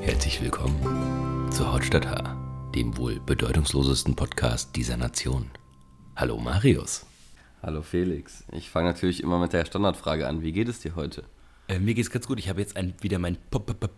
Herzlich 0.00 0.42
willkommen 0.42 1.50
zu 1.52 1.72
Hauptstadt 1.72 2.06
H, 2.06 2.36
dem 2.74 2.96
wohl 2.96 3.20
bedeutungslosesten 3.20 4.16
Podcast 4.16 4.76
dieser 4.76 4.96
Nation. 4.96 5.50
Hallo 6.16 6.38
Marius. 6.38 7.06
Hallo 7.62 7.82
Felix. 7.82 8.44
Ich 8.52 8.70
fange 8.70 8.88
natürlich 8.88 9.22
immer 9.22 9.38
mit 9.38 9.52
der 9.52 9.64
Standardfrage 9.64 10.26
an. 10.28 10.42
Wie 10.42 10.52
geht 10.52 10.68
es 10.68 10.80
dir 10.80 10.94
heute? 10.96 11.24
Äh, 11.68 11.78
mir 11.78 11.94
geht's 11.94 12.10
ganz 12.10 12.26
gut. 12.26 12.38
Ich 12.38 12.48
habe 12.48 12.60
jetzt 12.60 12.76
ein, 12.76 12.94
wieder 13.00 13.18
Pop, 13.50 13.66
Pop, 13.66 13.80
Pop, 13.80 13.90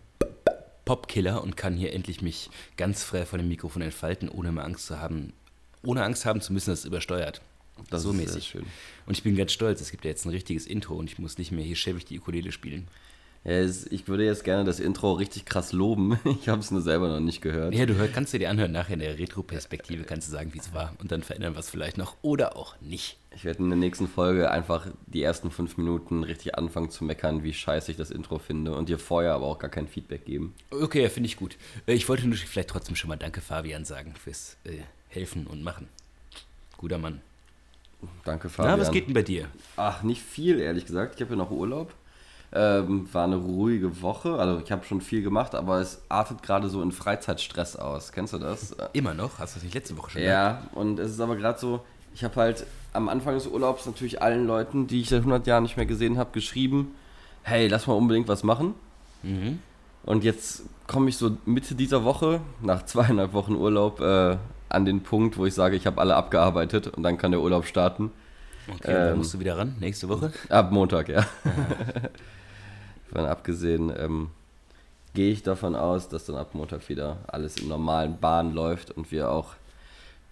Popkiller 0.89 1.43
und 1.43 1.55
kann 1.55 1.77
hier 1.77 1.93
endlich 1.93 2.23
mich 2.23 2.49
ganz 2.75 3.03
frei 3.03 3.23
von 3.23 3.37
dem 3.37 3.47
Mikrofon 3.47 3.83
entfalten, 3.83 4.27
ohne 4.27 4.51
mehr 4.51 4.63
Angst 4.63 4.87
zu 4.87 4.99
haben, 4.99 5.33
ohne 5.83 6.01
Angst 6.03 6.25
haben 6.25 6.41
zu 6.41 6.51
müssen, 6.51 6.71
dass 6.71 6.79
es 6.79 6.85
übersteuert. 6.85 7.41
Das 7.91 8.01
so 8.01 8.09
ist 8.09 8.17
mäßig. 8.17 8.47
schön. 8.47 8.65
Und 9.05 9.13
ich 9.13 9.21
bin 9.21 9.35
ganz 9.35 9.51
stolz. 9.51 9.81
Es 9.81 9.91
gibt 9.91 10.03
ja 10.03 10.09
jetzt 10.09 10.25
ein 10.25 10.31
richtiges 10.31 10.65
Intro 10.65 10.95
und 10.95 11.07
ich 11.07 11.19
muss 11.19 11.37
nicht 11.37 11.51
mehr 11.51 11.63
hier 11.63 11.75
schäbig 11.75 12.05
die 12.05 12.17
Ukulele 12.17 12.51
spielen. 12.51 12.87
Ja, 13.43 13.61
ich 13.61 14.07
würde 14.07 14.25
jetzt 14.25 14.43
gerne 14.43 14.63
das 14.63 14.79
Intro 14.79 15.13
richtig 15.13 15.45
krass 15.45 15.73
loben. 15.73 16.19
Ich 16.41 16.49
habe 16.49 16.59
es 16.59 16.71
nur 16.71 16.81
selber 16.81 17.07
noch 17.07 17.19
nicht 17.19 17.41
gehört. 17.41 17.75
Ja, 17.75 17.85
du 17.85 17.93
hör, 17.93 18.07
kannst 18.07 18.33
dir 18.33 18.39
die 18.39 18.47
anhören. 18.47 18.71
Nachher 18.71 18.95
in 18.95 19.01
der 19.01 19.19
Retro-Perspektive 19.19 20.05
kannst 20.05 20.27
du 20.27 20.31
sagen, 20.31 20.55
wie 20.55 20.59
es 20.59 20.73
war. 20.73 20.95
Und 20.97 21.11
dann 21.11 21.21
verändern 21.21 21.53
wir 21.53 21.59
es 21.59 21.69
vielleicht 21.69 21.99
noch 21.99 22.15
oder 22.23 22.55
auch 22.55 22.73
nicht. 22.81 23.18
Ich 23.35 23.45
werde 23.45 23.59
in 23.59 23.69
der 23.69 23.77
nächsten 23.77 24.07
Folge 24.07 24.49
einfach 24.49 24.87
die 25.05 25.21
ersten 25.21 25.51
fünf 25.51 25.77
Minuten 25.77 26.23
richtig 26.23 26.55
anfangen 26.57 26.89
zu 26.89 27.03
meckern, 27.03 27.43
wie 27.43 27.53
scheiße 27.53 27.91
ich 27.91 27.97
das 27.97 28.09
Intro 28.11 28.39
finde 28.39 28.75
und 28.75 28.89
dir 28.89 28.97
vorher 28.99 29.33
aber 29.33 29.45
auch 29.45 29.59
gar 29.59 29.69
kein 29.69 29.87
Feedback 29.87 30.25
geben. 30.25 30.55
Okay, 30.71 31.07
finde 31.09 31.27
ich 31.27 31.37
gut. 31.37 31.55
Äh, 31.85 31.93
Ich 31.93 32.09
wollte 32.09 32.27
nur 32.27 32.35
vielleicht 32.37 32.69
trotzdem 32.69 32.95
schon 32.95 33.07
mal 33.09 33.17
Danke, 33.17 33.41
Fabian, 33.41 33.85
sagen 33.85 34.13
fürs 34.15 34.57
äh, 34.65 34.79
Helfen 35.09 35.45
und 35.47 35.63
Machen. 35.63 35.87
Guter 36.77 36.97
Mann. 36.97 37.21
Danke, 38.25 38.49
Fabian. 38.49 38.75
Na, 38.77 38.81
was 38.81 38.91
geht 38.91 39.07
denn 39.07 39.13
bei 39.13 39.21
dir? 39.23 39.45
Ach, 39.77 40.01
nicht 40.03 40.21
viel, 40.21 40.59
ehrlich 40.59 40.85
gesagt. 40.85 41.15
Ich 41.15 41.21
habe 41.21 41.31
ja 41.31 41.37
noch 41.37 41.51
Urlaub. 41.51 41.93
Ähm, 42.51 43.07
war 43.13 43.25
eine 43.25 43.35
ruhige 43.35 44.01
Woche. 44.01 44.33
Also 44.39 44.59
ich 44.63 44.71
habe 44.71 44.83
schon 44.85 45.01
viel 45.01 45.21
gemacht, 45.21 45.53
aber 45.53 45.79
es 45.81 46.01
artet 46.09 46.41
gerade 46.41 46.67
so 46.69 46.81
in 46.81 46.91
Freizeitstress 46.91 47.75
aus. 47.75 48.11
Kennst 48.11 48.33
du 48.33 48.39
das? 48.39 48.75
Immer 48.93 49.13
noch? 49.13 49.37
Hast 49.37 49.53
du 49.53 49.57
das 49.57 49.63
nicht 49.63 49.75
letzte 49.75 49.95
Woche 49.97 50.11
schon 50.11 50.21
gehabt? 50.23 50.63
Ja, 50.73 50.79
und 50.79 50.97
es 50.97 51.11
ist 51.11 51.19
aber 51.19 51.35
gerade 51.35 51.59
so, 51.59 51.85
ich 52.13 52.23
habe 52.23 52.35
halt 52.35 52.65
am 52.93 53.09
Anfang 53.09 53.35
des 53.35 53.47
Urlaubs 53.47 53.85
natürlich 53.85 54.21
allen 54.21 54.47
Leuten, 54.47 54.87
die 54.87 55.01
ich 55.01 55.09
seit 55.09 55.19
100 55.19 55.45
Jahren 55.47 55.63
nicht 55.63 55.77
mehr 55.77 55.85
gesehen 55.85 56.17
habe, 56.17 56.31
geschrieben, 56.31 56.95
hey, 57.43 57.67
lass 57.67 57.87
mal 57.87 57.93
unbedingt 57.93 58.27
was 58.27 58.43
machen. 58.43 58.73
Mhm. 59.23 59.59
Und 60.03 60.23
jetzt 60.23 60.63
komme 60.87 61.09
ich 61.09 61.17
so 61.17 61.37
Mitte 61.45 61.75
dieser 61.75 62.03
Woche, 62.03 62.41
nach 62.61 62.85
zweieinhalb 62.85 63.33
Wochen 63.33 63.55
Urlaub, 63.55 63.99
äh, 64.01 64.37
an 64.69 64.85
den 64.85 65.01
Punkt, 65.01 65.37
wo 65.37 65.45
ich 65.45 65.53
sage, 65.53 65.75
ich 65.75 65.85
habe 65.87 65.99
alle 65.99 66.15
abgearbeitet 66.15 66.87
und 66.87 67.03
dann 67.03 67.17
kann 67.17 67.31
der 67.31 67.41
Urlaub 67.41 67.65
starten. 67.65 68.11
Okay, 68.67 68.93
da 68.93 69.11
Ähm. 69.11 69.17
musst 69.17 69.33
du 69.33 69.39
wieder 69.39 69.57
ran, 69.57 69.75
nächste 69.79 70.09
Woche. 70.09 70.31
Ab 70.49 70.71
Montag, 70.71 71.09
ja. 71.09 71.25
Von 73.11 73.25
abgesehen 73.25 73.91
ähm, 73.97 74.29
gehe 75.15 75.31
ich 75.31 75.41
davon 75.41 75.75
aus, 75.75 76.09
dass 76.09 76.25
dann 76.25 76.35
ab 76.35 76.53
Montag 76.53 76.87
wieder 76.89 77.17
alles 77.27 77.57
in 77.57 77.67
normalen 77.67 78.19
Bahnen 78.19 78.53
läuft 78.53 78.91
und 78.91 79.11
wir 79.11 79.31
auch 79.31 79.55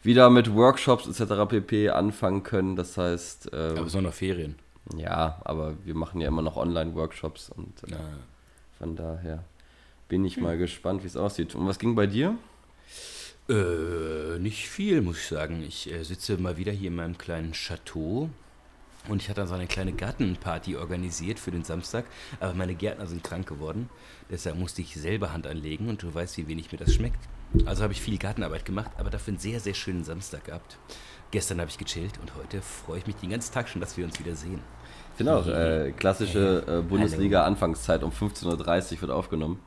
wieder 0.03 0.29
mit 0.29 0.53
Workshops 0.53 1.07
etc. 1.07 1.47
pp. 1.49 1.89
anfangen 1.89 2.43
können. 2.43 2.75
Das 2.75 2.97
heißt, 2.97 3.49
ähm, 3.53 3.77
Aber 3.77 3.85
es 3.87 3.91
sind 3.91 4.03
noch 4.03 4.13
Ferien. 4.13 4.55
ja, 4.95 5.41
aber 5.43 5.75
wir 5.83 5.95
machen 5.95 6.21
ja 6.21 6.27
immer 6.27 6.41
noch 6.41 6.55
Online-Workshops 6.57 7.49
und 7.49 7.83
äh, 7.83 7.87
Na, 7.91 7.99
von 8.77 8.95
daher 8.95 9.43
bin 10.07 10.23
ich 10.23 10.37
mal 10.37 10.57
gespannt, 10.57 11.03
wie 11.03 11.07
es 11.07 11.17
aussieht. 11.17 11.55
Und 11.55 11.67
was 11.67 11.79
ging 11.79 11.95
bei 11.95 12.07
dir? 12.07 12.37
Äh, 13.49 14.39
nicht 14.39 14.67
viel, 14.69 15.01
muss 15.01 15.17
ich 15.17 15.27
sagen. 15.27 15.63
Ich 15.67 15.91
äh, 15.91 16.03
sitze 16.03 16.37
mal 16.37 16.57
wieder 16.57 16.71
hier 16.71 16.89
in 16.89 16.95
meinem 16.95 17.17
kleinen 17.17 17.53
Chateau 17.53 18.29
und 19.07 19.21
ich 19.21 19.29
hatte 19.29 19.41
dann 19.41 19.47
so 19.47 19.55
eine 19.55 19.67
kleine 19.67 19.93
Gartenparty 19.93 20.75
organisiert 20.75 21.39
für 21.39 21.51
den 21.51 21.63
Samstag, 21.63 22.05
aber 22.41 22.53
meine 22.53 22.75
Gärtner 22.75 23.07
sind 23.07 23.23
krank 23.23 23.47
geworden. 23.47 23.89
Deshalb 24.29 24.57
musste 24.57 24.81
ich 24.81 24.95
selber 24.95 25.31
Hand 25.31 25.47
anlegen 25.47 25.87
und 25.87 26.03
du 26.03 26.13
weißt, 26.13 26.37
wie 26.37 26.47
wenig 26.47 26.71
mir 26.71 26.77
das 26.77 26.93
schmeckt. 26.93 27.19
Also 27.65 27.83
habe 27.83 27.93
ich 27.93 28.01
viel 28.01 28.17
Gartenarbeit 28.17 28.65
gemacht, 28.65 28.91
aber 28.97 29.09
dafür 29.09 29.31
einen 29.33 29.39
sehr, 29.39 29.59
sehr 29.59 29.73
schönen 29.73 30.03
Samstag 30.03 30.45
gehabt. 30.45 30.77
Gestern 31.31 31.59
habe 31.59 31.69
ich 31.69 31.77
gechillt 31.77 32.19
und 32.21 32.35
heute 32.35 32.61
freue 32.61 32.99
ich 32.99 33.07
mich 33.07 33.15
den 33.17 33.29
ganzen 33.29 33.53
Tag 33.53 33.67
schon, 33.69 33.81
dass 33.81 33.97
wir 33.97 34.05
uns 34.05 34.19
wieder 34.19 34.35
sehen. 34.35 34.61
Genau, 35.17 35.41
äh, 35.41 35.91
klassische 35.91 36.63
äh, 36.67 36.81
Bundesliga-Anfangszeit 36.87 38.03
um 38.03 38.11
15.30 38.11 38.93
Uhr 38.95 39.01
wird 39.01 39.11
aufgenommen. 39.11 39.59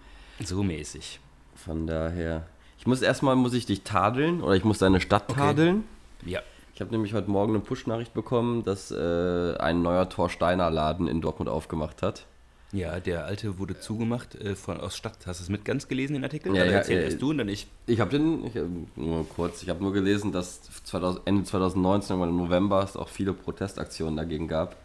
So 0.43 0.63
mäßig. 0.63 1.21
Von 1.55 1.87
daher. 1.87 2.47
Ich 2.79 2.87
muss 2.87 3.03
erstmal, 3.03 3.37
muss 3.37 3.53
ich 3.53 3.67
dich 3.67 3.83
tadeln 3.83 4.41
oder 4.43 4.55
ich 4.55 4.65
muss 4.65 4.79
deine 4.79 5.01
Stadt 5.01 5.25
Okay. 5.29 5.41
tadeln. 5.41 5.85
Ja. 6.25 6.41
Ich 6.75 6.81
habe 6.81 6.93
nämlich 6.93 7.13
heute 7.13 7.31
Morgen 7.31 7.53
eine 7.55 7.61
Push-Nachricht 7.63 8.15
bekommen, 8.15 8.65
dass 8.65 8.91
äh, 8.91 9.55
ein 9.59 9.83
neuer 9.83 10.09
Thorsteiner 10.09 10.71
Laden 10.71 11.09
in 11.09 11.21
Dortmund 11.21 11.51
aufgemacht 11.51 12.01
hat. 12.03 12.25
Ja, 12.73 13.01
der 13.01 13.25
alte 13.25 13.59
wurde 13.59 13.81
zugemacht 13.81 14.37
äh, 14.37 14.55
von 14.55 14.79
aus 14.79 14.97
Stadt. 14.97 15.27
Hast 15.27 15.41
du 15.41 15.45
es 15.45 15.49
mit 15.49 15.65
ganz 15.65 15.89
gelesen, 15.89 16.15
den 16.15 16.23
Artikel? 16.23 16.55
Ja, 16.55 16.63
Oder 16.63 16.71
ja, 16.71 16.79
erzähl 16.79 16.99
äh, 16.99 17.05
erst 17.05 17.21
du 17.21 17.31
und 17.31 17.39
dann 17.39 17.49
ich. 17.49 17.67
Ich 17.87 17.99
habe 17.99 18.11
den, 18.11 18.47
ich, 18.47 18.55
nur 18.95 19.29
kurz, 19.29 19.63
ich 19.63 19.69
habe 19.69 19.83
nur 19.83 19.93
gelesen, 19.93 20.31
dass 20.31 20.63
2000, 20.85 21.27
Ende 21.27 21.45
2019, 21.45 22.11
irgendwann 22.11 22.31
im 22.31 22.37
November, 22.37 22.83
es 22.85 22.97
auch 22.97 23.09
viele 23.09 23.33
Protestaktionen 23.33 24.17
dagegen 24.17 24.47
gab. 24.47 24.77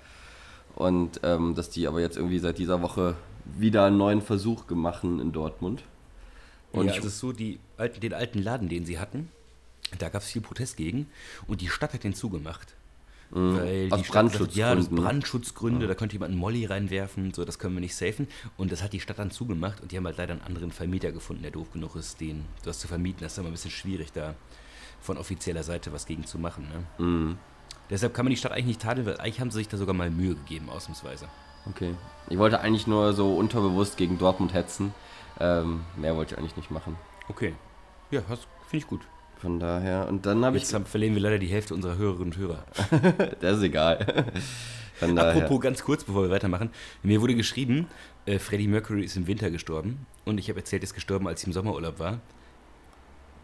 Und 0.75 1.21
ähm, 1.23 1.53
dass 1.55 1.69
die 1.69 1.87
aber 1.87 2.01
jetzt 2.01 2.17
irgendwie 2.17 2.39
seit 2.39 2.57
dieser 2.57 2.81
Woche 2.81 3.15
wieder 3.57 3.85
einen 3.85 3.97
neuen 3.97 4.21
Versuch 4.21 4.65
gemacht 4.67 5.03
in 5.03 5.31
Dortmund. 5.31 5.83
Und 6.71 6.87
ja, 6.87 6.93
ich, 6.93 6.99
es 6.99 7.05
ist 7.05 7.19
so, 7.19 7.31
die 7.31 7.59
alten, 7.77 8.01
den 8.01 8.13
alten 8.13 8.39
Laden, 8.39 8.67
den 8.67 8.85
sie 8.85 8.99
hatten, 8.99 9.29
da 9.99 10.09
gab 10.09 10.23
es 10.23 10.29
viel 10.29 10.41
Protest 10.41 10.75
gegen 10.75 11.07
und 11.47 11.61
die 11.61 11.69
Stadt 11.69 11.93
hat 11.93 12.03
den 12.03 12.15
zugemacht. 12.15 12.73
Weil 13.31 13.87
Mhm. 13.87 13.91
Aus 13.93 13.99
die 14.01 14.05
Stadt 14.05 14.25
gesagt, 14.31 14.49
hat, 14.49 14.55
ja, 14.55 14.67
Brandschutzgründen, 14.67 14.95
ne? 14.95 15.01
Brandschutzgründe, 15.01 15.87
da 15.87 15.95
könnte 15.95 16.13
jemand 16.13 16.31
einen 16.31 16.39
Molly 16.39 16.65
reinwerfen, 16.65 17.33
so, 17.33 17.43
das 17.43 17.59
können 17.59 17.73
wir 17.75 17.81
nicht 17.81 17.95
safen. 17.95 18.27
Und 18.57 18.71
das 18.71 18.81
hat 18.83 18.93
die 18.93 18.99
Stadt 18.99 19.19
dann 19.19 19.31
zugemacht 19.31 19.81
und 19.81 19.91
die 19.91 19.97
haben 19.97 20.05
halt 20.05 20.17
leider 20.17 20.33
einen 20.33 20.43
anderen 20.43 20.71
Vermieter 20.71 21.11
gefunden, 21.11 21.41
der 21.41 21.51
doof 21.51 21.71
genug 21.73 21.95
ist, 21.95 22.21
den 22.21 22.45
das 22.63 22.79
zu 22.79 22.87
vermieten. 22.87 23.19
Das 23.21 23.33
ist 23.33 23.37
immer 23.39 23.49
ein 23.49 23.53
bisschen 23.53 23.71
schwierig, 23.71 24.11
da 24.13 24.35
von 25.01 25.17
offizieller 25.17 25.63
Seite 25.63 25.91
was 25.91 26.05
gegen 26.05 26.25
zu 26.25 26.37
machen. 26.39 26.67
Ne? 26.97 27.05
Mhm. 27.05 27.37
Deshalb 27.89 28.13
kann 28.13 28.25
man 28.25 28.31
die 28.31 28.37
Stadt 28.37 28.51
eigentlich 28.51 28.65
nicht 28.65 28.81
tadeln, 28.81 29.05
weil 29.05 29.17
eigentlich 29.19 29.39
haben 29.39 29.51
sie 29.51 29.57
sich 29.59 29.67
da 29.67 29.77
sogar 29.77 29.93
mal 29.93 30.09
Mühe 30.09 30.35
gegeben, 30.35 30.69
ausnahmsweise. 30.69 31.27
okay. 31.69 31.93
Ich 32.29 32.37
wollte 32.39 32.59
eigentlich 32.59 32.87
nur 32.87 33.13
so 33.13 33.35
unterbewusst 33.35 33.97
gegen 33.97 34.17
Dortmund 34.17 34.53
hetzen. 34.53 34.93
Ähm, 35.39 35.81
mehr 35.95 36.15
wollte 36.15 36.33
ich 36.33 36.39
eigentlich 36.39 36.55
nicht 36.57 36.71
machen. 36.71 36.95
Okay. 37.29 37.53
Ja, 38.09 38.21
das 38.29 38.39
finde 38.67 38.77
ich 38.77 38.87
gut. 38.87 39.01
Von 39.37 39.59
daher. 39.59 40.07
Und 40.07 40.25
dann 40.25 40.43
habe 40.45 40.57
ich. 40.57 40.71
Jetzt 40.71 40.87
verlieren 40.87 41.13
wir 41.15 41.21
leider 41.21 41.37
die 41.37 41.47
Hälfte 41.47 41.73
unserer 41.73 41.97
Hörerinnen 41.97 42.33
und 42.33 42.37
Hörer. 42.37 42.63
Das 43.41 43.57
ist 43.57 43.63
egal. 43.63 44.25
Von 44.95 45.15
daher. 45.15 45.43
Apropos 45.43 45.61
ganz 45.61 45.83
kurz, 45.83 46.03
bevor 46.03 46.23
wir 46.23 46.29
weitermachen. 46.29 46.69
Mir 47.03 47.21
wurde 47.21 47.35
geschrieben, 47.35 47.87
äh, 48.25 48.39
Freddie 48.39 48.67
Mercury 48.67 49.03
ist 49.03 49.17
im 49.17 49.27
Winter 49.27 49.51
gestorben. 49.51 50.05
Und 50.23 50.39
ich 50.39 50.49
habe 50.49 50.59
erzählt, 50.59 50.83
er 50.83 50.85
ist 50.85 50.93
gestorben, 50.93 51.27
als 51.27 51.41
ich 51.41 51.47
im 51.47 51.53
Sommerurlaub 51.53 51.99
war. 51.99 52.19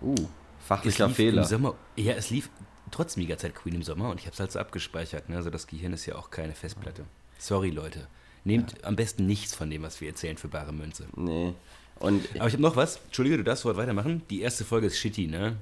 Uh, 0.01 0.15
fachlicher 0.59 1.09
Fehler. 1.09 1.43
Sommer, 1.43 1.75
ja, 1.95 2.13
es 2.13 2.29
lief 2.29 2.49
trotzdem 2.89 3.21
die 3.21 3.27
ganze 3.27 3.47
Zeit 3.47 3.55
Queen 3.55 3.75
im 3.75 3.83
Sommer 3.83 4.09
und 4.09 4.19
ich 4.19 4.25
habe 4.25 4.33
es 4.33 4.39
halt 4.39 4.51
so 4.51 4.59
abgespeichert. 4.59 5.29
Ne? 5.29 5.35
Also 5.35 5.49
das 5.49 5.67
Gehirn 5.67 5.93
ist 5.93 6.05
ja 6.05 6.15
auch 6.15 6.31
keine 6.31 6.53
Festplatte. 6.53 7.05
Sorry, 7.37 7.69
Leute. 7.69 8.07
Nehmt 8.43 8.83
am 8.83 8.95
besten 8.95 9.27
nichts 9.27 9.53
von 9.53 9.69
dem, 9.69 9.83
was 9.83 10.01
wir 10.01 10.09
erzählen, 10.09 10.37
für 10.37 10.47
bare 10.47 10.73
Münze. 10.73 11.05
Nee. 11.15 11.53
Und 11.99 12.27
Aber 12.35 12.47
ich 12.47 12.53
habe 12.53 12.63
noch 12.63 12.75
was. 12.75 12.97
Entschuldige, 13.05 13.37
du 13.37 13.43
darfst 13.43 13.61
sofort 13.61 13.77
weitermachen. 13.77 14.23
Die 14.31 14.41
erste 14.41 14.65
Folge 14.65 14.87
ist 14.87 14.97
shitty, 14.97 15.27
ne? 15.27 15.57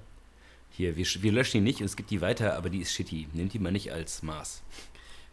Hier, 0.80 0.96
wir, 0.96 1.06
wir 1.06 1.32
löschen 1.34 1.58
die 1.58 1.62
nicht 1.62 1.82
und 1.82 1.88
es 1.88 1.98
gibt 1.98 2.10
die 2.10 2.22
weiter, 2.22 2.56
aber 2.56 2.70
die 2.70 2.78
ist 2.80 2.94
shitty. 2.94 3.28
Nehmt 3.34 3.52
die 3.54 3.60
mal 3.60 3.74
nicht 3.74 3.92
als 3.92 4.24
Maß. 4.24 4.62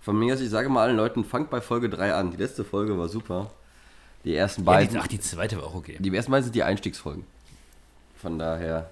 von 0.00 0.18
mir 0.18 0.34
aus, 0.34 0.40
ich 0.40 0.50
sage 0.50 0.68
mal 0.68 0.82
allen 0.82 0.96
Leuten, 0.96 1.24
fangt 1.24 1.50
bei 1.50 1.60
Folge 1.60 1.88
3 1.88 2.14
an. 2.14 2.32
Die 2.32 2.36
letzte 2.36 2.64
Folge 2.64 2.98
war 2.98 3.08
super. 3.08 3.52
Die 4.24 4.34
ersten 4.34 4.62
Ja, 4.62 4.66
beiden. 4.72 4.94
die, 4.94 4.98
ach, 4.98 5.06
die 5.06 5.20
zweite 5.20 5.58
war 5.58 5.62
auch 5.68 5.76
okay. 5.76 5.98
Die 6.00 6.12
ersten 6.16 6.32
beiden 6.32 6.42
sind 6.42 6.56
die 6.56 6.64
Einstiegsfolgen. 6.64 7.22
Von 8.16 8.40
daher. 8.40 8.90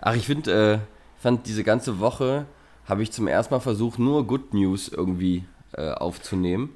Ach, 0.00 0.14
ich 0.14 0.26
finde, 0.26 0.52
äh, 0.74 1.20
fand 1.20 1.48
diese 1.48 1.64
ganze 1.64 1.98
Woche 1.98 2.46
habe 2.86 3.02
ich 3.02 3.10
zum 3.10 3.26
ersten 3.26 3.52
Mal 3.52 3.58
versucht, 3.58 3.98
nur 3.98 4.28
Good 4.28 4.54
News 4.54 4.86
irgendwie 4.86 5.42
äh, 5.72 5.90
aufzunehmen. 5.90 6.70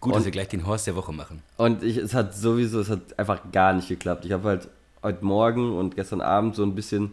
Gut, 0.00 0.10
Und- 0.14 0.16
dass 0.18 0.24
wir 0.24 0.32
gleich 0.32 0.48
den 0.48 0.66
Horst 0.66 0.88
der 0.88 0.96
Woche 0.96 1.12
machen. 1.12 1.44
Und 1.58 1.84
ich, 1.84 1.96
es 1.96 2.12
hat 2.12 2.34
sowieso, 2.34 2.80
es 2.80 2.90
hat 2.90 3.16
einfach 3.20 3.52
gar 3.52 3.72
nicht 3.72 3.86
geklappt. 3.86 4.24
Ich 4.24 4.32
habe 4.32 4.48
halt 4.48 4.68
heute 5.04 5.24
Morgen 5.24 5.78
und 5.78 5.94
gestern 5.94 6.20
Abend 6.20 6.56
so 6.56 6.64
ein 6.64 6.74
bisschen 6.74 7.12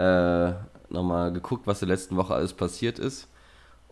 äh, 0.00 0.52
nochmal 0.92 1.32
geguckt, 1.32 1.66
was 1.66 1.82
in 1.82 1.88
der 1.88 1.96
letzten 1.96 2.16
Woche 2.16 2.34
alles 2.34 2.52
passiert 2.52 2.98
ist. 2.98 3.28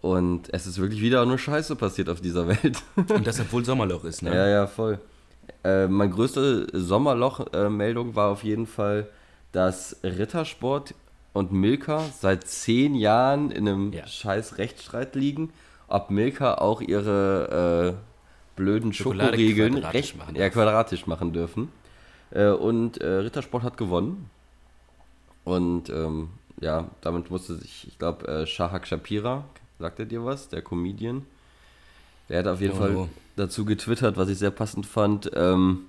Und 0.01 0.53
es 0.55 0.67
ist 0.67 0.79
wirklich 0.81 1.01
wieder 1.01 1.25
nur 1.27 1.39
Scheiße 1.39 1.75
passiert 1.77 2.09
auf 2.09 2.21
dieser 2.21 2.47
Welt. 2.53 2.83
Und 2.97 3.27
das, 3.27 3.41
obwohl 3.41 3.65
Sommerloch 3.65 4.05
ist, 4.05 4.23
ne? 4.23 4.35
ja, 4.35 4.47
ja, 4.49 4.67
voll. 4.67 4.99
Äh, 5.65 5.87
meine 5.89 6.11
größte 6.13 6.67
Sommerloch-Meldung 6.73 8.15
war 8.15 8.29
auf 8.31 8.45
jeden 8.45 8.67
Fall, 8.67 9.09
dass 9.53 9.97
Rittersport 10.05 10.95
und 11.33 11.53
Milka 11.53 12.03
seit 12.21 12.47
zehn 12.47 12.95
Jahren 12.95 13.51
in 13.51 13.69
einem 13.69 13.93
Ja. 13.93 14.07
scheiß 14.07 14.59
Rechtsstreit 14.59 15.15
liegen, 15.15 15.53
ob 15.89 16.11
Milka 16.11 16.55
auch 16.55 16.81
ihre 16.81 17.97
äh, 17.97 18.57
blöden 18.57 18.93
Schokoriegeln 18.93 19.75
quadratisch 19.75 19.95
recht, 19.95 20.19
machen 20.19 20.37
ja, 20.37 20.51
quadratisch 20.51 21.07
machen 21.07 21.33
dürfen. 21.33 21.71
Äh, 22.31 22.49
und 22.51 23.01
äh, 23.01 23.07
Rittersport 23.07 23.63
hat 23.63 23.77
gewonnen. 23.77 24.31
Und 25.49 25.89
ähm, 25.91 26.29
ja, 26.61 26.89
damit 27.01 27.31
musste 27.31 27.55
sich, 27.57 27.87
ich 27.89 27.99
glaube, 27.99 28.27
äh, 28.29 28.47
Shahak 28.47 28.87
Shapira, 28.87 29.45
sagt 29.79 29.99
er 30.01 30.07
dir 30.07 30.25
was, 30.25 30.49
der 30.49 30.63
Comedian? 30.63 31.25
Der 32.29 32.41
hat 32.41 32.47
auf 32.47 32.61
jeden 32.61 32.75
Oh. 32.75 32.77
Fall 32.77 33.09
dazu 33.37 33.65
getwittert, 33.65 34.17
was 34.17 34.29
ich 34.29 34.39
sehr 34.39 34.51
passend 34.51 34.85
fand. 34.87 35.31
Ähm, 35.35 35.87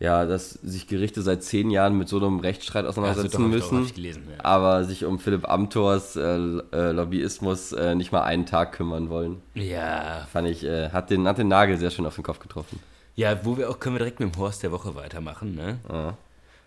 ja, 0.00 0.26
dass 0.26 0.50
sich 0.50 0.88
Gerichte 0.88 1.22
seit 1.22 1.42
zehn 1.44 1.70
Jahren 1.70 1.96
mit 1.96 2.08
so 2.08 2.16
einem 2.18 2.40
Rechtsstreit 2.40 2.84
auseinandersetzen 2.84 3.36
Also 3.44 3.58
doch, 3.58 3.60
doch, 3.64 3.72
müssen, 3.72 3.86
ich 3.86 3.94
gelesen, 3.94 4.24
ja. 4.28 4.44
aber 4.44 4.84
sich 4.84 5.04
um 5.04 5.18
Philipp 5.20 5.48
Amthors 5.48 6.16
äh, 6.16 6.36
äh, 6.72 6.90
Lobbyismus 6.90 7.72
äh, 7.72 7.94
nicht 7.94 8.10
mal 8.12 8.22
einen 8.24 8.44
Tag 8.44 8.72
kümmern 8.72 9.08
wollen. 9.08 9.40
Ja, 9.54 10.26
Fand 10.32 10.48
ich, 10.48 10.64
äh, 10.64 10.90
hat, 10.90 11.10
den, 11.10 11.26
hat 11.28 11.38
den 11.38 11.48
Nagel 11.48 11.78
sehr 11.78 11.90
schön 11.90 12.04
auf 12.06 12.16
den 12.16 12.24
Kopf 12.24 12.40
getroffen. 12.40 12.80
ja, 13.14 13.44
wo 13.44 13.56
wir 13.56 13.70
auch, 13.70 13.78
können 13.78 13.94
wir 13.94 14.00
direkt 14.00 14.18
mit 14.20 14.34
dem 14.34 14.38
Horst 14.38 14.64
der 14.64 14.72
Woche 14.72 14.94
weitermachen, 14.96 15.54
ne? 15.54 15.78
Ja. 15.88 16.18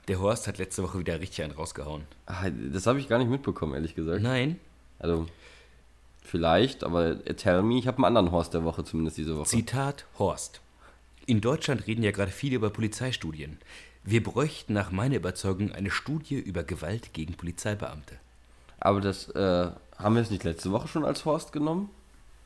Der 0.07 0.19
Horst 0.19 0.47
hat 0.47 0.57
letzte 0.57 0.83
Woche 0.83 0.99
wieder 0.99 1.19
richtig 1.19 1.43
einen 1.43 1.53
rausgehauen. 1.53 2.03
Das 2.71 2.87
habe 2.87 2.99
ich 2.99 3.09
gar 3.09 3.19
nicht 3.19 3.29
mitbekommen, 3.29 3.73
ehrlich 3.73 3.95
gesagt. 3.95 4.21
Nein, 4.21 4.59
Also, 4.99 5.27
vielleicht, 6.23 6.83
aber 6.83 7.23
tell 7.35 7.61
me, 7.63 7.77
ich 7.77 7.87
habe 7.87 7.97
einen 7.97 8.05
anderen 8.05 8.31
Horst 8.31 8.53
der 8.53 8.63
Woche 8.63 8.83
zumindest 8.83 9.17
diese 9.17 9.37
Woche. 9.37 9.47
Zitat 9.47 10.05
Horst. 10.17 10.61
In 11.25 11.41
Deutschland 11.41 11.87
reden 11.87 12.03
ja 12.03 12.11
gerade 12.11 12.31
viele 12.31 12.55
über 12.55 12.69
Polizeistudien. 12.69 13.57
Wir 14.05 14.23
bräuchten 14.23 14.71
nach 14.73 14.91
meiner 14.91 15.17
Überzeugung 15.17 15.73
eine 15.73 15.91
Studie 15.91 16.35
über 16.35 16.63
Gewalt 16.63 17.11
gegen 17.13 17.33
Polizeibeamte. 17.33 18.15
Aber 18.79 19.01
das, 19.01 19.27
äh, 19.31 19.71
haben 19.97 20.15
wir 20.15 20.21
es 20.21 20.31
nicht 20.31 20.45
letzte 20.45 20.71
Woche 20.71 20.87
schon 20.87 21.03
als 21.03 21.25
Horst 21.25 21.51
genommen? 21.51 21.89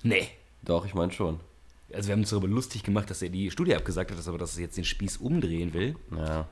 Nee. 0.02 0.30
Doch, 0.64 0.86
ich 0.86 0.96
meine 0.96 1.12
schon. 1.12 1.40
Also 1.94 2.08
wir 2.08 2.14
haben 2.14 2.22
uns 2.22 2.30
darüber 2.30 2.48
lustig 2.48 2.84
gemacht, 2.84 3.10
dass 3.10 3.22
er 3.22 3.30
die 3.30 3.52
Studie 3.52 3.76
abgesagt 3.76 4.10
hat, 4.10 4.18
dass 4.18 4.28
aber 4.28 4.38
dass 4.38 4.56
er 4.56 4.64
jetzt 4.64 4.78
den 4.78 4.86
Spieß 4.86 5.18
umdrehen 5.18 5.74
will. 5.74 5.96
Ja. 6.16 6.48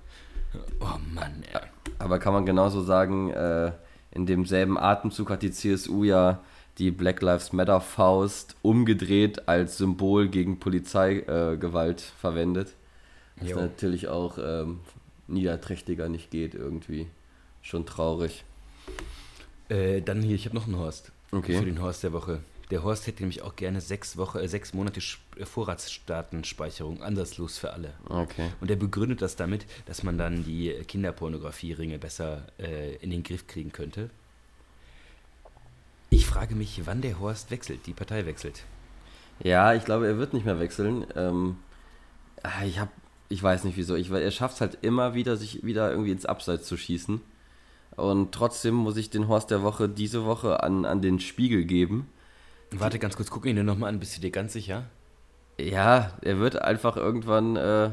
Oh 0.80 0.98
Mann, 1.13 1.44
ey. 1.51 1.60
Aber 2.00 2.19
kann 2.19 2.34
man 2.34 2.46
genauso 2.46 2.81
sagen, 2.81 3.31
äh, 3.31 3.72
in 4.12 4.25
demselben 4.25 4.78
Atemzug 4.78 5.30
hat 5.30 5.42
die 5.44 5.51
CSU 5.51 6.04
ja 6.04 6.40
die 6.78 6.92
Black 6.92 7.22
Lives 7.22 7.51
Matter 7.51 7.81
Faust 7.81 8.56
umgedreht 8.62 9.48
als 9.48 9.78
Symbol 9.78 10.30
gegen 10.30 10.60
Polizeigewalt 10.60 12.00
äh, 12.01 12.19
verwendet. 12.19 12.74
Was 13.36 13.50
Jo. 13.50 13.57
natürlich 13.57 14.07
auch 14.07 14.38
ähm, 14.38 14.80
niederträchtiger 15.28 16.10
nicht 16.10 16.31
geht 16.31 16.56
irgendwie. 16.56 17.07
Schon 17.62 17.86
traurig. 17.86 18.44
Äh, 19.68 20.01
dann 20.01 20.22
hier, 20.22 20.36
ich 20.36 20.46
habe 20.46 20.56
noch 20.56 20.66
einen 20.66 20.78
Horst. 20.78 21.12
Okay. 21.31 21.57
Für 21.57 21.66
den 21.66 21.81
Horst 21.81 22.04
der 22.04 22.13
Woche. 22.13 22.40
Der 22.71 22.83
Horst 22.83 23.07
hätte 23.07 23.24
nämlich 23.24 23.42
auch 23.42 23.56
gerne 23.56 23.81
sechs, 23.81 24.16
Woche, 24.18 24.42
äh, 24.42 24.48
sechs 24.48 24.74
Monate 24.74 25.01
äh, 25.38 25.45
Vorratsdatenspeicherung, 25.45 27.01
ansatzlos 27.01 27.57
für 27.57 27.74
alle. 27.74 27.94
Okay. 28.07 28.51
Und 28.62 28.69
er 28.69 28.75
begründet 28.75 29.21
das 29.21 29.36
damit, 29.36 29.66
dass 29.86 30.04
man 30.04 30.18
dann 30.18 30.44
die 30.44 30.71
Kinderpornografie-Ringe 30.88 31.98
besser 31.98 32.44
äh, 32.60 32.95
in 32.98 33.10
den 33.10 33.24
Griff 33.24 33.48
kriegen 33.48 33.71
könnte. 33.71 34.10
Ich 36.12 36.25
frage 36.25 36.56
mich, 36.56 36.81
wann 36.86 37.01
der 37.01 37.19
Horst 37.19 37.50
wechselt, 37.51 37.86
die 37.86 37.94
Partei 37.94 38.25
wechselt. 38.25 38.63
Ja, 39.44 39.74
ich 39.74 39.86
glaube, 39.86 40.07
er 40.07 40.18
wird 40.18 40.33
nicht 40.33 40.45
mehr 40.45 40.60
wechseln. 40.60 41.06
Ähm, 41.15 41.57
ah, 42.44 42.65
ich 42.65 42.80
habe, 42.80 42.92
ich 43.30 43.42
weiß 43.42 43.63
nicht 43.63 43.77
wieso. 43.77 43.95
Ich, 43.95 44.12
er 44.12 44.31
schafft 44.31 44.56
es 44.56 44.62
halt 44.62 44.77
immer 44.81 45.13
wieder, 45.13 45.38
sich 45.38 45.63
wieder 45.63 45.89
irgendwie 45.89 46.12
ins 46.12 46.25
Abseits 46.25 46.68
zu 46.68 46.77
schießen. 46.77 47.22
Und 47.95 48.31
trotzdem 48.31 48.75
muss 48.75 48.98
ich 48.98 49.10
den 49.10 49.27
Horst 49.27 49.50
der 49.50 49.63
Woche 49.63 49.89
diese 49.89 50.25
Woche 50.25 50.62
an, 50.62 50.86
an 50.86 51.01
den 51.01 51.19
Spiegel 51.19 51.65
geben. 51.65 52.07
Warte 52.71 53.00
ganz 53.00 53.16
kurz, 53.16 53.30
guck 53.31 53.45
ihn 53.45 53.56
dir 53.56 53.63
nochmal 53.63 53.89
an, 53.89 54.00
bist 54.00 54.16
du 54.18 54.21
dir 54.21 54.31
ganz 54.31 54.54
sicher? 54.54 54.86
Ja, 55.60 56.13
er 56.21 56.39
wird 56.39 56.62
einfach 56.62 56.95
irgendwann 56.95 57.56
äh, 57.56 57.89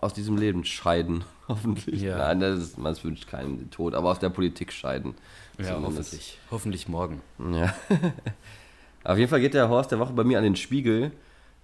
aus 0.00 0.12
diesem 0.12 0.36
Leben 0.36 0.64
scheiden. 0.64 1.24
Hoffentlich. 1.48 2.02
Ja. 2.02 2.18
Nein, 2.18 2.40
das 2.40 2.58
ist, 2.58 2.78
man 2.78 2.96
wünscht 3.02 3.28
keinen 3.28 3.58
den 3.58 3.70
Tod, 3.70 3.94
aber 3.94 4.10
aus 4.10 4.18
der 4.18 4.28
Politik 4.28 4.72
scheiden. 4.72 5.14
Ja, 5.58 5.74
Zumindest. 5.74 5.98
hoffentlich. 5.98 6.38
Hoffentlich 6.50 6.88
morgen. 6.88 7.20
Ja. 7.52 7.74
Auf 9.04 9.18
jeden 9.18 9.30
Fall 9.30 9.40
geht 9.40 9.54
der 9.54 9.68
Horst 9.68 9.90
der 9.90 9.98
Woche 9.98 10.12
bei 10.12 10.24
mir 10.24 10.36
an 10.38 10.44
den 10.44 10.56
Spiegel, 10.56 11.10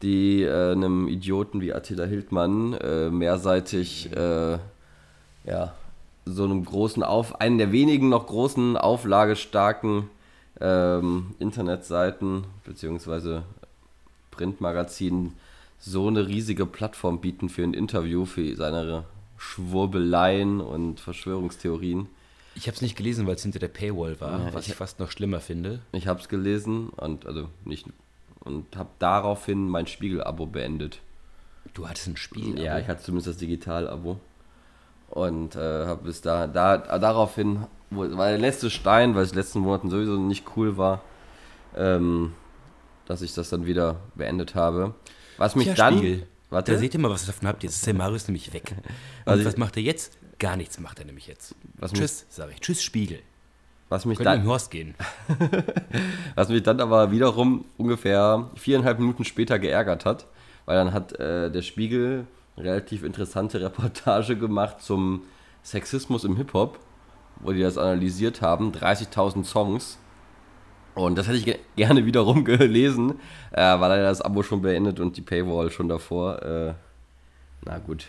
die 0.03 0.43
äh, 0.43 0.73
einem 0.73 1.07
Idioten 1.07 1.61
wie 1.61 1.73
Attila 1.73 2.05
Hildmann 2.05 2.73
äh, 2.75 3.11
mehrseitig, 3.11 4.11
äh, 4.17 4.59
ja, 5.45 5.75
so 6.25 6.45
einem 6.45 6.65
großen 6.65 7.03
Auf, 7.03 7.41
einen 7.41 7.59
der 7.59 7.71
wenigen 7.73 8.09
noch 8.09 8.27
großen 8.27 8.77
auflagestarken 8.77 10.09
ähm, 10.61 11.35
Internetseiten 11.39 12.45
beziehungsweise 12.65 13.43
Printmagazinen 14.31 15.35
so 15.79 16.09
eine 16.09 16.27
riesige 16.27 16.67
Plattform 16.67 17.21
bieten 17.21 17.49
für 17.49 17.63
ein 17.63 17.75
Interview, 17.75 18.25
für 18.25 18.55
seine 18.57 19.05
Schwurbeleien 19.37 20.61
und 20.61 21.01
Verschwörungstheorien. 21.01 22.07
Ich 22.55 22.67
habe 22.69 22.75
es 22.75 22.81
nicht 22.83 22.97
gelesen, 22.97 23.27
weil 23.27 23.35
es 23.35 23.43
hinter 23.43 23.59
der 23.59 23.69
Paywall 23.69 24.19
war, 24.21 24.47
Ja, 24.47 24.55
was 24.55 24.65
ich- 24.65 24.71
ich 24.73 24.77
fast 24.77 24.99
noch 24.99 25.11
schlimmer 25.11 25.41
finde. 25.41 25.81
Ich 25.93 26.07
habe 26.07 26.21
es 26.21 26.29
gelesen 26.29 26.89
und 26.91 27.27
also 27.27 27.49
nicht 27.65 27.87
und 28.41 28.77
habe 28.77 28.89
daraufhin 28.99 29.69
mein 29.69 29.87
Spiegel-Abo 29.87 30.47
beendet. 30.47 31.01
Du 31.75 31.87
hattest 31.89 32.07
ein 32.09 32.17
Spiel. 32.17 32.59
Ja, 32.59 32.73
aber- 32.73 32.81
ich 32.81 32.89
hatte 32.89 33.03
zumindest 33.03 33.29
das 33.29 33.37
Digital-Abo 33.37 34.19
und 35.11 35.55
äh, 35.57 35.87
habe 35.87 36.05
bis 36.05 36.23
da, 36.23 36.47
da 36.47 36.79
daraufhin, 36.99 37.67
war 37.91 38.29
der 38.29 38.39
letzte 38.39 38.71
Stein, 38.71 39.15
weil 39.15 39.23
es 39.23 39.31
in 39.31 39.35
den 39.37 39.43
letzten 39.43 39.61
Monaten 39.61 39.91
sowieso 39.91 40.17
nicht 40.17 40.45
cool 40.57 40.77
war, 40.77 41.03
ähm, 41.77 42.33
dass 43.07 43.23
ich 43.23 43.35
das 43.35 43.49
dann 43.51 43.67
wieder 43.67 44.01
beendet 44.15 44.55
habe. 44.55 44.95
Was 45.39 45.55
mich 45.55 45.67
Tja, 45.67 45.75
dann, 45.75 45.99
Spiegel. 45.99 46.27
warte, 46.51 46.73
Da 46.73 46.79
seht 46.79 46.95
ihr 46.95 47.01
mal, 47.01 47.11
was 47.11 47.25
ihr 47.25 47.29
davon 47.29 47.49
habt. 47.49 47.63
Jetzt 47.63 47.77
ist 47.77 47.87
der 47.87 47.95
Marius 47.95 48.27
nämlich 48.29 48.53
weg. 48.53 48.73
Und 49.25 49.33
Also 49.33 49.45
was 49.45 49.57
macht 49.57 49.77
er 49.77 49.83
jetzt? 49.83 50.19
Gar 50.39 50.57
nichts 50.57 50.79
macht 50.81 50.99
er 50.99 51.05
nämlich 51.07 51.27
jetzt. 51.27 51.55
Was 51.79 51.93
Tschüss, 51.93 52.27
sage 52.29 52.53
ich. 52.53 52.61
Tschüss, 52.61 52.83
Spiegel. 52.83 53.21
was 53.89 54.05
mich 54.05 54.19
Könnt 54.19 54.27
ihr 54.29 54.33
dann, 54.33 54.41
im 54.43 54.49
Horst 54.49 54.71
gehen. 54.71 54.95
Was 56.35 56.49
mich 56.49 56.63
dann 56.63 56.81
aber 56.81 57.11
wiederum 57.13 57.65
ungefähr 57.79 58.51
viereinhalb 58.57 58.99
Minuten 58.99 59.25
später 59.25 59.59
geärgert 59.59 60.05
hat, 60.05 60.27
weil 60.67 60.77
dann 60.77 60.93
hat 60.93 61.19
äh, 61.19 61.51
der 61.51 61.63
Spiegel 61.63 62.27
eine 62.57 62.67
relativ 62.67 63.03
interessante 63.05 63.61
Reportage 63.61 64.37
gemacht 64.37 64.83
zum 64.83 65.23
Sexismus 65.63 66.25
im 66.25 66.37
Hip-Hop, 66.37 66.79
wo 67.41 67.53
die 67.53 67.61
das 67.61 67.79
analysiert 67.79 68.41
haben, 68.43 68.73
30.000 68.73 69.45
Songs. 69.45 69.99
Und 70.95 71.17
das 71.19 71.27
hätte 71.29 71.37
ich 71.39 71.45
ge 71.45 71.59
gerne 71.77 72.07
wiederum 72.07 72.45
gelesen, 72.47 73.21
äh, 73.53 73.61
war 73.61 73.89
leider 73.89 74.05
das 74.05 74.23
Abo 74.23 74.43
schon 74.43 74.63
beendet 74.63 74.99
und 74.99 75.17
die 75.17 75.23
Paywall 75.23 75.71
schon 75.71 75.89
davor. 75.89 76.43
Äh, 76.43 76.75
na 77.65 77.79
gut. 77.79 78.07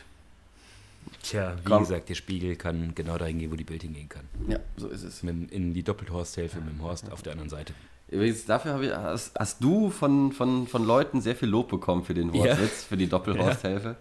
Tja, 1.24 1.56
wie 1.62 1.70
Komm. 1.70 1.80
gesagt, 1.84 2.10
der 2.10 2.16
Spiegel 2.16 2.56
kann 2.56 2.94
genau 2.96 3.18
dahin 3.18 3.40
gehen, 3.40 3.52
wo 3.52 3.56
die 3.56 3.64
Bild 3.64 3.82
hingehen 3.82 4.08
kann. 4.08 4.24
Ja, 4.48 4.60
so 4.78 4.88
ist 4.88 5.04
es. 5.04 5.24
Mit, 5.24 5.52
in 5.52 5.74
die 5.74 5.84
Doppelhorst-Hilfe 5.84 6.60
mit 6.60 6.70
dem 6.76 6.82
Horst 6.82 7.12
auf 7.12 7.22
der 7.22 7.34
anderen 7.34 7.50
Seite. 7.50 7.74
Übrigens, 8.10 8.46
dafür 8.46 8.82
ich, 8.82 8.92
hast, 8.94 9.38
hast 9.38 9.62
du 9.62 9.90
von, 9.90 10.32
von, 10.32 10.68
von 10.68 10.86
Leuten 10.86 11.20
sehr 11.20 11.36
viel 11.36 11.50
Lob 11.50 11.68
bekommen 11.70 12.04
für 12.04 12.14
den 12.14 12.34
Ja. 12.34 12.46
Wortwitz, 12.46 12.84
für 12.86 12.96
die 12.96 13.08
Doppelhorsthilfe. 13.10 13.98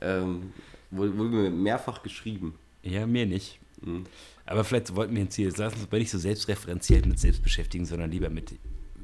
Ähm, 0.00 0.52
wurde, 0.90 1.16
wurde 1.18 1.28
mir 1.30 1.50
mehrfach 1.50 2.02
geschrieben. 2.02 2.54
Ja, 2.82 3.06
mir 3.06 3.26
nicht. 3.26 3.58
Mhm. 3.82 4.06
Aber 4.46 4.64
vielleicht 4.64 4.94
wollten 4.96 5.14
wir 5.14 5.22
jetzt 5.22 5.34
hier, 5.36 5.52
lass 5.56 5.74
uns 5.74 5.90
nicht 5.92 6.10
so 6.10 6.18
selbstreferenziell 6.18 7.02
mit 7.06 7.18
selbst 7.18 7.42
beschäftigen, 7.42 7.84
sondern 7.86 8.10
lieber 8.10 8.28
mit 8.28 8.52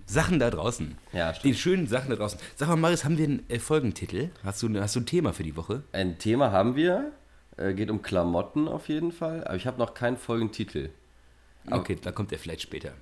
Sachen 0.06 0.38
da 0.38 0.50
draußen. 0.50 0.96
Ja, 1.12 1.32
Den 1.32 1.54
schönen 1.54 1.86
Sachen 1.86 2.10
da 2.10 2.16
draußen. 2.16 2.38
Sag 2.56 2.68
mal, 2.68 2.76
Marius, 2.76 3.04
haben 3.04 3.18
wir 3.18 3.24
einen 3.26 3.42
äh, 3.48 3.58
Folgentitel? 3.58 4.30
Hast 4.42 4.62
du, 4.62 4.80
hast 4.80 4.96
du 4.96 5.00
ein 5.00 5.06
Thema 5.06 5.32
für 5.32 5.42
die 5.42 5.56
Woche? 5.56 5.82
Ein 5.92 6.18
Thema 6.18 6.50
haben 6.50 6.74
wir, 6.76 7.12
äh, 7.56 7.74
geht 7.74 7.90
um 7.90 8.02
Klamotten 8.02 8.68
auf 8.68 8.88
jeden 8.88 9.12
Fall, 9.12 9.44
aber 9.44 9.56
ich 9.56 9.66
habe 9.66 9.78
noch 9.78 9.94
keinen 9.94 10.16
Folgentitel. 10.16 10.90
Aber- 11.66 11.80
Okay, 11.80 11.96
dann 12.02 12.14
kommt 12.14 12.32
er 12.32 12.38
vielleicht 12.38 12.62
später. 12.62 12.92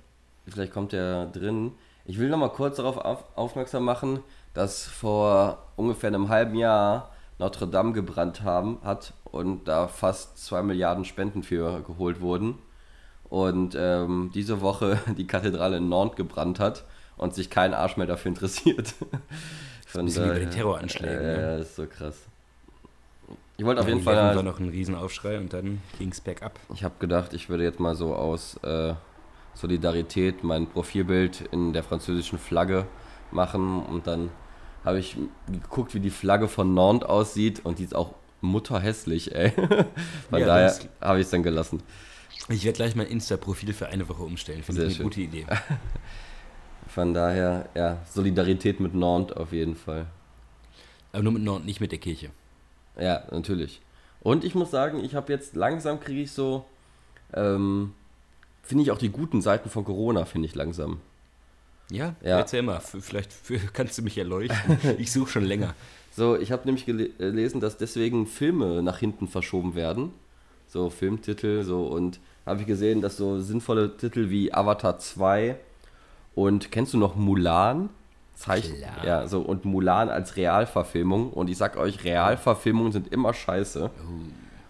Vielleicht 0.47 0.73
kommt 0.73 0.91
der 0.91 1.27
drin. 1.27 1.71
Ich 2.05 2.19
will 2.19 2.29
noch 2.29 2.37
mal 2.37 2.49
kurz 2.49 2.77
darauf 2.77 2.97
auf, 2.97 3.23
aufmerksam 3.35 3.83
machen, 3.83 4.19
dass 4.53 4.85
vor 4.85 5.71
ungefähr 5.75 6.07
einem 6.09 6.29
halben 6.29 6.55
Jahr 6.55 7.13
Notre 7.39 7.67
Dame 7.67 7.93
gebrannt 7.93 8.41
haben, 8.43 8.79
hat 8.83 9.13
und 9.25 9.67
da 9.67 9.87
fast 9.87 10.37
2 10.43 10.63
Milliarden 10.63 11.05
Spenden 11.05 11.43
für 11.43 11.81
geholt 11.81 12.19
wurden. 12.21 12.55
Und 13.29 13.75
ähm, 13.79 14.31
diese 14.33 14.61
Woche 14.61 14.99
die 15.17 15.27
Kathedrale 15.27 15.77
in 15.77 15.89
Nantes 15.89 16.15
gebrannt 16.15 16.59
hat 16.59 16.85
und 17.17 17.33
sich 17.35 17.49
kein 17.49 17.73
Arsch 17.73 17.97
mehr 17.97 18.07
dafür 18.07 18.29
interessiert. 18.29 18.93
Von 19.87 20.05
Bisschen 20.05 20.25
wie 20.25 20.29
bei 20.29 20.39
den 20.39 20.51
Terroranschlägen, 20.51 21.17
Äh, 21.19 21.21
ne? 21.37 21.41
Ja, 21.41 21.57
das 21.57 21.67
ist 21.69 21.75
so 21.75 21.85
krass. 21.85 22.15
Ich 23.57 23.65
wollte 23.65 23.81
auf 23.81 23.87
Ja, 23.87 23.93
jeden 23.93 24.03
die 24.05 24.09
Letten 24.09 24.25
war 24.27 24.33
Fall. 24.35 24.43
noch 24.43 24.59
ein 24.59 24.69
Riesenaufschrei 24.69 25.37
und 25.39 25.51
dann 25.53 25.81
ging 25.97 26.09
es 26.11 26.21
bergab. 26.21 26.59
Ich 26.73 26.83
habe 26.83 26.95
gedacht, 26.99 27.33
ich 27.33 27.49
würde 27.49 27.63
jetzt 27.63 27.79
mal 27.79 27.95
so 27.95 28.13
aus 28.15 28.57
äh, 28.63 28.93
Solidarität 29.55 30.43
mein 30.43 30.67
Profilbild 30.67 31.41
in 31.51 31.73
der 31.73 31.83
französischen 31.83 32.37
Flagge 32.37 32.85
machen 33.31 33.81
und 33.83 34.05
dann 34.07 34.29
habe 34.87 34.99
ich 34.99 35.17
geguckt, 35.51 35.93
wie 35.93 35.99
die 35.99 36.09
Flagge 36.09 36.47
von 36.47 36.73
Nantes 36.73 37.07
aussieht 37.07 37.65
und 37.65 37.79
die 37.79 37.83
ist 37.83 37.95
auch 37.95 38.13
mutterhässlich, 38.41 39.35
ey. 39.35 39.51
Von 40.29 40.39
Ja, 40.39 40.45
daher 40.45 40.75
habe 41.01 41.19
ich 41.19 41.25
es 41.25 41.31
dann 41.31 41.43
gelassen. 41.43 41.83
Ich 42.49 42.63
werde 42.63 42.77
gleich 42.77 42.95
mein 42.95 43.07
Insta-Profil 43.07 43.73
für 43.73 43.87
eine 43.87 44.07
Woche 44.07 44.23
umstellen. 44.23 44.63
Finde 44.63 44.85
ich 44.85 44.95
eine 44.95 45.03
gute 45.03 45.21
Idee. 45.21 45.45
Von 46.87 47.13
daher, 47.13 47.67
ja, 47.75 47.97
Solidarität 48.09 48.79
mit 48.79 48.93
Nantes 48.93 49.35
auf 49.35 49.51
jeden 49.51 49.75
Fall. 49.75 50.07
Aber 51.11 51.23
nur 51.23 51.33
mit 51.33 51.43
Nord, 51.43 51.65
nicht 51.65 51.81
mit 51.81 51.91
der 51.91 51.99
Kirche. 51.99 52.29
Ja, 52.97 53.23
natürlich. 53.31 53.81
Und 54.21 54.43
ich 54.43 54.55
muss 54.55 54.71
sagen, 54.71 55.03
ich 55.03 55.15
habe 55.15 55.33
jetzt 55.33 55.55
langsam 55.55 55.99
kriege 55.99 56.21
ich 56.21 56.31
so, 56.31 56.65
ähm, 57.33 57.93
finde 58.63 58.83
ich 58.83 58.91
auch 58.91 58.97
die 58.97 59.09
guten 59.09 59.41
Seiten 59.41 59.69
von 59.69 59.83
Corona, 59.83 60.25
finde 60.25 60.47
ich 60.47 60.55
langsam. 60.55 61.01
Ja, 61.89 62.15
Ja. 62.21 62.37
erzähl 62.39 62.61
mal. 62.63 62.79
Vielleicht 62.81 63.31
kannst 63.73 63.97
du 63.97 64.01
mich 64.01 64.17
erleuchten. 64.17 64.77
Ich 64.97 65.11
suche 65.11 65.29
schon 65.31 65.45
länger. 65.45 65.73
So, 66.17 66.35
ich 66.35 66.51
habe 66.51 66.63
nämlich 66.65 66.87
äh, 66.87 67.09
gelesen, 67.19 67.61
dass 67.61 67.77
deswegen 67.77 68.25
Filme 68.25 68.81
nach 68.81 68.97
hinten 68.97 69.27
verschoben 69.27 69.75
werden. 69.75 70.11
So 70.65 70.89
Filmtitel, 70.89 71.61
so 71.63 71.85
und 71.85 72.19
habe 72.43 72.61
ich 72.61 72.65
gesehen, 72.65 73.01
dass 73.01 73.17
so 73.17 73.39
sinnvolle 73.39 73.95
Titel 73.97 74.31
wie 74.31 74.51
Avatar 74.51 74.97
2 74.97 75.57
und 76.33 76.71
kennst 76.71 76.95
du 76.95 76.97
noch 76.97 77.15
Mulan? 77.15 77.89
Zeichen. 78.33 78.77
Klar. 78.77 79.05
Ja, 79.05 79.27
so 79.27 79.41
und 79.41 79.65
Mulan 79.65 80.09
als 80.09 80.37
Realverfilmung 80.37 81.31
und 81.33 81.51
ich 81.51 81.57
sag 81.57 81.77
euch, 81.77 82.03
Realverfilmungen 82.03 82.91
sind 82.93 83.13
immer 83.13 83.35
scheiße. 83.35 83.91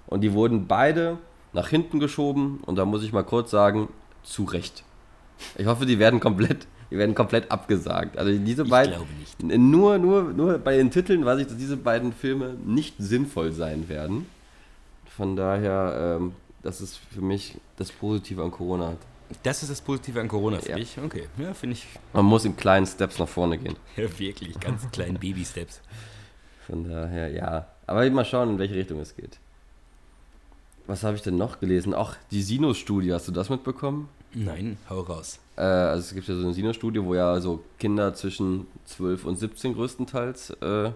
Und 0.08 0.22
die 0.22 0.34
wurden 0.34 0.68
beide 0.68 1.18
nach 1.54 1.70
hinten 1.70 2.02
geschoben 2.02 2.60
und 2.66 2.76
da 2.76 2.84
muss 2.84 3.04
ich 3.04 3.14
mal 3.14 3.24
kurz 3.24 3.52
sagen, 3.52 3.88
zu 4.24 4.44
Recht. 4.44 4.84
Ich 5.58 5.66
hoffe, 5.66 5.86
die 5.86 5.98
werden 5.98 6.20
komplett, 6.20 6.68
die 6.92 6.98
werden 6.98 7.16
komplett 7.16 7.52
abgesagt. 7.52 8.18
Also 8.18 8.32
diese 8.38 8.64
Ich 8.64 8.70
beiden, 8.70 8.94
glaube 8.96 9.12
nicht. 9.20 9.44
nur, 9.60 9.98
nur, 9.98 10.24
nur 10.34 10.58
bei 10.60 10.78
den 10.78 10.90
Titeln 10.92 11.26
weiß 11.26 11.40
ich, 11.40 11.48
dass 11.48 11.58
diese 11.58 11.78
beiden 11.78 12.14
Filme 12.14 12.56
nicht 12.66 12.96
sinnvoll 12.98 13.52
sein 13.52 13.90
werden. 13.90 14.26
Von 15.16 15.36
daher, 15.36 16.18
ähm, 16.20 16.34
das 16.64 16.80
ist 16.82 16.98
für 16.98 17.22
mich 17.22 17.56
das 17.78 17.92
Positive 17.92 18.44
an 18.44 18.52
Corona. 18.52 18.94
Das 19.44 19.62
ist 19.62 19.70
das 19.70 19.82
Positive 19.82 20.22
an 20.22 20.28
Corona 20.30 20.60
für 20.60 20.70
Ja. 20.70 20.76
dich? 20.78 20.98
Okay, 21.04 21.28
ja, 21.38 21.54
finde 21.54 21.74
ich 21.74 21.86
Man 22.14 22.26
muss 22.26 22.46
in 22.46 22.56
kleinen 22.56 22.86
Steps 22.86 23.20
nach 23.20 23.28
vorne 23.28 23.58
gehen. 23.58 23.76
ja, 23.98 24.04
wirklich 24.20 24.60
ganz 24.60 24.90
kleinen 24.92 25.18
Baby-Steps. 25.20 25.82
Von 26.66 26.88
daher, 26.90 27.30
ja. 27.30 27.68
Aber 27.86 28.10
mal 28.10 28.26
schauen, 28.26 28.52
in 28.52 28.60
welche 28.60 28.76
Richtung 28.76 29.00
es 29.00 29.16
geht. 29.16 29.38
Was 30.86 31.04
habe 31.04 31.16
ich 31.18 31.22
denn 31.22 31.36
noch 31.38 31.60
gelesen? 31.60 31.94
Ach, 31.94 32.16
die 32.32 32.42
Sinus-Studie, 32.42 33.12
hast 33.14 33.28
du 33.28 33.34
das 33.34 33.50
mitbekommen? 33.50 34.08
Nein, 34.34 34.78
hau 34.90 35.02
raus. 35.02 35.40
Äh, 35.58 35.62
also 35.62 36.02
es 36.02 36.14
gibt 36.14 36.28
ja 36.28 36.36
so 36.36 36.44
eine 36.44 36.54
Sinus-Studie, 36.54 37.04
wo 37.04 37.16
ja 37.16 37.40
so 37.40 37.64
Kinder 37.80 38.14
zwischen 38.14 38.68
12 38.86 39.26
und 39.26 39.36
17 39.38 39.74
größtenteils 39.74 40.52
äh, 40.62 40.92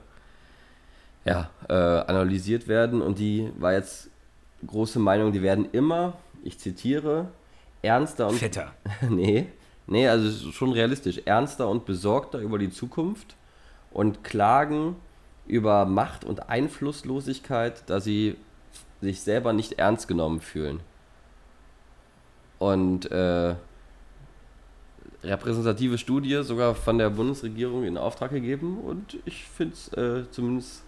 ja, 1.26 1.50
äh, 1.68 1.74
analysiert 1.74 2.68
werden 2.68 3.02
und 3.02 3.20
die 3.20 3.52
war 3.58 3.74
jetzt 3.74 4.10
große 4.66 5.00
Meinung, 5.00 5.32
die 5.32 5.42
werden 5.42 5.68
immer, 5.72 6.14
ich 6.44 6.58
zitiere, 6.58 7.28
ernster 7.82 8.28
und 8.28 8.36
Fetter. 8.36 8.72
nee, 9.10 9.48
nee, 9.88 10.08
also 10.08 10.52
schon 10.52 10.72
realistisch, 10.72 11.22
ernster 11.26 11.68
und 11.68 11.86
besorgter 11.86 12.40
über 12.40 12.58
die 12.58 12.70
Zukunft 12.70 13.36
und 13.92 14.24
klagen 14.24 14.96
über 15.48 15.86
Macht 15.86 16.24
und 16.24 16.50
Einflusslosigkeit, 16.50 17.84
da 17.88 18.00
sie 18.00 18.36
sich 19.02 19.22
selber 19.22 19.54
nicht 19.54 19.74
ernst 19.74 20.08
genommen 20.08 20.40
fühlen. 20.40 20.80
Und 22.60 23.12
äh, 23.12 23.56
repräsentative 25.24 25.98
Studie 25.98 26.42
sogar 26.44 26.76
von 26.76 26.98
der 26.98 27.10
Bundesregierung 27.10 27.84
in 27.84 27.98
Auftrag 27.98 28.32
gegeben 28.32 28.80
und 28.80 29.18
ich 29.26 29.46
finde 29.46 29.74
es 29.74 29.94
äh, 29.94 30.30
zumindest 30.32 30.84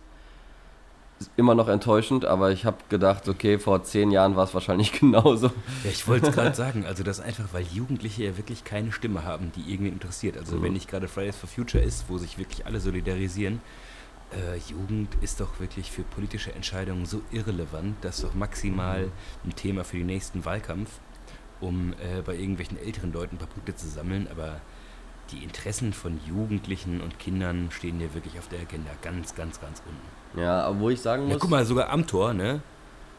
immer 1.38 1.56
noch 1.56 1.68
enttäuschend, 1.68 2.26
aber 2.26 2.52
ich 2.52 2.66
habe 2.66 2.78
gedacht, 2.90 3.30
okay, 3.30 3.58
vor 3.58 3.84
zehn 3.84 4.12
Jahren 4.12 4.36
war 4.36 4.44
es 4.46 4.54
wahrscheinlich 4.54 4.92
genauso. 5.00 5.48
Ja, 5.84 5.90
ich 5.92 6.08
wollte 6.08 6.28
es 6.28 6.36
gerade 6.36 6.56
sagen, 6.56 6.86
also 6.86 7.04
das 7.04 7.20
einfach, 7.20 7.46
weil 7.54 7.64
Jugendliche 7.64 8.24
ja 8.24 8.38
wirklich 8.38 8.64
keine 8.64 8.92
Stimme 8.92 9.24
haben, 9.24 9.52
die 9.56 9.72
irgendwie 9.72 9.92
interessiert. 9.92 10.38
Also 10.38 10.62
wenn 10.62 10.74
nicht 10.74 10.90
gerade 10.90 11.08
Fridays 11.08 11.38
for 11.38 11.50
Future 11.50 11.84
ist, 11.84 12.06
wo 12.10 12.18
sich 12.18 12.38
wirklich 12.38 12.66
alle 12.66 12.80
solidarisieren, 12.80 13.62
äh, 14.34 14.58
Jugend 14.70 15.10
ist 15.22 15.40
doch 15.40 15.60
wirklich 15.60 15.92
für 15.92 16.04
politische 16.04 16.54
Entscheidungen 16.54 17.06
so 17.06 17.22
irrelevant, 17.32 17.96
dass 18.02 18.22
doch 18.22 18.34
maximal 18.34 19.12
ein 19.46 19.56
Thema 19.56 19.84
für 19.84 19.98
den 19.98 20.08
nächsten 20.08 20.44
Wahlkampf, 20.46 20.90
um 21.64 21.94
äh, 21.94 22.22
bei 22.26 22.36
irgendwelchen 22.36 22.78
älteren 22.78 23.12
Leuten 23.14 23.36
ein 23.36 23.40
paar 23.40 23.48
Punkte 23.48 23.76
zu 23.76 23.88
sammeln, 23.88 24.28
aber 24.30 24.62
die 25.32 25.44
Interessen 25.44 25.94
von 25.94 26.20
Jugendlichen 26.28 27.02
und 27.02 27.18
Kindern 27.18 27.70
stehen 27.72 28.00
ja 28.02 28.14
wirklich 28.14 28.38
auf 28.40 28.48
der 28.50 28.60
Agenda 28.60 28.92
ganz, 29.02 29.34
ganz, 29.36 29.60
ganz 29.62 29.82
unten. 29.88 30.40
Ja, 30.42 30.62
aber 30.64 30.80
wo 30.80 30.90
ich 30.90 31.00
sagen 31.00 31.24
muss, 31.24 31.32
Ja, 31.34 31.38
guck 31.40 31.50
mal, 31.50 31.66
sogar 31.66 31.90
am 31.90 32.06
Tor, 32.06 32.34
ne? 32.34 32.62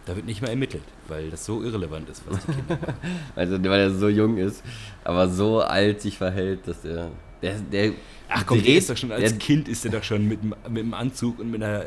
Da 0.06 0.14
wird 0.14 0.26
nicht 0.26 0.42
mal 0.42 0.48
ermittelt, 0.48 0.82
weil 1.08 1.30
das 1.30 1.46
so 1.46 1.62
irrelevant 1.62 2.10
ist, 2.10 2.22
was 2.28 2.44
die 2.44 2.52
Kinder 2.52 2.76
machen. 2.78 2.94
also 3.34 3.54
weil 3.64 3.80
er 3.80 3.90
so 3.90 4.08
jung 4.08 4.36
ist, 4.36 4.62
aber 5.02 5.28
so 5.28 5.62
alt 5.62 6.02
sich 6.02 6.18
verhält, 6.18 6.68
dass 6.68 6.82
der, 6.82 7.10
der, 7.40 7.58
der 7.60 7.92
Ach 8.28 8.44
komm, 8.44 8.58
der 8.58 8.66
dreht- 8.66 8.78
ist 8.78 8.90
doch 8.90 8.96
schon 8.98 9.10
als 9.12 9.30
der, 9.30 9.38
Kind 9.38 9.66
ist 9.66 9.84
er 9.86 9.90
doch 9.92 10.04
schon 10.04 10.28
mit, 10.28 10.42
dem- 10.42 10.54
mit 10.68 10.82
dem 10.82 10.92
Anzug 10.92 11.38
und 11.38 11.50
mit 11.50 11.62
einer 11.62 11.86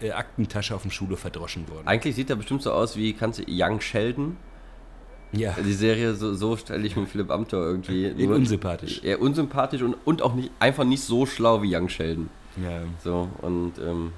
äh, 0.00 0.12
Aktentasche 0.12 0.76
auf 0.76 0.82
dem 0.82 0.92
Schule 0.92 1.16
verdroschen 1.16 1.68
worden. 1.68 1.88
Eigentlich 1.88 2.14
sieht 2.14 2.30
er 2.30 2.36
bestimmt 2.36 2.62
so 2.62 2.72
aus 2.72 2.96
wie, 2.96 3.12
kannst 3.14 3.40
du 3.40 3.44
Young 3.48 3.80
Sheldon? 3.80 4.36
Ja, 5.32 5.54
Die 5.64 5.72
Serie, 5.72 6.14
so, 6.14 6.34
so 6.34 6.56
stelle 6.56 6.84
ich 6.86 6.96
mir 6.96 7.06
Philipp 7.06 7.30
Amthor 7.30 7.60
irgendwie. 7.64 8.06
in 8.06 8.32
unsympathisch. 8.32 9.00
Ja, 9.02 9.16
unsympathisch 9.18 9.82
und, 9.82 9.94
und 10.04 10.22
auch 10.22 10.34
nicht, 10.34 10.50
einfach 10.58 10.84
nicht 10.84 11.02
so 11.04 11.24
schlau 11.26 11.62
wie 11.62 11.74
Young 11.74 11.88
Sheldon. 11.88 12.28
Ja, 12.56 12.80
So, 13.04 13.28
und, 13.42 13.74
ähm, 13.78 14.12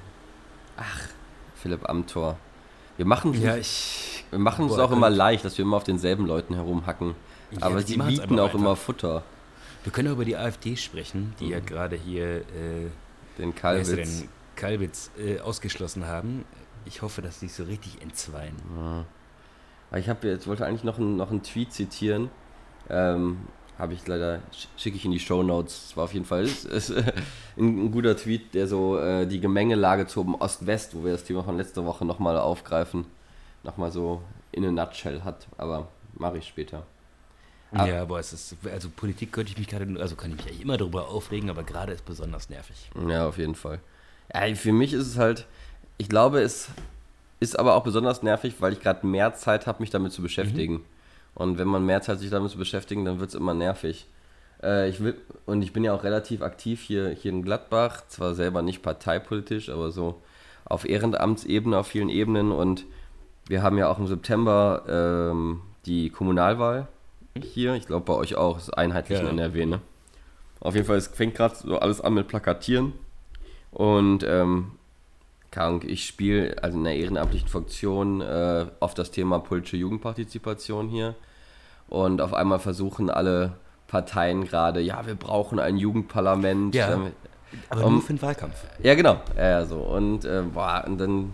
ach, 0.76 1.00
Philipp 1.56 1.88
Amthor. 1.88 2.38
Wir 2.96 3.06
machen 3.06 3.40
ja 3.40 3.56
ich. 3.56 4.24
wir 4.30 4.38
machen 4.38 4.66
es 4.66 4.78
auch 4.78 4.90
immer 4.92 5.10
leicht, 5.10 5.44
dass 5.44 5.56
wir 5.58 5.64
immer 5.64 5.76
auf 5.76 5.84
denselben 5.84 6.26
Leuten 6.26 6.54
herumhacken. 6.54 7.14
Ja, 7.50 7.58
aber 7.62 7.82
sie 7.82 7.96
bieten 7.98 8.38
auch 8.38 8.54
immer 8.54 8.70
einfach. 8.70 8.82
Futter. 8.82 9.22
Wir 9.84 9.92
können 9.92 10.08
auch 10.08 10.12
über 10.12 10.24
die 10.24 10.36
AfD 10.36 10.76
sprechen, 10.76 11.34
die 11.40 11.48
ja 11.48 11.58
Mhm. 11.60 11.66
gerade 11.66 11.96
hier 11.96 12.36
äh, 12.36 12.42
Den 13.38 13.54
Kalbitz. 13.54 13.90
denn? 13.94 14.28
Kalbitz 14.56 15.10
äh, 15.18 15.40
ausgeschlossen 15.40 16.06
haben. 16.06 16.44
Ich 16.84 17.02
hoffe, 17.02 17.20
dass 17.22 17.40
sie 17.40 17.48
sich 17.48 17.56
so 17.56 17.64
richtig 17.64 18.00
entzweien. 18.02 18.54
Ja. 18.76 19.04
Aber 19.92 19.98
ich 20.00 20.08
habe 20.08 20.26
jetzt 20.26 20.46
wollte 20.46 20.64
eigentlich 20.64 20.84
noch 20.84 20.98
einen, 20.98 21.18
noch 21.18 21.30
einen 21.30 21.42
Tweet 21.42 21.70
zitieren. 21.70 22.30
Ähm, 22.88 23.40
habe 23.78 23.92
ich 23.92 24.06
leider, 24.06 24.36
sch- 24.54 24.68
schicke 24.78 24.96
ich 24.96 25.04
in 25.04 25.10
die 25.10 25.20
Show 25.20 25.42
Notes. 25.42 25.88
Es 25.90 25.96
war 25.98 26.04
auf 26.04 26.14
jeden 26.14 26.24
Fall 26.24 26.44
ist, 26.44 26.64
ist, 26.64 26.90
ein, 26.90 27.04
ein 27.58 27.90
guter 27.92 28.16
Tweet, 28.16 28.54
der 28.54 28.66
so 28.66 28.98
äh, 28.98 29.26
die 29.26 29.38
Gemengelage 29.38 30.06
zum 30.06 30.34
Ost-West, 30.34 30.94
wo 30.96 31.04
wir 31.04 31.12
das 31.12 31.24
Thema 31.24 31.44
von 31.44 31.58
letzter 31.58 31.84
Woche 31.84 32.06
nochmal 32.06 32.38
aufgreifen, 32.38 33.04
nochmal 33.64 33.92
so 33.92 34.22
in 34.50 34.64
a 34.64 34.70
nutshell 34.70 35.22
hat. 35.24 35.46
Aber 35.58 35.88
mache 36.14 36.38
ich 36.38 36.48
später. 36.48 36.86
Ah. 37.72 37.86
Ja, 37.86 38.00
aber 38.00 38.18
es 38.18 38.32
ist, 38.32 38.56
also 38.72 38.88
Politik 38.88 39.30
könnte 39.30 39.52
ich 39.52 39.58
mich 39.58 39.68
gerade, 39.68 39.86
also 40.00 40.16
kann 40.16 40.30
ich 40.30 40.38
mich 40.38 40.46
eigentlich 40.46 40.62
immer 40.62 40.78
darüber 40.78 41.08
aufregen, 41.08 41.50
aber 41.50 41.64
gerade 41.64 41.92
ist 41.92 42.06
besonders 42.06 42.48
nervig. 42.48 42.90
Ja, 43.08 43.28
auf 43.28 43.36
jeden 43.36 43.54
Fall. 43.54 43.80
Ja, 44.34 44.54
für 44.54 44.72
mich 44.72 44.94
ist 44.94 45.06
es 45.06 45.18
halt, 45.18 45.46
ich 45.98 46.08
glaube, 46.08 46.40
es 46.40 46.68
ist 47.42 47.58
aber 47.58 47.74
auch 47.74 47.82
besonders 47.82 48.22
nervig, 48.22 48.54
weil 48.60 48.72
ich 48.72 48.80
gerade 48.80 49.06
mehr 49.06 49.34
Zeit 49.34 49.66
habe, 49.66 49.80
mich 49.82 49.90
damit 49.90 50.12
zu 50.12 50.22
beschäftigen. 50.22 50.84
Und 51.34 51.58
wenn 51.58 51.68
man 51.68 51.84
mehr 51.84 52.00
Zeit 52.02 52.18
sich 52.20 52.30
damit 52.30 52.50
zu 52.50 52.58
beschäftigen, 52.58 53.04
dann 53.04 53.18
wird 53.20 53.30
es 53.30 53.34
immer 53.34 53.54
nervig. 53.54 54.06
Äh, 54.62 54.88
ich 54.88 55.02
will, 55.02 55.16
und 55.46 55.62
ich 55.62 55.72
bin 55.72 55.82
ja 55.82 55.92
auch 55.94 56.04
relativ 56.04 56.42
aktiv 56.42 56.80
hier, 56.82 57.08
hier 57.10 57.32
in 57.32 57.42
Gladbach, 57.42 58.02
zwar 58.08 58.34
selber 58.34 58.62
nicht 58.62 58.82
parteipolitisch, 58.82 59.68
aber 59.70 59.90
so 59.90 60.20
auf 60.64 60.88
Ehrenamtsebene, 60.88 61.76
auf 61.78 61.86
vielen 61.88 62.08
Ebenen. 62.10 62.52
Und 62.52 62.84
wir 63.48 63.62
haben 63.62 63.78
ja 63.78 63.88
auch 63.90 63.98
im 63.98 64.06
September 64.06 64.82
ähm, 64.88 65.62
die 65.86 66.10
Kommunalwahl 66.10 66.86
hier. 67.42 67.74
Ich 67.74 67.86
glaube 67.86 68.04
bei 68.04 68.14
euch 68.14 68.36
auch, 68.36 68.58
ist 68.58 68.70
einheitlich 68.70 69.18
Ja. 69.18 69.24
in 69.28 69.38
NRW, 69.38 69.66
ne? 69.66 69.80
Auf 70.60 70.74
jeden 70.74 70.86
Fall, 70.86 70.96
es 70.98 71.08
fängt 71.08 71.34
gerade 71.34 71.56
so 71.56 71.78
alles 71.78 72.00
an 72.00 72.14
mit 72.14 72.28
Plakatieren. 72.28 72.92
Und 73.72 74.22
ähm, 74.22 74.72
Ahnung, 75.60 75.82
ich 75.86 76.06
spiele 76.06 76.56
also 76.62 76.78
in 76.78 76.86
einer 76.86 76.96
ehrenamtlichen 76.96 77.48
Funktion 77.48 78.22
äh, 78.22 78.64
auf 78.80 78.94
das 78.94 79.10
Thema 79.10 79.38
politische 79.40 79.76
Jugendpartizipation 79.76 80.88
hier. 80.88 81.14
Und 81.88 82.22
auf 82.22 82.32
einmal 82.32 82.58
versuchen 82.58 83.10
alle 83.10 83.52
Parteien 83.86 84.44
gerade, 84.46 84.80
ja, 84.80 85.04
wir 85.06 85.14
brauchen 85.14 85.58
ein 85.58 85.76
Jugendparlament. 85.76 86.74
Ja. 86.74 86.88
damit- 86.90 87.12
Aber 87.68 87.84
Um- 87.84 87.92
nur 87.94 88.02
für 88.02 88.14
den 88.14 88.22
Wahlkampf. 88.22 88.54
ja, 88.82 88.94
genau. 88.94 89.20
Ja, 89.36 89.66
so. 89.66 89.76
Und, 89.80 90.24
äh, 90.24 90.40
boah, 90.54 90.84
und 90.86 90.96
dann, 90.96 91.32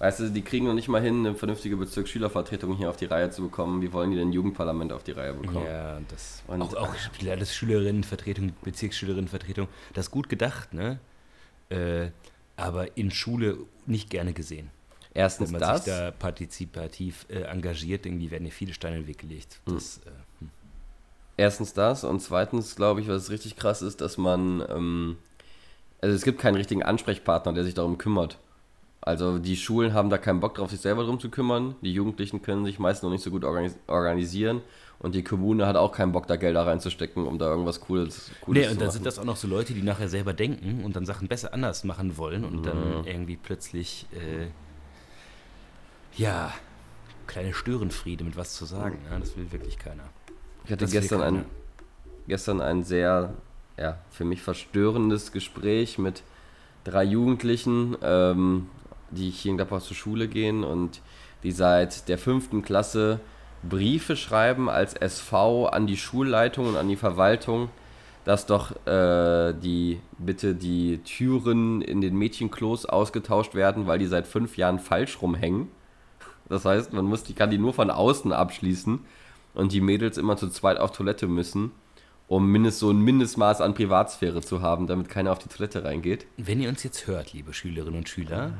weißt 0.00 0.20
du, 0.20 0.28
die 0.30 0.42
kriegen 0.42 0.66
noch 0.66 0.74
nicht 0.74 0.88
mal 0.88 1.00
hin, 1.00 1.24
eine 1.24 1.34
vernünftige 1.34 1.78
Bezirksschülervertretung 1.78 2.76
hier 2.76 2.90
auf 2.90 2.98
die 2.98 3.06
Reihe 3.06 3.30
zu 3.30 3.44
bekommen. 3.44 3.80
Wie 3.80 3.90
wollen 3.94 4.10
die 4.10 4.18
denn 4.18 4.28
ein 4.28 4.32
Jugendparlament 4.34 4.92
auf 4.92 5.02
die 5.02 5.12
Reihe 5.12 5.32
bekommen? 5.32 5.64
Ja, 5.64 5.98
das 6.10 6.42
Und- 6.46 6.60
auch, 6.60 6.74
auch 6.74 6.94
alles 7.30 7.54
Schülerinnenvertretung, 7.54 8.52
Bezirksschülerinnenvertretung, 8.62 9.66
das 9.94 10.06
ist 10.08 10.10
gut 10.10 10.28
gedacht, 10.28 10.74
ne? 10.74 10.98
Äh, 11.70 12.08
aber 12.60 12.96
in 12.96 13.10
Schule 13.10 13.58
nicht 13.86 14.10
gerne 14.10 14.32
gesehen. 14.32 14.70
Erstens 15.12 15.52
Wenn 15.52 15.60
man 15.60 15.68
das. 15.72 15.84
sich 15.84 15.92
da 15.92 16.10
partizipativ 16.12 17.26
äh, 17.28 17.42
engagiert, 17.42 18.06
irgendwie 18.06 18.30
werden 18.30 18.44
hier 18.44 18.52
viele 18.52 18.74
Steine 18.74 18.96
in 18.96 19.02
den 19.02 19.08
Weg 19.08 19.18
gelegt. 19.18 19.60
Hm. 19.66 19.74
Das, 19.74 19.98
äh, 19.98 20.10
hm. 20.40 20.50
Erstens 21.36 21.72
das 21.72 22.04
und 22.04 22.20
zweitens 22.20 22.76
glaube 22.76 23.00
ich, 23.00 23.08
was 23.08 23.30
richtig 23.30 23.56
krass 23.56 23.82
ist, 23.82 24.00
dass 24.00 24.18
man, 24.18 24.64
ähm, 24.68 25.16
also 26.00 26.14
es 26.14 26.22
gibt 26.22 26.38
keinen 26.38 26.56
richtigen 26.56 26.82
Ansprechpartner, 26.82 27.52
der 27.52 27.64
sich 27.64 27.74
darum 27.74 27.98
kümmert. 27.98 28.38
Also 29.02 29.38
die 29.38 29.56
Schulen 29.56 29.94
haben 29.94 30.10
da 30.10 30.18
keinen 30.18 30.40
Bock 30.40 30.54
drauf, 30.56 30.70
sich 30.70 30.80
selber 30.80 31.02
darum 31.02 31.18
zu 31.18 31.30
kümmern. 31.30 31.74
Die 31.80 31.92
Jugendlichen 31.92 32.42
können 32.42 32.64
sich 32.66 32.78
meist 32.78 33.02
noch 33.02 33.10
nicht 33.10 33.22
so 33.24 33.30
gut 33.30 33.44
organis 33.44 33.76
organisieren 33.86 34.60
und 34.98 35.14
die 35.14 35.24
Kommune 35.24 35.66
hat 35.66 35.76
auch 35.76 35.92
keinen 35.92 36.12
Bock, 36.12 36.26
da 36.26 36.36
Gelder 36.36 36.66
reinzustecken, 36.66 37.26
um 37.26 37.38
da 37.38 37.46
irgendwas 37.48 37.80
Cooles, 37.80 38.30
Cooles 38.42 38.60
Nee, 38.60 38.66
zu 38.66 38.72
und 38.72 38.80
dann 38.80 38.88
machen. 38.88 38.92
sind 38.94 39.06
das 39.06 39.18
auch 39.18 39.24
noch 39.24 39.36
so 39.36 39.48
Leute, 39.48 39.72
die 39.72 39.82
nachher 39.82 40.08
selber 40.10 40.34
denken 40.34 40.84
und 40.84 40.96
dann 40.96 41.06
Sachen 41.06 41.28
besser 41.28 41.54
anders 41.54 41.84
machen 41.84 42.18
wollen 42.18 42.44
und 42.44 42.66
dann 42.66 43.06
irgendwie 43.06 43.36
plötzlich, 43.36 44.06
äh, 44.12 44.48
ja, 46.20 46.52
kleine 47.26 47.54
Störenfriede 47.54 48.24
mit 48.24 48.36
was 48.36 48.54
zu 48.54 48.66
sagen. 48.66 48.98
Ja, 49.10 49.18
das 49.18 49.36
will 49.36 49.50
wirklich 49.52 49.78
keiner. 49.78 50.02
Ich 50.64 50.72
hatte 50.72 50.84
Das 50.84 50.90
gestern 50.90 51.22
ein, 51.22 51.44
gestern 52.28 52.60
ein 52.60 52.84
sehr, 52.84 53.32
ja, 53.78 53.98
für 54.10 54.26
mich 54.26 54.42
verstörendes 54.42 55.32
Gespräch 55.32 55.96
mit 55.96 56.22
drei 56.84 57.04
Jugendlichen, 57.04 57.96
ähm, 58.02 58.66
die 59.10 59.30
hier 59.30 59.50
in 59.50 59.56
Gladbach 59.56 59.82
zur 59.82 59.96
Schule 59.96 60.28
gehen 60.28 60.64
und 60.64 61.00
die 61.42 61.52
seit 61.52 62.08
der 62.08 62.18
fünften 62.18 62.62
Klasse 62.62 63.20
Briefe 63.62 64.16
schreiben 64.16 64.68
als 64.70 64.94
SV 64.94 65.66
an 65.66 65.86
die 65.86 65.96
Schulleitung 65.96 66.68
und 66.68 66.76
an 66.76 66.88
die 66.88 66.96
Verwaltung, 66.96 67.68
dass 68.24 68.46
doch 68.46 68.72
äh, 68.86 69.52
die 69.54 70.00
bitte 70.18 70.54
die 70.54 70.98
Türen 70.98 71.82
in 71.82 72.00
den 72.00 72.16
Mädchenklos 72.16 72.86
ausgetauscht 72.86 73.54
werden, 73.54 73.86
weil 73.86 73.98
die 73.98 74.06
seit 74.06 74.26
fünf 74.26 74.56
Jahren 74.56 74.78
falsch 74.78 75.20
rumhängen. 75.20 75.68
Das 76.48 76.64
heißt, 76.64 76.92
man 76.92 77.04
muss 77.04 77.22
die, 77.22 77.34
kann 77.34 77.50
die 77.50 77.58
nur 77.58 77.72
von 77.72 77.90
außen 77.90 78.32
abschließen 78.32 79.00
und 79.54 79.72
die 79.72 79.80
Mädels 79.80 80.18
immer 80.18 80.36
zu 80.36 80.48
zweit 80.48 80.78
auf 80.78 80.92
Toilette 80.92 81.26
müssen, 81.26 81.70
um 82.28 82.46
mindest 82.46 82.78
so 82.78 82.90
ein 82.90 83.00
Mindestmaß 83.00 83.60
an 83.60 83.74
Privatsphäre 83.74 84.40
zu 84.42 84.60
haben, 84.62 84.86
damit 84.86 85.08
keiner 85.08 85.32
auf 85.32 85.38
die 85.38 85.48
Toilette 85.48 85.84
reingeht. 85.84 86.26
Wenn 86.36 86.60
ihr 86.60 86.68
uns 86.68 86.82
jetzt 86.82 87.06
hört, 87.06 87.32
liebe 87.32 87.52
Schülerinnen 87.52 87.98
und 87.98 88.08
Schüler, 88.08 88.52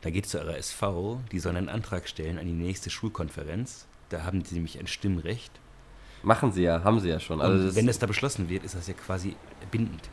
da 0.00 0.10
geht 0.10 0.26
zu 0.26 0.38
eurer 0.38 0.56
SV, 0.56 1.20
die 1.32 1.40
sollen 1.40 1.56
einen 1.56 1.68
Antrag 1.68 2.08
stellen 2.08 2.38
an 2.38 2.46
die 2.46 2.52
nächste 2.52 2.90
Schulkonferenz. 2.90 3.86
Da 4.10 4.22
haben 4.22 4.44
sie 4.44 4.54
nämlich 4.54 4.78
ein 4.78 4.86
Stimmrecht. 4.86 5.52
Machen 6.22 6.52
sie 6.52 6.62
ja, 6.62 6.82
haben 6.82 7.00
sie 7.00 7.08
ja 7.08 7.20
schon. 7.20 7.40
Also 7.40 7.66
das, 7.66 7.76
wenn 7.76 7.86
das 7.86 7.98
da 7.98 8.06
beschlossen 8.06 8.48
wird, 8.48 8.64
ist 8.64 8.74
das 8.74 8.88
ja 8.88 8.94
quasi 8.94 9.36
bindend. 9.70 10.08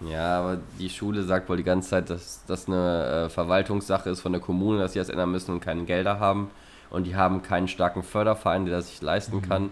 ja, 0.00 0.38
aber 0.38 0.60
die 0.78 0.90
Schule 0.90 1.22
sagt 1.22 1.48
wohl 1.48 1.56
die 1.56 1.64
ganze 1.64 1.90
Zeit, 1.90 2.10
dass 2.10 2.44
das 2.46 2.66
eine 2.66 3.26
äh, 3.26 3.30
Verwaltungssache 3.30 4.10
ist 4.10 4.20
von 4.20 4.32
der 4.32 4.40
Kommune, 4.40 4.80
dass 4.80 4.92
sie 4.92 4.98
das 4.98 5.08
ändern 5.08 5.30
müssen 5.30 5.52
und 5.52 5.60
keine 5.60 5.84
Gelder 5.84 6.20
haben. 6.20 6.50
Und 6.90 7.04
die 7.04 7.14
haben 7.14 7.42
keinen 7.42 7.68
starken 7.68 8.02
Förderverein, 8.02 8.64
der 8.64 8.76
das 8.76 8.88
sich 8.88 9.00
leisten 9.00 9.42
kann. 9.42 9.70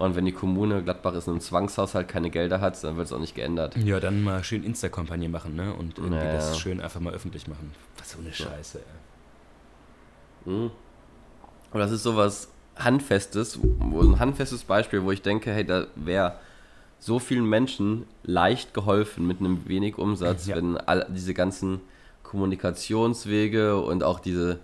Und 0.00 0.16
wenn 0.16 0.24
die 0.24 0.32
Kommune, 0.32 0.82
Gladbach 0.82 1.12
ist 1.14 1.28
ein 1.28 1.40
Zwangshaushalt, 1.40 2.08
keine 2.08 2.30
Gelder 2.30 2.60
hat, 2.62 2.82
dann 2.82 2.96
wird 2.96 3.06
es 3.06 3.12
auch 3.12 3.18
nicht 3.20 3.34
geändert. 3.34 3.76
Ja, 3.76 4.00
dann 4.00 4.22
mal 4.22 4.42
schön 4.42 4.64
Insta-Kampagne 4.64 5.28
machen, 5.28 5.54
ne? 5.54 5.74
Und 5.74 5.98
irgendwie 5.98 6.16
Naja. 6.16 6.32
das 6.32 6.58
schön 6.58 6.80
einfach 6.80 7.00
mal 7.00 7.12
öffentlich 7.12 7.46
machen. 7.46 7.70
Was 7.98 8.12
so 8.12 8.18
eine 8.18 8.32
Scheiße, 8.32 8.78
ey. 10.46 10.52
Und 10.52 10.70
das 11.74 11.90
ist 11.92 12.02
sowas 12.02 12.48
Handfestes, 12.76 13.58
wo 13.62 14.00
ein 14.00 14.18
handfestes 14.18 14.64
Beispiel, 14.64 15.02
wo 15.04 15.12
ich 15.12 15.20
denke, 15.22 15.52
hey, 15.52 15.64
da 15.66 15.86
wäre 15.96 16.34
so 16.98 17.18
vielen 17.18 17.44
Menschen 17.44 18.06
leicht 18.22 18.72
geholfen 18.74 19.26
mit 19.26 19.40
einem 19.40 19.68
wenig 19.68 19.98
Umsatz, 19.98 20.46
Ja. 20.46 20.56
wenn 20.56 20.76
all 20.78 21.06
diese 21.10 21.34
ganzen 21.34 21.80
Kommunikationswege 22.22 23.76
und 23.80 24.02
auch 24.02 24.20
diese 24.20 24.60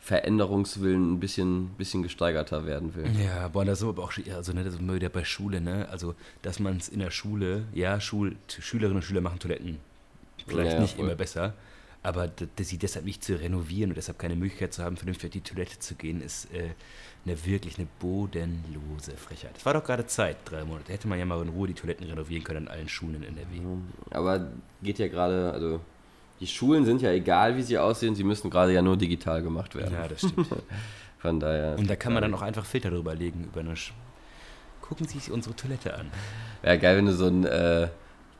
Veränderungswillen 0.00 1.14
ein 1.14 1.20
bisschen, 1.20 1.68
bisschen 1.70 2.02
gesteigerter 2.02 2.64
werden 2.66 2.94
will. 2.94 3.06
Ja, 3.22 3.48
boah, 3.48 3.64
das 3.64 3.82
ist 3.82 3.88
aber 3.88 4.02
auch, 4.04 4.12
also, 4.34 4.52
ne, 4.52 4.64
das 4.64 4.74
ist 4.74 4.80
immer 4.80 4.94
wieder 4.94 5.08
bei 5.08 5.24
Schule, 5.24 5.60
ne? 5.60 5.88
Also, 5.90 6.14
dass 6.42 6.58
man 6.60 6.76
es 6.78 6.88
in 6.88 7.00
der 7.00 7.10
Schule, 7.10 7.64
ja, 7.74 8.00
Schul 8.00 8.36
Schülerinnen 8.48 8.96
und 8.96 9.02
Schüler 9.02 9.20
machen 9.20 9.38
Toiletten 9.38 9.78
vielleicht 10.46 10.72
Ja, 10.72 10.80
nicht 10.80 10.96
voll. 10.96 11.04
immer 11.06 11.14
besser, 11.14 11.52
aber 12.02 12.28
dass 12.28 12.68
sie 12.68 12.78
deshalb 12.78 13.04
nicht 13.04 13.22
zu 13.22 13.38
renovieren 13.38 13.90
und 13.90 13.96
deshalb 13.96 14.18
keine 14.18 14.34
Möglichkeit 14.36 14.72
zu 14.72 14.82
haben, 14.82 14.96
vernünftig 14.96 15.28
auf 15.28 15.32
die 15.32 15.40
Toilette 15.40 15.78
zu 15.78 15.94
gehen, 15.94 16.22
ist 16.22 16.46
äh, 16.54 16.70
eine 17.26 17.44
wirklich 17.44 17.76
eine 17.76 17.86
bodenlose 18.00 19.16
Frechheit. 19.16 19.50
Es 19.58 19.66
war 19.66 19.74
doch 19.74 19.84
gerade 19.84 20.06
Zeit, 20.06 20.36
drei 20.46 20.64
Monate. 20.64 20.84
Da 20.86 20.92
hätte 20.94 21.08
man 21.08 21.18
ja 21.18 21.26
mal 21.26 21.42
in 21.42 21.48
Ruhe 21.50 21.66
die 21.68 21.74
Toiletten 21.74 22.06
renovieren 22.06 22.44
können 22.44 22.68
an 22.68 22.72
allen 22.74 22.88
Schulen 22.88 23.16
in 23.16 23.36
NRW. 23.36 23.60
Aber 24.10 24.46
geht 24.82 24.98
ja 25.00 25.08
gerade, 25.08 25.52
also 25.52 25.80
die 26.40 26.46
Schulen 26.46 26.84
sind 26.84 27.02
ja 27.02 27.10
egal, 27.10 27.56
wie 27.56 27.62
sie 27.62 27.78
aussehen, 27.78 28.14
sie 28.14 28.24
müssen 28.24 28.50
gerade 28.50 28.72
ja 28.72 28.82
nur 28.82 28.96
digital 28.96 29.42
gemacht 29.42 29.74
werden. 29.74 29.94
Ja, 29.94 30.06
das 30.08 30.20
stimmt. 30.20 30.48
Von 31.18 31.40
daher. 31.40 31.76
Und 31.78 31.90
da 31.90 31.96
kann 31.96 32.12
man 32.12 32.22
dann 32.22 32.32
auch 32.34 32.42
einfach 32.42 32.64
Filter 32.64 32.90
drüber 32.90 33.14
legen 33.14 33.44
über 33.44 33.60
eine. 33.60 33.74
Sch 33.76 33.92
Gucken 34.80 35.06
Sie 35.06 35.18
sich 35.18 35.30
unsere 35.30 35.54
Toilette 35.54 35.92
an. 35.94 36.10
Wäre 36.62 36.78
geil, 36.78 36.96
wenn 36.96 37.04
du 37.06 37.12
so 37.12 37.26
einen 37.26 37.44
äh, 37.44 37.88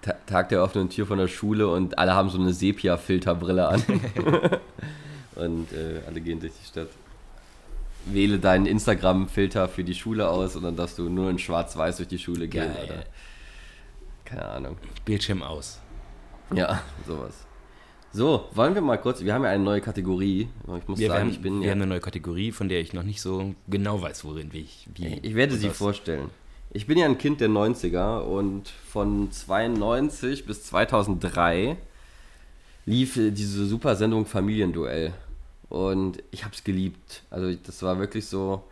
Ta- 0.01 0.17
Tag 0.27 0.49
der 0.49 0.63
offenen 0.63 0.89
Tür 0.89 1.07
von 1.07 1.19
der 1.19 1.29
Schule 1.29 1.69
und 1.69 1.99
alle 1.99 2.15
haben 2.15 2.31
so 2.31 2.39
eine 2.41 2.55
Sepia-Filterbrille 2.55 3.69
an. 3.69 3.83
und 5.35 5.73
äh, 5.73 6.01
alle 6.07 6.21
gehen 6.23 6.41
durch 6.41 6.53
die 6.59 6.67
Stadt. 6.67 6.89
Wähle 8.07 8.39
deinen 8.39 8.65
Instagram-Filter 8.65 9.69
für 9.69 9.85
die 9.85 9.95
Schule 9.95 10.29
aus 10.29 10.57
und 10.57 10.63
dann 10.63 10.77
darfst 10.77 10.97
du 10.99 11.11
nur 11.11 11.29
in 11.29 11.39
schwarz-weiß 11.39 11.99
durch 11.99 12.09
die 12.09 12.19
Schule 12.19 12.49
gehen. 12.49 12.73
Geil. 12.73 12.85
Oder, 12.85 13.05
keine 14.25 14.45
Ahnung. 14.47 14.77
Bildschirm 15.05 15.43
aus. 15.43 15.81
Ja, 16.55 16.81
sowas. 17.07 17.45
So, 18.13 18.49
wollen 18.55 18.75
wir 18.75 18.81
mal 18.81 18.97
kurz, 18.97 19.23
wir 19.23 19.35
haben 19.35 19.45
ja 19.45 19.51
eine 19.51 19.63
neue 19.63 19.81
Kategorie. 19.81 20.49
Ich 20.79 20.89
muss 20.89 20.99
wir 20.99 21.09
sagen, 21.09 21.21
haben, 21.21 21.31
ich 21.31 21.43
bin 21.43 21.61
wir 21.61 21.67
ja, 21.67 21.73
haben 21.73 21.83
eine 21.83 21.89
neue 21.89 22.01
Kategorie, 22.01 22.53
von 22.53 22.69
der 22.69 22.81
ich 22.81 22.93
noch 22.93 23.03
nicht 23.03 23.21
so 23.21 23.55
genau 23.69 24.01
weiß, 24.01 24.25
worin 24.25 24.53
wie 24.53 24.61
ich. 24.61 24.89
Wie 24.95 25.19
Ich 25.23 25.35
werde 25.35 25.57
sie 25.57 25.69
was. 25.69 25.77
vorstellen. 25.77 26.31
Ich 26.73 26.87
bin 26.87 26.99
ja 26.99 27.07
ein 27.07 27.19
Kind 27.19 27.41
der 27.41 27.49
90er 27.49 28.21
und 28.21 28.69
von 28.69 29.31
92 29.31 30.47
bis 30.47 30.65
2003 30.65 31.77
lief 32.87 33.15
diese 33.15 33.67
super 33.67 33.97
Sendung 33.97 34.25
Familienduell. 34.27 35.13
Und 35.69 36.23
ich 36.31 36.45
habe 36.45 36.55
es 36.55 36.65
geliebt. 36.65 37.23
Also 37.31 37.55
das 37.55 37.83
war 37.83 37.99
wirklich 37.99 38.27
so, 38.27 38.65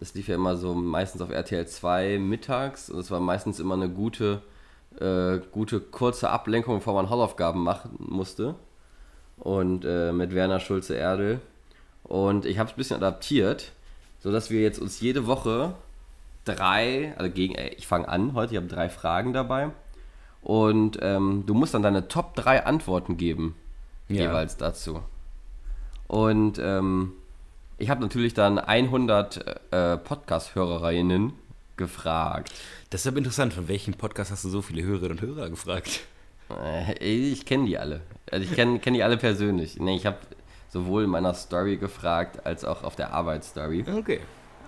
das 0.00 0.14
lief 0.14 0.28
ja 0.28 0.34
immer 0.34 0.56
so 0.56 0.74
meistens 0.74 1.22
auf 1.22 1.30
RTL 1.30 1.66
2 1.66 2.18
mittags 2.18 2.90
und 2.90 2.98
es 2.98 3.10
war 3.10 3.20
meistens 3.20 3.60
immer 3.60 3.74
eine 3.74 3.88
gute, 3.88 4.42
äh, 5.00 5.40
gute 5.52 5.80
kurze 5.80 6.30
Ablenkung, 6.30 6.76
bevor 6.76 6.94
man 6.94 7.10
Hausaufgaben 7.10 7.62
machen 7.62 7.96
musste. 7.98 8.54
Und 9.38 9.84
äh, 9.84 10.12
mit 10.12 10.34
Werner 10.34 10.60
Schulze-Erdel. 10.60 11.40
Und 12.04 12.46
ich 12.46 12.58
habe 12.58 12.68
es 12.68 12.74
ein 12.74 12.78
bisschen 12.78 12.96
adaptiert, 12.96 13.72
sodass 14.20 14.50
wir 14.50 14.62
jetzt 14.62 14.78
uns 14.78 15.00
jede 15.00 15.26
Woche 15.26 15.74
drei, 16.44 17.14
also 17.18 17.30
gegen, 17.30 17.54
äh, 17.54 17.68
ich 17.76 17.86
fange 17.86 18.08
an 18.08 18.32
heute, 18.34 18.52
ich 18.54 18.56
habe 18.56 18.66
drei 18.68 18.88
Fragen 18.88 19.32
dabei. 19.32 19.70
Und 20.42 20.98
ähm, 21.02 21.42
du 21.46 21.54
musst 21.54 21.74
dann 21.74 21.82
deine 21.82 22.06
Top 22.08 22.34
3 22.36 22.64
Antworten 22.66 23.16
geben, 23.16 23.56
Ja. 24.08 24.22
jeweils 24.28 24.56
dazu. 24.56 25.00
Und 26.06 26.58
ähm, 26.62 27.12
ich 27.78 27.90
habe 27.90 28.00
natürlich 28.00 28.32
dann 28.32 28.58
100 28.60 29.72
äh, 29.72 29.96
Podcast-Hörerinnen 29.98 31.32
gefragt. 31.76 32.52
Das 32.90 33.02
ist 33.02 33.06
aber 33.06 33.18
interessant. 33.18 33.52
Von 33.52 33.68
welchem 33.68 33.94
Podcast 33.94 34.30
hast 34.30 34.44
du 34.44 34.48
so 34.48 34.62
viele 34.62 34.82
Hörerinnen 34.82 35.18
und 35.18 35.22
Hörer 35.22 35.50
gefragt? 35.50 36.00
Äh, 36.50 36.94
ich 37.02 37.44
kenne 37.44 37.66
die 37.66 37.78
alle. 37.78 38.00
Also 38.30 38.44
ich 38.44 38.54
kenne 38.54 38.78
kenn 38.78 38.94
die 38.94 39.02
alle 39.02 39.16
persönlich. 39.16 39.78
Nee, 39.78 39.96
ich 39.96 40.06
habe 40.06 40.18
sowohl 40.68 41.02
in 41.04 41.10
meiner 41.10 41.34
Story 41.34 41.76
gefragt, 41.76 42.46
als 42.46 42.64
auch 42.64 42.84
auf 42.84 42.96
der 42.96 43.12
Arbeitsstory. 43.12 43.84
Okay. 43.88 44.20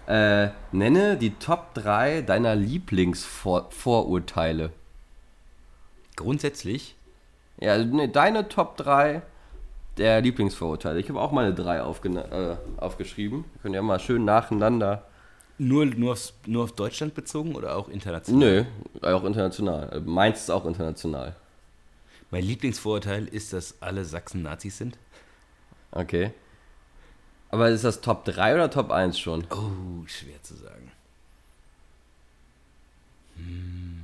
Äh, 0.07 0.51
nenne 0.73 1.17
die 1.17 1.35
Top 1.35 1.75
3 1.75 2.23
deiner 2.23 2.57
Lieblingsvorurteile. 2.57 4.71
Grundsätzlich, 6.17 6.97
Ja, 7.61 7.79
nee, 7.79 8.09
deine 8.09 8.49
Top 8.49 8.77
3 8.79 9.23
der 9.99 10.21
Lieblingsvorurteile. 10.21 11.01
Ich 11.01 11.09
habe 11.09 11.21
auch 11.21 11.33
meine 11.33 11.53
drei 11.53 11.79
äh, 11.79 12.57
aufgeschrieben. 12.79 13.45
Wir 13.53 13.63
können 13.63 13.75
ja 13.75 13.83
mal 13.83 14.01
schön 14.01 14.25
nacheinander. 14.25 15.05
Nur, 15.59 15.87
nur, 15.87 16.13
aufs, 16.13 16.35
nur 16.47 16.65
auf 16.65 16.73
Deutschland 16.73 17.15
bezogen 17.15 17.55
oder 17.55 17.77
auch 17.77 17.89
international? 17.89 18.39
Nö, 18.39 18.65
auch 19.03 19.25
international. 19.25 20.01
Meins 20.05 20.41
ist 20.41 20.51
auch 20.51 20.65
international. 20.65 21.35
Mein 22.31 22.45
Lieblingsvorurteil 22.45 23.27
ist, 23.27 23.53
dass 23.53 23.81
alle 23.81 24.05
Sachsen 24.05 24.43
Nazis 24.43 24.79
sind. 24.79 24.99
Okay. 25.91 26.33
Aber 27.51 27.71
ist 27.71 27.85
das 27.85 28.01
Top 28.01 28.25
3 28.27 28.55
oder 28.55 28.71
Top 28.71 28.91
1 28.91 29.19
schon? 29.19 29.47
Oh, 29.51 30.07
schwer 30.07 30.43
zu 30.43 30.55
sagen. 30.55 30.93
Hm. 33.37 34.03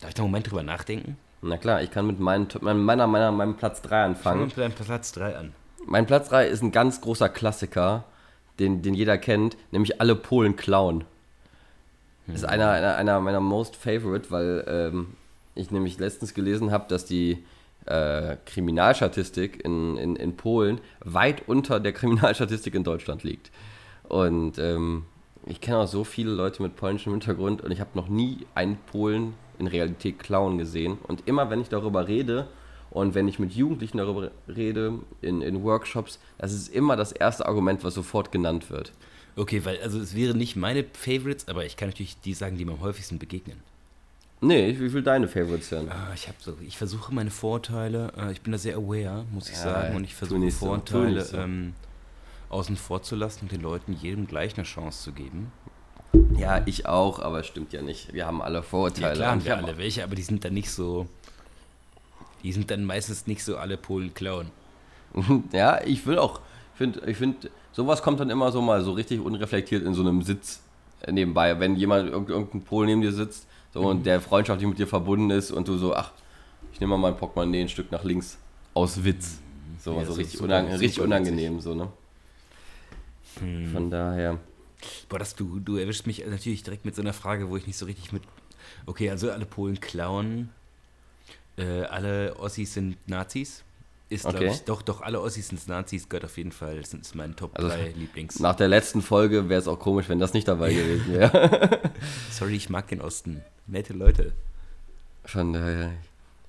Darf 0.00 0.08
ich 0.10 0.14
da 0.14 0.22
einen 0.22 0.30
Moment 0.30 0.50
drüber 0.50 0.62
nachdenken? 0.62 1.16
Na 1.42 1.56
klar, 1.58 1.82
ich 1.82 1.90
kann 1.90 2.06
mit 2.06 2.18
meinen, 2.18 2.48
meiner, 2.60 3.06
meiner, 3.06 3.30
meinem 3.30 3.56
Platz 3.56 3.82
3 3.82 3.88
Fangen 3.88 4.14
anfangen. 4.14 4.40
wir 4.40 4.46
mit 4.46 4.58
deinem 4.58 4.72
Platz 4.72 5.12
3 5.12 5.36
an. 5.36 5.52
Mein 5.86 6.06
Platz 6.06 6.28
3 6.30 6.48
ist 6.48 6.62
ein 6.62 6.72
ganz 6.72 7.00
großer 7.00 7.28
Klassiker, 7.28 8.04
den, 8.58 8.82
den 8.82 8.94
jeder 8.94 9.18
kennt, 9.18 9.56
nämlich 9.70 10.00
alle 10.00 10.14
Polen 10.14 10.56
klauen. 10.56 11.04
Das 12.26 12.36
ist 12.36 12.44
einer, 12.44 12.70
einer, 12.70 12.96
einer 12.96 13.20
meiner 13.20 13.40
most 13.40 13.76
favorite, 13.76 14.30
weil 14.30 14.64
ähm, 14.66 15.08
ich 15.54 15.70
nämlich 15.70 15.98
letztens 15.98 16.32
gelesen 16.32 16.70
habe, 16.70 16.86
dass 16.88 17.04
die 17.04 17.44
äh, 17.86 18.36
Kriminalstatistik 18.46 19.62
in, 19.64 19.96
in, 19.98 20.16
in 20.16 20.36
Polen 20.36 20.80
weit 21.00 21.46
unter 21.48 21.80
der 21.80 21.92
Kriminalstatistik 21.92 22.74
in 22.74 22.84
Deutschland 22.84 23.24
liegt. 23.24 23.50
Und 24.04 24.58
ähm, 24.58 25.04
ich 25.46 25.60
kenne 25.60 25.78
auch 25.78 25.88
so 25.88 26.04
viele 26.04 26.30
Leute 26.30 26.62
mit 26.62 26.76
polnischem 26.76 27.12
Hintergrund 27.12 27.62
und 27.62 27.70
ich 27.70 27.80
habe 27.80 27.90
noch 27.94 28.08
nie 28.08 28.46
einen 28.54 28.78
Polen 28.90 29.34
in 29.58 29.66
Realität 29.66 30.18
klauen 30.18 30.56
gesehen. 30.56 30.98
Und 31.06 31.28
immer 31.28 31.50
wenn 31.50 31.60
ich 31.60 31.68
darüber 31.68 32.08
rede 32.08 32.48
und 32.94 33.14
wenn 33.14 33.28
ich 33.28 33.38
mit 33.38 33.52
Jugendlichen 33.52 33.98
darüber 33.98 34.30
rede, 34.48 35.00
in, 35.20 35.42
in 35.42 35.62
Workshops, 35.62 36.18
das 36.38 36.52
ist 36.54 36.68
immer 36.68 36.96
das 36.96 37.12
erste 37.12 37.44
Argument, 37.44 37.84
was 37.84 37.92
sofort 37.94 38.32
genannt 38.32 38.70
wird. 38.70 38.92
Okay, 39.36 39.64
weil, 39.64 39.80
also 39.82 39.98
es 40.00 40.14
wären 40.14 40.38
nicht 40.38 40.54
meine 40.56 40.84
Favorites, 40.92 41.48
aber 41.48 41.66
ich 41.66 41.76
kann 41.76 41.88
natürlich 41.88 42.18
die 42.20 42.32
sagen, 42.34 42.56
die 42.56 42.64
mir 42.64 42.72
am 42.72 42.80
häufigsten 42.80 43.18
begegnen. 43.18 43.58
Nee, 44.40 44.76
wie 44.78 44.88
viel 44.90 45.02
deine 45.02 45.26
Favorites 45.26 45.70
sind? 45.70 45.90
Ah, 45.90 46.12
ich 46.14 46.28
habe 46.28 46.36
so, 46.40 46.56
ich 46.60 46.76
versuche 46.78 47.12
meine 47.12 47.30
Vorteile, 47.30 48.12
äh, 48.16 48.30
ich 48.32 48.42
bin 48.42 48.52
da 48.52 48.58
sehr 48.58 48.76
aware, 48.76 49.24
muss 49.32 49.48
ich 49.48 49.56
Ja, 49.56 49.62
sagen, 49.62 49.96
und 49.96 50.04
ich 50.04 50.14
versuche 50.14 50.50
Vorteile 50.50 51.24
so. 51.24 51.36
ähm, 51.38 51.72
außen 52.50 52.76
vor 52.76 53.02
zu 53.02 53.16
lassen 53.16 53.40
und 53.42 53.52
den 53.52 53.62
Leuten 53.62 53.92
jedem 53.94 54.26
gleich 54.26 54.54
eine 54.56 54.64
Chance 54.64 55.02
zu 55.02 55.12
geben. 55.12 55.50
Ja, 56.36 56.62
ich 56.66 56.86
auch, 56.86 57.18
aber 57.18 57.40
es 57.40 57.46
stimmt 57.46 57.72
ja 57.72 57.82
nicht. 57.82 58.12
Wir 58.12 58.26
haben 58.26 58.40
alle 58.40 58.62
Vorurteile. 58.62 59.08
Ja, 59.20 59.36
klar 59.36 59.44
wir 59.44 59.56
alle 59.56 59.78
welche, 59.78 60.04
aber 60.04 60.14
die 60.14 60.22
sind 60.22 60.44
dann 60.44 60.54
nicht 60.54 60.70
so. 60.70 61.08
Die 62.44 62.52
sind 62.52 62.70
dann 62.70 62.84
meistens 62.84 63.26
nicht 63.26 63.42
so 63.42 63.56
alle 63.56 63.76
Polen 63.76 64.14
klauen. 64.14 64.50
Ja, 65.52 65.80
ich 65.84 66.06
will 66.06 66.18
auch. 66.18 66.40
Ich 66.74 66.78
finde, 66.78 67.02
ich 67.10 67.16
find, 67.16 67.50
sowas 67.72 68.02
kommt 68.02 68.20
dann 68.20 68.30
immer 68.30 68.50
so 68.52 68.60
mal 68.62 68.82
so 68.82 68.92
richtig 68.92 69.20
unreflektiert 69.20 69.84
in 69.84 69.94
so 69.94 70.02
einem 70.02 70.22
Sitz 70.22 70.60
nebenbei. 71.10 71.58
Wenn 71.60 71.76
jemand, 71.76 72.10
irgend- 72.10 72.30
irgendein 72.30 72.62
Pol 72.62 72.86
neben 72.86 73.00
dir 73.00 73.12
sitzt 73.12 73.46
so, 73.72 73.80
und 73.80 74.06
der 74.06 74.20
freundschaftlich 74.20 74.68
mit 74.68 74.78
dir 74.78 74.86
verbunden 74.86 75.30
ist 75.30 75.50
und 75.50 75.66
du 75.68 75.76
so, 75.78 75.94
ach, 75.94 76.12
ich 76.72 76.80
nehme 76.80 76.96
mal 76.96 77.10
mein 77.10 77.16
Portemonnaie 77.16 77.60
ein 77.62 77.68
Stück 77.68 77.90
nach 77.92 78.02
links. 78.04 78.38
Aus 78.74 79.02
Witz. 79.04 79.38
So, 79.78 79.98
Ja, 79.98 80.04
so 80.04 80.12
richtig, 80.14 80.32
super- 80.38 80.44
unang 80.46 80.66
richtig 80.68 80.94
super 80.94 81.06
unangenehm, 81.06 81.60
so, 81.60 81.74
ne? 81.74 81.88
Von 83.72 83.90
daher. 83.90 84.38
Boah, 85.08 85.18
das, 85.18 85.34
du, 85.34 85.58
du 85.60 85.76
erwischst 85.76 86.06
mich 86.06 86.24
natürlich 86.26 86.62
direkt 86.62 86.84
mit 86.84 86.94
so 86.94 87.02
einer 87.02 87.12
Frage, 87.12 87.48
wo 87.50 87.56
ich 87.56 87.66
nicht 87.66 87.78
so 87.78 87.86
richtig 87.86 88.12
mit. 88.12 88.22
Okay, 88.86 89.10
also 89.10 89.30
alle 89.30 89.46
Polen 89.46 89.80
klauen. 89.80 90.50
Äh, 91.56 91.82
alle 91.82 92.36
Ossis 92.38 92.74
sind 92.74 92.96
Nazis. 93.08 93.62
Ist, 94.10 94.22
glaube 94.24 94.36
Okay. 94.38 94.50
ich, 94.52 94.64
doch, 94.64 94.82
doch, 94.82 95.00
alle 95.00 95.20
Ossis 95.20 95.48
sind 95.48 95.66
Nazis, 95.66 96.08
gehört 96.08 96.24
auf 96.26 96.36
jeden 96.36 96.52
Fall. 96.52 96.78
Das 96.78 96.92
ist 96.92 97.14
mein 97.14 97.34
Top 97.36 97.50
Also, 97.54 97.68
3 97.68 97.94
Lieblings. 97.96 98.38
Nach 98.38 98.54
der 98.54 98.68
letzten 98.68 99.00
Folge 99.02 99.48
wäre 99.48 99.60
es 99.60 99.66
auch 99.66 99.78
komisch, 99.78 100.08
wenn 100.08 100.18
das 100.18 100.34
nicht 100.34 100.46
dabei 100.46 100.72
gewesen 100.74 101.12
wäre. 101.14 101.80
Sorry, 102.30 102.54
ich 102.56 102.68
mag 102.68 102.86
den 102.88 103.00
Osten. 103.00 103.42
Nette 103.66 103.92
Leute. 103.94 104.32
Von 105.24 105.52
daher. 105.54 105.92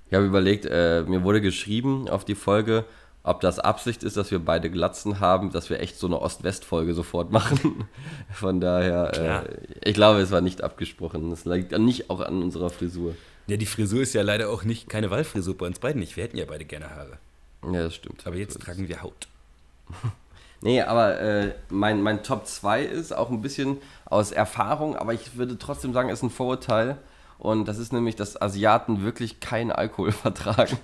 Ich 0.08 0.14
habe 0.14 0.26
überlegt, 0.26 0.66
äh, 0.66 1.04
mir 1.04 1.24
wurde 1.24 1.42
geschrieben 1.42 2.10
auf 2.10 2.26
die 2.26 2.36
Folge, 2.36 2.84
ob 3.24 3.40
das 3.42 3.58
Absicht 3.58 4.04
ist, 4.04 4.18
dass 4.18 4.30
wir 4.30 4.40
beide 4.40 4.70
Glatzen 4.70 5.20
haben, 5.20 5.52
dass 5.52 5.70
wir 5.70 5.80
echt 5.80 5.98
so 5.98 6.06
eine 6.08 6.20
Ost-West-Folge 6.22 6.94
sofort 6.94 7.32
machen. 7.32 7.86
Von 8.32 8.60
daher, 8.60 9.46
äh, 9.48 9.90
ich 9.90 9.96
glaube, 9.96 10.20
es 10.20 10.30
war 10.30 10.42
nicht 10.42 10.62
abgesprochen. 10.62 11.32
Es 11.32 11.46
liegt 11.46 11.72
dann 11.72 11.86
nicht 11.86 12.10
auch 12.10 12.20
an 12.20 12.44
unserer 12.44 12.70
Frisur. 12.70 13.16
Ja, 13.48 13.58
die 13.58 13.66
Frisur 13.66 14.02
ist 14.02 14.14
ja 14.14 14.24
leider 14.24 14.50
auch 14.50 14.64
nicht 14.64 14.90
keine 14.90 15.12
Wahlfrisur 15.12 15.58
bei 15.58 15.68
uns 15.68 15.80
beiden 15.80 16.00
nicht. 16.00 16.16
Wir 16.16 16.24
hätten 16.24 16.38
ja 16.38 16.46
beide 16.46 16.66
gerne 16.66 16.90
Haare. 16.90 17.18
Ja, 17.64 17.84
das 17.84 17.96
stimmt. 17.96 18.26
Aber 18.26 18.36
jetzt 18.36 18.60
tragen 18.60 18.88
wir 18.88 19.02
Haut. 19.02 19.28
Nee, 20.62 20.82
aber 20.82 21.20
äh, 21.20 21.54
mein, 21.70 22.02
mein 22.02 22.24
Top 22.24 22.48
2 22.48 22.86
ist 22.86 23.12
auch 23.16 23.30
ein 23.30 23.42
bisschen 23.42 23.78
aus 24.06 24.32
Erfahrung, 24.32 24.96
aber 24.96 25.14
ich 25.14 25.36
würde 25.38 25.60
trotzdem 25.60 25.94
sagen, 25.94 26.10
es 26.10 26.20
ist 26.20 26.24
ein 26.24 26.30
Vorurteil. 26.32 26.98
Und 27.38 27.68
das 27.68 27.78
ist 27.78 27.94
nämlich, 27.94 28.16
dass 28.16 28.42
Asiaten 28.42 29.04
wirklich 29.04 29.40
keinen 29.40 29.72
Alkohol 29.72 30.12
vertragen. 30.14 30.78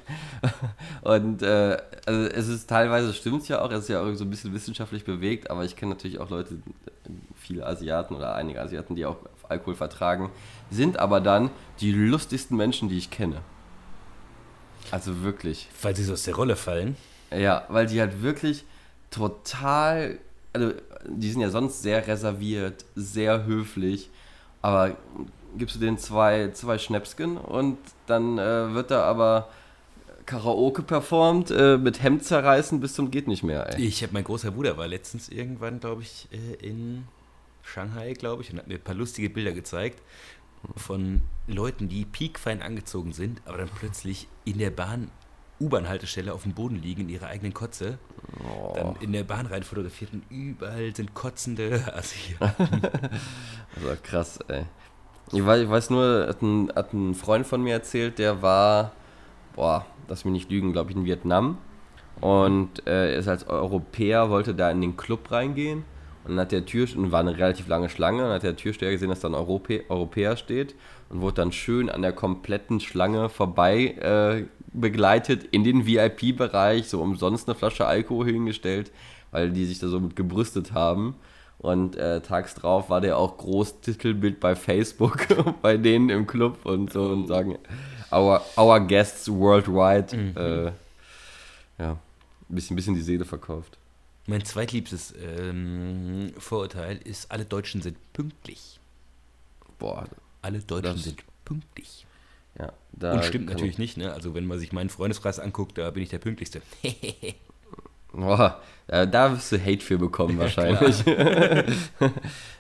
Und 1.02 1.42
äh, 1.42 1.78
also 2.06 2.22
es 2.28 2.48
ist 2.48 2.70
teilweise 2.70 3.14
stimmt 3.14 3.48
ja 3.48 3.62
auch, 3.62 3.72
es 3.72 3.84
ist 3.84 3.90
ja 3.90 4.04
auch 4.04 4.14
so 4.14 4.26
ein 4.26 4.30
bisschen 4.30 4.54
wissenschaftlich 4.54 5.06
bewegt, 5.06 5.50
aber 5.50 5.64
ich 5.64 5.76
kenne 5.76 5.94
natürlich 5.94 6.20
auch 6.20 6.30
Leute, 6.30 6.58
viele 7.52 7.66
Asiaten 7.66 8.16
oder 8.16 8.36
einige 8.36 8.62
Asiaten, 8.62 8.96
die 8.96 9.06
auch 9.06 9.18
Alkohol 9.50 9.76
vertragen, 9.76 10.30
sind 10.70 10.98
aber 10.98 11.20
dann 11.20 11.50
die 11.82 11.92
lustigsten 11.92 12.56
Menschen, 12.56 12.88
die 12.88 12.98
ich 12.98 13.12
kenne. 13.12 13.42
Also 14.90 15.24
wirklich. 15.24 15.68
Weil 15.82 15.96
sie 15.96 16.04
so 16.04 16.14
aus 16.14 16.24
der 16.24 16.36
Rolle 16.36 16.56
fallen. 16.56 16.96
Ja, 17.30 17.66
weil 17.68 17.88
die 17.88 18.00
halt 18.00 18.22
wirklich 18.22 18.64
total, 19.10 20.18
also 20.54 20.72
die 21.06 21.30
sind 21.30 21.42
ja 21.42 21.50
sonst 21.50 21.82
sehr 21.82 22.08
reserviert, 22.08 22.86
sehr 22.96 23.46
höflich, 23.46 24.10
aber 24.62 24.96
gibst 25.58 25.76
du 25.76 25.80
denen 25.80 25.98
zwei, 25.98 26.52
zwei 26.54 26.78
Schnäpsken 26.78 27.38
und 27.38 27.78
dann 28.08 28.38
äh, 28.38 28.74
wird 28.74 28.92
da 28.92 29.04
aber 29.04 29.50
Karaoke 30.26 30.84
performt 30.84 31.52
äh, 31.52 31.78
mit 31.78 32.02
Hemd 32.02 32.24
zerreißen 32.24 32.80
bis 32.80 32.94
zum 32.94 33.12
geht 33.12 33.28
nicht 33.28 33.44
mehr, 33.44 33.76
ey. 33.76 33.82
Ich 33.82 34.02
habe 34.04 34.14
mein 34.14 34.24
großer 34.24 34.52
Bruder 34.52 34.78
war 34.78 34.88
letztens 34.88 35.28
irgendwann, 35.28 35.82
glaube 35.82 36.04
ich, 36.04 36.30
äh, 36.32 36.66
in 36.66 37.06
Shanghai, 37.72 38.14
glaube 38.14 38.44
ich, 38.44 38.52
und 38.52 38.60
hat 38.60 38.68
mir 38.68 38.76
ein 38.76 38.84
paar 38.84 38.96
lustige 38.96 39.30
Bilder 39.30 39.54
gezeigt 39.54 40.02
von 40.76 41.22
Leuten, 41.48 41.90
die 41.90 42.06
piekfein 42.06 42.62
angezogen 42.62 43.14
sind, 43.14 43.42
aber 43.46 43.58
dann 43.58 43.70
plötzlich 43.70 44.28
in 44.46 44.60
der 44.60 44.70
Bahn 44.70 45.10
U-Bahn-Haltestelle 45.60 46.34
auf 46.34 46.44
dem 46.44 46.54
Boden 46.54 46.82
liegen 46.82 47.02
in 47.02 47.10
ihrer 47.10 47.28
eigenen 47.28 47.54
Kotze, 47.54 48.00
dann 48.74 48.96
in 49.00 49.14
der 49.14 49.24
Bahn 49.24 49.46
rein 49.46 49.62
fotografiert 49.62 50.12
und 50.12 50.24
überall 50.30 50.96
sind 50.96 51.14
kotzende 51.14 51.94
Asiaten. 51.96 52.82
Also 53.76 53.96
krass, 54.04 54.40
ey. 54.50 54.66
Ich 55.32 55.46
weiß, 55.46 55.62
ich 55.62 55.70
weiß 55.70 55.92
nur, 55.92 56.28
hat 56.28 56.42
ein, 56.42 56.72
hat 56.76 56.94
ein 56.94 57.16
Freund 57.16 57.48
von 57.48 57.64
mir 57.64 57.74
erzählt, 57.74 58.20
der 58.20 58.42
war, 58.42 58.92
boah, 59.56 59.86
lass 60.10 60.26
mich 60.26 60.34
nicht 60.34 60.52
lügen, 60.52 60.74
glaube 60.74 60.92
ich, 60.92 60.98
in 60.98 61.06
Vietnam. 61.06 61.58
Und 62.20 62.86
äh, 62.86 63.14
er 63.14 63.16
ist 63.16 63.30
als 63.30 63.48
Europäer, 63.48 64.30
wollte 64.30 64.54
da 64.54 64.70
in 64.70 64.82
den 64.82 64.98
Club 64.98 65.32
reingehen. 65.32 65.86
Und 66.24 66.32
dann 66.32 66.40
hat 66.42 66.52
der 66.52 66.66
Tür, 66.66 66.88
und 66.96 67.12
war 67.12 67.22
eine 67.22 67.38
relativ 67.38 67.68
lange 67.68 67.90
Schlange, 67.90 68.20
und 68.20 68.26
dann 68.26 68.36
hat 68.36 68.44
der 68.44 68.56
Türsteher 68.56 68.92
gesehen, 68.92 69.10
dass 69.10 69.22
da 69.22 69.30
ein 69.30 69.36
Europä 69.36 69.84
Europäer 69.90 70.38
steht 70.38 70.76
und 71.10 71.22
wurde 71.22 71.36
dann 71.36 71.52
schön 71.52 71.90
an 71.90 72.02
der 72.02 72.14
kompletten 72.14 72.80
Schlange 72.80 73.30
vorbei 73.30 73.88
äh, 73.88 74.46
begleitet 74.74 75.44
in 75.52 75.64
den 75.64 75.86
VIP-Bereich, 75.86 76.88
so 76.88 77.02
umsonst 77.02 77.50
eine 77.50 77.56
Flasche 77.56 77.86
Alkohol 77.86 78.28
hingestellt, 78.28 78.92
weil 79.32 79.52
die 79.52 79.66
sich 79.66 79.80
da 79.80 79.88
so 79.88 80.00
mit 80.00 80.16
gebrüstet 80.16 80.74
haben. 80.74 81.16
Und 81.58 81.96
äh, 81.96 82.22
tags 82.22 82.56
drauf 82.56 82.90
war 82.90 83.02
der 83.02 83.18
auch 83.18 83.38
Großtitelbild 83.38 84.40
bei 84.40 84.56
Facebook 84.56 85.28
bei 85.62 85.78
denen 85.78 86.10
im 86.10 86.26
Club 86.26 86.66
und 86.66 86.92
so 86.92 87.04
und 87.04 87.28
sagen, 87.28 87.58
our, 88.12 88.42
our 88.58 88.80
guests 88.80 89.30
worldwide. 89.30 90.16
Äh, 90.36 90.72
ja, 91.82 91.92
ein 91.92 91.98
bisschen, 92.48 92.76
bisschen 92.76 92.96
die 92.96 93.02
Seele 93.02 93.26
verkauft. 93.26 93.78
Mein 94.28 94.46
zweitliebstes 94.46 95.14
ähm, 95.20 96.32
Vorurteil 96.38 96.98
ist, 97.04 97.32
alle 97.32 97.46
Deutschen 97.46 97.82
sind 97.82 97.98
pünktlich. 98.14 98.80
Boah, 99.80 100.08
Alle 100.42 100.60
Deutschen 100.60 100.94
Das- 100.94 101.04
sind 101.04 101.24
pünktlich. 101.46 102.06
ja. 102.60 102.72
Da 102.94 103.14
Und 103.14 103.26
stimmt 103.26 103.48
natürlich 103.48 103.78
nicht, 103.78 103.98
ne? 103.98 104.14
Also 104.14 104.36
wenn 104.36 104.46
man 104.46 104.60
sich 104.60 104.74
meinen 104.74 104.90
Freundeskreis 104.90 105.40
anguckt, 105.40 105.78
da 105.78 105.90
bin 105.92 106.04
ich 106.04 106.10
der 106.10 106.20
pünktlichste. 106.20 106.62
Boah, 108.14 108.62
da, 108.88 109.32
wirst 109.32 109.52
du 109.54 109.58
Hate 109.60 109.80
für 109.80 109.98
bekommen 109.98 110.38
wahrscheinlich. 110.40 111.00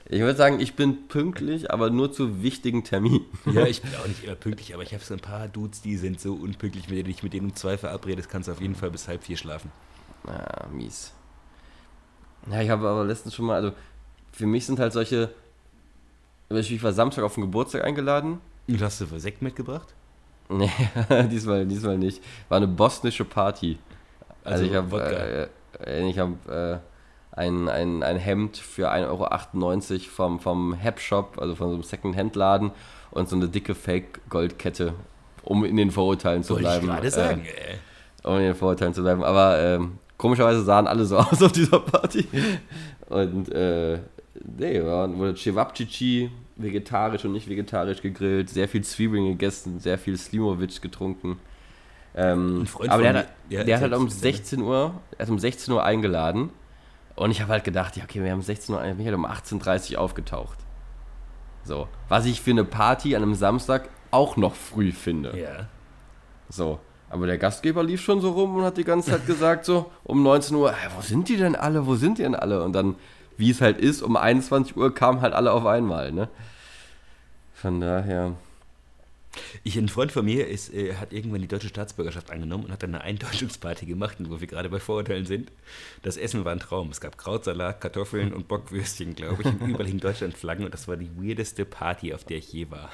ich 0.09 0.19
würde 0.21 0.35
sagen, 0.37 0.61
ich 0.61 0.75
bin 0.75 1.09
pünktlich, 1.09 1.69
aber 1.71 1.89
nur 1.89 2.11
zu 2.13 2.41
wichtigen 2.41 2.85
Terminen. 2.85 3.25
ja, 3.51 3.65
ich 3.67 3.81
bin 3.81 3.93
auch 3.95 4.07
nicht 4.07 4.23
immer 4.23 4.35
pünktlich, 4.35 4.73
aber 4.73 4.83
ich 4.83 4.93
habe 4.93 5.03
so 5.03 5.13
ein 5.13 5.19
paar 5.19 5.49
Dudes, 5.49 5.81
die 5.81 5.97
sind 5.97 6.21
so 6.21 6.33
unpünktlich, 6.35 6.89
wenn 6.89 6.95
du 6.97 7.03
dich 7.03 7.21
mit 7.21 7.33
denen 7.33 7.47
um 7.49 7.55
zwei 7.55 7.77
verabredest, 7.77 8.29
kannst 8.29 8.47
du 8.47 8.53
auf 8.53 8.61
jeden 8.61 8.75
Fall 8.75 8.91
bis 8.91 9.09
halb 9.09 9.23
vier 9.25 9.35
schlafen. 9.35 9.71
Ah, 10.25 10.67
mies. 10.71 11.11
Ja, 12.49 12.61
ich 12.61 12.69
habe 12.69 12.87
aber 12.87 13.03
letztens 13.03 13.35
schon 13.35 13.45
mal, 13.45 13.55
also 13.55 13.71
für 14.31 14.45
mich 14.47 14.65
sind 14.65 14.79
halt 14.79 14.93
solche, 14.93 15.29
ich 16.49 16.83
war 16.83 16.93
Samstag 16.93 17.23
auf 17.23 17.35
den 17.35 17.41
Geburtstag 17.41 17.83
eingeladen. 17.83 18.39
Und 18.67 18.81
hast 18.81 19.01
du 19.01 19.05
Sekt 19.19 19.41
mitgebracht? 19.41 19.93
Nee, 20.49 20.71
diesmal, 21.31 21.65
diesmal 21.65 21.97
nicht. 21.97 22.21
War 22.49 22.57
eine 22.57 22.67
bosnische 22.67 23.25
Party. 23.25 23.77
Also, 24.43 24.63
ich 24.65 24.73
habe 24.73 25.49
äh, 25.85 26.09
ich 26.09 26.17
hab, 26.19 26.29
äh, 26.49 26.77
ein, 27.33 27.69
ein, 27.69 28.03
ein 28.03 28.17
Hemd 28.17 28.57
für 28.57 28.91
1,98 28.91 29.07
Euro 29.93 29.99
vom, 30.09 30.39
vom 30.39 30.73
Hep-Shop, 30.73 31.37
also 31.39 31.55
von 31.55 31.69
so 31.69 31.73
einem 31.75 31.83
Second-Hand-Laden 31.83 32.71
und 33.11 33.29
so 33.29 33.35
eine 33.35 33.47
dicke 33.47 33.75
Fake-Goldkette, 33.75 34.93
um 35.43 35.63
in 35.63 35.77
den 35.77 35.91
Vorurteilen 35.91 36.43
zu 36.43 36.55
Wollte 36.55 36.63
ich 36.67 36.69
bleiben. 36.81 36.87
gerade 36.87 37.07
Äh, 37.07 37.11
sagen, 37.11 37.45
ey. 37.45 37.77
um 38.29 38.37
in 38.37 38.43
den 38.43 38.55
Vorurteilen 38.55 38.93
zu 38.93 39.01
bleiben. 39.03 39.23
Aber 39.23 39.59
ähm, 39.59 39.97
komischerweise 40.21 40.61
sahen 40.63 40.87
alle 40.87 41.03
so 41.05 41.17
aus 41.17 41.41
auf 41.41 41.51
dieser 41.51 41.79
Party. 41.79 42.27
Und 43.09 43.51
äh, 43.51 43.99
nee, 44.57 44.81
wurde 44.81 45.35
Cevapcici 45.35 46.29
vegetarisch 46.55 47.25
und 47.25 47.31
nicht 47.33 47.49
vegetarisch 47.49 48.01
gegrillt, 48.01 48.49
sehr 48.49 48.67
viel 48.69 48.83
Zwiebeln 48.83 49.25
gegessen, 49.25 49.79
sehr 49.79 49.97
viel 49.97 50.15
Slimovic 50.15 50.79
getrunken. 50.81 51.39
Ähm, 52.13 52.61
Ein 52.61 52.67
Freund 52.67 52.89
aber 52.91 53.03
von 53.03 53.13
der, 53.13 53.21
hat, 53.23 53.29
mir- 53.49 53.57
ja, 53.57 53.63
der 53.63 53.75
hat 53.77 53.81
halt 53.83 53.93
um 53.95 54.03
erzähl's 54.05 54.21
bitte. 54.21 54.37
16 54.37 54.61
Uhr, 54.61 54.93
er 55.17 55.23
ist 55.23 55.29
um 55.29 55.39
16 55.39 55.73
Uhr 55.73 55.83
eingeladen. 55.83 56.51
Und 57.15 57.31
ich 57.31 57.41
habe 57.41 57.51
halt 57.51 57.63
gedacht, 57.63 57.97
ja, 57.97 58.03
okay, 58.03 58.23
wir 58.23 58.31
haben 58.31 58.41
16 58.41 58.75
Uhr, 58.75 58.83
ich 58.85 58.95
bin 58.95 59.05
halt 59.05 59.15
um 59.15 59.25
18.30 59.25 59.93
Uhr 59.93 59.99
aufgetaucht. 60.01 60.57
So. 61.63 61.87
Was 62.09 62.25
ich 62.25 62.41
für 62.41 62.51
eine 62.51 62.63
Party 62.63 63.15
an 63.15 63.23
einem 63.23 63.33
Samstag 63.35 63.89
auch 64.11 64.37
noch 64.37 64.55
früh 64.55 64.91
finde. 64.91 65.37
Ja. 65.37 65.67
So. 66.49 66.79
Aber 67.11 67.27
der 67.27 67.37
Gastgeber 67.37 67.83
lief 67.83 68.01
schon 68.01 68.21
so 68.21 68.31
rum 68.31 68.55
und 68.55 68.63
hat 68.63 68.77
die 68.77 68.85
ganze 68.85 69.11
Zeit 69.11 69.27
gesagt, 69.27 69.65
so 69.65 69.91
um 70.03 70.23
19 70.23 70.55
Uhr, 70.55 70.71
"Hä, 70.71 70.87
wo 70.95 71.01
sind 71.01 71.27
die 71.27 71.35
denn 71.35 71.57
alle? 71.57 71.85
Wo 71.85 71.95
sind 71.95 72.17
die 72.17 72.23
denn 72.23 72.35
alle? 72.35 72.63
Und 72.63 72.71
dann, 72.71 72.95
wie 73.37 73.51
es 73.51 73.59
halt 73.59 73.77
ist, 73.77 74.01
um 74.01 74.15
21 74.15 74.77
Uhr 74.77 74.95
kamen 74.95 75.19
halt 75.19 75.33
alle 75.33 75.51
auf 75.51 75.65
einmal, 75.65 76.13
ne? 76.13 76.29
Von 77.53 77.81
daher. 77.81 78.33
Ich, 79.63 79.77
ein 79.77 79.89
Freund 79.89 80.11
von 80.11 80.25
mir 80.25 80.47
ist, 80.47 80.73
äh, 80.73 80.95
hat 80.95 81.11
irgendwann 81.11 81.41
die 81.41 81.47
deutsche 81.47 81.67
Staatsbürgerschaft 81.67 82.31
angenommen 82.31 82.65
und 82.65 82.71
hat 82.71 82.83
dann 82.83 82.95
eine 82.95 83.03
Eindeutschungsparty 83.03 83.85
gemacht, 83.85 84.17
wo 84.19 84.39
wir 84.39 84.47
gerade 84.47 84.69
bei 84.69 84.79
Vorurteilen 84.79 85.25
sind. 85.25 85.51
Das 86.03 86.17
Essen 86.17 86.45
war 86.45 86.53
ein 86.53 86.59
Traum. 86.59 86.89
Es 86.91 87.01
gab 87.01 87.17
Krautsalat, 87.17 87.81
Kartoffeln 87.81 88.33
und 88.33 88.47
Bockwürstchen, 88.47 89.15
glaube 89.15 89.43
ich. 89.43 89.47
Und 89.47 89.61
überall 89.69 89.85
hingen 89.85 89.99
Deutschlandflaggen 89.99 90.65
und 90.65 90.73
das 90.73 90.87
war 90.87 90.97
die 90.97 91.09
weirdeste 91.17 91.65
Party, 91.65 92.13
auf 92.13 92.23
der 92.23 92.37
ich 92.37 92.51
je 92.51 92.71
war. 92.71 92.89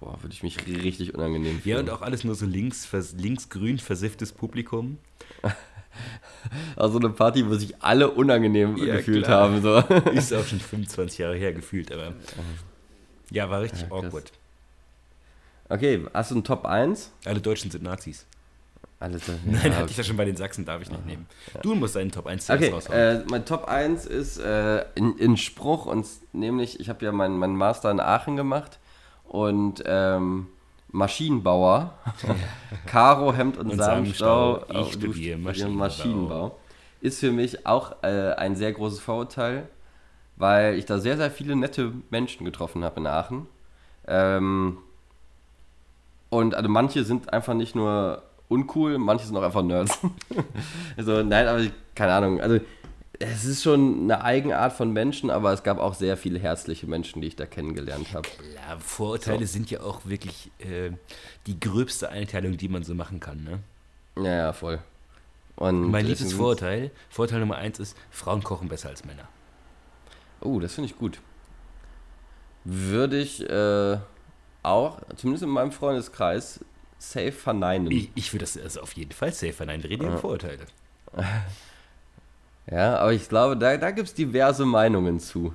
Boah, 0.00 0.22
würde 0.22 0.32
ich 0.34 0.42
mich 0.42 0.58
richtig 0.66 1.14
unangenehm 1.14 1.56
Ja, 1.56 1.76
fühlen. 1.76 1.78
und 1.78 1.90
auch 1.90 2.02
alles 2.02 2.22
nur 2.24 2.34
so 2.34 2.44
links, 2.46 2.84
vers 2.84 3.12
linksgrün 3.16 3.78
versifftes 3.78 4.32
Publikum. 4.32 4.98
Also 6.76 6.98
eine 6.98 7.08
Party, 7.08 7.48
wo 7.48 7.54
sich 7.54 7.74
alle 7.82 8.10
unangenehm 8.10 8.76
Ja, 8.76 8.96
gefühlt 8.96 9.24
klar. 9.24 9.44
haben. 9.50 9.62
So. 9.62 9.78
Ist 10.10 10.32
auch 10.34 10.44
schon 10.44 10.60
25 10.60 11.18
Jahre 11.18 11.36
her 11.36 11.52
gefühlt, 11.54 11.90
aber. 11.90 12.12
Ja, 13.30 13.48
war 13.48 13.62
richtig 13.62 13.80
Ja, 13.82 13.88
awkward. 13.90 14.30
Okay, 15.70 16.04
hast 16.12 16.30
du 16.30 16.34
einen 16.36 16.44
Top 16.44 16.66
1? 16.66 17.12
Alle 17.24 17.40
Deutschen 17.40 17.70
sind 17.70 17.82
Nazis. 17.82 18.26
Alles 19.00 19.22
Nein, 19.46 19.74
hatte 19.74 19.90
ich 19.90 19.96
ja 19.96 20.04
schon 20.04 20.16
bei 20.18 20.26
den 20.26 20.36
Sachsen, 20.36 20.64
darf 20.66 20.82
ich 20.82 20.90
nicht 20.90 21.06
nehmen. 21.06 21.26
Du 21.62 21.74
musst 21.74 21.96
deinen 21.96 22.12
Top 22.12 22.26
1 22.26 22.44
zuerst 22.46 22.62
Okay, 22.62 22.72
raushauen. 22.72 22.98
äh, 22.98 23.24
mein 23.28 23.44
Top 23.46 23.64
1 23.64 24.04
ist 24.06 24.36
äh, 24.38 24.84
in, 24.94 25.16
in 25.18 25.36
Spruch 25.38 25.86
und 25.86 26.06
nämlich, 26.34 26.78
ich 26.78 26.90
habe 26.90 27.04
ja 27.04 27.10
meinen 27.12 27.38
meinen 27.38 27.56
Master 27.56 27.90
in 27.90 28.00
Aachen 28.00 28.36
gemacht 28.36 28.78
und 29.36 29.82
ähm, 29.84 30.46
Maschinenbauer, 30.92 31.92
Karo, 32.86 33.34
Hemd 33.34 33.58
und, 33.58 33.70
Und 33.70 33.76
Samenstau, 33.76 34.60
Samenstau, 34.60 34.80
ich 34.80 34.96
oh, 34.96 34.98
du 34.98 35.12
studiere 35.12 35.38
Maschinenbau. 35.38 35.78
Maschinenbau, 35.84 36.56
ist 37.02 37.20
für 37.20 37.32
mich 37.32 37.66
auch 37.66 38.02
äh, 38.02 38.32
ein 38.36 38.56
sehr 38.56 38.72
großes 38.72 39.00
Vorurteil, 39.00 39.68
weil 40.36 40.78
ich 40.78 40.86
da 40.86 40.98
sehr, 40.98 41.16
sehr 41.18 41.30
viele 41.30 41.54
nette 41.54 41.92
Menschen 42.10 42.44
getroffen 42.46 42.82
habe 42.82 43.00
in 43.00 43.06
Aachen. 43.06 43.46
Ähm, 44.06 44.78
und 46.30 46.54
also 46.54 46.68
manche 46.68 47.04
sind 47.04 47.32
einfach 47.32 47.54
nicht 47.54 47.74
nur 47.74 48.22
uncool, 48.48 48.96
manche 48.98 49.26
sind 49.26 49.36
auch 49.36 49.42
einfach 49.42 49.62
Nerds. 49.62 49.98
also, 50.96 51.22
nein, 51.22 51.46
aber 51.46 51.60
ich- 51.60 51.72
keine 51.94 52.12
Ahnung. 52.12 52.40
Also, 52.40 52.60
es 53.18 53.44
ist 53.44 53.62
schon 53.62 54.02
eine 54.04 54.22
Eigenart 54.22 54.72
von 54.72 54.92
Menschen, 54.92 55.30
aber 55.30 55.52
es 55.52 55.62
gab 55.62 55.78
auch 55.78 55.94
sehr 55.94 56.16
viele 56.16 56.38
herzliche 56.38 56.86
Menschen, 56.86 57.22
die 57.22 57.28
ich 57.28 57.36
da 57.36 57.46
kennengelernt 57.46 58.12
habe. 58.12 58.28
Ja, 58.54 58.78
Vorurteile 58.78 59.46
So. 59.46 59.52
sind 59.52 59.70
ja 59.70 59.80
auch 59.80 60.00
wirklich 60.04 60.50
äh, 60.58 60.90
die 61.46 61.58
gröbste 61.58 62.08
Einteilung, 62.10 62.56
die 62.56 62.68
man 62.68 62.82
so 62.82 62.94
machen 62.94 63.20
kann. 63.20 63.44
Ne? 63.44 63.60
Ja, 64.16 64.36
ja, 64.36 64.52
voll. 64.52 64.78
Und 65.56 65.90
Mein 65.90 66.06
liebstes 66.06 66.34
Vorurteil, 66.34 66.90
Vorurteil 67.08 67.40
Nummer 67.40 67.56
eins 67.56 67.78
ist, 67.78 67.96
Frauen 68.10 68.42
kochen 68.42 68.68
besser 68.68 68.90
als 68.90 69.04
Männer. 69.04 69.26
Oh, 70.40 70.60
das 70.60 70.74
finde 70.74 70.90
ich 70.90 70.98
gut. 70.98 71.20
Würde 72.64 73.18
ich 73.18 73.48
äh, 73.48 73.98
auch, 74.62 75.00
zumindest 75.16 75.44
in 75.44 75.50
meinem 75.50 75.72
Freundeskreis, 75.72 76.60
safe 76.98 77.32
verneinen. 77.32 77.90
Ich, 77.90 78.10
ich 78.14 78.32
würde 78.32 78.44
das 78.44 78.58
also 78.58 78.80
auf 78.80 78.92
jeden 78.92 79.12
Fall 79.12 79.32
safe 79.32 79.64
nein, 79.64 79.82
wir 79.82 79.90
reden 79.90 80.06
über 80.06 80.18
Vorurteile. 80.18 80.66
Ja, 82.70 82.96
aber 82.98 83.12
ich 83.12 83.28
glaube, 83.28 83.56
da, 83.56 83.76
da 83.76 83.92
gibt 83.92 84.08
es 84.08 84.14
diverse 84.14 84.64
Meinungen 84.66 85.20
zu. 85.20 85.54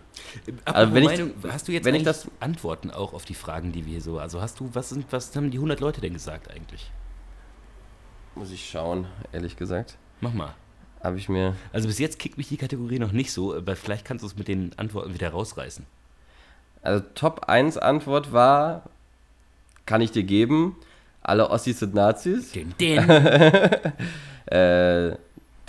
Apropos 0.64 0.74
Also 0.76 0.94
wenn 0.94 1.04
ich- 1.04 1.10
Meinung, 1.10 1.32
hast 1.50 1.68
du 1.68 1.72
jetzt 1.74 1.84
wenn 1.86 1.96
ich 1.96 2.04
das- 2.04 2.28
Antworten 2.40 2.90
auch 2.90 3.14
auf 3.14 3.26
die 3.26 3.34
Fragen, 3.34 3.74
die 3.74 3.86
wir 3.86 4.00
so, 4.02 4.18
also 4.20 4.42
hast 4.42 4.60
du, 4.62 4.70
was 4.74 4.90
sind, 4.90 5.06
was 5.12 5.36
haben 5.36 5.52
die 5.52 5.58
100 5.58 5.82
Leute 5.82 6.00
denn 6.00 6.14
gesagt 6.14 6.50
eigentlich? 6.50 6.90
Muss 8.36 8.52
ich 8.52 8.70
schauen, 8.70 9.08
ehrlich 9.34 9.58
gesagt. 9.58 9.98
Mach 10.22 10.34
mal. 10.34 10.54
Habe 11.04 11.18
ich 11.18 11.28
mir. 11.28 11.56
Also 11.74 11.88
bis 11.90 12.00
jetzt 12.00 12.18
kickt 12.20 12.38
mich 12.38 12.48
die 12.48 12.58
Kategorie 12.58 13.00
noch 13.00 13.12
nicht 13.12 13.34
so, 13.34 13.54
aber 13.56 13.76
vielleicht 13.76 14.06
kannst 14.06 14.24
du 14.24 14.28
es 14.28 14.38
mit 14.38 14.48
den 14.48 14.72
Antworten 14.78 15.14
wieder 15.14 15.30
rausreißen. 15.32 15.86
Also 16.82 17.04
Top 17.16 17.46
1 17.50 17.78
Antwort 17.78 18.32
war, 18.32 18.84
kann 19.86 20.00
ich 20.00 20.12
dir 20.12 20.24
geben, 20.24 20.78
alle 21.22 21.50
Ossis 21.50 21.80
sind 21.80 21.94
Nazis. 21.94 22.52
Den, 22.54 22.74
den. 22.80 23.04
Äh, 24.52 25.16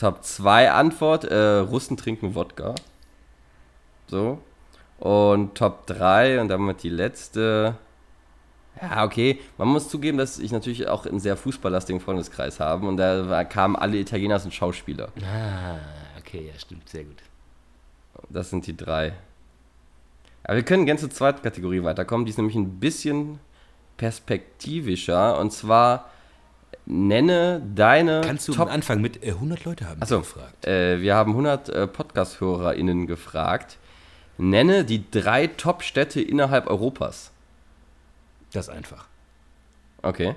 Top 0.02 0.24
2 0.24 0.72
Antwort, 0.72 1.22
äh, 1.22 1.58
Russen 1.58 1.96
trinken 1.96 2.34
Wodka. 2.34 2.74
So. 4.08 4.40
Und 4.98 5.54
Top 5.54 5.86
3 5.86 6.40
und 6.40 6.48
damit 6.48 6.82
die 6.82 6.88
letzte. 6.88 7.76
Ja, 8.80 9.04
okay. 9.04 9.38
Man 9.58 9.68
muss 9.68 9.88
zugeben, 9.88 10.18
dass 10.18 10.40
ich 10.40 10.50
natürlich 10.50 10.88
auch 10.88 11.06
einen 11.06 11.20
sehr 11.20 11.36
fußballlastigen 11.36 12.00
Freundeskreis 12.00 12.58
habe 12.58 12.84
und 12.84 12.96
da 12.96 13.44
kamen 13.44 13.76
alle 13.76 13.96
Italiener 13.96 14.40
sind 14.40 14.52
Schauspieler. 14.52 15.10
ah, 15.20 15.78
okay, 16.18 16.50
ja, 16.52 16.58
stimmt, 16.58 16.88
sehr 16.88 17.04
gut. 17.04 17.22
Das 18.28 18.50
sind 18.50 18.66
die 18.66 18.76
drei. 18.76 19.12
Aber 20.42 20.56
wir 20.56 20.64
können 20.64 20.84
gerne 20.84 20.98
zur 20.98 21.10
zweiten 21.10 21.42
Kategorie 21.42 21.84
weiterkommen. 21.84 22.26
Die 22.26 22.30
ist 22.30 22.38
nämlich 22.38 22.56
ein 22.56 22.80
bisschen 22.80 23.38
perspektivischer. 23.98 25.38
Und 25.38 25.52
zwar 25.52 26.10
nenne 26.86 27.62
deine 27.74 28.20
Kannst 28.22 28.48
du 28.48 28.52
Top 28.54 28.68
anfangen 28.70 29.02
mit 29.02 29.22
äh, 29.24 29.30
100 29.30 29.64
Leute 29.64 29.88
haben 29.88 30.02
Achso, 30.02 30.18
gefragt? 30.20 30.66
äh, 30.66 31.00
wir 31.00 31.14
haben 31.14 31.30
100 31.32 31.68
äh, 31.68 31.86
Podcast-HörerInnen 31.86 33.06
gefragt. 33.06 33.78
Nenne 34.38 34.84
die 34.84 35.08
drei 35.10 35.46
Top-Städte 35.46 36.20
innerhalb 36.20 36.66
Europas. 36.66 37.30
Das 38.52 38.68
ist 38.68 38.74
einfach. 38.74 39.06
Okay. 40.02 40.34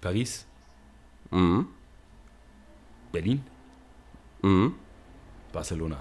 Paris, 0.00 0.46
Mhm. 1.30 1.66
Berlin, 3.12 3.44
Mhm. 4.42 4.74
Barcelona. 5.52 5.98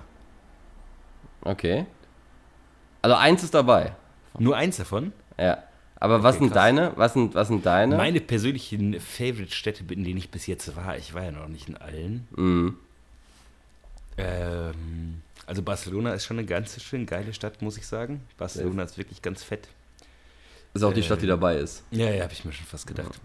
Okay. 1.41 1.85
Also 3.01 3.15
eins 3.15 3.43
ist 3.43 3.53
dabei. 3.53 3.95
Nur 4.37 4.57
eins 4.57 4.77
davon. 4.77 5.13
Ja. 5.39 5.63
Aber 6.05 6.21
was 6.21 6.35
Okay, 6.35 6.43
sind 6.43 6.53
krass. 6.53 6.63
deine? 6.63 6.91
Was 6.97 7.13
sind, 7.13 7.33
was 7.33 7.47
sind 7.47 7.65
deine? 7.65 7.97
Meine 7.97 8.21
persönlichen 8.21 8.99
Favorite-Städte, 8.99 9.83
in 9.91 10.03
denen 10.03 10.17
ich 10.17 10.29
bis 10.29 10.45
jetzt 10.45 10.75
war, 10.75 10.95
ich 10.99 11.15
war 11.15 11.23
ja 11.23 11.31
noch 11.31 11.47
nicht 11.47 11.67
in 11.67 11.77
allen. 11.77 12.27
Mhm. 12.35 12.77
Ähm, 14.17 15.21
also 15.47 15.63
Barcelona 15.63 16.13
ist 16.13 16.25
schon 16.25 16.37
eine 16.37 16.45
ganz 16.45 16.79
schön 16.83 17.07
geile 17.07 17.33
Stadt, 17.33 17.61
muss 17.63 17.75
ich 17.77 17.87
sagen. 17.87 18.21
Barcelona 18.37 18.83
ist 18.83 18.99
wirklich 18.99 19.23
ganz 19.23 19.41
fett. 19.43 19.67
Ist 20.75 20.83
auch 20.83 20.93
die 20.93 20.99
Äh, 20.99 21.03
Stadt, 21.03 21.23
die 21.23 21.27
dabei 21.27 21.57
ist. 21.57 21.83
Ja, 21.89 22.11
ja, 22.11 22.21
habe 22.23 22.33
ich 22.33 22.45
mir 22.45 22.53
schon 22.53 22.67
fast 22.67 22.85
gedacht. 22.85 23.19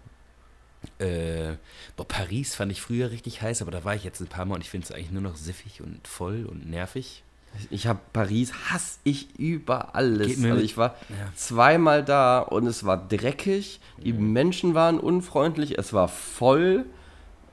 Äh, 0.98 1.56
boah, 1.96 2.08
Paris 2.08 2.54
fand 2.54 2.72
ich 2.72 2.80
früher 2.80 3.10
richtig 3.10 3.42
heiß, 3.42 3.60
aber 3.60 3.70
da 3.70 3.84
war 3.84 3.94
ich 3.94 4.04
jetzt 4.04 4.20
ein 4.20 4.26
paar 4.28 4.46
Mal 4.46 4.54
und 4.54 4.62
ich 4.62 4.70
finde 4.70 4.86
es 4.86 4.92
eigentlich 4.92 5.10
nur 5.10 5.20
noch 5.22 5.36
siffig 5.36 5.82
und 5.82 6.08
voll 6.08 6.46
und 6.46 6.68
nervig. 6.70 7.22
Ich 7.70 7.86
habe 7.86 7.98
Paris, 8.12 8.52
hasse 8.70 8.98
ich 9.04 9.38
über 9.38 9.94
alles. 9.94 10.42
Also 10.42 10.56
ich 10.60 10.76
war 10.76 10.94
Ja. 11.08 11.32
zweimal 11.34 12.04
da 12.04 12.38
und 12.40 12.66
es 12.66 12.84
war 12.86 12.96
dreckig, 12.96 13.80
die 13.98 14.12
Menschen 14.12 14.74
waren 14.74 14.98
unfreundlich, 15.00 15.76
es 15.78 15.92
war 15.92 16.08
voll 16.08 16.86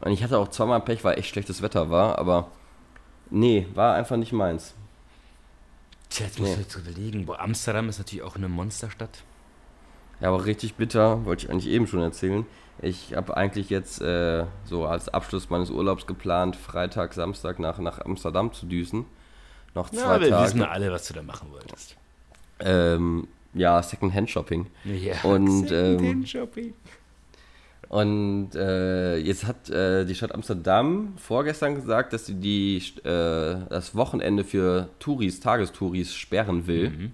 und 0.01 0.11
ich 0.11 0.23
hatte 0.23 0.37
auch 0.37 0.49
zweimal 0.49 0.81
Pech, 0.81 1.03
weil 1.03 1.17
echt 1.17 1.29
schlechtes 1.29 1.61
Wetter 1.61 1.89
war, 1.89 2.19
aber 2.19 2.49
nee, 3.31 3.67
war 3.73 3.95
einfach 3.95 4.17
nicht 4.17 4.31
meins. 4.33 4.75
Tja, 6.09 6.25
jetzt 6.27 6.39
muss 6.39 6.49
ich 6.49 6.55
Nee. 6.55 6.61
jetzt 6.61 6.75
überlegen. 6.75 7.25
Boah, 7.25 7.39
Amsterdam 7.39 7.89
ist 7.89 7.97
natürlich 7.97 8.23
auch 8.23 8.35
eine 8.35 8.47
Monsterstadt. 8.47 9.23
Ja, 10.21 10.29
aber 10.29 10.45
richtig 10.45 10.75
bitter, 10.75 11.25
wollte 11.25 11.45
ich 11.45 11.51
eigentlich 11.51 11.67
eben 11.67 11.85
schon 11.85 12.01
erzählen. 12.01 12.45
Ich 12.81 13.13
habe 13.15 13.35
eigentlich 13.35 13.69
jetzt 13.69 14.01
äh, 14.01 14.45
so 14.63 14.85
als 14.85 15.09
Abschluss 15.09 15.49
meines 15.49 15.69
Urlaubs 15.69 16.05
geplant, 16.07 16.55
Freitag, 16.55 17.13
Samstag 17.13 17.59
nach, 17.59 17.79
nach 17.79 17.99
Amsterdam 18.05 18.53
zu 18.53 18.67
düsen. 18.67 19.05
Noch 19.75 19.89
zwei 19.89 19.99
Ja, 19.99 20.21
wir 20.21 20.29
Tage. 20.29 20.45
wissen 20.45 20.63
alle, 20.63 20.91
was 20.91 21.07
du 21.07 21.13
da 21.13 21.21
machen 21.23 21.51
wolltest. 21.51 21.95
Ähm, 22.59 23.27
ja, 23.53 23.81
Second-Hand-Shopping. 23.81 24.67
Ja, 24.85 25.15
Und, 25.23 25.71
ähm, 25.71 26.25
Shopping. 26.25 26.73
Und 27.89 28.49
äh, 28.55 29.15
jetzt 29.17 29.45
hat 29.45 29.69
äh, 29.69 30.03
die 30.05 30.13
Stadt 30.15 30.33
Amsterdam 30.33 31.13
vorgestern 31.17 31.75
gesagt, 31.75 32.11
dass 32.11 32.25
sie 32.25 32.35
die, 32.35 32.77
äh, 33.05 33.55
das 33.69 33.95
Wochenende 33.95 34.43
für 34.43 34.89
Touris, 34.99 35.39
Tagestouris 35.39 36.13
sperren 36.13 36.67
will. 36.67 36.89
Mhm. 36.89 37.11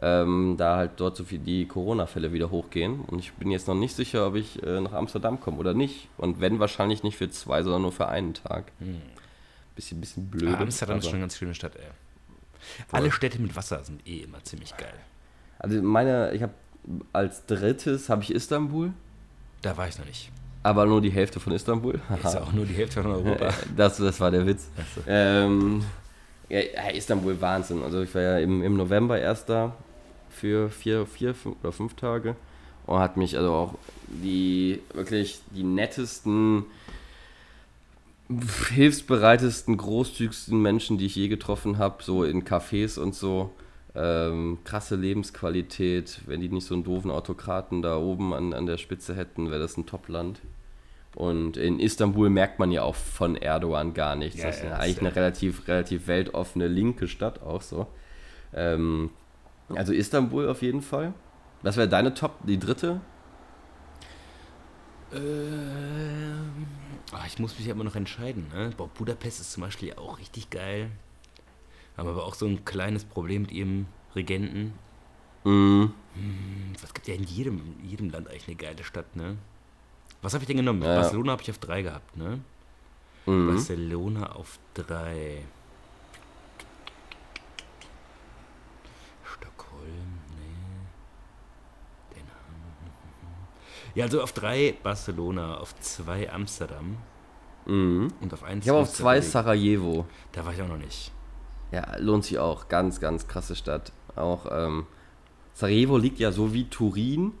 Ähm, 0.00 0.54
da 0.56 0.76
halt 0.78 0.92
dort 0.96 1.16
so 1.18 1.24
viel 1.24 1.38
die 1.38 1.66
Corona-Fälle 1.66 2.32
wieder 2.32 2.50
hochgehen. 2.50 3.00
Und 3.02 3.18
ich 3.18 3.34
bin 3.34 3.50
jetzt 3.50 3.68
noch 3.68 3.74
nicht 3.74 3.94
sicher, 3.94 4.26
ob 4.28 4.36
ich 4.36 4.62
äh, 4.62 4.80
nach 4.80 4.94
Amsterdam 4.94 5.38
komme 5.38 5.58
oder 5.58 5.74
nicht. 5.74 6.08
Und 6.16 6.40
wenn, 6.40 6.58
wahrscheinlich 6.58 7.02
nicht 7.02 7.18
für 7.18 7.28
zwei, 7.28 7.62
sondern 7.62 7.82
nur 7.82 7.92
für 7.92 8.08
einen 8.08 8.32
Tag. 8.32 8.72
Bisschen, 9.74 10.00
bisschen 10.00 10.28
blöd. 10.30 10.50
Ja, 10.50 10.58
Amsterdam 10.60 10.98
ist 10.98 11.04
schon 11.04 11.14
eine 11.14 11.20
ganz 11.22 11.36
schöne 11.36 11.54
Stadt, 11.54 11.76
ey. 11.76 11.86
Alle 12.92 13.10
Städte 13.10 13.40
mit 13.40 13.56
Wasser 13.56 13.82
sind 13.82 14.06
eh 14.06 14.18
immer 14.18 14.42
ziemlich 14.44 14.76
geil. 14.76 14.94
Also 15.58 15.80
meine, 15.82 16.32
ich 16.32 16.42
habe 16.42 16.52
als 17.12 17.46
drittes 17.46 18.08
habe 18.08 18.22
ich 18.22 18.32
Istanbul, 18.34 18.92
Da 19.62 19.76
war 19.76 19.88
ich 19.88 19.98
noch 19.98 20.04
nicht. 20.06 20.30
aber 20.64 20.84
nur 20.86 21.00
die 21.00 21.10
Hälfte 21.10 21.40
von 21.40 21.52
Istanbul. 21.52 22.00
Ist 22.24 22.36
auch 22.36 22.52
nur 22.52 22.66
die 22.66 22.74
Hälfte 22.74 23.02
von 23.02 23.12
Europa. 23.12 23.52
Das, 23.76 23.96
das 23.96 24.20
war 24.20 24.30
der 24.30 24.46
Witz. 24.46 24.68
Ähm, 25.06 25.84
ja, 26.48 26.60
ja, 26.60 26.90
Istanbul, 26.90 27.40
Wahnsinn. 27.40 27.82
Also 27.82 28.02
ich 28.02 28.14
war 28.14 28.22
ja 28.22 28.38
im, 28.38 28.62
im 28.62 28.76
November 28.76 29.18
erst 29.18 29.48
da 29.48 29.74
für 30.30 30.68
vier, 30.70 31.06
vier 31.06 31.34
fünf 31.34 31.56
oder 31.62 31.72
fünf 31.72 31.94
Tage 31.94 32.36
und 32.86 32.98
hat 32.98 33.16
mich 33.16 33.36
also 33.38 33.52
auch 33.52 33.74
die 34.08 34.80
wirklich 34.94 35.40
die 35.50 35.62
nettesten, 35.62 36.64
hilfsbereitesten, 38.68 39.76
großzügigsten 39.76 40.60
Menschen, 40.60 40.98
die 40.98 41.06
ich 41.06 41.16
je 41.16 41.28
getroffen 41.28 41.78
habe, 41.78 42.02
so 42.02 42.24
in 42.24 42.44
Cafés 42.44 42.98
und 42.98 43.14
so. 43.14 43.52
Ähm, 43.94 44.58
krasse 44.64 44.96
Lebensqualität. 44.96 46.20
Wenn 46.26 46.40
die 46.40 46.48
nicht 46.48 46.66
so 46.66 46.74
einen 46.74 46.84
doofen 46.84 47.10
Autokraten 47.10 47.82
da 47.82 47.96
oben 47.98 48.32
an, 48.32 48.54
an 48.54 48.66
der 48.66 48.78
Spitze 48.78 49.14
hätten, 49.14 49.50
wäre 49.50 49.60
das 49.60 49.76
ein 49.76 49.86
Top-Land. 49.86 50.40
Und 51.14 51.58
in 51.58 51.78
Istanbul 51.78 52.30
merkt 52.30 52.58
man 52.58 52.70
ja 52.70 52.82
auch 52.82 52.94
von 52.94 53.36
Erdogan 53.36 53.92
gar 53.92 54.16
nichts. 54.16 54.40
Ja, 54.40 54.46
das 54.46 54.58
ist 54.58 54.64
ja, 54.64 54.76
eigentlich 54.76 55.00
eine 55.00 55.14
relativ, 55.14 55.68
relativ 55.68 56.06
weltoffene 56.06 56.68
linke 56.68 57.06
Stadt 57.06 57.42
auch 57.42 57.60
so. 57.60 57.86
Ähm, 58.54 59.10
also 59.68 59.92
Istanbul 59.92 60.48
auf 60.48 60.62
jeden 60.62 60.80
Fall. 60.80 61.12
Was 61.62 61.76
wäre 61.76 61.88
deine 61.88 62.14
Top, 62.14 62.38
die 62.46 62.58
dritte? 62.58 63.00
Ähm, 65.14 66.66
Ah, 67.12 67.24
ich 67.26 67.38
muss 67.38 67.58
mich 67.58 67.66
ja 67.66 67.72
immer 67.74 67.84
noch 67.84 67.94
entscheiden. 67.96 68.46
Ne? 68.54 68.72
Boah, 68.76 68.88
Budapest 68.88 69.40
ist 69.40 69.52
zum 69.52 69.62
Beispiel 69.62 69.92
auch 69.94 70.18
richtig 70.18 70.48
geil. 70.48 70.90
Haben 71.96 72.08
aber 72.08 72.24
auch 72.24 72.34
so 72.34 72.46
ein 72.46 72.64
kleines 72.64 73.04
Problem 73.04 73.42
mit 73.42 73.52
ihrem 73.52 73.86
Regenten. 74.16 74.72
Mhm. 75.44 75.92
Hm, 76.14 76.72
Es 76.82 76.94
gibt 76.94 77.06
ja 77.08 77.14
in 77.14 77.24
jedem, 77.24 77.60
jedem 77.82 78.08
Land 78.10 78.28
eigentlich 78.28 78.46
eine 78.48 78.56
geile 78.56 78.82
Stadt, 78.84 79.14
ne? 79.14 79.36
Was 80.22 80.32
habe 80.32 80.42
ich 80.44 80.46
denn 80.48 80.56
genommen? 80.56 80.80
Ja. 80.82 80.94
Barcelona 80.94 81.32
habe 81.32 81.42
ich 81.42 81.50
auf 81.50 81.58
drei 81.58 81.82
gehabt, 81.82 82.16
ne? 82.16 82.40
Mhm. 83.26 83.48
Barcelona 83.48 84.32
auf 84.32 84.58
drei. 84.72 85.42
Stockholm, 89.24 90.18
nee. 90.38 92.16
Den 92.16 92.26
Haag. 92.26 93.81
Ja, 93.94 94.04
also 94.04 94.22
auf 94.22 94.32
drei 94.32 94.74
Barcelona, 94.82 95.58
auf 95.58 95.74
zwei 95.80 96.30
Amsterdam 96.32 96.96
Mhm. 97.66 98.08
und 98.20 98.32
auf 98.34 98.42
eins. 98.42 98.64
Ich 98.64 98.68
habe 98.70 98.80
auf 98.80 98.92
zwei. 98.92 99.20
Sarajevo. 99.20 100.06
Da 100.32 100.44
war 100.44 100.52
ich 100.52 100.60
auch 100.62 100.68
noch 100.68 100.78
nicht. 100.78 101.12
Ja, 101.70 101.96
lohnt 101.98 102.24
sich 102.24 102.38
auch. 102.38 102.68
Ganz, 102.68 103.00
ganz 103.00 103.28
krasse 103.28 103.54
Stadt. 103.54 103.92
Auch 104.16 104.46
ähm, 104.50 104.86
Sarajevo 105.54 105.96
liegt 105.96 106.18
ja 106.18 106.32
so 106.32 106.52
wie 106.52 106.64
Turin 106.64 107.32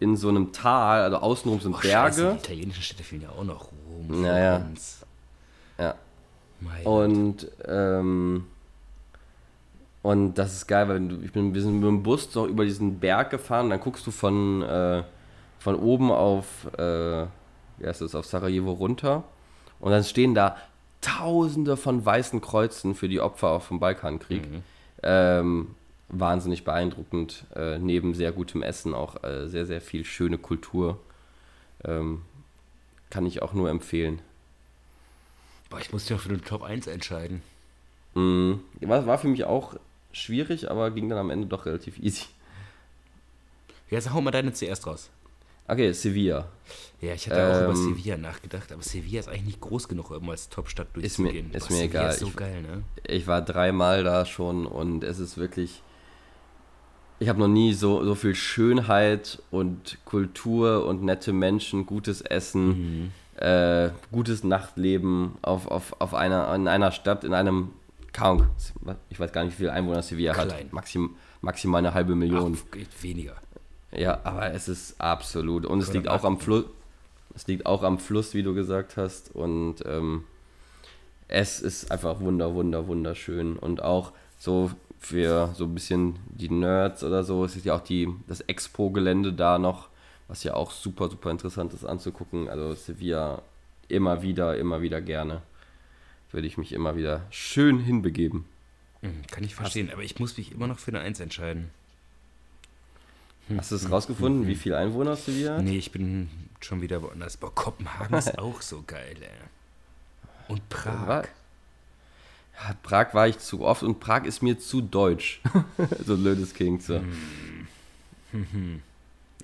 in 0.00 0.16
so 0.16 0.28
einem 0.28 0.52
Tal, 0.52 1.02
also 1.02 1.16
außenrum 1.18 1.60
sind 1.60 1.74
Oh, 1.74 1.80
Scheiße, 1.80 2.22
Berge. 2.22 2.38
die 2.38 2.44
italienischen 2.44 2.82
Städte 2.82 3.02
fehlen 3.02 3.22
ja 3.22 3.30
auch 3.30 3.44
noch. 3.44 3.70
Rom, 3.88 4.22
Naja. 4.22 4.56
Florenz. 4.58 5.06
Ja. 5.78 5.94
Mailand. 6.60 6.86
Und, 6.86 7.48
ähm, 7.66 8.46
und 10.02 10.34
das 10.34 10.52
ist 10.54 10.66
geil, 10.68 10.88
weil 10.88 11.24
ich 11.24 11.32
bin, 11.32 11.52
wir 11.54 11.60
sind 11.62 11.74
mit 11.80 11.84
dem 11.88 12.02
Bus 12.02 12.32
so 12.32 12.46
über 12.46 12.64
diesen 12.64 12.98
Berg 13.00 13.30
gefahren 13.30 13.64
und 13.66 13.70
dann 13.70 13.80
guckst 13.80 14.06
du 14.06 14.10
von, 14.10 14.62
äh, 14.62 15.02
von 15.58 15.74
oben 15.74 16.10
auf, 16.10 16.66
äh, 16.78 17.26
wie 17.78 17.86
heißt 17.86 18.00
das, 18.00 18.14
auf 18.14 18.26
Sarajevo 18.26 18.72
runter 18.72 19.24
und 19.80 19.90
dann 19.92 20.04
stehen 20.04 20.34
da 20.34 20.56
tausende 21.00 21.76
von 21.76 22.04
weißen 22.04 22.40
Kreuzen 22.40 22.94
für 22.94 23.08
die 23.08 23.20
Opfer 23.20 23.60
vom 23.60 23.80
Balkankrieg. 23.80 24.50
Mhm. 24.50 24.62
Ähm, 25.02 25.74
wahnsinnig 26.08 26.64
beeindruckend, 26.64 27.44
äh, 27.54 27.78
neben 27.78 28.14
sehr 28.14 28.32
gutem 28.32 28.62
Essen 28.62 28.94
auch 28.94 29.22
äh, 29.24 29.48
sehr, 29.48 29.66
sehr 29.66 29.80
viel 29.80 30.04
schöne 30.04 30.38
Kultur. 30.38 30.98
Ähm, 31.84 32.22
kann 33.10 33.26
ich 33.26 33.42
auch 33.42 33.52
nur 33.52 33.70
empfehlen. 33.70 34.20
Boah, 35.70 35.80
ich 35.80 35.92
muss 35.92 36.04
mich 36.04 36.10
noch 36.10 36.20
für 36.20 36.28
den 36.28 36.44
Top 36.44 36.62
1 36.62 36.86
entscheiden. 36.86 37.42
Mhm. 38.14 38.60
War, 38.80 39.06
war 39.06 39.18
für 39.18 39.28
mich 39.28 39.44
auch 39.44 39.76
schwierig, 40.12 40.70
aber 40.70 40.90
ging 40.90 41.08
dann 41.08 41.18
am 41.18 41.30
Ende 41.30 41.46
doch 41.46 41.66
relativ 41.66 41.98
easy. 41.98 42.26
Jetzt 43.90 44.12
hau 44.12 44.20
mal 44.20 44.30
deine 44.30 44.52
zuerst 44.52 44.86
raus. 44.86 45.10
Okay, 45.68 45.92
Sevilla. 45.92 46.46
Ja, 47.00 47.12
ich 47.14 47.28
hatte 47.28 47.44
auch 47.52 47.60
über 47.62 47.70
Ähm, 47.70 47.76
Sevilla 47.76 48.16
nachgedacht, 48.16 48.72
aber 48.72 48.82
Sevilla 48.82 49.20
ist 49.20 49.28
eigentlich 49.28 49.44
nicht 49.44 49.60
groß 49.60 49.88
genug, 49.88 50.10
um 50.10 50.30
als 50.30 50.48
Topstadt 50.48 50.88
Ist 50.96 51.18
mir- 51.18 51.30
durchzugehen. 51.32 51.50
ist 51.52 51.68
Boah, 51.68 51.74
mir 51.74 51.80
Sevilla 51.82 52.00
egal. 52.00 52.12
ist 52.12 52.20
so 52.20 52.26
Ich- 52.28 52.36
geil, 52.36 52.62
ne? 52.62 52.82
Ich 53.06 53.26
war 53.26 53.42
dreimal 53.42 54.04
da 54.04 54.24
schon 54.24 54.66
und 54.66 55.04
es 55.04 55.18
ist 55.18 55.36
wirklich. 55.38 55.82
Ich 57.18 57.28
habe 57.30 57.38
noch 57.38 57.48
nie 57.48 57.72
so, 57.72 58.04
so 58.04 58.14
viel 58.14 58.34
Schönheit 58.34 59.42
und 59.50 59.98
Kultur 60.04 60.84
und 60.86 61.02
nette 61.02 61.32
Menschen, 61.32 61.86
gutes 61.86 62.20
Essen, 62.20 63.10
äh, 63.36 63.88
gutes 64.12 64.44
Nachtleben 64.44 65.32
auf, 65.40 65.66
auf, 65.66 65.98
auf 65.98 66.14
einer, 66.14 66.54
in 66.54 66.68
einer 66.68 66.92
Stadt, 66.92 67.24
in 67.24 67.32
einem 67.32 67.70
Kaum, 68.12 68.48
ich 69.10 69.18
weiß 69.18 69.32
gar 69.32 69.44
nicht, 69.44 69.54
wie 69.54 69.56
viele 69.58 69.72
Einwohner 69.72 70.02
Sevilla 70.02 70.32
Klein. 70.34 70.50
hat. 70.50 70.72
Maxim, 70.72 71.16
maximal 71.40 71.78
eine 71.78 71.94
halbe 71.94 72.14
Million. 72.14 72.56
Ach, 72.58 73.02
weniger. 73.02 73.36
Ja, 73.92 74.20
aber 74.24 74.52
es 74.52 74.68
ist 74.68 75.00
absolut. 75.00 75.66
Und 75.66 75.80
es 75.80 75.92
liegt 75.92 76.08
auch 76.08 76.24
am. 76.24 76.38
Fluss. 76.38 76.64
Es 77.34 77.46
liegt 77.46 77.66
auch 77.66 77.82
am 77.82 77.98
Fluss, 77.98 78.32
wie 78.32 78.42
du 78.42 78.54
gesagt 78.54 78.96
hast. 78.96 79.34
Und 79.34 79.84
ähm, 79.84 80.24
es 81.28 81.60
ist 81.60 81.90
einfach 81.90 82.20
wunder, 82.20 82.54
wunder, 82.54 82.86
wunderschön. 82.86 83.58
Und 83.58 83.82
auch 83.82 84.12
so 84.38 84.70
für 84.98 85.52
so 85.54 85.64
ein 85.64 85.74
bisschen 85.74 86.18
die 86.28 86.50
Nerds 86.50 87.04
oder 87.04 87.24
so, 87.24 87.44
es 87.44 87.56
ist 87.56 87.64
ja 87.64 87.74
auch 87.74 87.80
die, 87.80 88.08
das 88.26 88.40
Expo-Gelände 88.40 89.32
da 89.32 89.58
noch, 89.58 89.88
was 90.28 90.42
ja 90.44 90.54
auch 90.54 90.70
super, 90.70 91.08
super 91.08 91.30
interessant 91.30 91.74
ist 91.74 91.84
anzugucken. 91.84 92.48
Also 92.48 92.74
Sevilla 92.74 93.42
immer 93.88 94.22
wieder, 94.22 94.56
immer 94.56 94.80
wieder 94.80 95.00
gerne. 95.00 95.42
Würde 96.32 96.46
ich 96.46 96.58
mich 96.58 96.72
immer 96.72 96.96
wieder 96.96 97.24
schön 97.30 97.78
hinbegeben. 97.78 98.46
Hm, 99.02 99.22
kann 99.30 99.44
ich 99.44 99.54
verstehen, 99.54 99.90
aber 99.92 100.02
ich 100.02 100.18
muss 100.18 100.36
mich 100.36 100.52
immer 100.52 100.66
noch 100.66 100.78
für 100.78 100.90
eine 100.90 101.00
1 101.00 101.20
entscheiden. 101.20 101.70
Hast 103.56 103.70
du 103.70 103.76
es 103.76 103.90
rausgefunden, 103.90 104.46
wie 104.46 104.56
viele 104.56 104.76
Einwohner 104.78 105.16
Sevilla 105.16 105.56
hat? 105.56 105.62
Nee, 105.62 105.78
ich 105.78 105.92
bin 105.92 106.28
schon 106.60 106.80
wieder 106.80 107.02
woanders. 107.02 107.36
Boah, 107.36 107.54
Kopenhagen 107.54 108.16
ist 108.16 108.38
auch 108.38 108.60
so 108.60 108.82
geil, 108.86 109.16
ey. 109.20 110.48
Und 110.48 110.68
Prag. 110.68 111.28
Ja, 112.58 112.74
Prag 112.82 113.14
war 113.14 113.28
ich 113.28 113.38
zu 113.38 113.62
oft 113.62 113.82
und 113.82 114.00
Prag 114.00 114.24
ist 114.24 114.42
mir 114.42 114.58
zu 114.58 114.80
deutsch. 114.80 115.40
so 116.04 116.16
blöd 116.16 116.38
es 116.38 116.54
klingt. 116.54 116.82
So. 116.82 116.94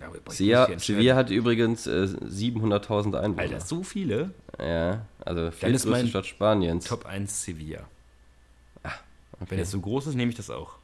Ja, 0.01 0.11
ich 0.15 0.25
muss 0.25 0.85
Sevilla, 0.85 1.15
hat 1.15 1.31
übrigens 1.31 1.87
äh, 1.87 1.91
700.000 1.91 3.19
Einwohner. 3.19 3.43
Alter, 3.43 3.61
so 3.61 3.83
viele? 3.83 4.33
Ja, 4.59 5.07
also 5.21 5.47
ist 5.47 5.59
viertgrößte 5.59 5.91
mein 5.91 6.09
Stadt 6.09 6.27
Spaniens. 6.27 6.85
Top 6.87 7.07
1 7.07 7.45
Sevilla. 7.45 7.87
Okay. 9.43 9.51
Wenn 9.51 9.59
es 9.61 9.71
so 9.71 9.81
groß 9.81 10.09
ist, 10.09 10.15
nehme 10.15 10.31
ich 10.31 10.37
das 10.37 10.51
auch. 10.51 10.75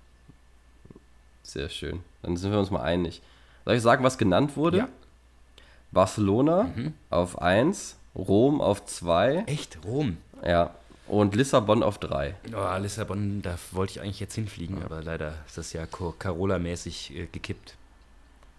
Sehr 1.43 1.69
schön. 1.69 2.01
Dann 2.23 2.37
sind 2.37 2.51
wir 2.53 2.59
uns 2.59 2.71
mal 2.71 2.83
einig. 2.83 3.23
Soll 3.65 3.75
ich 3.77 3.83
sagen, 3.83 4.05
was 4.05 4.19
genannt 4.19 4.57
wurde? 4.57 4.79
Ja. 4.79 4.89
Barcelona 5.93 6.65
Mhm. 6.75 6.95
auf 7.11 7.41
1, 7.41 7.97
Rom 8.15 8.61
auf 8.61 8.85
2, 8.85 9.45
Echt? 9.47 9.79
Rom? 9.85 10.19
ja, 10.45 10.71
und 11.07 11.35
Lissabon 11.35 11.83
auf 11.83 11.99
3. 11.99 12.35
Oh, 12.55 12.79
Lissabon, 12.79 13.41
da 13.43 13.57
wollte 13.73 13.93
ich 13.95 14.01
eigentlich 14.03 14.21
jetzt 14.21 14.35
hinfliegen, 14.35 14.83
aber 14.83 15.03
leider 15.03 15.35
ist 15.47 15.57
das 15.57 15.73
ja 15.73 15.87
Carola-mäßig 15.87 17.17
äh, 17.17 17.27
gekippt. 17.33 17.75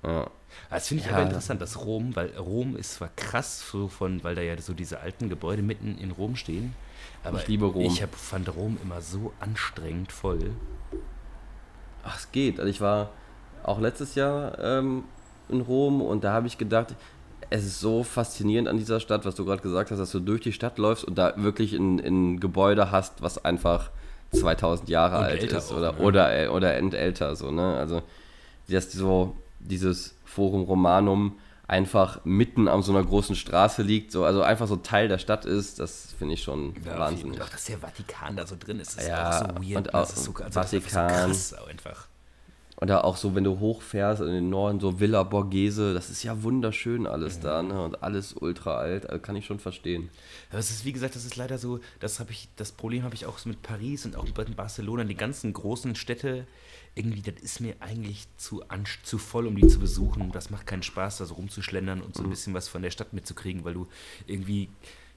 Ja. 0.03 0.27
Das 0.71 0.87
finde 0.87 1.03
ich 1.03 1.09
Ja. 1.09 1.15
aber 1.17 1.25
interessant, 1.25 1.61
dass 1.61 1.85
Rom, 1.85 2.15
weil 2.15 2.35
Rom 2.37 2.75
ist 2.75 2.95
zwar 2.95 3.09
krass, 3.15 3.63
so 3.69 3.87
von, 3.87 4.23
weil 4.23 4.33
da 4.33 4.41
ja 4.41 4.59
so 4.59 4.73
diese 4.73 4.99
alten 5.01 5.29
Gebäude 5.29 5.61
mitten 5.61 5.97
in 5.99 6.09
Rom 6.11 6.35
stehen. 6.35 6.73
Aber 7.23 7.39
Ich 7.39 7.47
liebe 7.47 7.65
Rom. 7.65 7.83
Ich 7.83 8.01
hab, 8.01 8.15
fand 8.15 8.49
Rom 8.55 8.77
immer 8.81 9.01
so 9.01 9.31
anstrengend 9.39 10.11
voll. 10.11 10.51
Ach, 12.03 12.17
es 12.17 12.31
geht. 12.31 12.59
Also 12.59 12.69
ich 12.71 12.81
war 12.81 13.09
auch 13.69 13.79
letztes 13.79 14.15
Jahr 14.15 14.57
ähm, 14.59 15.03
in 15.47 15.61
Rom 15.61 16.01
und 16.01 16.23
da 16.23 16.33
habe 16.33 16.47
ich 16.47 16.57
gedacht, 16.57 16.95
es 17.49 17.65
ist 17.65 17.79
so 17.79 18.03
faszinierend 18.03 18.67
an 18.67 18.77
dieser 18.77 18.99
Stadt, 18.99 19.25
was 19.25 19.35
du 19.35 19.45
gerade 19.45 19.61
gesagt 19.61 19.91
hast, 19.91 19.99
dass 19.99 20.11
du 20.11 20.19
durch 20.19 20.41
die 20.41 20.53
Stadt 20.53 20.77
läufst 20.77 21.03
und 21.03 21.17
da 21.17 21.33
wirklich 21.37 21.73
ein, 21.73 21.99
ein 21.99 22.39
Gebäude 22.39 22.91
hast, 22.91 23.21
was 23.21 23.43
einfach 23.43 23.89
2000 24.31 24.89
Jahre 24.89 25.17
Und 25.17 25.23
alt 25.23 25.43
ist 25.43 25.71
auch, 25.71 25.77
oder, 25.77 25.91
ne? 25.93 25.99
oder, 25.99 26.43
äh, 26.43 26.47
oder 26.49 26.75
entälter. 26.75 27.35
So, 27.35 27.49
ne? 27.49 27.75
Also, 27.77 28.03
dass 28.67 28.91
so 28.91 29.35
dieses 29.59 30.15
Forum 30.25 30.63
Romanum 30.63 31.37
einfach 31.67 32.23
mitten 32.25 32.67
an 32.67 32.81
so 32.81 32.91
einer 32.91 33.03
großen 33.03 33.35
Straße 33.35 33.81
liegt, 33.83 34.11
so, 34.11 34.25
also 34.25 34.41
einfach 34.41 34.67
so 34.67 34.75
Teil 34.75 35.07
der 35.07 35.17
Stadt 35.19 35.45
ist, 35.45 35.79
das 35.79 36.13
finde 36.17 36.33
ich 36.35 36.43
schon 36.43 36.73
wahnsinnig. 36.85 37.35
Und 37.37 37.41
auch, 37.41 37.49
dass 37.49 37.65
der 37.65 37.77
Vatikan 37.79 38.35
da 38.35 38.45
so 38.45 38.55
drin 38.59 38.79
ist, 38.79 38.99
ist 38.99 39.07
Ja, 39.07 39.29
auch 39.29 39.33
so 39.33 39.45
weird. 39.63 39.77
und 39.77 39.85
ne? 39.85 39.93
auch 39.93 39.99
das 40.01 40.13
ist 40.17 40.23
so, 40.25 40.33
also 40.33 40.59
das 40.59 40.73
ist 40.73 40.83
Vatikan. 40.83 41.33
so 41.33 41.55
krass 41.55 41.67
einfach. 41.69 42.07
Oder 42.81 43.03
auch 43.03 43.17
so, 43.17 43.35
wenn 43.35 43.43
du 43.43 43.59
hochfährst 43.59 44.21
in 44.21 44.31
den 44.31 44.49
Norden, 44.49 44.79
so 44.79 45.01
Villa 45.01 45.23
Borghese, 45.23 45.93
das 45.93 46.09
ist 46.09 46.23
ja 46.23 46.43
wunderschön 46.43 47.07
alles 47.07 47.41
da, 47.41 47.61
ne? 47.61 47.83
Und 47.83 48.01
alles 48.03 48.33
ultra 48.33 48.77
alt, 48.77 49.09
also 49.09 49.21
kann 49.21 49.35
ich 49.35 49.45
schon 49.45 49.59
verstehen. 49.59 50.09
Aber 50.49 50.59
es 50.59 50.69
ist, 50.69 50.85
wie 50.85 50.93
gesagt, 50.93 51.15
das 51.15 51.25
ist 51.25 51.35
leider 51.35 51.57
so, 51.57 51.81
das 51.99 52.21
habe 52.21 52.31
ich, 52.31 52.47
das 52.55 52.71
Problem 52.71 53.03
habe 53.03 53.15
ich 53.15 53.25
auch 53.25 53.37
so 53.37 53.49
mit 53.49 53.61
Paris 53.61 54.05
und 54.05 54.15
auch 54.15 54.23
mit 54.23 54.55
Barcelona, 54.55 55.03
die 55.03 55.15
ganzen 55.15 55.51
großen 55.51 55.95
Städte, 55.95 56.47
irgendwie, 56.95 57.21
das 57.21 57.41
ist 57.41 57.59
mir 57.59 57.75
eigentlich 57.81 58.27
zu, 58.37 58.63
zu 59.03 59.17
voll, 59.17 59.47
um 59.47 59.57
die 59.57 59.67
zu 59.67 59.79
besuchen. 59.79 60.31
Das 60.31 60.49
macht 60.49 60.65
keinen 60.65 60.83
Spaß, 60.83 61.17
da 61.17 61.25
so 61.25 61.33
rumzuschlendern 61.33 62.01
und 62.01 62.15
so 62.15 62.23
ein 62.23 62.29
bisschen 62.29 62.53
was 62.53 62.69
von 62.69 62.81
der 62.81 62.91
Stadt 62.91 63.11
mitzukriegen, 63.11 63.65
weil 63.65 63.73
du 63.73 63.87
irgendwie, 64.25 64.69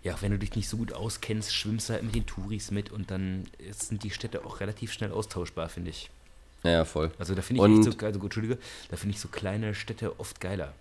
ja, 0.02 0.16
wenn 0.20 0.32
du 0.32 0.38
dich 0.38 0.56
nicht 0.56 0.68
so 0.68 0.78
gut 0.78 0.92
auskennst, 0.92 1.54
schwimmst 1.54 1.88
du 1.88 1.92
halt 1.92 2.02
mit 2.02 2.16
den 2.16 2.26
Touris 2.26 2.72
mit 2.72 2.90
und 2.90 3.12
dann 3.12 3.44
sind 3.70 4.02
die 4.02 4.10
Städte 4.10 4.44
auch 4.44 4.58
relativ 4.58 4.92
schnell 4.92 5.12
austauschbar, 5.12 5.68
finde 5.68 5.90
ich. 5.90 6.10
Ja, 6.64 6.70
ja, 6.70 6.84
voll. 6.84 7.10
Also 7.18 7.34
da 7.34 7.42
finde 7.42 7.60
ich 7.60 7.64
Und- 7.64 7.82
so, 7.82 7.90
also, 8.06 8.18
gut, 8.18 8.28
Entschuldige, 8.28 8.58
da 8.90 8.96
finde 8.96 9.14
ich 9.14 9.20
so 9.20 9.28
kleine 9.28 9.74
Städte 9.74 10.18
oft 10.20 10.40
geiler. 10.40 10.72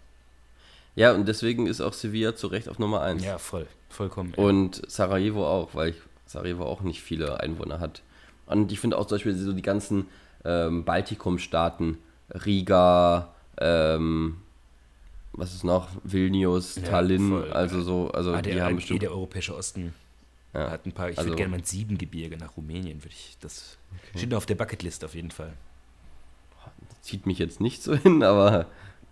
Ja, 0.96 1.14
und 1.14 1.28
deswegen 1.28 1.68
ist 1.68 1.82
auch 1.82 1.94
Sevilla 1.94 2.36
zu 2.36 2.48
Recht 2.48 2.68
auf 2.70 2.78
Nummer 2.78 3.02
1. 3.02 3.24
Ja, 3.24 3.38
voll, 3.38 3.66
vollkommen. 3.90 4.34
ja. 4.38 4.44
Und 4.44 4.82
Sarajevo 4.92 5.48
auch, 5.48 5.74
weil 5.74 5.96
Sarajevo 6.26 6.66
auch 6.66 6.82
nicht 6.82 7.02
viele 7.02 7.40
Einwohner 7.40 7.80
hat. 7.80 8.02
Und 8.46 8.72
ich 8.72 8.80
finde 8.80 8.98
auch 8.98 9.06
zum 9.08 9.16
Beispiel 9.16 9.36
so 9.36 9.54
die 9.54 9.62
ganzen 9.62 10.08
ähm, 10.44 10.84
Baltikum-Staaten, 10.84 11.98
Riga, 12.46 13.34
ähm, 13.60 14.38
was 15.34 15.54
ist 15.54 15.64
noch, 15.64 15.88
Vilnius, 16.04 16.76
Ja, 16.76 16.82
Tallinn, 16.84 17.30
voll, 17.30 17.54
also 17.54 17.82
so, 17.82 18.12
also 18.12 18.34
Ah, 18.34 18.42
die 18.42 18.52
der, 18.52 18.66
haben 18.66 18.74
eh 18.74 18.76
bestimmt. 18.76 19.02
der 19.02 19.12
europäische 19.12 19.56
Osten 19.56 19.94
Ja, 20.54 20.70
hat 20.72 20.86
ein 20.86 20.92
paar. 20.92 21.10
Ich 21.10 21.18
also- 21.18 21.30
würde 21.30 21.38
gerne 21.38 21.52
mal 21.52 21.60
ins 21.60 21.70
Siebengebirge 21.70 22.38
nach 22.38 22.58
Rumänien, 22.58 23.02
würde 23.04 23.14
ich. 23.16 23.38
Das 23.40 23.78
steht 24.16 24.30
noch 24.30 24.38
auf 24.38 24.46
der 24.46 24.56
Bucketlist 24.56 25.06
auf 25.06 25.16
jeden 25.16 25.32
Fall. 25.32 25.54
Zieht 27.02 27.26
mich 27.26 27.39
jetzt 27.39 27.60
nicht 27.60 27.84
so 27.84 27.95
hin, 27.97 28.24
aber, 28.24 28.68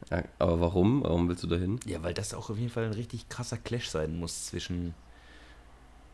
ja, 0.10 0.24
aber 0.40 0.62
warum? 0.62 1.04
Warum 1.04 1.28
willst 1.28 1.44
du 1.44 1.48
da 1.48 1.58
hin? 1.58 1.80
Ja, 1.86 2.02
weil 2.04 2.14
das 2.14 2.34
auch 2.34 2.50
auf 2.50 2.58
jeden 2.58 2.72
Fall 2.72 2.86
ein 2.86 2.94
richtig 2.94 3.30
krasser 3.30 3.58
Clash 3.58 3.90
sein 3.90 4.18
muss 4.18 4.48
zwischen 4.48 4.94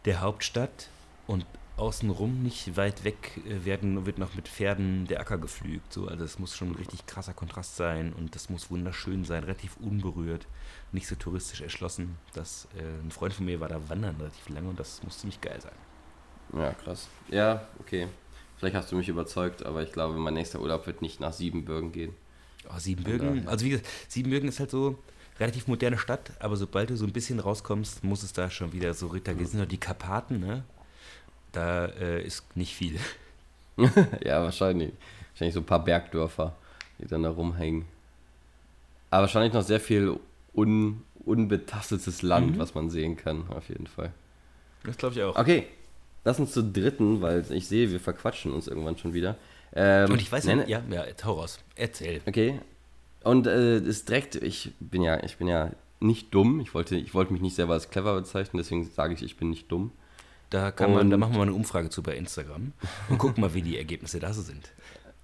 der 0.05 0.21
Hauptstadt 0.21 0.89
und 1.27 1.45
außenrum 1.77 2.41
nicht 2.41 2.77
weit 2.77 3.03
weg 3.03 3.41
äh, 3.45 3.65
werden, 3.65 4.05
wird 4.05 4.17
noch 4.17 4.33
mit 4.35 4.47
Pferden 4.47 5.07
der 5.07 5.19
Acker 5.19 5.37
geflügt. 5.37 5.91
So. 5.91 6.07
Also 6.07 6.23
es 6.23 6.39
muss 6.39 6.55
schon 6.55 6.71
ein 6.71 6.75
richtig 6.75 7.05
krasser 7.05 7.33
Kontrast 7.33 7.75
sein 7.75 8.13
und 8.13 8.35
das 8.35 8.49
muss 8.49 8.71
wunderschön 8.71 9.25
sein, 9.25 9.43
relativ 9.43 9.77
unberührt, 9.77 10.47
nicht 10.91 11.07
so 11.07 11.15
touristisch 11.15 11.61
erschlossen. 11.61 12.17
Das, 12.33 12.67
äh, 12.77 13.03
ein 13.03 13.11
Freund 13.11 13.33
von 13.33 13.45
mir 13.45 13.59
war 13.59 13.67
da 13.67 13.89
wandern 13.89 14.15
relativ 14.17 14.47
lange 14.49 14.69
und 14.69 14.79
das 14.79 15.03
muss 15.03 15.19
ziemlich 15.19 15.41
geil 15.41 15.59
sein. 15.59 15.73
Ja, 16.53 16.73
krass. 16.73 17.09
Ja, 17.29 17.67
okay. 17.79 18.07
Vielleicht 18.57 18.75
hast 18.75 18.91
du 18.91 18.95
mich 18.95 19.09
überzeugt, 19.09 19.65
aber 19.65 19.83
ich 19.83 19.91
glaube, 19.91 20.17
mein 20.17 20.33
nächster 20.33 20.61
Urlaub 20.61 20.87
wird 20.87 21.01
nicht 21.01 21.19
nach 21.19 21.33
Siebenbürgen 21.33 21.91
gehen. 21.91 22.13
Oh, 22.69 22.79
Siebenbürgen, 22.79 23.47
also 23.47 23.65
wie 23.65 23.71
gesagt, 23.71 23.87
Siebenbürgen 24.07 24.49
ist 24.49 24.59
halt 24.59 24.71
so 24.71 24.97
relativ 25.39 25.67
moderne 25.67 25.97
Stadt, 25.97 26.31
aber 26.39 26.55
sobald 26.55 26.89
du 26.89 26.97
so 26.97 27.05
ein 27.05 27.11
bisschen 27.11 27.39
rauskommst, 27.39 28.03
muss 28.03 28.23
es 28.23 28.33
da 28.33 28.49
schon 28.49 28.73
wieder 28.73 28.93
so 28.93 29.07
Ritter, 29.07 29.33
mhm. 29.33 29.45
sind 29.45 29.59
noch 29.59 29.67
die 29.67 29.77
Karpaten, 29.77 30.39
ne? 30.39 30.63
Da 31.51 31.85
äh, 31.85 32.23
ist 32.23 32.43
nicht 32.55 32.73
viel. 32.73 32.99
ja, 34.23 34.41
wahrscheinlich. 34.41 34.93
Wahrscheinlich 35.31 35.53
so 35.53 35.59
ein 35.59 35.65
paar 35.65 35.83
Bergdörfer, 35.83 36.55
die 36.99 37.07
dann 37.07 37.23
da 37.23 37.29
rumhängen. 37.29 37.85
Aber 39.09 39.23
wahrscheinlich 39.23 39.53
noch 39.53 39.63
sehr 39.63 39.79
viel 39.79 40.17
un, 40.53 41.03
unbetastetes 41.25 42.21
Land, 42.21 42.55
mhm. 42.55 42.59
was 42.59 42.73
man 42.73 42.89
sehen 42.89 43.17
kann, 43.17 43.47
auf 43.49 43.69
jeden 43.69 43.87
Fall. 43.87 44.11
Das 44.83 44.97
glaube 44.97 45.15
ich 45.15 45.23
auch. 45.23 45.35
Okay, 45.35 45.67
lass 46.25 46.39
uns 46.39 46.51
zur 46.51 46.63
dritten, 46.63 47.21
weil 47.21 47.45
ich 47.51 47.67
sehe, 47.67 47.89
wir 47.89 48.01
verquatschen 48.01 48.51
uns 48.51 48.67
irgendwann 48.67 48.97
schon 48.97 49.13
wieder. 49.13 49.37
Ähm, 49.73 50.11
Und 50.11 50.21
ich 50.21 50.31
weiß 50.31 50.45
nicht, 50.45 50.67
ja, 50.67 50.81
ja, 50.89 51.05
hau 51.23 51.33
raus. 51.33 51.59
Erzähl. 51.75 52.21
Okay. 52.25 52.59
Und 53.23 53.47
äh, 53.47 53.79
ist 53.79 54.09
direkt, 54.09 54.35
ich 54.35 54.73
bin 54.79 55.01
ja, 55.01 55.23
ich 55.23 55.37
bin 55.37 55.47
ja 55.47 55.71
nicht 55.99 56.33
dumm. 56.33 56.59
Ich 56.59 56.73
wollte, 56.73 56.95
ich 56.95 57.13
wollte 57.13 57.33
mich 57.33 57.41
nicht 57.41 57.55
selber 57.55 57.73
als 57.73 57.89
clever 57.89 58.15
bezeichnen, 58.15 58.57
deswegen 58.57 58.85
sage 58.85 59.13
ich, 59.13 59.23
ich 59.23 59.37
bin 59.37 59.49
nicht 59.49 59.71
dumm. 59.71 59.91
Da, 60.49 60.71
kann 60.71 60.93
man, 60.93 61.09
da 61.09 61.17
machen 61.17 61.33
wir 61.33 61.39
mal 61.39 61.43
eine 61.43 61.53
Umfrage 61.53 61.89
zu 61.89 62.03
bei 62.03 62.15
Instagram 62.15 62.71
und 63.09 63.17
gucken 63.17 63.41
mal, 63.41 63.53
wie 63.53 63.63
die 63.63 63.77
Ergebnisse 63.77 64.19
da 64.19 64.31
so 64.31 64.41
sind. 64.41 64.69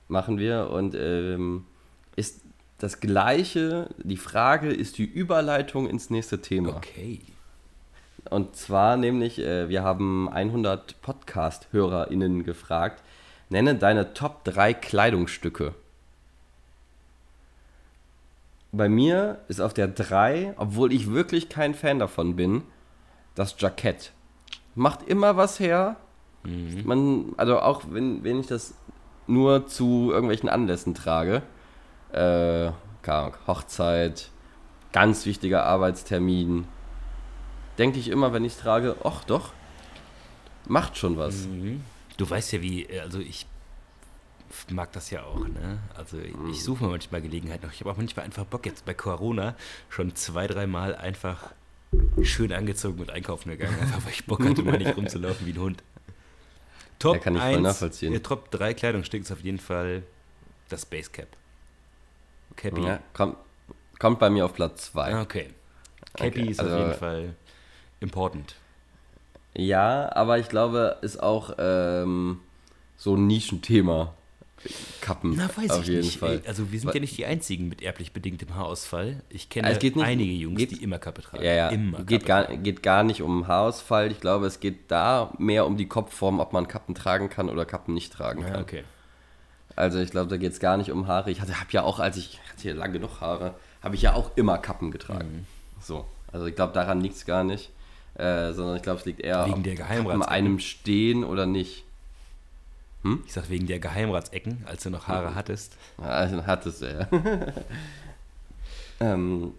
Machen 0.07 0.39
wir 0.39 0.69
und 0.71 0.95
ähm, 0.95 1.65
ist 2.15 2.41
das 2.79 2.99
gleiche, 2.99 3.89
die 4.03 4.17
Frage 4.17 4.73
ist 4.73 4.97
die 4.97 5.05
Überleitung 5.05 5.87
ins 5.87 6.09
nächste 6.09 6.41
Thema. 6.41 6.75
Okay. 6.77 7.21
Und 8.29 8.55
zwar 8.55 8.97
nämlich, 8.97 9.39
äh, 9.39 9.69
wir 9.69 9.83
haben 9.83 10.29
100 10.29 11.01
Podcast-HörerInnen 11.01 12.43
gefragt, 12.43 13.03
nenne 13.49 13.75
deine 13.75 14.13
Top 14.13 14.43
3 14.43 14.73
Kleidungsstücke. 14.73 15.73
Bei 18.71 18.87
mir 18.87 19.39
ist 19.49 19.59
auf 19.59 19.73
der 19.73 19.87
3, 19.87 20.53
obwohl 20.57 20.93
ich 20.93 21.11
wirklich 21.11 21.49
kein 21.49 21.73
Fan 21.73 21.99
davon 21.99 22.35
bin, 22.35 22.63
das 23.35 23.55
Jackett. 23.57 24.13
Macht 24.75 25.03
immer 25.07 25.35
was 25.35 25.59
her. 25.59 25.97
Mhm. 26.43 26.81
Man, 26.85 27.33
also 27.37 27.59
auch 27.59 27.83
wenn, 27.89 28.23
wenn 28.23 28.39
ich 28.39 28.47
das 28.47 28.73
nur 29.27 29.67
zu 29.67 30.11
irgendwelchen 30.11 30.47
Anlässen 30.47 30.93
trage, 30.93 31.41
äh, 32.13 32.71
Hochzeit, 33.47 34.29
ganz 34.93 35.25
wichtiger 35.25 35.65
Arbeitstermin, 35.65 36.67
denke 37.77 37.99
ich 37.99 38.09
immer, 38.09 38.33
wenn 38.33 38.45
ich 38.45 38.53
es 38.53 38.59
trage, 38.59 38.95
ach 39.03 39.23
doch, 39.23 39.53
macht 40.67 40.97
schon 40.97 41.17
was. 41.17 41.47
Mhm. 41.47 41.83
Du 42.17 42.29
weißt 42.29 42.53
ja, 42.53 42.61
wie, 42.61 42.87
also 42.99 43.19
ich 43.19 43.45
mag 44.69 44.91
das 44.91 45.09
ja 45.09 45.23
auch, 45.23 45.47
ne? 45.47 45.79
Also 45.95 46.19
ich, 46.19 46.35
mhm. 46.35 46.49
ich 46.49 46.63
suche 46.63 46.83
mir 46.83 46.89
manchmal 46.89 47.21
Gelegenheit 47.21 47.63
noch. 47.63 47.71
Ich 47.71 47.79
habe 47.79 47.91
auch 47.91 47.97
manchmal 47.97 48.25
einfach 48.25 48.45
Bock, 48.45 48.65
jetzt 48.65 48.85
bei 48.85 48.93
Corona 48.93 49.55
schon 49.89 50.15
zwei, 50.15 50.47
dreimal 50.47 50.95
einfach 50.95 51.53
schön 52.21 52.53
angezogen 52.53 52.99
und 52.99 53.11
einkaufen 53.11 53.49
gegangen, 53.49 53.77
einfach 53.81 54.03
weil 54.05 54.13
ich 54.13 54.25
Bock 54.25 54.43
hatte, 54.43 54.63
mal 54.63 54.77
nicht 54.77 54.95
rumzulaufen 54.95 55.45
wie 55.45 55.53
ein 55.53 55.59
Hund. 55.59 55.83
Top 56.99 57.15
ja, 57.15 57.21
kann 57.21 57.35
ich 57.35 57.41
1, 57.41 57.53
voll 57.53 57.61
nachvollziehen. 57.61 58.11
Der 58.11 58.23
Top 58.23 58.51
3 58.51 58.73
Kleidungsstück 58.75 59.21
ist 59.21 59.31
auf 59.31 59.41
jeden 59.41 59.59
Fall 59.59 60.03
das 60.69 60.85
Basecap. 60.85 61.27
Cappy. 62.55 62.83
Ja, 62.83 62.99
kommt, 63.13 63.37
kommt 63.97 64.19
bei 64.19 64.29
mir 64.29 64.45
auf 64.45 64.53
Platz 64.53 64.91
2. 64.91 65.13
Ah, 65.13 65.21
okay. 65.21 65.49
Cappy 66.13 66.41
okay, 66.41 66.51
ist 66.51 66.59
also, 66.59 66.75
auf 66.75 66.79
jeden 66.81 66.99
Fall 66.99 67.35
important. 68.01 68.55
Ja, 69.53 70.13
aber 70.13 70.39
ich 70.39 70.49
glaube, 70.49 70.97
ist 71.01 71.21
auch 71.21 71.55
ähm, 71.57 72.39
so 72.97 73.15
ein 73.15 73.27
Nischenthema. 73.27 74.13
Kappen. 75.01 75.33
Na, 75.35 75.49
weiß 75.55 75.71
auf 75.71 75.81
ich 75.81 75.87
jeden 75.87 76.01
nicht. 76.01 76.19
Fall. 76.19 76.41
Also 76.45 76.71
wir 76.71 76.79
sind 76.79 76.89
Weil, 76.89 76.95
ja 76.95 77.01
nicht 77.01 77.17
die 77.17 77.25
einzigen 77.25 77.67
mit 77.67 77.81
erblich 77.81 78.11
bedingtem 78.11 78.55
Haarausfall. 78.55 79.21
Ich 79.29 79.49
kenne 79.49 79.67
also 79.67 79.79
nicht, 79.81 79.97
einige 79.97 80.31
Jungs, 80.31 80.59
geht, 80.59 80.71
die 80.71 80.83
immer 80.83 80.99
Kappe 80.99 81.23
tragen. 81.23 81.43
Ja, 81.43 81.53
ja. 81.53 81.69
Immer 81.69 82.03
geht, 82.03 82.27
gar, 82.27 82.45
geht 82.45 82.83
gar 82.83 83.03
nicht 83.03 83.23
um 83.23 83.47
Haarausfall. 83.47 84.11
Ich 84.11 84.19
glaube, 84.19 84.45
es 84.45 84.59
geht 84.59 84.91
da 84.91 85.33
mehr 85.39 85.65
um 85.65 85.77
die 85.77 85.87
Kopfform, 85.87 86.39
ob 86.39 86.53
man 86.53 86.67
Kappen 86.67 86.93
tragen 86.93 87.29
kann 87.29 87.49
oder 87.49 87.65
Kappen 87.65 87.95
nicht 87.95 88.13
tragen 88.13 88.43
kann. 88.43 88.53
Ja, 88.53 88.61
okay. 88.61 88.83
Also 89.75 89.99
ich 89.99 90.11
glaube, 90.11 90.29
da 90.29 90.37
geht 90.37 90.51
es 90.51 90.59
gar 90.59 90.77
nicht 90.77 90.91
um 90.91 91.07
Haare. 91.07 91.31
Ich 91.31 91.41
hatte, 91.41 91.59
habe 91.59 91.71
ja 91.71 91.81
auch, 91.81 91.99
als 91.99 92.17
ich 92.17 92.39
hatte 92.51 92.61
hier 92.61 92.75
lang 92.75 92.93
genug 92.93 93.19
Haare, 93.19 93.55
habe 93.81 93.95
ich 93.95 94.03
ja 94.03 94.13
auch 94.13 94.31
immer 94.35 94.59
Kappen 94.59 94.91
getragen. 94.91 95.31
Mhm. 95.31 95.45
So. 95.81 96.05
Also 96.31 96.45
ich 96.45 96.55
glaube, 96.55 96.73
daran 96.73 97.01
liegt 97.01 97.15
es 97.15 97.25
gar 97.25 97.43
nicht. 97.43 97.71
Äh, 98.15 98.53
sondern 98.53 98.75
ich 98.75 98.81
glaube, 98.81 98.99
es 98.99 99.05
liegt 99.05 99.21
eher 99.21 99.45
Wegen 99.47 99.63
der 99.63 99.75
Kappen 99.75 100.23
einem 100.23 100.59
stehen 100.59 101.23
oder 101.23 101.45
nicht. 101.45 101.85
Hm? 103.03 103.23
Ich 103.25 103.33
sag 103.33 103.49
wegen 103.49 103.67
der 103.67 103.79
Geheimratsecken, 103.79 104.63
als 104.65 104.83
du 104.83 104.89
noch 104.89 105.07
Haare 105.07 105.31
mhm. 105.31 105.35
hattest. 105.35 105.77
Ja, 105.99 106.45
hattest 106.45 106.81
du, 106.81 106.85
ja. 106.85 107.07
ähm, 109.13 109.53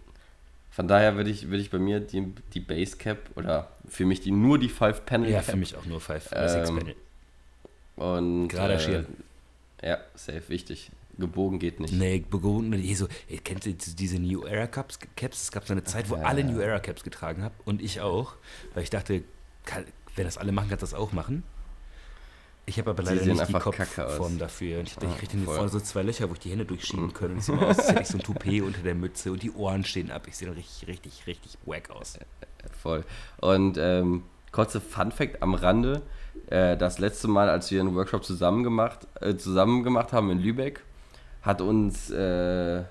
von 0.71 0.87
daher 0.87 1.15
würde 1.17 1.29
ich, 1.29 1.49
würd 1.49 1.61
ich 1.61 1.69
bei 1.69 1.77
mir 1.77 1.99
die, 1.99 2.33
die 2.53 2.59
Basecap 2.59 3.17
oder 3.35 3.69
für 3.87 4.05
mich 4.05 4.21
die 4.21 4.31
nur 4.31 4.57
die 4.57 4.69
5 4.69 5.05
Panel. 5.05 5.29
Ja, 5.29 5.41
für 5.41 5.57
mich 5.57 5.75
auch 5.75 5.85
nur 5.85 5.99
5 5.99 6.29
ähm, 6.31 6.49
6 6.49 6.71
Panel. 6.71 6.95
Und 7.95 8.47
gerade 8.47 8.73
äh, 9.81 9.87
Ja, 9.87 9.99
safe, 10.15 10.43
wichtig. 10.47 10.89
Gebogen 11.17 11.59
geht 11.59 11.79
nicht. 11.79 11.93
Nee, 11.93 12.19
gebogen, 12.19 12.95
so, 12.95 13.07
kennt 13.43 13.65
ihr 13.65 13.73
diese 13.73 14.19
New 14.19 14.43
Era 14.45 14.67
Caps? 14.67 14.97
Caps? 15.15 15.43
Es 15.43 15.51
gab 15.51 15.67
so 15.67 15.73
eine 15.73 15.83
Zeit, 15.83 16.09
wo 16.09 16.15
ja. 16.15 16.23
alle 16.23 16.43
New 16.43 16.59
Era 16.59 16.79
Caps 16.79 17.03
getragen 17.03 17.43
haben 17.43 17.53
und 17.65 17.81
ich 17.81 18.01
auch, 18.01 18.33
weil 18.73 18.83
ich 18.83 18.89
dachte, 18.89 19.23
kann, 19.65 19.85
wenn 20.15 20.25
das 20.25 20.37
alle 20.37 20.51
machen, 20.51 20.69
kann 20.69 20.79
das 20.79 20.93
auch 20.93 21.11
machen. 21.11 21.43
Ich 22.65 22.79
habe 22.79 22.91
aber 22.91 23.03
leider 23.03 23.25
nicht 23.25 23.49
die 23.49 23.53
Kopfform 23.53 24.39
dafür. 24.39 24.79
Und 24.79 24.87
ich 24.87 24.95
dachte, 24.95 25.07
ich 25.07 25.17
kriege 25.17 25.37
hier 25.37 25.45
vorne 25.45 25.69
so 25.69 25.81
zwei 25.81 26.01
Löcher, 26.01 26.29
wo 26.29 26.33
ich 26.33 26.39
die 26.39 26.49
Hände 26.49 26.65
durchschieben 26.65 27.13
kann. 27.13 27.31
Und 27.31 27.37
ich 27.39 27.43
sehe 27.43 27.57
aus, 27.59 27.77
als 27.77 27.89
hätte 27.89 28.01
ich 28.01 28.07
so 28.07 28.17
ein 28.17 28.23
Toupet 28.23 28.61
unter 28.65 28.81
der 28.81 28.95
Mütze 28.95 29.31
und 29.31 29.43
die 29.43 29.51
Ohren 29.51 29.83
stehen 29.83 30.11
ab. 30.11 30.27
Ich 30.27 30.37
sehe 30.37 30.47
dann 30.47 30.55
richtig, 30.55 30.87
richtig, 30.87 31.27
richtig 31.27 31.57
wack 31.65 31.89
aus. 31.89 32.17
Voll. 32.81 33.03
Und 33.41 33.77
ähm, 33.77 34.23
kurze 34.53 34.79
Fun 34.79 35.11
Fact 35.11 35.43
am 35.43 35.55
Rande. 35.55 36.03
Äh, 36.47 36.77
das 36.77 36.99
letzte 36.99 37.27
Mal, 37.27 37.49
als 37.49 37.69
wir 37.69 37.81
einen 37.81 37.95
Workshop 37.95 38.23
zusammen 38.23 38.63
gemacht, 38.63 39.07
äh, 39.19 39.35
zusammen 39.35 39.83
gemacht 39.83 40.13
haben 40.13 40.31
in 40.31 40.39
Lübeck, 40.39 40.83
hat 41.43 41.61
uns 41.61 42.09
äh, 42.09 42.83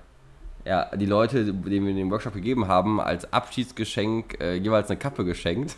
ja, 0.65 0.95
die 0.95 1.05
Leute, 1.05 1.45
denen 1.45 1.87
wir 1.87 1.93
den 1.93 2.09
Workshop 2.09 2.33
gegeben 2.33 2.67
haben, 2.67 3.01
als 3.01 3.31
Abschiedsgeschenk 3.33 4.39
äh, 4.39 4.55
jeweils 4.55 4.89
eine 4.89 4.97
Kappe 4.97 5.25
geschenkt. 5.25 5.75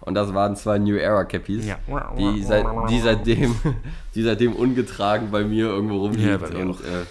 Und 0.00 0.14
das 0.14 0.34
waren 0.34 0.56
zwei 0.56 0.78
New 0.78 0.96
Era 0.96 1.24
Cappies, 1.24 1.66
ja. 1.66 1.78
die, 2.18 2.42
seit, 2.42 2.66
die, 2.88 2.98
seitdem, 2.98 3.54
die 4.14 4.22
seitdem 4.22 4.54
ungetragen 4.54 5.30
bei 5.30 5.44
mir 5.44 5.66
irgendwo 5.66 5.98
rumliegt. 5.98 6.52
Ja, 6.52 6.58
und 6.58 6.80
äh, 6.80 7.04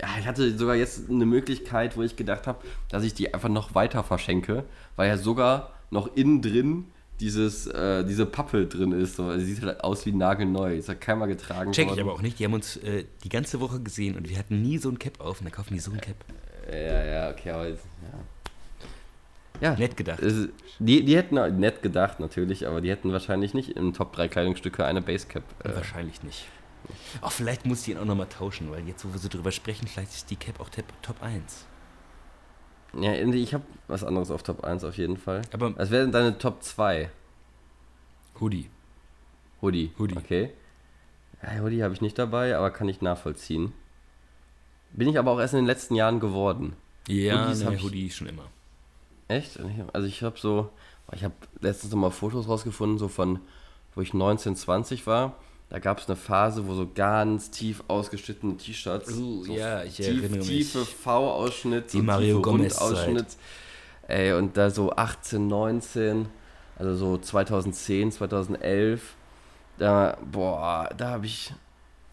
ja, 0.00 0.08
ich 0.18 0.26
hatte 0.26 0.56
sogar 0.58 0.74
jetzt 0.74 1.08
eine 1.08 1.26
Möglichkeit, 1.26 1.96
wo 1.96 2.02
ich 2.02 2.16
gedacht 2.16 2.48
habe, 2.48 2.58
dass 2.88 3.04
ich 3.04 3.14
die 3.14 3.32
einfach 3.32 3.48
noch 3.48 3.76
weiter 3.76 4.02
verschenke, 4.02 4.64
weil 4.96 5.08
ja 5.08 5.16
sogar 5.16 5.72
noch 5.90 6.16
innen 6.16 6.42
drin 6.42 6.86
dieses, 7.20 7.66
äh, 7.68 8.04
diese 8.04 8.26
Pappe 8.26 8.66
drin 8.66 8.92
ist. 8.92 9.16
So. 9.16 9.36
Sie 9.38 9.44
sieht 9.44 9.62
halt 9.62 9.82
aus 9.82 10.04
wie 10.06 10.12
nagelneu. 10.12 10.76
Ist 10.76 10.88
ja 10.88 10.94
keinmal 10.94 11.28
getragen 11.28 11.72
Check 11.72 11.86
worden. 11.86 11.98
ich 11.98 12.02
aber 12.02 12.12
auch 12.12 12.22
nicht. 12.22 12.38
Die 12.38 12.44
haben 12.44 12.54
uns 12.54 12.76
äh, 12.78 13.04
die 13.22 13.28
ganze 13.28 13.60
Woche 13.60 13.80
gesehen 13.80 14.16
und 14.16 14.28
wir 14.28 14.38
hatten 14.38 14.62
nie 14.62 14.78
so 14.78 14.88
ein 14.88 14.98
Cap 14.98 15.20
auf 15.20 15.40
und 15.40 15.44
dann 15.44 15.52
kaufen 15.52 15.74
die 15.74 15.80
so 15.80 15.92
ein 15.92 16.00
Cap. 16.00 16.16
Ja, 16.70 17.04
ja, 17.04 17.30
okay, 17.30 17.50
aber 17.50 17.68
jetzt, 17.68 17.84
ja. 18.02 18.18
Ja. 19.60 19.76
Nett 19.76 19.96
gedacht. 19.96 20.20
Die, 20.80 21.04
die 21.04 21.16
hätten 21.16 21.36
nett 21.60 21.82
gedacht 21.82 22.18
natürlich, 22.18 22.66
aber 22.66 22.80
die 22.80 22.90
hätten 22.90 23.12
wahrscheinlich 23.12 23.54
nicht 23.54 23.70
im 23.76 23.92
Top 23.92 24.12
3 24.12 24.26
Kleidungsstücke 24.26 24.84
eine 24.84 25.00
Basecap. 25.00 25.44
Äh, 25.64 25.76
wahrscheinlich 25.76 26.22
nicht. 26.24 26.46
Auch 27.20 27.30
vielleicht 27.30 27.64
muss 27.64 27.82
ich 27.82 27.90
ihn 27.90 27.98
auch 27.98 28.04
nochmal 28.04 28.26
tauschen, 28.26 28.72
weil 28.72 28.86
jetzt, 28.88 29.04
wo 29.04 29.12
wir 29.12 29.20
so 29.20 29.28
drüber 29.28 29.52
sprechen, 29.52 29.86
vielleicht 29.86 30.12
ist 30.12 30.30
die 30.30 30.36
Cap 30.36 30.60
auch 30.60 30.68
Top 30.68 31.22
1. 31.22 31.66
Ja, 32.94 33.14
ich 33.14 33.54
habe 33.54 33.64
was 33.88 34.04
anderes 34.04 34.30
auf 34.30 34.42
Top 34.42 34.64
1 34.64 34.84
auf 34.84 34.96
jeden 34.98 35.16
Fall. 35.16 35.42
Aber 35.52 35.76
was 35.76 35.90
wäre 35.90 36.02
denn 36.02 36.12
deine 36.12 36.38
Top 36.38 36.62
2? 36.62 37.10
Hoodie. 38.40 38.68
Hoodie. 39.62 39.92
Hoodie. 39.98 40.16
Okay. 40.16 40.50
Ja, 41.42 41.60
Hoodie 41.60 41.82
habe 41.82 41.94
ich 41.94 42.00
nicht 42.00 42.18
dabei, 42.18 42.56
aber 42.56 42.70
kann 42.70 42.88
ich 42.88 43.00
nachvollziehen. 43.00 43.72
Bin 44.92 45.08
ich 45.08 45.18
aber 45.18 45.30
auch 45.30 45.40
erst 45.40 45.54
in 45.54 45.60
den 45.60 45.66
letzten 45.66 45.94
Jahren 45.94 46.20
geworden. 46.20 46.76
Ja, 47.08 47.46
Hoodies 47.46 47.64
nee, 47.64 47.78
Hoodie 47.78 48.10
schon 48.10 48.28
immer. 48.28 48.48
Echt? 49.28 49.58
Also 49.92 50.06
ich 50.06 50.22
habe 50.22 50.38
so, 50.38 50.68
ich 51.12 51.24
habe 51.24 51.34
letztens 51.60 51.92
nochmal 51.92 52.10
Fotos 52.10 52.46
rausgefunden, 52.46 52.98
so 52.98 53.08
von, 53.08 53.40
wo 53.94 54.02
ich 54.02 54.12
19, 54.12 54.54
20 54.54 55.06
war. 55.06 55.36
Da 55.72 55.78
gab 55.78 56.00
es 56.00 56.06
eine 56.06 56.16
Phase, 56.16 56.66
wo 56.66 56.74
so 56.74 56.86
ganz 56.94 57.50
tief 57.50 57.82
ausgeschnittene 57.88 58.58
T-Shirts, 58.58 59.10
uh, 59.12 59.44
so 59.46 59.54
ja, 59.54 59.82
ich 59.82 59.96
tief, 59.96 60.22
erinnere 60.22 60.40
tiefe 60.40 60.84
V-Ausschnitt, 60.84 61.94
die 61.94 61.96
so 61.96 62.02
Mario 62.02 62.42
Gomez 62.42 62.76
Ausschnitt. 62.76 63.28
Ey, 64.06 64.34
und 64.34 64.58
da 64.58 64.68
so 64.68 64.92
18, 64.92 65.46
19, 65.46 66.26
Also 66.76 66.94
so 66.94 67.16
2010, 67.16 68.12
2011. 68.12 69.14
Da, 69.78 70.18
boah, 70.30 70.90
da 70.94 71.08
habe 71.08 71.24
ich, 71.24 71.54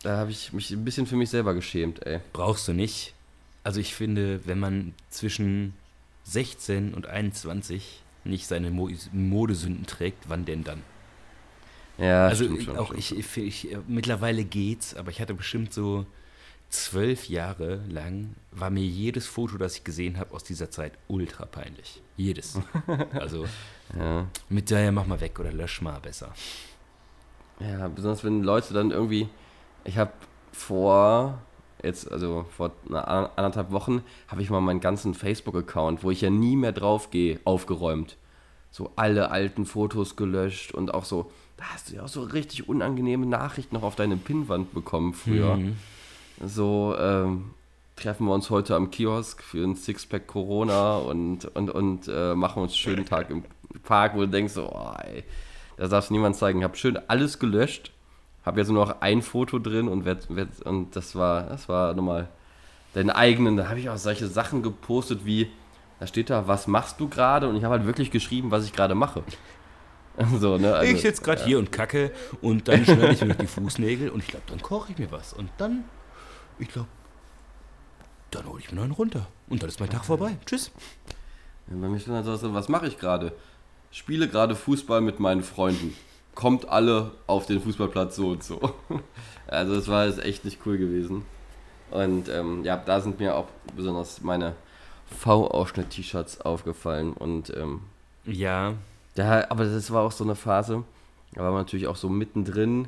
da 0.03 0.15
habe 0.15 0.31
ich 0.31 0.53
mich 0.53 0.71
ein 0.71 0.85
bisschen 0.85 1.05
für 1.05 1.17
mich 1.17 1.29
selber 1.29 1.53
geschämt, 1.53 2.05
ey. 2.05 2.21
Brauchst 2.31 2.65
du 2.65 2.71
nicht. 2.71 3.13
Also 3.65 3.81
ich 3.81 3.93
finde, 3.93 4.39
wenn 4.47 4.59
man 4.59 4.93
zwischen 5.09 5.73
16 6.23 6.93
und 6.93 7.07
21 7.07 8.03
nicht 8.23 8.47
seine 8.47 8.71
Mo 8.71 8.89
Modesünden 9.11 9.85
trägt, 9.85 10.29
wann 10.29 10.45
denn 10.45 10.63
dann? 10.63 10.81
Ja, 11.99 12.27
also 12.27 12.45
stimmt 12.45 12.63
schon, 12.63 12.77
auch 12.77 12.93
stimmt 12.93 12.99
ich, 13.19 13.37
ich, 13.37 13.65
ich, 13.65 13.77
mittlerweile 13.87 14.43
geht's, 14.43 14.95
aber 14.95 15.11
ich 15.11 15.19
hatte 15.21 15.33
bestimmt 15.33 15.73
so 15.73 16.05
zwölf 16.69 17.27
Jahre 17.29 17.81
lang 17.89 18.35
war 18.51 18.69
mir 18.69 18.83
jedes 18.83 19.25
Foto, 19.25 19.57
das 19.57 19.75
ich 19.77 19.83
gesehen 19.83 20.17
habe 20.19 20.33
aus 20.35 20.43
dieser 20.43 20.69
Zeit, 20.69 20.93
ultra 21.07 21.45
peinlich. 21.45 22.01
Jedes. 22.15 22.59
Also 23.13 23.45
Ja. 23.97 24.27
mit 24.49 24.69
daher 24.69 24.91
mach 24.91 25.07
mal 25.07 25.19
weg 25.19 25.39
oder 25.39 25.51
lösch 25.51 25.81
mal 25.81 25.99
besser. 25.99 26.31
Ja, 27.59 27.87
besonders 27.87 28.23
wenn 28.23 28.43
Leute 28.43 28.73
dann 28.73 28.91
irgendwie. 28.91 29.27
Ich 29.83 29.97
habe 29.97 30.11
vor, 30.51 31.41
jetzt, 31.83 32.11
also 32.11 32.45
vor 32.55 32.71
einer 32.87 33.07
an- 33.07 33.29
anderthalb 33.35 33.71
Wochen, 33.71 34.03
habe 34.27 34.41
ich 34.41 34.49
mal 34.49 34.61
meinen 34.61 34.79
ganzen 34.79 35.13
Facebook-Account, 35.13 36.03
wo 36.03 36.11
ich 36.11 36.21
ja 36.21 36.29
nie 36.29 36.55
mehr 36.55 36.71
drauf 36.71 37.09
gehe, 37.11 37.39
aufgeräumt. 37.45 38.17
So 38.71 38.91
alle 38.95 39.31
alten 39.31 39.65
Fotos 39.65 40.15
gelöscht 40.15 40.73
und 40.73 40.93
auch 40.93 41.05
so, 41.05 41.31
da 41.59 41.65
hast 41.73 41.89
du 41.89 41.95
ja 41.95 42.03
auch 42.03 42.07
so 42.07 42.23
richtig 42.23 42.69
unangenehme 42.69 43.25
Nachrichten 43.25 43.75
noch 43.75 43.83
auf 43.83 43.95
deine 43.95 44.15
Pinnwand 44.15 44.73
bekommen 44.73 45.13
früher. 45.13 45.57
Mhm. 45.57 45.75
So, 46.45 46.95
ähm, 46.97 47.51
treffen 47.97 48.27
wir 48.27 48.33
uns 48.33 48.49
heute 48.49 48.77
am 48.77 48.91
Kiosk 48.91 49.43
für 49.43 49.65
ein 49.65 49.75
Sixpack 49.75 50.25
Corona 50.25 50.97
und, 50.99 51.43
und, 51.55 51.69
und 51.69 52.07
äh, 52.07 52.33
machen 52.33 52.63
uns 52.63 52.71
einen 52.71 52.77
schönen 52.77 53.05
Tag 53.05 53.29
im 53.29 53.43
Park, 53.83 54.15
wo 54.15 54.21
du 54.21 54.29
denkst, 54.29 54.53
so, 54.53 54.71
oh, 54.71 54.93
ey, 55.03 55.25
das 55.75 55.89
darfst 55.89 56.09
du 56.09 56.13
niemand 56.13 56.37
zeigen. 56.37 56.59
Ich 56.59 56.63
habe 56.63 56.77
schön 56.77 56.97
alles 57.09 57.39
gelöscht, 57.39 57.91
habe 58.45 58.61
jetzt 58.61 58.69
nur 58.69 58.85
noch 58.85 59.01
ein 59.01 59.21
Foto 59.21 59.59
drin 59.59 59.89
und, 59.89 60.05
werd, 60.05 60.33
werd, 60.33 60.61
und 60.61 60.95
das 60.95 61.13
war, 61.15 61.43
das 61.43 61.67
war 61.67 61.93
nochmal 61.93 62.29
deinen 62.93 63.09
eigenen, 63.09 63.57
da 63.57 63.67
habe 63.67 63.81
ich 63.81 63.89
auch 63.89 63.97
solche 63.97 64.27
Sachen 64.27 64.63
gepostet 64.63 65.25
wie, 65.25 65.51
da 65.99 66.07
steht 66.07 66.29
da, 66.29 66.47
was 66.47 66.67
machst 66.67 67.01
du 67.01 67.09
gerade? 67.09 67.49
Und 67.49 67.57
ich 67.57 67.65
habe 67.65 67.75
halt 67.75 67.85
wirklich 67.85 68.11
geschrieben, 68.11 68.49
was 68.49 68.63
ich 68.63 68.71
gerade 68.71 68.95
mache. 68.95 69.23
So, 70.39 70.57
ne? 70.57 70.73
also- 70.75 70.93
ich 70.93 71.01
sitze 71.01 71.21
gerade 71.21 71.43
hier 71.45 71.59
und 71.59 71.71
kacke 71.71 72.11
und 72.41 72.67
dann 72.67 72.83
schneide 72.83 73.11
ich 73.13 73.21
mir 73.21 73.27
noch 73.27 73.35
die 73.37 73.47
Fußnägel 73.47 74.09
und 74.09 74.19
ich 74.23 74.27
glaube, 74.27 74.45
dann 74.47 74.61
koche 74.61 74.91
ich 74.91 74.97
mir 74.97 75.11
was. 75.11 75.33
Und 75.33 75.49
dann, 75.57 75.85
ich 76.59 76.67
glaube, 76.67 76.87
dann 78.31 78.45
hole 78.47 78.59
ich 78.59 78.69
mir 78.69 78.75
noch 78.77 78.83
einen 78.83 78.91
runter. 78.93 79.27
Und 79.47 79.61
dann 79.63 79.69
ist 79.69 79.79
mein 79.79 79.89
Tag 79.89 80.05
vorbei. 80.05 80.37
Tschüss. 80.45 80.71
Ja, 81.69 81.77
Bei 81.79 81.87
mir 81.87 81.99
stand 81.99 82.25
halt 82.27 82.39
so, 82.39 82.53
was 82.53 82.67
mache 82.69 82.87
ich 82.87 82.97
gerade? 82.97 83.31
Spiele 83.91 84.27
gerade 84.27 84.55
Fußball 84.55 85.01
mit 85.01 85.19
meinen 85.19 85.41
Freunden. 85.41 85.95
Kommt 86.35 86.67
alle 86.69 87.11
auf 87.27 87.45
den 87.47 87.61
Fußballplatz 87.61 88.15
so 88.15 88.29
und 88.29 88.43
so. 88.43 88.59
Also 89.47 89.73
es 89.73 89.87
war 89.87 90.05
jetzt 90.05 90.23
echt 90.23 90.45
nicht 90.45 90.59
cool 90.67 90.77
gewesen. 90.77 91.25
Und 91.89 92.29
ähm, 92.29 92.63
ja, 92.63 92.77
da 92.77 93.01
sind 93.01 93.19
mir 93.19 93.35
auch 93.35 93.47
besonders 93.75 94.21
meine 94.21 94.53
V-Ausschnitt-T-Shirts 95.07 96.41
aufgefallen. 96.41 97.13
Und 97.13 97.51
ähm, 97.57 97.81
Ja, 98.25 98.73
ja, 99.19 99.49
aber 99.51 99.65
das 99.65 99.91
war 99.91 100.03
auch 100.03 100.11
so 100.11 100.23
eine 100.23 100.35
Phase, 100.35 100.83
da 101.33 101.41
war 101.41 101.51
man 101.51 101.61
natürlich 101.61 101.87
auch 101.87 101.95
so 101.95 102.09
mittendrin 102.09 102.87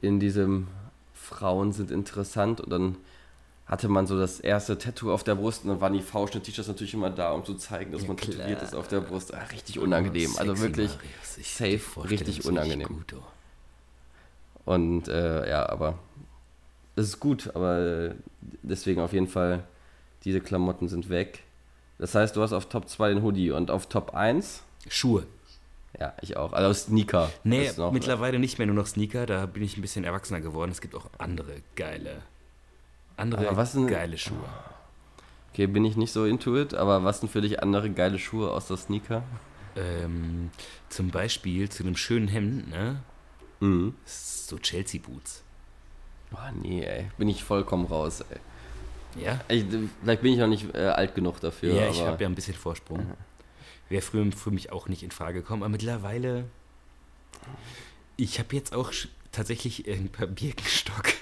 in 0.00 0.20
diesem 0.20 0.68
Frauen 1.14 1.72
sind 1.72 1.90
interessant 1.90 2.60
und 2.60 2.70
dann 2.70 2.96
hatte 3.66 3.88
man 3.88 4.06
so 4.06 4.18
das 4.18 4.40
erste 4.40 4.76
Tattoo 4.76 5.12
auf 5.12 5.24
der 5.24 5.36
Brust 5.36 5.64
und 5.64 5.70
dann 5.70 5.80
waren 5.80 5.92
die 5.92 6.02
V-Schnitt-T-Shirts 6.02 6.68
natürlich 6.68 6.94
immer 6.94 7.10
da, 7.10 7.32
um 7.32 7.44
zu 7.44 7.54
zeigen, 7.54 7.92
dass 7.92 8.02
Ja, 8.02 8.08
man 8.08 8.16
klar. 8.16 8.36
tätowiert 8.36 8.62
ist 8.62 8.74
auf 8.74 8.88
der 8.88 9.00
Brust. 9.00 9.32
Ah, 9.32 9.44
richtig 9.52 9.78
unangenehm, 9.78 10.32
also 10.36 10.58
wirklich 10.58 10.90
safe, 11.22 11.80
richtig 12.10 12.44
unangenehm. 12.44 12.88
Gut, 12.88 13.14
oh. 13.14 13.22
Und 14.70 15.08
äh, 15.08 15.48
ja, 15.48 15.68
aber 15.68 15.98
es 16.96 17.06
ist 17.08 17.20
gut, 17.20 17.50
aber 17.54 18.14
deswegen 18.62 19.00
auf 19.00 19.12
jeden 19.12 19.28
Fall, 19.28 19.64
diese 20.24 20.40
Klamotten 20.40 20.88
sind 20.88 21.08
weg. 21.08 21.42
Das 21.98 22.14
heißt, 22.14 22.36
du 22.36 22.42
hast 22.42 22.52
auf 22.52 22.66
Top 22.68 22.88
2 22.88 23.10
den 23.10 23.22
Hoodie 23.22 23.52
und 23.52 23.70
auf 23.70 23.86
Top 23.86 24.14
1, 24.14 24.62
Schuhe. 24.88 25.24
Ja, 26.00 26.14
ich 26.22 26.36
auch, 26.36 26.52
also 26.52 26.72
Sneaker. 26.72 27.30
Nee, 27.44 27.70
noch- 27.76 27.92
mittlerweile 27.92 28.38
nicht 28.38 28.58
mehr 28.58 28.66
nur 28.66 28.76
noch 28.76 28.86
Sneaker, 28.86 29.26
da 29.26 29.46
bin 29.46 29.62
ich 29.62 29.76
ein 29.76 29.82
bisschen 29.82 30.04
erwachsener 30.04 30.40
geworden. 30.40 30.70
Es 30.70 30.80
gibt 30.80 30.94
auch 30.94 31.06
andere 31.18 31.62
geile, 31.76 32.22
andere 33.16 33.48
Aber 33.48 33.56
was 33.56 33.72
denn- 33.72 33.86
geile 33.86 34.16
Schuhe. 34.18 34.36
Okay, 35.52 35.66
bin 35.66 35.84
ich 35.84 35.96
nicht 35.96 36.12
so 36.12 36.24
into 36.24 36.56
it, 36.58 36.72
aber 36.74 37.04
was 37.04 37.20
sind 37.20 37.30
für 37.30 37.42
dich 37.42 37.62
andere 37.62 37.90
geile 37.90 38.18
Schuhe 38.18 38.50
außer 38.52 38.76
Sneaker? 38.76 39.22
Ähm, 39.76 40.50
zum 40.88 41.10
Beispiel 41.10 41.68
zu 41.68 41.82
einem 41.82 41.96
schönen 41.96 42.28
Hemd, 42.28 42.70
ne? 42.70 43.02
Mhm. 43.60 43.94
So 44.06 44.58
Chelsea 44.58 45.00
Boots. 45.00 45.42
Boah, 46.30 46.50
nee, 46.54 46.82
ey. 46.82 47.10
Bin 47.18 47.28
ich 47.28 47.44
vollkommen 47.44 47.84
raus, 47.86 48.22
ey. 48.30 49.22
Ja? 49.22 49.40
Ich, 49.48 49.66
vielleicht 50.02 50.22
bin 50.22 50.32
ich 50.32 50.38
noch 50.38 50.46
nicht 50.46 50.74
äh, 50.74 50.86
alt 50.88 51.14
genug 51.14 51.38
dafür. 51.40 51.74
Ja, 51.74 51.88
ich 51.88 52.00
habe 52.02 52.22
ja 52.22 52.28
ein 52.28 52.34
bisschen 52.34 52.54
Vorsprung. 52.54 53.12
Wäre 53.88 54.02
früher 54.02 54.30
für 54.32 54.50
mich 54.50 54.72
auch 54.72 54.88
nicht 54.88 55.02
in 55.02 55.10
Frage 55.10 55.40
gekommen, 55.40 55.62
aber 55.62 55.70
mittlerweile. 55.70 56.44
Ich 58.16 58.38
habe 58.38 58.54
jetzt 58.54 58.74
auch 58.74 58.92
tatsächlich 59.32 59.88
ein 59.88 60.08
paar 60.08 60.26
Birkenstock. 60.26 61.12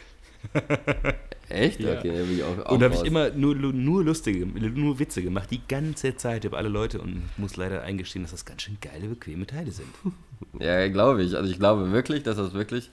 Echt? 1.49 1.81
Ja. 1.81 1.99
Okay, 1.99 2.13
bin 2.13 2.39
ich 2.39 2.45
auch, 2.45 2.59
auch 2.59 2.73
Und 2.73 2.81
da 2.81 2.87
habe 2.87 2.95
ich 2.95 3.03
immer 3.05 3.31
nur, 3.31 3.55
nur 3.57 4.05
lustige, 4.05 4.47
nur 4.47 4.99
Witze 4.99 5.23
gemacht, 5.23 5.51
die 5.51 5.61
ganze 5.67 6.17
Zeit 6.17 6.45
über 6.45 6.59
alle 6.59 6.69
Leute 6.69 7.01
und 7.01 7.29
muss 7.39 7.57
leider 7.57 7.83
eingestehen, 7.83 8.23
dass 8.23 8.31
das 8.31 8.45
ganz 8.45 8.63
schön 8.63 8.79
geile, 8.81 9.09
bequeme 9.09 9.47
Teile 9.47 9.71
sind. 9.71 9.89
Ja, 10.59 10.89
glaube 10.89 11.23
ich. 11.23 11.37
Also 11.37 11.51
ich 11.51 11.59
glaube 11.59 11.93
wirklich, 11.93 12.23
dass 12.23 12.39
das 12.39 12.55
wirklich 12.55 12.91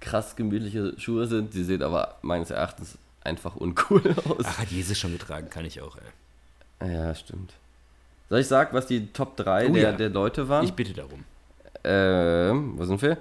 krass 0.00 0.36
gemütliche 0.36 0.94
Schuhe 0.98 1.26
sind. 1.26 1.52
Die 1.52 1.64
sehen 1.64 1.82
aber 1.82 2.18
meines 2.22 2.50
Erachtens 2.50 2.98
einfach 3.20 3.56
uncool 3.56 4.14
aus. 4.24 4.44
Ach, 4.44 4.58
hat 4.58 4.70
Jesus 4.70 4.96
schon 4.96 5.12
getragen, 5.12 5.50
kann 5.50 5.64
ich 5.64 5.80
auch, 5.82 5.96
ey. 6.80 6.92
Ja, 6.92 7.14
stimmt. 7.16 7.52
Soll 8.28 8.40
ich 8.40 8.46
sagen, 8.46 8.70
was 8.72 8.86
die 8.86 9.12
Top 9.12 9.36
3 9.36 9.68
Oh 9.68 9.72
der, 9.72 9.82
ja. 9.82 9.92
der 9.92 10.10
Leute 10.10 10.48
waren? 10.48 10.64
Ich 10.64 10.74
bitte 10.74 10.92
darum. 10.92 11.24
Ähm, 11.84 12.74
wo 12.76 12.84
sind 12.84 13.00
wir? 13.00 13.16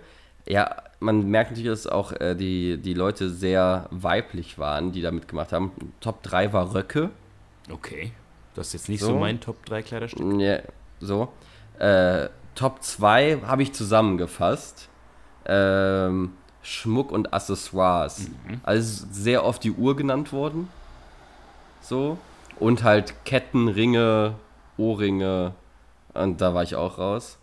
Ja, 0.47 0.75
man 0.99 1.29
merkt 1.29 1.51
natürlich, 1.51 1.69
dass 1.69 1.87
auch 1.87 2.11
äh, 2.13 2.35
die, 2.35 2.77
die 2.77 2.93
Leute 2.93 3.29
sehr 3.29 3.87
weiblich 3.91 4.57
waren, 4.57 4.91
die 4.91 5.01
da 5.01 5.11
mitgemacht 5.11 5.53
haben. 5.53 5.71
Top 6.01 6.23
3 6.23 6.53
war 6.53 6.73
Röcke. 6.73 7.09
Okay. 7.71 8.11
Das 8.55 8.67
ist 8.67 8.73
jetzt 8.73 8.89
nicht 8.89 9.01
So. 9.01 9.07
so, 9.07 9.17
mein 9.17 9.39
Top 9.39 9.63
3 9.65 9.81
Kleiderstück. 9.83 10.41
Ja, 10.41 10.59
so. 10.99 11.29
Äh, 11.79 12.29
Top 12.55 12.81
2 12.81 13.41
habe 13.45 13.61
ich 13.63 13.73
zusammengefasst. 13.73 14.89
Ähm, 15.45 16.33
Schmuck 16.63 17.11
und 17.11 17.33
Accessoires. 17.33 18.29
Also 18.63 19.05
sehr 19.11 19.45
oft 19.45 19.63
die 19.63 19.71
Uhr 19.71 19.95
genannt 19.95 20.33
worden. 20.33 20.67
So. 21.81 22.17
Und 22.59 22.83
halt 22.83 23.13
Ketten, 23.25 23.67
Ringe, 23.67 24.33
Ohrringe. 24.77 25.53
Und 26.13 26.41
da 26.41 26.53
war 26.53 26.63
ich 26.63 26.75
auch 26.75 26.97
raus. 26.97 27.37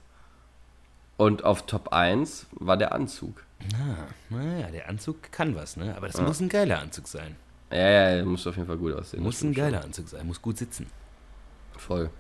Und 1.16 1.45
auf 1.45 1.66
Top 1.66 1.93
1 1.93 2.47
war 2.53 2.76
der 2.76 2.93
Anzug. 2.93 3.45
Ah, 3.74 4.09
naja, 4.30 4.68
der 4.68 4.89
Anzug 4.89 5.30
kann 5.30 5.55
was, 5.55 5.76
ne? 5.76 5.95
Aber 5.97 6.09
das 6.09 6.20
muss 6.20 6.41
ein 6.41 6.49
geiler 6.49 6.80
Anzug 6.80 7.07
sein. 7.07 7.37
Ja, 7.70 7.78
ja, 7.78 8.16
ja, 8.16 8.24
muss 8.24 8.47
auf 8.47 8.57
jeden 8.57 8.66
Fall 8.66 8.76
gut 8.76 8.95
aussehen. 8.95 9.22
Muss 9.22 9.37
das 9.37 9.45
ein 9.45 9.55
geiler 9.55 9.82
Anzug 9.82 10.09
sein, 10.09 10.26
muss 10.26 10.43
gut 10.43 10.59
sitzen. 10.59 10.87
schon. 11.72 11.80
Voll. 11.80 12.11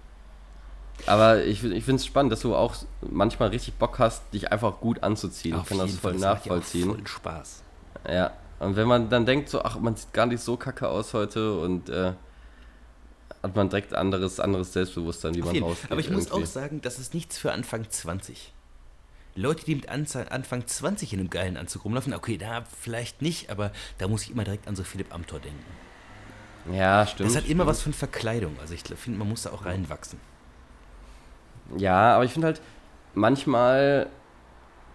Aber 1.06 1.44
ich, 1.44 1.62
ich 1.64 1.84
finde 1.84 1.96
es 1.96 2.06
spannend, 2.06 2.32
dass 2.32 2.40
du 2.40 2.54
auch 2.54 2.74
manchmal 3.00 3.48
richtig 3.48 3.74
Bock 3.74 3.98
hast, 3.98 4.22
dich 4.32 4.52
einfach 4.52 4.80
gut 4.80 5.02
anzuziehen. 5.02 5.58
ich 5.60 5.68
kann 5.68 5.78
das 5.78 5.96
voll 5.96 6.12
macht 6.12 6.22
ja 6.22 6.30
auch 6.30 6.34
nachvollziehen. 6.36 6.90
Voll 6.90 7.06
Spaß. 7.06 7.62
Ja. 8.08 8.32
Und 8.60 8.76
wenn 8.76 8.86
man 8.86 9.10
dann 9.10 9.26
denkt, 9.26 9.48
so, 9.48 9.62
ach, 9.62 9.78
man 9.78 9.96
sieht 9.96 10.12
gar 10.12 10.26
nicht 10.26 10.40
so 10.40 10.56
kacke 10.56 10.88
aus 10.88 11.12
heute 11.12 11.58
und 11.58 11.88
äh, 11.88 12.12
hat 13.44 13.54
man 13.54 13.68
direkt 13.68 13.94
anderes, 13.94 14.40
anderes 14.40 14.72
Selbstbewusstsein, 14.72 15.34
wie 15.34 15.42
man 15.42 15.62
rausgeht. 15.62 15.90
Aber 15.92 16.00
ich 16.00 16.10
muss 16.10 16.26
irgendwie. 16.26 16.44
auch 16.44 16.46
sagen, 16.46 16.80
das 16.80 16.98
ist 16.98 17.12
nichts 17.12 17.36
für 17.36 17.52
Anfang 17.52 17.88
20. 17.88 18.54
Leute, 19.36 19.66
die 19.66 19.74
mit 19.74 19.88
Anfang 19.88 20.66
20 20.66 21.12
in 21.12 21.20
einem 21.20 21.28
geilen 21.28 21.58
Anzug 21.58 21.84
rumlaufen, 21.84 22.14
okay, 22.14 22.38
da 22.38 22.64
vielleicht 22.80 23.20
nicht, 23.20 23.50
aber 23.50 23.70
da 23.98 24.08
muss 24.08 24.22
ich 24.22 24.30
immer 24.30 24.44
direkt 24.44 24.66
an 24.66 24.76
so 24.76 24.82
Philipp 24.82 25.12
Amthor 25.12 25.40
denken. 25.40 25.62
Ja, 26.72 27.06
stimmt. 27.06 27.28
Das 27.28 27.36
hat 27.36 27.44
immer 27.44 27.64
stimmt. 27.64 27.66
was 27.66 27.82
von 27.82 27.92
Verkleidung. 27.92 28.56
Also 28.60 28.72
ich 28.72 28.82
finde, 28.82 29.18
man 29.18 29.28
muss 29.28 29.42
da 29.42 29.50
auch 29.50 29.66
reinwachsen. 29.66 30.18
Ja, 31.76 32.14
aber 32.14 32.24
ich 32.24 32.32
finde 32.32 32.46
halt 32.46 32.62
manchmal, 33.12 34.06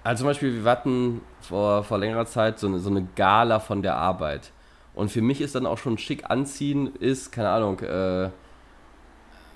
also 0.03 0.21
zum 0.21 0.27
Beispiel, 0.27 0.63
wir 0.63 0.71
hatten 0.71 1.21
vor, 1.41 1.83
vor 1.83 1.99
längerer 1.99 2.25
Zeit 2.25 2.57
so 2.57 2.65
eine, 2.65 2.79
so 2.79 2.89
eine 2.89 3.07
Gala 3.15 3.59
von 3.59 3.83
der 3.83 3.95
Arbeit. 3.95 4.51
Und 4.99 5.11
für 5.11 5.21
mich 5.21 5.41
ist 5.41 5.55
dann 5.55 5.65
auch 5.65 5.77
schon 5.77 5.97
schick 5.97 6.29
anziehen, 6.29 6.93
ist, 6.99 7.31
keine 7.31 7.49
Ahnung, 7.49 7.79
äh, 7.79 8.29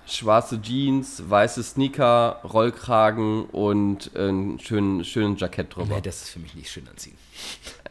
schwarze 0.05 0.61
Jeans, 0.61 1.23
weiße 1.29 1.63
Sneaker, 1.63 2.41
Rollkragen 2.43 3.45
und 3.45 4.15
einen 4.15 4.59
schönen, 4.59 5.03
schönen 5.05 5.37
Jackett 5.37 5.75
drüber. 5.75 5.95
Nee, 5.95 6.01
das 6.01 6.23
ist 6.23 6.29
für 6.31 6.39
mich 6.39 6.55
nicht 6.55 6.69
schön 6.69 6.87
anziehen. 6.87 7.17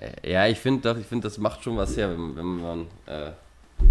Äh, 0.01 0.31
Ja, 0.33 0.47
ich 0.47 0.59
finde, 0.59 0.97
ich 1.01 1.07
find, 1.07 1.25
das 1.25 1.39
macht 1.39 1.63
schon 1.65 1.77
was 1.77 1.97
her, 1.97 2.11
wenn, 2.11 2.37
wenn 2.37 2.61
man. 2.61 2.87
Äh, 3.07 3.31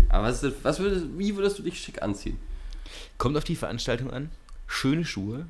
aber 0.10 0.28
was, 0.28 0.44
ist- 0.44 0.64
was 0.64 0.80
würdest, 0.80 1.06
wie 1.18 1.36
würdest 1.36 1.58
du 1.60 1.64
dich 1.64 1.80
schick 1.80 2.02
anziehen? 2.02 2.38
Kommt 3.18 3.38
auf 3.38 3.44
die 3.44 3.56
Veranstaltung 3.56 4.12
an. 4.12 4.30
Schöne 4.68 5.04
Schuhe, 5.06 5.46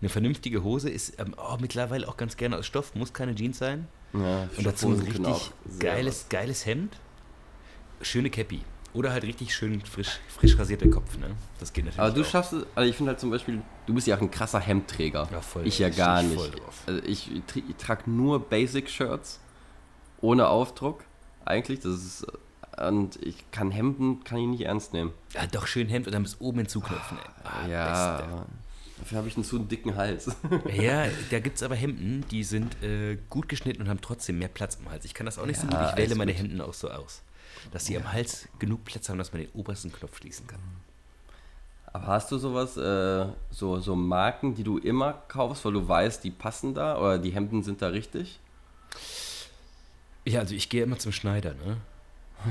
Eine 0.00 0.08
vernünftige 0.08 0.62
Hose 0.62 0.90
ist 0.90 1.18
ähm, 1.20 1.34
oh, 1.36 1.56
mittlerweile 1.60 2.06
auch 2.08 2.16
ganz 2.16 2.36
gerne 2.36 2.58
aus 2.58 2.66
Stoff, 2.66 2.94
muss 2.94 3.12
keine 3.12 3.34
Jeans 3.34 3.58
sein. 3.58 3.88
Ja, 4.12 4.48
Und 4.56 4.66
dazu 4.66 4.88
ein 4.88 5.00
richtig 5.00 5.50
geiles, 5.78 6.26
geiles 6.28 6.64
Hemd. 6.66 6.96
Schöne 8.00 8.30
Cappy. 8.30 8.60
Oder 8.92 9.12
halt 9.12 9.24
richtig 9.24 9.52
schön 9.54 9.80
frisch, 9.80 10.20
frisch 10.28 10.56
rasierter 10.56 10.88
Kopf, 10.88 11.18
ne? 11.18 11.34
Das 11.58 11.72
geht 11.72 11.84
natürlich. 11.84 12.00
Aber 12.00 12.14
du 12.14 12.22
auch. 12.22 12.26
schaffst 12.26 12.52
es, 12.52 12.64
also 12.76 12.88
ich 12.88 12.96
finde 12.96 13.10
halt 13.10 13.20
zum 13.20 13.30
Beispiel, 13.30 13.60
du 13.86 13.94
bist 13.94 14.06
ja 14.06 14.16
auch 14.16 14.20
ein 14.20 14.30
krasser 14.30 14.60
Hemdträger. 14.60 15.28
Ja, 15.32 15.40
voll. 15.40 15.66
ich 15.66 15.80
ja 15.80 15.88
gar 15.88 16.22
ich 16.22 16.28
nicht. 16.28 16.52
Also 16.86 17.02
ich, 17.04 17.30
ich 17.32 17.76
trage 17.76 18.08
nur 18.08 18.48
Basic-Shirts 18.48 19.40
ohne 20.20 20.46
Aufdruck 20.46 21.04
eigentlich. 21.44 21.80
Das 21.80 21.92
ist 21.92 22.26
und 22.76 23.16
ich 23.22 23.50
kann 23.50 23.70
Hemden 23.70 24.24
kann 24.24 24.38
ich 24.38 24.46
nicht 24.46 24.60
ernst 24.62 24.92
nehmen. 24.92 25.12
Ja, 25.32 25.46
doch 25.46 25.66
schön 25.66 25.88
Hemd 25.88 26.06
und 26.06 26.12
dann 26.12 26.22
bis 26.22 26.40
oben 26.40 26.58
hinzuknöpfen, 26.58 27.18
ey. 27.18 27.24
Ah, 27.44 27.68
ja, 27.68 28.16
Beste. 28.16 28.46
dafür 28.98 29.18
habe 29.18 29.28
ich 29.28 29.36
einen 29.36 29.44
zu 29.44 29.58
dicken 29.58 29.96
Hals. 29.96 30.34
Ja, 30.72 31.06
da 31.30 31.38
gibt 31.40 31.56
es 31.56 31.62
aber 31.62 31.74
Hemden, 31.74 32.24
die 32.30 32.42
sind 32.44 32.82
äh, 32.82 33.16
gut 33.30 33.48
geschnitten 33.48 33.82
und 33.82 33.88
haben 33.88 34.00
trotzdem 34.00 34.38
mehr 34.38 34.48
Platz 34.48 34.76
im 34.76 34.90
Hals. 34.90 35.04
Ich 35.04 35.14
kann 35.14 35.26
das 35.26 35.38
auch 35.38 35.46
nicht 35.46 35.60
so 35.60 35.66
Ja, 35.68 35.90
gut. 35.90 35.90
Ich 35.92 35.96
wähle 35.96 36.14
meine 36.16 36.32
gut. 36.32 36.42
Hemden 36.42 36.60
auch 36.60 36.74
so 36.74 36.90
aus. 36.90 37.22
Dass 37.72 37.86
sie 37.86 37.96
am 37.96 38.12
Hals 38.12 38.48
genug 38.58 38.84
Platz 38.84 39.08
haben, 39.08 39.18
dass 39.18 39.32
man 39.32 39.42
den 39.42 39.50
obersten 39.52 39.92
Knopf 39.92 40.18
schließen 40.18 40.46
kann. 40.46 40.60
aber 41.92 42.06
hast 42.06 42.30
du 42.32 42.38
sowas, 42.38 42.76
äh, 42.76 43.26
so, 43.50 43.80
so 43.80 43.96
Marken, 43.96 44.54
die 44.54 44.64
du 44.64 44.78
immer 44.78 45.12
kaufst, 45.28 45.64
weil 45.64 45.72
du 45.72 45.86
weißt, 45.86 46.22
die 46.24 46.30
passen 46.30 46.74
da 46.74 46.98
oder 46.98 47.18
die 47.18 47.30
Hemden 47.30 47.62
sind 47.62 47.82
da 47.82 47.88
richtig? 47.88 48.40
Ja, 50.24 50.40
also 50.40 50.54
ich 50.54 50.68
gehe 50.68 50.82
immer 50.82 50.98
zum 50.98 51.12
Schneider, 51.12 51.54
ne? 51.54 51.76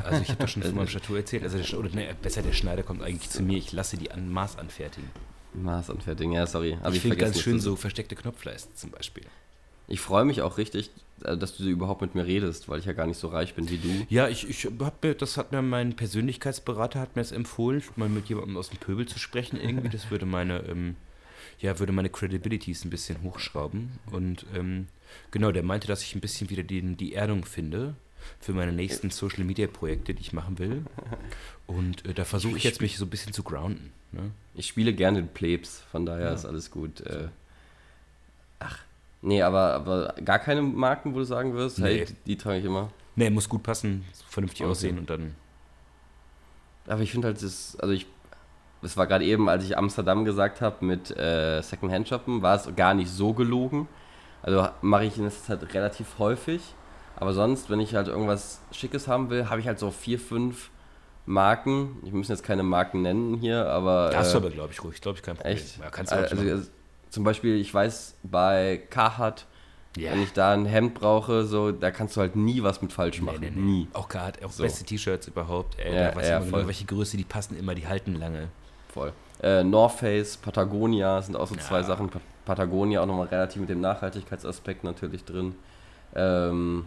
Also 0.03 0.21
ich 0.21 0.29
habe 0.29 0.39
das 0.39 0.51
schon 0.51 0.63
von 0.63 0.75
meinem 0.75 0.87
Chateau 0.87 1.15
erzählt. 1.15 1.43
Also 1.43 1.57
der, 1.57 1.79
oder 1.79 1.89
ne, 1.89 2.15
besser 2.21 2.41
der 2.41 2.53
Schneider 2.53 2.83
kommt 2.83 3.01
eigentlich 3.01 3.29
zu 3.29 3.43
mir. 3.43 3.57
Ich 3.57 3.71
lasse 3.71 3.97
die 3.97 4.11
an 4.11 4.31
Maß 4.31 4.57
anfertigen. 4.57 5.09
Maßanfertigen, 5.53 6.33
ja, 6.33 6.47
sorry. 6.47 6.77
Hab 6.81 6.93
ich 6.93 7.01
finde 7.01 7.17
ganz 7.17 7.39
schön 7.39 7.59
so 7.59 7.75
versteckte 7.75 8.15
Knopfleisten 8.15 8.75
zum 8.75 8.91
Beispiel. 8.91 9.23
Ich 9.87 9.99
freue 9.99 10.25
mich 10.25 10.41
auch 10.41 10.57
richtig, 10.57 10.89
äh, 11.23 11.37
dass 11.37 11.57
du 11.57 11.63
überhaupt 11.65 12.01
mit 12.01 12.15
mir 12.15 12.25
redest, 12.25 12.69
weil 12.69 12.79
ich 12.79 12.85
ja 12.85 12.93
gar 12.93 13.05
nicht 13.07 13.17
so 13.19 13.27
reich 13.27 13.53
bin 13.55 13.69
wie 13.69 13.77
du. 13.77 13.89
Ja, 14.09 14.27
ich, 14.27 14.49
ich 14.49 14.65
hab 14.79 15.03
mir, 15.03 15.13
das 15.15 15.37
hat 15.37 15.51
mir 15.51 15.61
mein 15.61 15.95
Persönlichkeitsberater 15.95 16.99
hat 16.99 17.15
mir 17.15 17.21
das 17.21 17.31
empfohlen, 17.31 17.83
mal 17.95 18.09
mit 18.09 18.29
jemandem 18.29 18.57
aus 18.57 18.69
dem 18.69 18.79
Pöbel 18.79 19.05
zu 19.07 19.19
sprechen 19.19 19.59
irgendwie. 19.59 19.89
Das 19.89 20.09
würde 20.11 20.25
meine, 20.25 20.59
ähm, 20.69 20.95
ja, 21.59 21.79
würde 21.79 21.91
meine 21.93 22.09
Credibilities 22.09 22.85
ein 22.85 22.89
bisschen 22.89 23.21
hochschrauben. 23.23 23.91
Und 24.11 24.45
ähm, 24.55 24.87
genau, 25.31 25.51
der 25.51 25.63
meinte, 25.63 25.87
dass 25.87 26.01
ich 26.03 26.15
ein 26.15 26.21
bisschen 26.21 26.49
wieder 26.49 26.63
den, 26.63 26.97
die 26.97 27.13
Erdung 27.13 27.45
finde 27.45 27.95
für 28.39 28.53
meine 28.53 28.71
nächsten 28.71 29.09
Social 29.09 29.43
Media 29.43 29.67
Projekte, 29.67 30.13
die 30.13 30.21
ich 30.21 30.31
machen 30.33 30.57
will. 30.57 30.83
Und 31.67 32.05
äh, 32.05 32.13
da 32.13 32.23
versuche 32.23 32.57
ich 32.57 32.63
jetzt 32.63 32.81
mich 32.81 32.97
so 32.97 33.05
ein 33.05 33.09
bisschen 33.09 33.33
zu 33.33 33.43
grounden. 33.43 33.91
Ne? 34.13 34.31
Ich 34.55 34.67
spiele 34.67 34.93
gerne 34.93 35.21
den 35.21 35.27
Plebs, 35.27 35.83
von 35.91 36.05
daher 36.05 36.27
Ja. 36.27 36.33
ist 36.33 36.45
alles 36.45 36.71
gut. 36.71 37.01
Äh, 37.01 37.27
nee, 39.23 39.41
aber, 39.41 39.73
aber 39.73 40.13
gar 40.23 40.37
keine 40.37 40.61
Marken, 40.61 41.13
wo 41.15 41.17
du 41.19 41.23
sagen 41.25 41.55
wirst, 41.55 41.79
hey, 41.79 41.99
Nee. 42.01 42.05
die, 42.05 42.13
die 42.27 42.37
trage 42.37 42.59
ich 42.59 42.65
immer. 42.65 42.89
Ne, 43.15 43.29
muss 43.31 43.49
gut 43.49 43.63
passen, 43.63 44.05
vernünftig 44.29 44.61
Okay. 44.61 44.71
aussehen 44.71 44.99
und 44.99 45.09
dann. 45.09 45.35
Aber 46.87 47.01
ich 47.01 47.11
finde 47.11 47.27
halt, 47.29 47.41
das, 47.41 47.75
also 47.79 47.93
ich, 47.93 48.05
das 48.81 48.97
war 48.97 49.07
gerade 49.07 49.23
eben, 49.25 49.47
als 49.49 49.63
ich 49.63 49.77
Amsterdam 49.77 50.25
gesagt 50.25 50.61
habe 50.61 50.83
mit 50.85 51.15
äh, 51.17 51.61
Secondhand-Shoppen, 51.61 52.41
war 52.41 52.55
es 52.55 52.69
gar 52.75 52.93
nicht 52.93 53.09
so 53.09 53.33
gelogen. 53.33 53.87
Also 54.41 54.67
mache 54.81 55.05
ich 55.05 55.17
in 55.17 55.23
letzter 55.23 55.57
Zeit 55.59 55.73
relativ 55.73 56.19
häufig. 56.19 56.61
Aber 57.15 57.33
sonst, 57.33 57.69
wenn 57.69 57.79
ich 57.79 57.95
halt 57.95 58.07
irgendwas 58.09 58.59
Schickes 58.71 59.07
haben 59.07 59.29
will, 59.29 59.49
habe 59.49 59.61
ich 59.61 59.67
halt 59.67 59.79
so 59.79 59.91
vier, 59.91 60.19
fünf 60.19 60.71
Marken. 61.25 61.97
Ich 62.03 62.11
muss 62.11 62.27
jetzt 62.27 62.43
keine 62.43 62.63
Marken 62.63 63.01
nennen 63.03 63.35
hier, 63.37 63.67
aber. 63.69 64.09
Da 64.11 64.17
hast 64.17 64.33
äh, 64.33 64.37
aber, 64.37 64.49
glaube 64.49 64.73
ich, 64.73 64.83
ruhig. 64.83 64.99
Glaube 64.99 65.17
ich, 65.17 65.23
kein 65.23 65.35
Problem. 65.37 65.55
Echt? 65.55 65.79
Ja, 65.79 65.89
kannst 65.89 66.11
du 66.11 66.15
also, 66.17 66.35
also, 66.35 66.67
zum 67.13 67.23
Beispiel, 67.23 67.55
ich 67.59 67.71
weiß, 67.73 68.15
bei 68.23 68.81
Carhartt, 68.89 69.45
ja. 69.95 70.11
wenn 70.11 70.23
ich 70.23 70.33
da 70.33 70.51
ein 70.53 70.65
Hemd 70.65 70.95
brauche, 70.95 71.45
so, 71.45 71.71
da 71.71 71.91
kannst 71.91 72.17
du 72.17 72.21
halt 72.21 72.35
nie 72.35 72.63
was 72.63 72.81
mit 72.81 72.91
falsch 72.91 73.19
Nee, 73.19 73.25
machen. 73.25 73.37
nee, 73.41 73.51
nee. 73.53 73.61
Nie. 73.61 73.87
Auch 73.93 74.07
Card, 74.09 74.43
auch 74.43 74.51
So. 74.51 74.63
beste 74.63 74.83
T-Shirts 74.83 75.27
überhaupt. 75.27 75.77
Ey, 75.79 75.93
Ja, 75.95 76.09
da 76.11 76.15
weiß 76.17 76.27
ja, 76.27 76.37
immer 76.37 76.45
voll. 76.47 76.59
genau, 76.61 76.67
welche 76.67 76.85
Größe, 76.85 77.15
die 77.17 77.23
passen 77.23 77.55
immer, 77.57 77.75
die 77.75 77.87
halten 77.87 78.15
lange. 78.15 78.49
Voll. 78.91 79.13
Äh, 79.41 79.63
North 79.63 79.99
Face, 79.99 80.37
Patagonia 80.37 81.21
sind 81.21 81.35
auch 81.35 81.47
so 81.47 81.55
zwei 81.55 81.77
Ja. 81.77 81.83
Sachen. 81.83 82.09
Pa 82.09 82.19
Patagonia 82.45 83.01
auch 83.01 83.05
nochmal 83.05 83.27
relativ 83.27 83.61
mit 83.61 83.69
dem 83.69 83.79
Nachhaltigkeitsaspekt 83.79 84.83
natürlich 84.83 85.23
drin. 85.23 85.55
Ähm, 86.15 86.85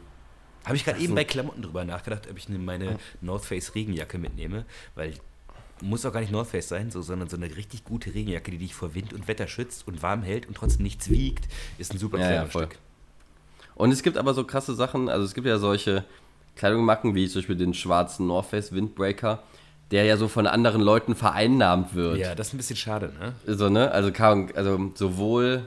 Habe 0.65 0.77
ich 0.77 0.85
gerade 0.85 0.99
eben 1.01 1.15
bei 1.15 1.25
Klamotten 1.25 1.63
drüber 1.63 1.85
nachgedacht, 1.85 2.29
ob 2.31 2.37
ich 2.37 2.49
ne- 2.49 2.59
meine 2.59 2.99
North 3.21 3.45
Face 3.45 3.75
Regenjacke 3.75 4.19
mitnehme, 4.19 4.65
weil 4.97 5.15
muss 5.83 6.05
auch 6.07 6.13
gar 6.13 6.21
nicht 6.21 6.33
North 6.33 6.49
Face 6.49 6.69
sein, 6.69 6.91
so, 6.91 7.03
sondern 7.03 7.29
so 7.29 7.37
eine 7.37 7.55
richtig 7.57 7.85
gute 7.85 8.15
Regenjacke, 8.15 8.51
die 8.51 8.59
dich 8.59 8.75
vor 8.75 8.95
Wind 8.95 9.13
und 9.13 9.29
Wetter 9.29 9.47
schützt 9.47 9.87
und 9.87 10.03
warm 10.03 10.23
hält 10.23 10.47
und 10.49 10.57
trotzdem 10.57 10.85
nichts 10.85 11.11
wiegt, 11.11 11.47
ist 11.79 11.93
ein 11.93 11.99
super 11.99 12.19
Ja, 12.19 12.25
ja. 12.25 12.45
Kleidungsstück. 12.45 12.79
und 13.75 13.91
es 13.93 14.03
gibt 14.03 14.17
aber 14.17 14.33
so 14.35 14.45
krasse 14.45 14.75
Sachen, 14.75 15.09
also 15.09 15.25
es 15.25 15.35
gibt 15.35 15.47
ja 15.47 15.59
solche 15.59 16.05
Kleidungsmarken 16.57 17.15
wie 17.15 17.29
zum 17.29 17.41
Beispiel 17.43 17.57
den 17.57 17.75
schwarzen 17.75 18.27
North 18.27 18.47
Face 18.47 18.73
Windbreaker, 18.73 19.43
der 19.91 20.05
ja 20.05 20.17
so 20.17 20.29
von 20.29 20.47
anderen 20.47 20.81
Leuten 20.81 21.15
vereinnahmt 21.15 21.95
wird. 21.95 22.17
Ja, 22.19 22.35
das 22.35 22.49
ist 22.49 22.55
ein 22.55 22.57
bisschen 22.57 22.77
schade, 22.77 23.13
ne? 23.21 23.35
So, 23.57 23.69
ne? 23.69 23.91
Also, 23.93 24.11
also 24.55 24.91
sowohl 24.95 25.63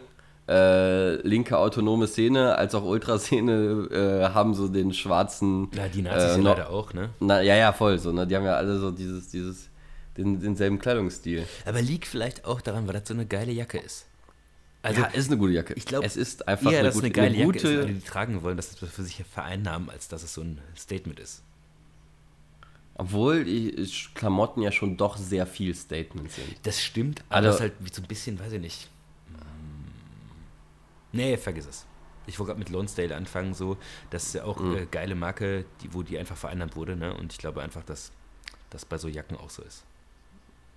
äh, 0.50 1.16
linke 1.28 1.58
autonome 1.58 2.08
Szene 2.08 2.56
als 2.58 2.74
auch 2.74 2.84
Ultraszene 2.84 3.88
äh, 3.92 4.34
haben 4.34 4.56
so 4.56 4.68
den 4.68 4.94
schwarzen. 4.94 5.70
Ja, 5.76 5.88
die 5.88 6.02
Nazis 6.02 6.24
äh, 6.24 6.32
ja 6.32 6.38
no- 6.40 6.50
leider 6.50 6.70
auch, 6.72 6.94
ne? 6.94 7.10
Na, 7.20 7.42
ja, 7.42 7.56
ja, 7.56 7.72
voll 7.72 8.00
so, 8.00 8.12
ne? 8.12 8.26
Die 8.26 8.36
haben 8.36 8.46
ja 8.46 8.56
alle 8.56 8.80
so 8.80 8.90
dieses, 8.92 9.30
dieses, 9.30 9.69
den, 10.24 10.40
denselben 10.40 10.80
Kleidungsstil. 10.80 11.48
Aber 11.66 11.82
liegt 11.82 12.06
vielleicht 12.08 12.46
auch 12.46 12.62
daran, 12.62 12.88
weil 12.88 12.94
das 12.94 13.08
so 13.08 13.14
eine 13.14 13.26
geile 13.26 13.52
Jacke 13.52 13.78
ist. 13.80 14.06
Also, 14.82 15.02
ja, 15.02 15.08
ist 15.08 15.28
eine 15.28 15.38
gute 15.38 15.52
Jacke. 15.54 15.74
ich 15.74 15.86
glaube, 15.86 16.06
es 16.06 16.16
ist 16.16 16.48
einfach 16.48 16.72
eher, 16.72 16.80
eine 16.80 16.92
gute, 16.92 17.06
eine 17.06 17.12
geile 17.12 17.28
eine 17.28 17.38
Jacke 17.38 17.58
ist, 17.58 17.64
gute. 17.82 17.86
die 17.94 18.00
tragen 18.02 18.42
wollen, 18.44 18.56
dass 18.56 18.74
das 18.76 18.90
für 18.90 19.04
sich 19.04 19.24
vereinnahmen, 19.30 19.90
als 19.90 20.08
dass 20.08 20.24
es 20.24 20.34
so 20.34 20.42
ein 20.42 20.60
Statement 20.78 21.20
ist. 21.20 21.42
obwohl 22.96 23.44
die 23.46 23.76
Klamotten 24.14 24.62
ja 24.62 24.72
schon 24.74 24.96
doch 24.98 25.16
sehr 25.18 25.46
viel 25.48 25.74
Statements 25.76 26.36
sind. 26.36 26.56
Das 26.64 26.82
stimmt, 26.82 27.24
aber 27.30 27.36
Also- 27.38 27.48
das 27.48 27.56
ist 27.56 27.62
halt 27.62 27.74
wie 27.80 27.94
so 27.94 28.02
ein 28.02 28.08
bisschen, 28.08 28.40
weiß 28.40 28.52
ich 28.54 28.62
nicht. 28.62 28.90
Nee, 31.12 31.38
vergiss 31.38 31.66
es. 31.66 31.86
Ich 32.28 32.38
wollte 32.38 32.50
gerade 32.50 32.60
mit 32.60 32.70
Lonsdale 32.70 33.16
anfangen, 33.16 33.54
so. 33.54 33.78
Das 34.12 34.26
ist 34.26 34.36
ja 34.36 34.44
auch 34.44 34.60
Mhm. 34.60 34.76
äh, 34.78 34.86
geile 34.86 35.16
Marke, 35.16 35.66
die, 35.82 35.94
wo 35.94 36.04
die 36.04 36.20
einfach 36.20 36.38
vereinnahmt 36.38 36.76
wurde, 36.76 36.96
ne? 36.96 37.14
Und 37.16 37.32
ich 37.34 37.40
glaube 37.40 37.62
einfach, 37.64 37.84
dass 37.84 38.12
das 38.70 38.86
bei 38.86 38.98
so 38.98 39.08
Jacken 39.08 39.36
auch 39.38 39.50
so 39.50 39.64
ist. 39.64 39.84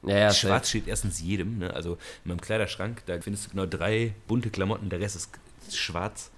Ja, 0.05 0.17
ja, 0.19 0.33
Schwarz 0.33 0.69
steht 0.69 0.89
erstens 0.89 1.21
jedem, 1.21 1.59
ne? 1.59 1.73
Also 1.75 1.93
in 2.25 2.31
meinem 2.31 2.41
Kleiderschrank, 2.41 3.03
da 3.07 3.21
findest 3.21 3.47
du 3.47 3.51
genau 3.51 3.67
drei 3.67 4.15
bunte 4.27 4.51
Klamotten, 4.51 4.89
der 4.89 5.01
Rest 5.01 5.17
ist 5.17 5.77
schwarz. 5.77 6.31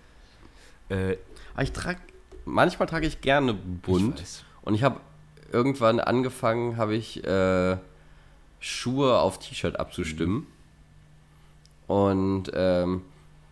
Äh, 0.90 1.16
Aber 1.54 1.62
ich 1.62 1.72
trage, 1.72 1.98
manchmal 2.44 2.88
trage 2.88 3.06
ich 3.06 3.20
gerne 3.20 3.52
ich 3.52 3.80
bunt. 3.80 4.20
weiß. 4.20 4.44
Und 4.62 4.74
ich 4.74 4.82
habe 4.82 5.00
irgendwann 5.50 5.98
angefangen, 6.00 6.76
habe 6.76 6.94
ich 6.94 7.24
äh, 7.24 7.78
Schuhe 8.60 9.18
auf 9.18 9.38
T-Shirt 9.38 9.78
abzustimmen. 9.78 10.46
Und 11.86 12.50
ähm, 12.54 13.02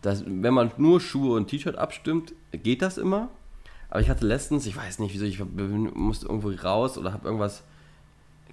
das, 0.01 0.23
wenn 0.25 0.53
man 0.53 0.71
nur 0.77 0.99
Schuhe 0.99 1.35
und 1.37 1.47
T-Shirt 1.47 1.75
abstimmt, 1.77 2.33
geht 2.51 2.81
das 2.81 2.97
immer. 2.97 3.29
Aber 3.89 4.01
ich 4.01 4.09
hatte 4.09 4.25
letztens, 4.25 4.65
ich 4.65 4.75
weiß 4.75 4.99
nicht 4.99 5.13
wieso, 5.13 5.25
ich 5.25 5.39
musste 5.39 6.25
irgendwo 6.25 6.49
raus 6.49 6.97
oder 6.97 7.13
habe 7.13 7.25
irgendwas, 7.25 7.63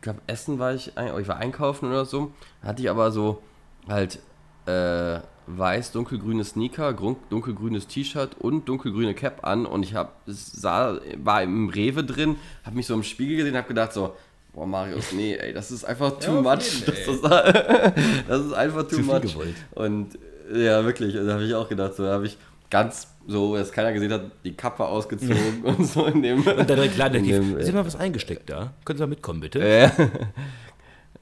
ich 0.00 0.02
glaube 0.02 0.20
Essen 0.26 0.58
war 0.58 0.72
ich, 0.74 0.96
ein- 0.96 1.12
ich 1.20 1.28
war 1.28 1.36
einkaufen 1.36 1.88
oder 1.90 2.06
so. 2.06 2.32
Hatte 2.62 2.82
ich 2.82 2.88
aber 2.90 3.10
so 3.12 3.42
halt 3.86 4.18
äh, 4.66 5.20
weiß 5.46 5.92
dunkelgrüne 5.92 6.44
Sneaker, 6.44 6.92
dunkelgrünes 7.28 7.86
T-Shirt 7.86 8.36
und 8.38 8.68
dunkelgrüne 8.68 9.14
Cap 9.14 9.44
an 9.46 9.66
und 9.66 9.82
ich 9.82 9.94
habe 9.94 10.10
sah 10.26 10.98
war 11.18 11.42
im 11.42 11.68
Rewe 11.68 12.04
drin, 12.04 12.36
habe 12.64 12.76
mich 12.76 12.86
so 12.86 12.94
im 12.94 13.02
Spiegel 13.02 13.36
gesehen, 13.36 13.56
habe 13.56 13.68
gedacht 13.68 13.92
so 13.92 14.14
Boah, 14.52 14.66
Marius, 14.66 15.12
nee, 15.12 15.36
ey, 15.36 15.52
das 15.52 15.70
ist 15.70 15.84
einfach 15.84 16.18
too 16.18 16.38
auf 16.38 16.42
much. 16.42 16.80
jeden, 16.80 16.86
das, 16.86 17.06
ist, 17.06 17.24
das 18.28 18.46
ist 18.46 18.52
einfach 18.52 18.82
too 18.82 18.88
Zu 18.88 18.96
viel 18.96 19.04
much. 19.04 19.20
gewollt. 19.22 19.54
Und 19.72 20.18
ja, 20.52 20.84
wirklich, 20.84 21.14
da 21.14 21.34
habe 21.34 21.44
ich 21.44 21.54
auch 21.54 21.68
gedacht, 21.68 21.94
so 21.94 22.02
da 22.04 22.14
habe 22.14 22.26
ich 22.26 22.36
ganz 22.70 23.08
so, 23.26 23.56
dass 23.56 23.72
keiner 23.72 23.92
gesehen 23.92 24.12
hat, 24.12 24.30
die 24.44 24.54
Kappe 24.54 24.86
ausgezogen 24.86 25.62
und 25.62 25.84
so 25.84 26.06
in 26.06 26.22
dem. 26.22 26.38
Und 26.38 26.46
dann 26.46 26.66
direkt 26.66 26.96
Laden, 26.96 27.16
in 27.24 27.28
dem, 27.28 27.58
ist 27.58 27.68
immer 27.68 27.84
was 27.84 27.96
eingesteckt 27.96 28.48
da? 28.48 28.72
Können 28.84 28.98
Sie 28.98 29.02
mal 29.02 29.08
mitkommen, 29.08 29.40
bitte? 29.40 29.60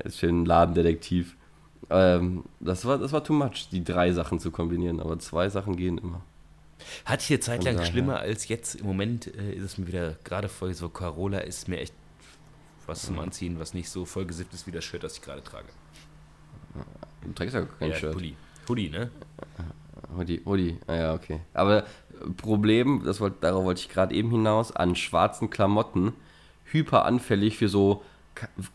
ist 0.05 0.19
schön 0.19 0.43
ein 0.43 0.47
Ladendetektiv. 0.47 1.37
Ähm, 1.91 2.45
das, 2.61 2.85
war, 2.85 2.99
das 2.99 3.13
war 3.13 3.25
too 3.25 3.33
much, 3.33 3.69
die 3.73 3.83
drei 3.83 4.13
Sachen 4.13 4.39
zu 4.39 4.51
kombinieren, 4.51 5.01
aber 5.01 5.19
zwei 5.19 5.49
Sachen 5.49 5.77
gehen 5.77 5.99
immer. 5.99 6.23
Hatte 7.05 7.23
ich 7.23 7.27
hier 7.27 7.41
zeitlang 7.41 7.75
Von 7.75 7.83
daher. 7.83 7.93
schlimmer 7.93 8.19
als 8.21 8.49
jetzt. 8.49 8.77
Im 8.77 8.87
Moment 8.87 9.27
äh, 9.27 9.53
ist 9.53 9.65
es 9.65 9.79
mir 9.79 9.87
wieder, 9.87 10.17
gerade 10.25 10.49
voll 10.49 10.75
so 10.75 10.89
Carola 10.89 11.39
ist 11.39 11.69
mir 11.69 11.79
echt 11.79 11.95
was 12.87 13.03
zum 13.03 13.19
Anziehen, 13.19 13.59
was 13.59 13.75
nicht 13.75 13.91
so 13.91 14.07
vollgesippt 14.07 14.55
ist 14.55 14.67
wie 14.67 14.71
das 14.71 14.83
Shirt, 14.83 15.05
das 15.05 15.15
ich 15.15 15.23
gerade 15.23 15.45
trage. 15.45 15.69
Du 17.23 17.33
trägst 17.33 17.55
ja 17.55 17.67
kein 17.79 17.91
ja, 17.91 17.97
Shirt. 17.97 18.13
Pulli. 18.15 18.35
Hoodie, 18.67 18.89
ne? 18.89 19.11
Hoodie, 20.17 20.43
Hoodie, 20.45 20.79
ah 20.87 20.95
ja, 20.95 21.15
okay. 21.15 21.41
Aber 21.55 21.79
äh, 21.79 21.85
Problem, 22.37 23.03
das 23.05 23.21
wollt, 23.21 23.35
darauf 23.43 23.65
wollte 23.65 23.81
ich 23.81 23.89
gerade 23.89 24.15
eben 24.15 24.31
hinaus, 24.31 24.75
an 24.75 24.97
schwarzen 24.97 25.51
Klamotten, 25.51 26.13
hyper 26.65 27.05
anfällig 27.05 27.57
für 27.57 27.69
so 27.69 28.03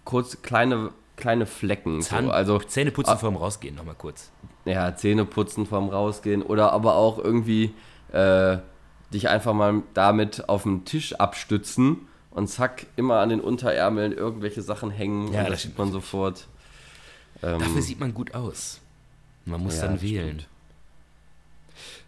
kurz 0.03 0.41
kleine, 0.41 0.91
kleine 1.15 1.45
Flecken. 1.45 2.01
Zahn, 2.01 2.25
so. 2.25 2.31
Also, 2.31 2.59
Zähne 2.59 2.91
putzen 2.91 3.11
ah. 3.11 3.17
vorm 3.17 3.35
Rausgehen, 3.35 3.75
nochmal 3.75 3.95
kurz. 3.95 4.31
ja, 4.65 4.95
Zähne 4.95 5.25
putzen 5.25 5.65
vorm 5.65 5.89
Rausgehen 5.89 6.41
oder 6.41 6.71
aber 6.71 6.95
auch 6.95 7.17
irgendwie 7.17 7.73
äh, 8.11 8.57
dich 9.13 9.29
einfach 9.29 9.53
mal 9.53 9.83
damit 9.93 10.49
auf 10.49 10.63
den 10.63 10.85
Tisch 10.85 11.13
abstützen 11.13 12.07
und 12.31 12.47
zack, 12.47 12.87
immer 12.95 13.19
an 13.19 13.29
den 13.29 13.41
Unterärmeln 13.41 14.11
irgendwelche 14.11 14.61
Sachen 14.61 14.89
hängen 14.89 15.31
Ja, 15.31 15.41
das 15.43 15.51
das 15.51 15.61
sieht 15.63 15.77
man 15.77 15.91
sofort. 15.91 16.47
Ähm, 17.43 17.59
Dafür 17.59 17.81
sieht 17.81 17.99
man 17.99 18.13
gut 18.13 18.33
aus. 18.33 18.79
Man 19.45 19.61
muss 19.61 19.77
ja, 19.77 19.87
dann 19.87 20.01
wählen. 20.01 20.39
stimmt. 20.39 20.52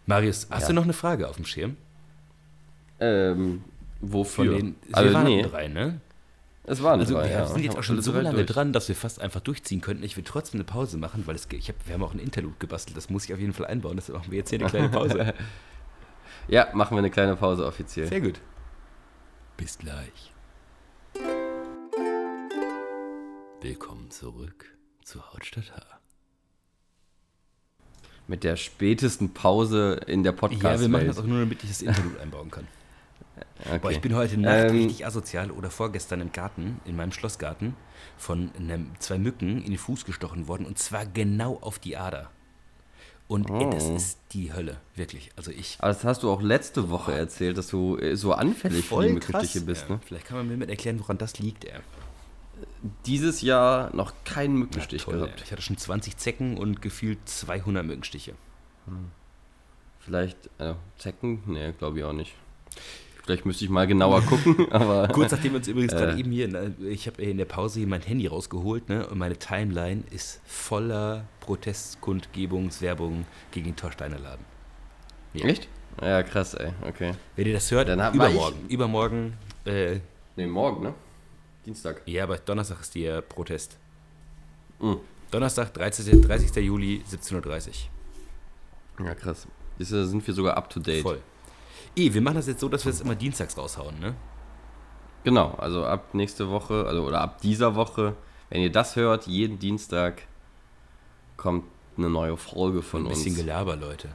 Marius, 0.06 0.46
hast 0.50 0.62
Ja. 0.62 0.68
du 0.68 0.74
noch 0.74 0.84
eine 0.84 0.92
Frage 0.92 1.28
auf 1.28 1.36
dem 1.36 1.44
Schirm? 1.44 1.76
ähm, 3.00 3.62
Von 4.00 4.10
wofür? 4.12 4.56
den, 4.58 4.76
wir 4.86 4.96
also, 4.96 5.12
waren 5.14 5.24
nee, 5.24 5.42
drei, 5.42 5.68
ne? 5.68 6.00
es 6.64 6.82
waren 6.82 7.00
Also 7.00 7.14
drei, 7.14 7.24
wir 7.24 7.30
ja. 7.30 7.46
sind 7.46 7.62
jetzt 7.62 7.76
auch 7.76 7.82
schon 7.82 8.00
so 8.00 8.12
lange 8.12 8.32
durch. 8.32 8.46
dran, 8.46 8.72
dass 8.72 8.88
wir 8.88 8.96
fast 8.96 9.20
einfach 9.20 9.40
durchziehen 9.40 9.80
könnten. 9.80 10.02
Ich 10.02 10.16
will 10.16 10.24
trotzdem 10.24 10.58
eine 10.60 10.64
Pause 10.64 10.96
machen, 10.96 11.26
weil 11.26 11.34
es, 11.34 11.46
ich 11.52 11.68
hab, 11.68 11.76
wir 11.86 11.94
haben 11.94 12.02
auch 12.02 12.14
ein 12.14 12.18
Interlude 12.18 12.54
gebastelt. 12.58 12.96
Das 12.96 13.10
muss 13.10 13.24
ich 13.26 13.34
auf 13.34 13.38
jeden 13.40 13.52
Fall 13.52 13.66
einbauen. 13.66 13.96
Deshalb 13.96 14.18
machen 14.18 14.30
wir 14.30 14.38
jetzt 14.38 14.50
hier 14.50 14.58
eine 14.60 14.68
kleine 14.68 14.88
Pause. 14.88 15.34
Ja, 16.48 16.68
machen 16.74 16.94
wir 16.94 16.98
eine 17.00 17.10
kleine 17.10 17.34
Pause 17.34 17.66
offiziell. 17.66 18.06
Sehr 18.06 18.20
gut. 18.20 18.40
Bis 19.56 19.78
gleich. 19.78 20.32
Willkommen 23.60 24.10
zurück 24.12 24.66
zu 25.02 25.20
Hauptstadt 25.32 25.72
H. 25.74 25.95
Mit 28.28 28.42
der 28.44 28.56
spätesten 28.56 29.32
Pause 29.32 30.00
in 30.06 30.22
der 30.24 30.32
podcast 30.32 30.62
Ja, 30.64 30.80
wir 30.80 30.88
machen 30.88 31.06
das 31.06 31.18
auch 31.18 31.24
nur, 31.24 31.38
damit 31.40 31.62
ich 31.62 31.68
das 31.70 31.82
Interlude 31.82 32.20
einbauen 32.22 32.50
kann. 32.50 32.66
okay. 33.64 33.78
Boah, 33.80 33.90
ich 33.92 34.00
bin 34.00 34.14
heute 34.16 34.36
Nacht 34.38 34.70
Ähm, 34.70 34.76
richtig 34.76 35.06
asozial 35.06 35.50
oder 35.52 35.70
vorgestern 35.70 36.20
im 36.20 36.32
Garten, 36.32 36.80
in 36.84 36.96
meinem 36.96 37.12
Schlossgarten, 37.12 37.74
von 38.16 38.50
einem, 38.58 38.90
zwei 38.98 39.18
Mücken 39.18 39.58
in 39.62 39.70
den 39.70 39.78
Fuß 39.78 40.04
gestochen 40.04 40.48
worden 40.48 40.66
und 40.66 40.78
zwar 40.78 41.06
genau 41.06 41.58
auf 41.60 41.78
die 41.78 41.96
Ader. 41.96 42.30
Und 43.28 43.50
ey, 43.50 43.68
das 43.70 43.84
Oh. 43.86 43.96
ist 43.96 44.18
die 44.32 44.52
Hölle, 44.52 44.76
wirklich. 44.94 45.30
Also 45.36 45.50
ich 45.50 45.76
Aber 45.80 45.88
das 45.92 46.04
hast 46.04 46.22
du 46.22 46.30
auch 46.30 46.40
letzte 46.42 46.90
Woche 46.90 47.12
erzählt, 47.12 47.58
dass 47.58 47.66
du 47.68 47.96
äh, 47.98 48.16
so 48.16 48.32
anfällig 48.32 48.86
für 48.86 49.02
die 49.02 49.12
Mückenstiche 49.14 49.60
bist. 49.62 49.82
Ja, 49.88 49.96
Ne? 49.96 50.00
Vielleicht 50.04 50.26
kann 50.26 50.36
man 50.36 50.48
mir 50.48 50.56
mit 50.56 50.70
erklären, 50.70 50.98
woran 51.00 51.18
das 51.18 51.38
liegt, 51.40 51.64
ey. 51.64 51.72
Dieses 53.06 53.42
Jahr 53.42 53.94
noch 53.94 54.12
keinen 54.24 54.54
Ja, 54.54 54.60
Mückenstich 54.60 55.02
toll, 55.04 55.14
ey. 55.14 55.20
gehabt. 55.20 55.42
Ich 55.44 55.52
hatte 55.52 55.62
schon 55.62 55.76
20 55.76 56.16
Zecken 56.16 56.56
und 56.56 56.80
gefühlt 56.82 57.18
200 57.28 57.84
Mückenstiche. 57.84 58.34
Vielleicht 60.00 60.38
äh, 60.58 60.74
Zecken? 60.98 61.42
Nee, 61.46 61.72
glaube 61.78 61.98
ich 61.98 62.04
auch 62.04 62.12
nicht. 62.12 62.34
Vielleicht 63.24 63.44
müsste 63.44 63.64
ich 63.64 63.70
mal 63.70 63.88
genauer 63.88 64.22
gucken, 64.22 64.66
aber 64.70 65.08
Kurz 65.08 65.32
nachdem 65.32 65.52
wir 65.52 65.58
uns 65.58 65.66
übrigens 65.66 65.92
Äh. 65.94 65.96
gerade 65.96 66.16
eben 66.18 66.30
hier, 66.30 66.46
ne, 66.46 66.76
ich 66.88 67.08
habe 67.08 67.20
in 67.22 67.38
der 67.38 67.44
Pause 67.44 67.80
hier 67.80 67.88
mein 67.88 68.02
Handy 68.02 68.28
rausgeholt 68.28 68.88
ne, 68.88 69.04
und 69.08 69.18
meine 69.18 69.36
Timeline 69.36 70.04
ist 70.12 70.40
voller 70.46 71.24
Protestkundgebungswerbung 71.40 73.26
gegen 73.50 73.66
den 73.66 73.76
Torsteiner 73.76 74.18
Laden. 74.20 74.44
Ja. 75.34 75.46
Echt? 75.46 75.68
Ja, 76.00 76.22
krass, 76.22 76.54
ey. 76.54 76.70
Okay. 76.86 77.12
Wenn 77.34 77.46
ihr 77.48 77.54
das 77.54 77.70
hört, 77.72 77.88
Dann 77.88 78.00
hab- 78.00 78.16
war 78.16 78.28
übermorgen. 78.28 78.66
Übermorgen, 78.68 79.32
äh, 79.64 79.98
Nee, 80.36 80.46
morgen, 80.46 80.82
ne? 80.84 80.94
Dienstag. 81.66 82.02
ja, 82.06 82.22
aber 82.22 82.38
Donnerstag 82.38 82.80
ist 82.80 82.94
der 82.94 83.20
Protest. 83.20 83.76
Mhm. 84.80 84.98
Donnerstag, 85.30 85.74
30. 85.74 86.20
30. 86.22 86.56
Juli, 86.64 87.02
17.30 87.10 87.86
Ja, 89.04 89.14
krass. 89.14 89.46
Ist, 89.78 89.92
äh, 89.92 90.04
sind 90.06 90.26
wir 90.26 90.32
sogar 90.32 90.56
up 90.56 90.70
to 90.70 90.80
date. 90.80 91.02
Voll. 91.02 91.20
Eh, 91.96 92.12
wir 92.14 92.20
machen 92.22 92.36
das 92.36 92.46
jetzt 92.46 92.60
so, 92.60 92.68
dass 92.68 92.84
wir 92.84 92.90
es 92.90 93.00
immer 93.00 93.14
dienstags 93.14 93.56
raushauen, 93.58 93.98
ne? 93.98 94.14
Genau, 95.24 95.50
also 95.58 95.84
ab 95.84 96.14
nächste 96.14 96.48
Woche, 96.50 96.86
also 96.86 97.04
oder 97.04 97.20
ab 97.20 97.40
dieser 97.40 97.74
Woche, 97.74 98.14
wenn 98.48 98.60
ihr 98.62 98.70
das 98.70 98.94
hört, 98.94 99.26
jeden 99.26 99.58
Dienstag 99.58 100.22
kommt 101.36 101.64
eine 101.96 102.08
neue 102.08 102.36
Folge 102.36 102.82
von 102.82 103.02
Ein 103.02 103.08
bisschen 103.08 103.32
uns. 103.32 103.38
Gelaber, 103.40 103.74
Leute. 103.76 104.10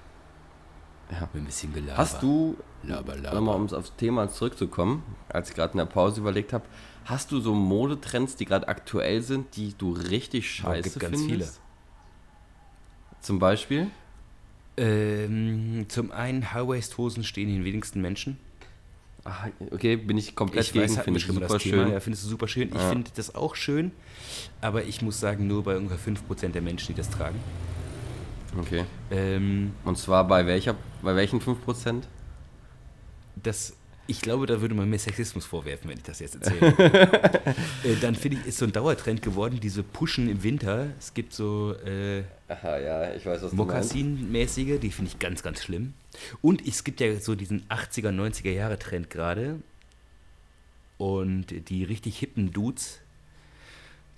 Ja. 1.11 1.27
Ein 1.33 1.43
bisschen 1.45 1.73
Gelaber. 1.73 1.97
Hast 1.97 2.23
du, 2.23 2.55
Laber, 2.83 3.15
nochmal 3.15 3.33
Laber. 3.41 3.55
um 3.55 3.69
aufs 3.73 3.95
Thema 3.95 4.29
zurückzukommen, 4.29 5.03
als 5.29 5.49
ich 5.49 5.55
gerade 5.55 5.73
in 5.73 5.77
der 5.77 5.85
Pause 5.85 6.21
überlegt 6.21 6.53
habe, 6.53 6.65
hast 7.05 7.31
du 7.31 7.39
so 7.39 7.53
Modetrends, 7.53 8.35
die 8.35 8.45
gerade 8.45 8.67
aktuell 8.67 9.21
sind, 9.21 9.55
die 9.55 9.73
du 9.77 9.91
richtig 9.93 10.49
scheiße 10.51 10.89
gibt 10.89 10.99
ganz 10.99 11.21
findest? 11.21 11.59
Zum 13.21 13.39
Beispiel? 13.39 13.87
Ähm, 14.77 15.85
zum 15.89 16.11
einen, 16.11 16.53
High-Waist-Hosen 16.53 17.23
stehen 17.23 17.49
den 17.49 17.63
wenigsten 17.63 18.01
Menschen. 18.01 18.37
Ah, 19.23 19.49
okay, 19.71 19.97
bin 19.97 20.17
ich 20.17 20.35
komplett 20.35 20.65
Ich 20.65 20.73
gegen, 20.73 20.85
weiß, 20.85 20.95
wir 20.95 21.03
finde 21.03 21.19
ich 21.19 21.27
super 21.27 21.39
das 21.41 21.61
Thema. 21.61 21.83
schön. 21.83 21.91
Ja, 21.93 21.99
findest 21.99 22.23
du 22.23 22.29
super 22.29 22.47
schön. 22.47 22.69
Ich 22.69 22.75
Ja. 22.81 22.89
finde 22.89 23.11
das 23.15 23.35
auch 23.35 23.55
schön, 23.55 23.91
aber 24.61 24.83
ich 24.85 25.03
muss 25.03 25.19
sagen, 25.19 25.45
nur 25.45 25.63
bei 25.63 25.77
ungefähr 25.77 25.99
5% 25.99 26.55
der 26.55 26.63
Menschen, 26.63 26.95
die 26.95 26.97
das 26.97 27.09
tragen. 27.11 27.39
Okay. 28.59 28.85
Ähm, 29.11 29.73
Und 29.85 29.97
zwar 29.99 30.27
bei 30.27 30.47
welcher, 30.47 30.75
bei 31.03 31.15
welchen 31.15 31.39
5%? 31.39 32.07
Das, 33.35 33.73
ich 34.07 34.21
glaube, 34.21 34.45
da 34.45 34.61
würde 34.61 34.75
man 34.75 34.89
mir 34.89 34.99
Sexismus 34.99 35.45
vorwerfen, 35.45 35.89
wenn 35.89 35.97
ich 35.97 36.03
das 36.03 36.19
jetzt 36.19 36.35
erzähle. 36.35 36.73
äh, 37.83 37.95
dann 38.01 38.15
finde 38.15 38.37
ich, 38.37 38.47
ist 38.47 38.57
so 38.57 38.65
ein 38.65 38.71
Dauertrend 38.71 39.21
geworden, 39.21 39.59
diese 39.61 39.83
Pushen 39.83 40.29
im 40.29 40.43
Winter. 40.43 40.87
Es 40.99 41.13
gibt 41.13 41.33
so 41.33 41.75
äh, 41.85 42.23
Aha, 42.51 42.77
ja, 42.79 43.13
ich 43.13 43.25
weiß, 43.25 43.41
was 43.43 43.53
Mokassin-mäßige, 43.53 44.77
die 44.79 44.91
finde 44.91 45.11
ich 45.11 45.19
ganz, 45.19 45.41
ganz 45.41 45.63
schlimm. 45.63 45.93
Und 46.41 46.67
es 46.67 46.83
gibt 46.83 46.99
ja 46.99 47.17
so 47.17 47.35
diesen 47.35 47.65
80er, 47.69 48.09
90er 48.09 48.51
Jahre 48.51 48.77
Trend 48.77 49.09
gerade. 49.09 49.59
Und 50.97 51.69
die 51.69 51.83
richtig 51.83 52.19
hippen 52.19 52.51
Dudes, 52.51 52.99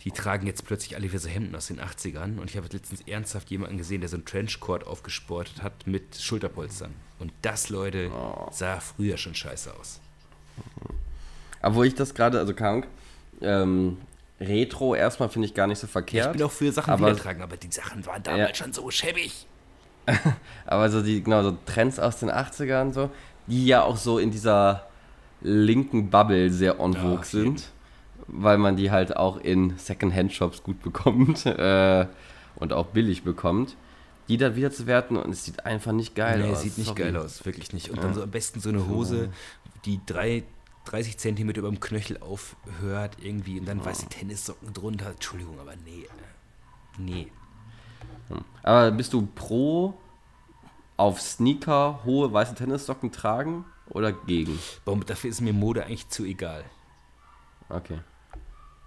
die 0.03 0.11
tragen 0.11 0.47
jetzt 0.47 0.65
plötzlich 0.65 0.95
alle 0.95 1.07
wieder 1.09 1.19
so 1.19 1.29
Hemden 1.29 1.55
aus 1.55 1.67
den 1.67 1.79
80ern. 1.79 2.39
Und 2.39 2.49
ich 2.49 2.57
habe 2.57 2.67
letztens 2.73 3.01
ernsthaft 3.01 3.51
jemanden 3.51 3.77
gesehen, 3.77 4.01
der 4.01 4.09
so 4.09 4.17
einen 4.17 4.25
Trenchcoat 4.25 4.85
aufgesportet 4.85 5.61
hat 5.61 5.85
mit 5.85 6.19
Schulterpolstern. 6.19 6.93
Und 7.23 7.31
das, 7.41 7.69
Leute, 7.69 8.11
Oh. 8.13 8.49
sah 8.51 8.81
früher 8.81 9.15
schon 9.15 9.33
scheiße 9.33 9.73
aus. 9.79 10.01
Obwohl 11.61 11.85
ich 11.87 11.95
das 11.95 12.13
gerade, 12.13 12.37
also 12.37 12.53
Krank, 12.53 12.85
ähm, 13.41 13.97
Retro 14.41 14.93
erstmal 14.93 15.29
finde 15.29 15.47
ich 15.47 15.53
gar 15.53 15.67
nicht 15.67 15.79
so 15.79 15.85
Ich 15.85 15.91
verkehrt. 15.91 16.33
bin 16.33 16.43
auch 16.43 16.51
für 16.51 16.69
Sachen 16.73 16.91
aber- 16.91 17.07
wieder 17.11 17.17
tragen, 17.17 17.41
aber 17.41 17.55
die 17.55 17.71
Sachen 17.71 18.05
waren 18.05 18.21
damals 18.23 18.57
schon 18.57 18.73
so 18.73 18.91
schäbig. 18.91 19.47
Aber 20.65 20.89
so 20.89 21.01
die, 21.01 21.23
genau, 21.23 21.43
so 21.43 21.55
Trends 21.65 21.97
aus 21.97 22.19
den 22.19 22.29
80ern 22.29 22.91
so, 22.91 23.09
die 23.47 23.65
ja 23.67 23.83
auch 23.83 23.95
so 23.95 24.19
in 24.19 24.31
dieser 24.31 24.85
linken 25.39 26.09
Bubble 26.09 26.49
sehr 26.51 26.75
Ja, 26.77 26.91
vogue 26.91 27.23
sind, 27.23 27.69
weil 28.27 28.57
man 28.57 28.75
die 28.75 28.91
halt 28.91 29.15
auch 29.15 29.37
in 29.37 29.77
Second-Hand-Shops 29.77 30.61
gut 30.61 30.81
bekommt 30.83 31.45
äh, 31.45 32.05
und 32.57 32.73
auch 32.73 32.87
billig 32.87 33.23
bekommt, 33.23 33.77
die 34.27 34.37
dann 34.37 34.55
wieder 34.55 34.71
zu 34.71 34.87
werten 34.87 35.17
und 35.17 35.31
es 35.31 35.43
sieht 35.45 35.65
einfach 35.65 35.91
nicht 35.91 36.15
geil 36.15 36.39
nee, 36.41 36.51
aus. 36.51 36.61
sieht 36.61 36.77
nicht 36.77 36.87
Sorry. 36.87 37.01
geil 37.03 37.17
aus, 37.17 37.45
wirklich 37.45 37.73
nicht. 37.73 37.89
Und 37.89 37.97
Ja. 37.97 38.03
dann 38.03 38.13
so 38.13 38.23
am 38.23 38.31
besten 38.31 38.59
so 38.59 38.69
eine 38.69 38.87
Hose, 38.87 39.31
die 39.85 39.99
drei, 40.05 40.43
30 40.85 41.17
Zentimeter 41.17 41.59
über 41.59 41.69
dem 41.69 41.79
Knöchel 41.79 42.17
aufhört 42.19 43.17
irgendwie 43.21 43.59
und 43.59 43.65
dann 43.65 43.83
weiße 43.83 44.07
Tennissocken 44.07 44.73
drunter. 44.73 45.11
Entschuldigung, 45.11 45.59
aber 45.59 45.75
nee. 45.85 46.07
Nee. 46.97 47.27
Aber 48.63 48.91
bist 48.91 49.13
du 49.13 49.27
pro 49.35 49.93
auf 50.97 51.19
Sneaker 51.21 51.99
hohe 52.05 52.31
weiße 52.31 52.55
Tennissocken 52.55 53.11
tragen 53.11 53.65
oder 53.89 54.11
gegen? 54.13 54.57
Warum, 54.85 55.05
dafür 55.05 55.29
ist 55.29 55.41
mir 55.41 55.53
Mode 55.53 55.85
eigentlich 55.85 56.07
zu 56.09 56.23
egal. 56.23 56.63
Okay. 57.69 57.99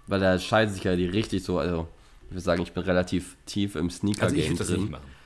Weil 0.07 0.19
da 0.19 0.39
scheiden 0.39 0.73
sich 0.73 0.83
ja 0.83 0.95
die 0.95 1.05
richtig 1.05 1.43
so, 1.43 1.59
also 1.59 1.87
ich 2.25 2.31
würde 2.31 2.41
sagen, 2.41 2.61
ich 2.61 2.73
bin 2.73 2.83
relativ 2.83 3.37
tief 3.45 3.75
im 3.75 3.87
Also 3.87 3.93
ich 3.93 3.97
Sneaker-Game 3.99 4.43
würde 4.49 4.57
das 4.57 4.69
nicht 4.69 4.81
drin. 4.81 4.91
machen. 4.91 5.16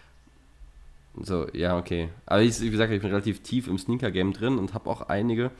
So, 1.19 1.47
ja, 1.53 1.77
okay. 1.77 2.09
Aber 2.25 2.41
ich, 2.41 2.59
wie 2.61 2.69
gesagt, 2.69 2.91
ich 2.93 3.01
bin 3.01 3.09
relativ 3.11 3.41
tief 3.43 3.67
im 3.67 3.77
Sneaker-Game 3.77 4.33
drin 4.33 4.57
und 4.57 4.73
habe 4.73 4.89
auch 4.89 5.01
einige. 5.03 5.51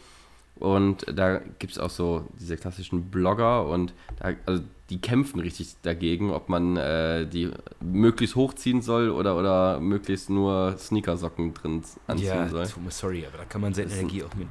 Und 0.56 1.06
da 1.12 1.40
gibt 1.60 1.74
es 1.74 1.80
auch 1.80 1.90
so 1.90 2.26
diese 2.40 2.56
klassischen 2.56 3.10
Blogger 3.10 3.66
und 3.68 3.94
da, 4.20 4.34
also 4.46 4.62
die 4.90 5.00
kämpfen 5.00 5.40
richtig 5.40 5.76
dagegen, 5.82 6.32
ob 6.32 6.50
man 6.50 6.78
äh, 6.78 7.26
die 7.26 7.50
möglichst 7.80 8.36
hochziehen 8.36 8.82
soll 8.82 9.10
oder, 9.10 9.38
oder 9.38 9.80
möglichst 9.80 10.30
nur 10.30 10.76
Sneakersocken 10.78 11.54
drin 11.54 11.82
anziehen 12.08 12.28
Ja, 12.28 12.48
soll. 12.50 12.68
mir 12.84 12.92
sorry, 12.92 13.26
aber 13.26 13.40
da 13.40 13.46
kann 13.46 13.62
man 13.62 13.74
seine 13.74 13.88
Das 13.90 13.98
Energie 13.98 14.24
auch 14.24 14.36
mit 14.36 14.50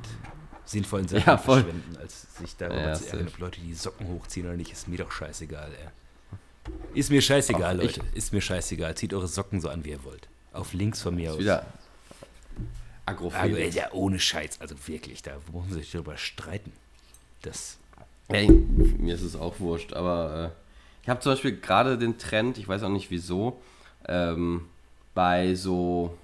sinnvollen 0.64 1.06
Sachen 1.08 1.22
Ja, 1.26 1.36
verschwenden, 1.38 1.96
als 2.00 2.36
sich 2.38 2.56
darüber 2.56 2.80
Ja, 2.88 2.94
zu 2.94 3.06
ärgern, 3.08 3.28
ob 3.28 3.38
Leute 3.38 3.60
die 3.60 3.74
Socken 3.74 4.08
hochziehen 4.08 4.46
oder 4.46 4.56
nicht. 4.56 4.72
Ist 4.72 4.88
mir 4.88 4.98
doch 4.98 5.12
scheißegal, 5.12 5.70
ey. 5.70 5.88
Ist 6.98 7.10
mir 7.10 7.20
scheißegal, 7.22 7.76
Ach, 7.78 7.82
Leute. 7.84 8.00
Ist 8.14 8.32
mir 8.32 8.40
scheißegal. 8.40 8.96
Zieht 8.96 9.14
eure 9.14 9.28
Socken 9.28 9.60
so 9.60 9.68
an, 9.68 9.84
wie 9.84 9.90
ihr 9.90 10.02
wollt. 10.04 10.28
Auf 10.52 10.72
links 10.72 11.00
von 11.02 11.14
mir 11.14 11.30
Ist 11.30 11.34
aus. 11.36 11.40
wieder 11.40 11.60
Aber 11.60 11.66
Agrofelix. 13.06 13.74
ja, 13.74 13.92
ohne 13.92 14.18
Scheiß. 14.18 14.60
Also 14.60 14.74
wirklich, 14.86 15.22
da 15.22 15.32
muss 15.52 15.66
man 15.68 15.78
sich 15.78 15.90
darüber 15.90 16.16
streiten. 16.16 16.72
Das. 17.42 17.78
Ey, 18.28 18.48
mir 18.48 19.14
ist 19.14 19.22
es 19.22 19.34
auch 19.34 19.58
wurscht, 19.60 19.92
aber 19.92 20.52
äh, 20.52 21.02
ich 21.02 21.08
habe 21.08 21.20
zum 21.20 21.32
Beispiel 21.32 21.58
gerade 21.60 21.98
den 21.98 22.18
Trend, 22.18 22.58
ich 22.58 22.68
weiß 22.68 22.82
auch 22.84 22.88
nicht 22.90 23.10
wieso, 23.10 23.60
ähm, 24.06 24.66
bei 25.14 25.54
so 25.54 26.16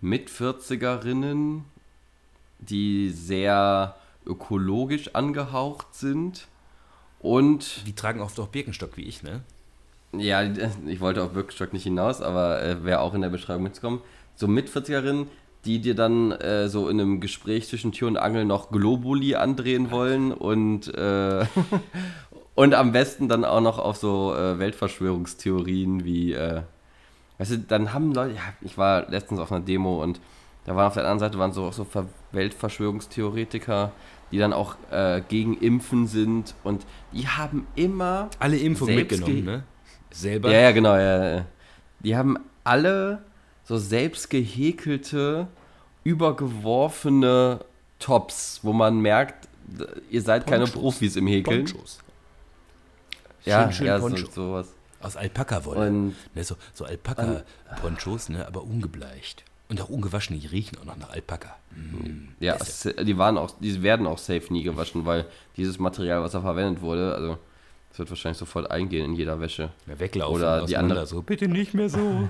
Mit-40erinnen, 0.00 1.62
die 2.58 3.10
sehr 3.10 3.96
ökologisch 4.24 5.14
angehaucht 5.14 5.94
sind 5.94 6.48
und 7.20 7.86
Die 7.86 7.94
tragen 7.94 8.20
oft 8.20 8.38
auch 8.40 8.48
Birkenstock 8.48 8.96
wie 8.96 9.02
ich, 9.02 9.22
ne? 9.22 9.42
Ja, 10.20 10.42
ich 10.86 11.00
wollte 11.00 11.22
auf 11.22 11.30
Birkenstock 11.32 11.72
nicht 11.72 11.84
hinaus, 11.84 12.20
aber 12.20 12.62
äh, 12.62 12.84
wäre 12.84 13.00
auch 13.00 13.14
in 13.14 13.22
der 13.22 13.30
Beschreibung 13.30 13.64
mitzukommen. 13.64 14.00
So 14.34 14.46
mit 14.46 14.68
40erinnen, 14.68 15.26
die 15.64 15.80
dir 15.80 15.94
dann 15.94 16.32
äh, 16.32 16.68
so 16.68 16.88
in 16.88 17.00
einem 17.00 17.20
Gespräch 17.20 17.68
zwischen 17.68 17.92
Tür 17.92 18.08
und 18.08 18.16
Angel 18.16 18.44
noch 18.44 18.70
Globuli 18.70 19.34
andrehen 19.34 19.90
wollen 19.90 20.32
und, 20.32 20.94
äh, 20.94 21.44
und 22.54 22.74
am 22.74 22.92
besten 22.92 23.28
dann 23.28 23.44
auch 23.44 23.60
noch 23.60 23.78
auf 23.78 23.96
so 23.96 24.34
äh, 24.34 24.58
Weltverschwörungstheorien 24.58 26.04
wie, 26.04 26.32
äh, 26.32 26.62
weißt 27.38 27.50
du, 27.52 27.58
dann 27.58 27.92
haben 27.92 28.14
Leute, 28.14 28.34
ja, 28.34 28.42
ich 28.60 28.78
war 28.78 29.08
letztens 29.10 29.40
auf 29.40 29.50
einer 29.50 29.64
Demo 29.64 30.02
und 30.02 30.20
da 30.64 30.74
waren 30.74 30.86
auf 30.86 30.94
der 30.94 31.04
anderen 31.04 31.20
Seite 31.20 31.38
waren 31.38 31.52
so, 31.52 31.70
so 31.70 31.86
Weltverschwörungstheoretiker, 32.32 33.92
die 34.32 34.38
dann 34.38 34.52
auch 34.52 34.76
äh, 34.90 35.22
gegen 35.28 35.56
Impfen 35.58 36.06
sind 36.06 36.54
und 36.64 36.84
die 37.12 37.28
haben 37.28 37.66
immer. 37.76 38.30
Alle 38.38 38.56
Impfungen 38.56 38.96
mitgenommen, 38.96 39.44
ne? 39.44 39.64
Selber? 40.16 40.50
Ja, 40.50 40.60
ja, 40.60 40.70
genau, 40.72 40.96
ja, 40.96 41.36
ja. 41.36 41.44
Die 42.00 42.16
haben 42.16 42.38
alle 42.64 43.22
so 43.64 43.76
selbst 43.76 44.30
gehäkelte, 44.30 45.48
übergeworfene 46.04 47.60
Tops, 47.98 48.60
wo 48.62 48.72
man 48.72 49.00
merkt, 49.00 49.48
ihr 50.10 50.22
seid 50.22 50.46
Ponchos. 50.46 50.50
keine 50.50 50.66
Profis 50.70 51.16
im 51.16 51.26
Häkeln. 51.26 51.64
Ponchos. 51.64 51.98
Ja, 53.44 53.64
schön, 53.64 53.72
schön 53.72 53.86
ja, 53.86 53.98
Poncho. 53.98 54.26
so, 54.26 54.32
sowas. 54.32 54.68
Aus 55.00 55.16
Alpaka-Wolle. 55.16 55.90
Ne, 55.90 56.14
so 56.42 56.56
so 56.72 56.84
Alpaka-Ponchos, 56.84 58.28
ne, 58.30 58.46
aber 58.46 58.62
ungebleicht. 58.62 59.44
Und 59.68 59.80
auch 59.80 59.88
ungewaschen, 59.88 60.38
die 60.38 60.46
riechen 60.46 60.78
auch 60.78 60.84
noch 60.84 60.96
nach 60.96 61.10
Alpaka. 61.10 61.56
Mm, 61.72 62.28
ja, 62.38 62.56
die 63.02 63.18
waren 63.18 63.36
auch, 63.36 63.50
die 63.60 63.82
werden 63.82 64.06
auch 64.06 64.18
safe 64.18 64.52
nie 64.52 64.62
gewaschen, 64.62 65.04
weil 65.04 65.26
dieses 65.56 65.78
Material, 65.80 66.22
was 66.22 66.32
da 66.32 66.40
verwendet 66.40 66.82
wurde, 66.82 67.14
also 67.14 67.38
das 67.96 68.00
wird 68.00 68.10
wahrscheinlich 68.10 68.36
sofort 68.36 68.70
eingehen 68.70 69.06
in 69.06 69.14
jeder 69.14 69.40
Wäsche. 69.40 69.70
Ja, 69.86 69.98
weglaufen. 69.98 70.36
Oder 70.36 70.66
die 70.66 70.76
andere 70.76 71.06
so, 71.06 71.22
bitte 71.22 71.48
nicht 71.48 71.72
mehr 71.72 71.88
so. 71.88 71.98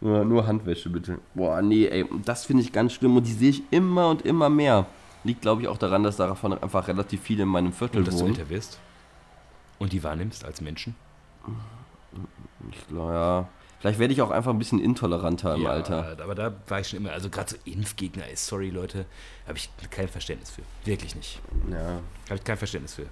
nur, 0.00 0.24
nur 0.24 0.46
Handwäsche 0.46 0.88
bitte. 0.88 1.18
Boah, 1.34 1.60
nee, 1.62 1.86
ey, 1.86 2.04
das 2.24 2.44
finde 2.44 2.62
ich 2.62 2.70
ganz 2.70 2.92
schlimm 2.92 3.16
und 3.16 3.26
die 3.26 3.32
sehe 3.32 3.50
ich 3.50 3.62
immer 3.72 4.08
und 4.10 4.22
immer 4.22 4.50
mehr. 4.50 4.86
Liegt, 5.24 5.42
glaube 5.42 5.62
ich, 5.62 5.68
auch 5.68 5.78
daran, 5.78 6.04
dass 6.04 6.16
davon 6.16 6.56
einfach 6.62 6.86
relativ 6.86 7.22
viele 7.22 7.42
in 7.42 7.48
meinem 7.48 7.72
Viertel 7.72 7.98
und 7.98 8.06
dass 8.06 8.20
wohnen. 8.20 8.34
du 8.34 8.40
älter 8.40 8.50
wirst 8.50 8.78
und 9.80 9.92
die 9.92 10.04
wahrnimmst 10.04 10.44
als 10.44 10.60
Menschen. 10.60 10.94
Ich 12.70 12.86
glaube, 12.86 13.12
ja. 13.12 13.48
Vielleicht 13.80 13.98
werde 13.98 14.12
ich 14.12 14.22
auch 14.22 14.30
einfach 14.30 14.52
ein 14.52 14.58
bisschen 14.58 14.78
intoleranter 14.78 15.56
im 15.56 15.62
ja, 15.62 15.70
Alter. 15.70 16.16
Aber 16.22 16.36
da 16.36 16.52
war 16.68 16.78
ich 16.78 16.88
schon 16.88 17.00
immer, 17.00 17.10
also 17.10 17.30
gerade 17.30 17.50
so 17.50 17.56
Impfgegner, 17.64 18.28
ey, 18.28 18.36
sorry 18.36 18.70
Leute, 18.70 19.06
habe 19.48 19.58
ich 19.58 19.70
kein 19.90 20.06
Verständnis 20.06 20.50
für. 20.50 20.62
Wirklich 20.84 21.16
nicht. 21.16 21.40
Ja. 21.68 22.00
Habe 22.26 22.36
ich 22.36 22.44
kein 22.44 22.56
Verständnis 22.56 22.94
für. 22.94 23.06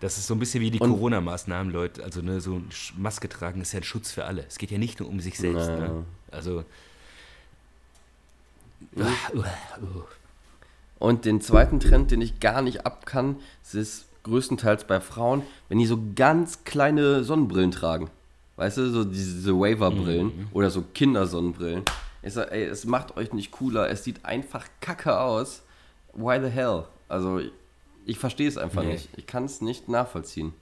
Das 0.00 0.18
ist 0.18 0.26
so 0.26 0.34
ein 0.34 0.38
bisschen 0.38 0.60
wie 0.60 0.70
die 0.70 0.78
Corona-Maßnahmen, 0.78 1.72
Leute. 1.72 2.04
Also 2.04 2.20
ne, 2.20 2.40
so 2.40 2.60
Maske 2.96 3.28
tragen 3.28 3.60
ist 3.60 3.72
ja 3.72 3.80
ein 3.80 3.84
Schutz 3.84 4.10
für 4.12 4.24
alle. 4.24 4.44
Es 4.46 4.58
geht 4.58 4.70
ja 4.70 4.78
nicht 4.78 5.00
nur 5.00 5.08
um 5.08 5.20
sich 5.20 5.38
selbst. 5.38 5.68
Naja. 5.68 5.88
Ne? 5.88 6.04
Also. 6.30 6.64
Und 10.98 11.24
den 11.24 11.40
zweiten 11.40 11.80
Trend, 11.80 12.10
den 12.10 12.20
ich 12.20 12.40
gar 12.40 12.62
nicht 12.62 12.86
ab 12.86 13.06
kann, 13.06 13.36
ist 13.72 14.06
größtenteils 14.24 14.84
bei 14.84 15.00
Frauen, 15.00 15.42
wenn 15.68 15.78
die 15.78 15.86
so 15.86 15.98
ganz 16.14 16.64
kleine 16.64 17.24
Sonnenbrillen 17.24 17.70
tragen. 17.70 18.10
Weißt 18.56 18.78
du, 18.78 18.90
so 18.90 19.04
diese 19.04 19.52
Waver-Brillen 19.52 20.26
mhm. 20.26 20.48
oder 20.52 20.70
so 20.70 20.82
Kindersonnenbrillen. 20.82 21.82
Ich 22.22 22.34
sag, 22.34 22.52
ey, 22.52 22.64
es 22.64 22.84
macht 22.84 23.16
euch 23.16 23.32
nicht 23.32 23.50
cooler, 23.50 23.90
es 23.90 24.04
sieht 24.04 24.24
einfach 24.24 24.66
kacke 24.80 25.18
aus. 25.18 25.62
Why 26.14 26.40
the 26.40 26.48
hell? 26.48 26.84
Also, 27.08 27.40
ich, 28.06 28.18
verstehe 28.18 28.48
es 28.48 28.58
einfach 28.58 28.82
nee. 28.82 28.92
nicht. 28.92 29.08
Ich 29.16 29.26
kann 29.26 29.44
es 29.44 29.60
nicht 29.60 29.88
nachvollziehen. 29.88 30.52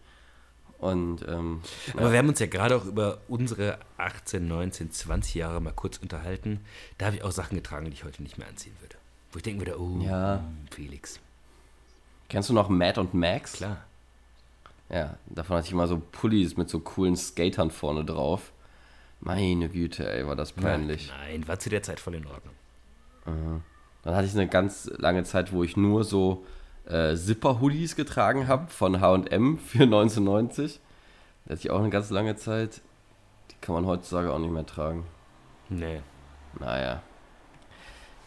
Und, 0.78 1.26
ähm, 1.28 1.60
Aber 1.92 2.06
ja. 2.06 2.12
wir 2.12 2.18
haben 2.18 2.28
uns 2.28 2.40
ja 2.40 2.46
gerade 2.46 2.76
auch 2.76 2.84
über 2.84 3.18
unsere 3.28 3.78
18, 3.98 4.48
19, 4.48 4.90
20 4.90 5.34
Jahre 5.36 5.60
mal 5.60 5.72
kurz 5.72 5.98
unterhalten. 5.98 6.60
Da 6.98 7.06
habe 7.06 7.16
ich 7.16 7.22
auch 7.22 7.30
Sachen 7.30 7.54
getragen, 7.54 7.86
die 7.86 7.92
ich 7.92 8.04
heute 8.04 8.22
nicht 8.22 8.36
mehr 8.36 8.48
anziehen 8.48 8.74
würde. 8.80 8.96
Wo 9.30 9.36
ich 9.36 9.44
denke 9.44 9.60
wieder, 9.60 9.78
oh, 9.78 10.00
ja. 10.00 10.42
Felix. 10.72 11.20
Kennst 12.28 12.48
du 12.48 12.52
noch 12.52 12.68
Matt 12.68 12.98
und 12.98 13.14
Max? 13.14 13.52
Klar. 13.52 13.84
Ja, 14.88 15.16
davon 15.26 15.56
hatte 15.56 15.66
ich 15.66 15.72
immer 15.72 15.86
so 15.86 16.02
Pullis 16.12 16.56
mit 16.56 16.68
so 16.68 16.80
coolen 16.80 17.16
Skatern 17.16 17.70
vorne 17.70 18.04
drauf. 18.04 18.52
Meine 19.20 19.68
Güte, 19.68 20.10
ey, 20.10 20.26
war 20.26 20.34
das 20.34 20.52
peinlich. 20.52 21.12
Nein, 21.16 21.46
war 21.46 21.58
zu 21.58 21.70
der 21.70 21.82
Zeit 21.82 22.00
voll 22.00 22.16
in 22.16 22.26
Ordnung. 22.26 22.54
Dann 24.02 24.14
hatte 24.16 24.26
ich 24.26 24.34
eine 24.34 24.48
ganz 24.48 24.90
lange 24.98 25.22
Zeit, 25.22 25.52
wo 25.52 25.62
ich 25.62 25.76
nur 25.76 26.02
so 26.02 26.44
äh, 26.86 27.14
Zipper-Hoodies 27.14 27.96
getragen 27.96 28.48
habe 28.48 28.70
von 28.70 29.00
HM 29.00 29.58
für 29.58 29.84
1990. 29.84 30.80
Da 31.44 31.52
hatte 31.52 31.60
ich 31.60 31.70
auch 31.70 31.80
eine 31.80 31.90
ganz 31.90 32.10
lange 32.10 32.36
Zeit. 32.36 32.80
Die 33.50 33.56
kann 33.60 33.74
man 33.74 33.86
heutzutage 33.86 34.32
auch 34.32 34.38
nicht 34.38 34.52
mehr 34.52 34.66
tragen. 34.66 35.04
Nee. 35.68 36.00
Naja. 36.58 37.02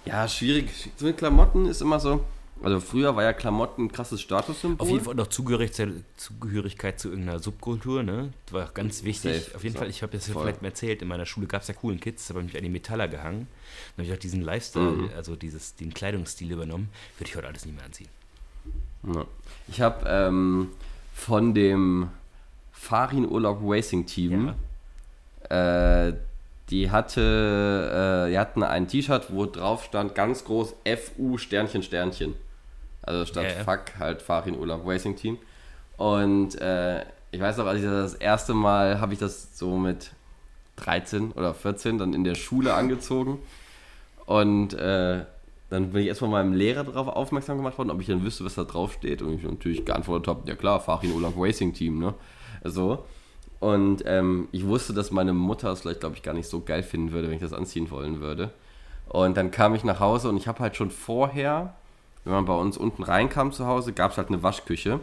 Ja, 0.06 0.28
schwierig. 0.28 0.92
So 0.98 1.06
mit 1.06 1.18
Klamotten 1.18 1.66
ist 1.66 1.82
immer 1.82 2.00
so. 2.00 2.24
Also 2.64 2.80
früher 2.80 3.16
war 3.16 3.24
ja 3.24 3.34
Klamotten 3.34 3.86
ein 3.86 3.92
krasses 3.92 4.22
Statussymbol. 4.22 4.86
Auf 4.86 4.90
jeden 4.90 5.04
Fall 5.04 5.16
noch 5.16 5.28
Zugehörigkeit, 5.28 5.90
Zugehörigkeit 6.16 7.00
zu 7.00 7.10
irgendeiner 7.10 7.40
Subkultur, 7.40 8.02
ne? 8.02 8.32
Das 8.46 8.54
war 8.54 8.70
ganz 8.74 9.04
wichtig. 9.04 9.44
Safe. 9.44 9.56
Auf 9.58 9.64
jeden 9.64 9.76
so. 9.76 9.80
Fall, 9.80 9.90
ich 9.90 10.02
habe 10.04 10.14
das 10.14 10.28
ja 10.28 10.34
vielleicht 10.34 10.62
mal 10.62 10.70
erzählt, 10.70 11.02
in 11.02 11.08
meiner 11.10 11.26
Schule 11.26 11.48
gab 11.48 11.64
es 11.64 11.68
ja 11.68 11.74
coolen 11.74 12.00
Kids, 12.00 12.28
da 12.28 12.34
habe 12.34 12.46
ich 12.46 12.54
mich 12.54 12.58
an 12.58 12.64
die 12.64 12.70
Metaller 12.70 13.08
gehangen. 13.08 13.48
Dann 13.96 14.06
habe 14.06 14.14
ich 14.14 14.14
auch 14.18 14.22
diesen 14.22 14.42
Lifestyle, 14.42 14.92
mhm. 14.92 15.10
also 15.16 15.36
dieses, 15.36 15.76
den 15.76 15.94
Kleidungsstil 15.94 16.52
übernommen. 16.52 16.90
Würde 17.18 17.30
ich 17.30 17.36
heute 17.36 17.48
alles 17.48 17.66
nicht 17.66 17.76
mehr 17.76 17.86
anziehen. 17.86 18.10
Ja. 19.14 19.26
Ich 19.68 19.82
habe 19.82 20.06
ähm, 20.08 20.70
von 21.14 21.54
dem 21.54 22.10
Farin 22.72 23.28
Urlaub 23.30 23.60
Racing 23.64 24.06
Team 24.06 24.54
ja. 25.50 26.08
äh, 26.08 26.14
die 26.70 26.90
hatte, 26.90 28.26
äh, 28.28 28.32
die 28.32 28.40
hatten 28.40 28.64
ein 28.64 28.88
T-Shirt, 28.88 29.28
wo 29.30 29.46
drauf 29.46 29.84
stand 29.84 30.16
ganz 30.16 30.44
groß 30.46 30.76
FU 30.98 31.38
Sternchen 31.38 31.84
Sternchen. 31.84 32.36
Also 33.04 33.26
statt 33.26 33.46
yeah. 33.46 33.64
Fuck 33.64 34.00
halt 34.00 34.22
Farin 34.22 34.58
Urlaub 34.58 34.82
Racing 34.86 35.16
Team. 35.16 35.38
Und 35.98 36.60
äh, 36.60 37.02
ich 37.32 37.40
weiß 37.40 37.58
noch, 37.58 37.68
als 37.68 37.80
ich 37.80 37.86
das, 37.86 38.14
das 38.14 38.22
erste 38.22 38.54
Mal 38.54 39.00
habe 39.00 39.14
ich 39.14 39.20
das 39.20 39.58
so 39.58 39.78
mit 39.78 40.12
13 40.78 41.32
oder 41.34 41.54
14 41.54 42.00
dann 42.00 42.14
in 42.14 42.24
der 42.24 42.36
Schule 42.36 42.74
angezogen. 42.74 43.40
Und 44.26 44.74
äh, 44.74 45.26
dann 45.70 45.92
bin 45.92 46.02
ich 46.02 46.08
erstmal 46.08 46.30
meinem 46.30 46.54
Lehrer 46.54 46.84
darauf 46.84 47.08
aufmerksam 47.08 47.58
gemacht 47.58 47.78
worden, 47.78 47.90
ob 47.90 48.00
ich 48.00 48.08
dann 48.08 48.24
wüsste, 48.24 48.46
was 48.46 48.56
da 48.56 48.64
drauf 48.64 48.94
steht. 48.94 49.22
Und 49.22 49.34
ich 49.34 49.44
natürlich 49.44 49.86
geantwortet 49.86 50.28
habe, 50.28 50.48
ja 50.48 50.56
klar, 50.56 50.80
Farin 50.80 51.14
Urlaub 51.14 51.34
Racing 51.38 51.74
Team, 51.74 52.00
ne? 52.00 52.14
So. 52.64 53.06
Und 53.60 54.04
ähm, 54.06 54.48
ich 54.52 54.66
wusste, 54.66 54.94
dass 54.94 55.12
meine 55.12 55.34
Mutter 55.34 55.72
es 55.72 55.82
vielleicht, 55.82 56.02
glaube 56.02 56.16
ich, 56.16 56.24
gar 56.24 56.34
nicht 56.34 56.48
so 56.48 56.62
geil 56.62 56.84
finden 56.84 57.12
würde, 57.12 57.28
wenn 57.28 57.36
ich 57.36 57.42
das 57.42 57.54
anziehen 57.54 57.90
wollen 57.90 58.20
würde. 58.20 58.52
Und 59.08 59.38
dann 59.38 59.50
kam 59.50 59.74
ich 59.76 59.84
nach 59.84 60.00
Hause 60.00 60.30
und 60.30 60.38
ich 60.38 60.48
habe 60.48 60.60
halt 60.60 60.76
schon 60.76 60.92
vorher 60.92 61.76
wenn 62.26 62.34
man 62.34 62.46
bei 62.46 62.54
uns 62.54 62.76
unten 62.76 63.04
reinkam 63.04 63.52
zu 63.52 63.66
Hause, 63.68 63.94
gab 63.94 64.12
es 64.12 64.18
halt 64.18 64.28
eine 64.28 64.44
Waschküche, 64.44 65.00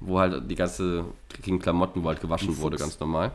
wo 0.00 0.20
halt 0.20 0.48
die 0.50 0.54
ganze 0.54 1.06
dreckigen 1.30 1.58
Klamotten, 1.58 2.04
wo 2.04 2.08
halt 2.08 2.20
gewaschen 2.20 2.58
wurde, 2.58 2.76
ganz 2.76 3.00
normal. 3.00 3.32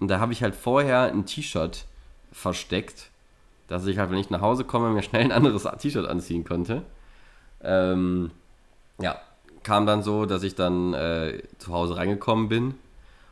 Und 0.00 0.08
da 0.08 0.18
habe 0.18 0.32
ich 0.32 0.42
halt 0.42 0.56
vorher 0.56 1.02
ein 1.02 1.26
T-Shirt 1.26 1.84
versteckt, 2.32 3.10
dass 3.70 3.86
ich 3.86 3.98
halt, 3.98 4.10
wenn 4.10 4.18
ich 4.18 4.30
nach 4.30 4.40
Hause 4.40 4.64
komme, 4.64 4.90
mir 4.90 5.02
schnell 5.02 5.22
ein 5.22 5.32
anderes 5.32 5.66
T-Shirt 5.78 6.06
anziehen 6.06 6.44
konnte. 6.44 6.82
Ähm, 7.62 8.30
ja, 9.00 9.16
kam 9.62 9.86
dann 9.86 10.02
so, 10.02 10.26
dass 10.26 10.42
ich 10.42 10.54
dann 10.54 10.92
äh, 10.94 11.42
zu 11.58 11.72
Hause 11.72 11.96
reingekommen 11.96 12.48
bin 12.48 12.74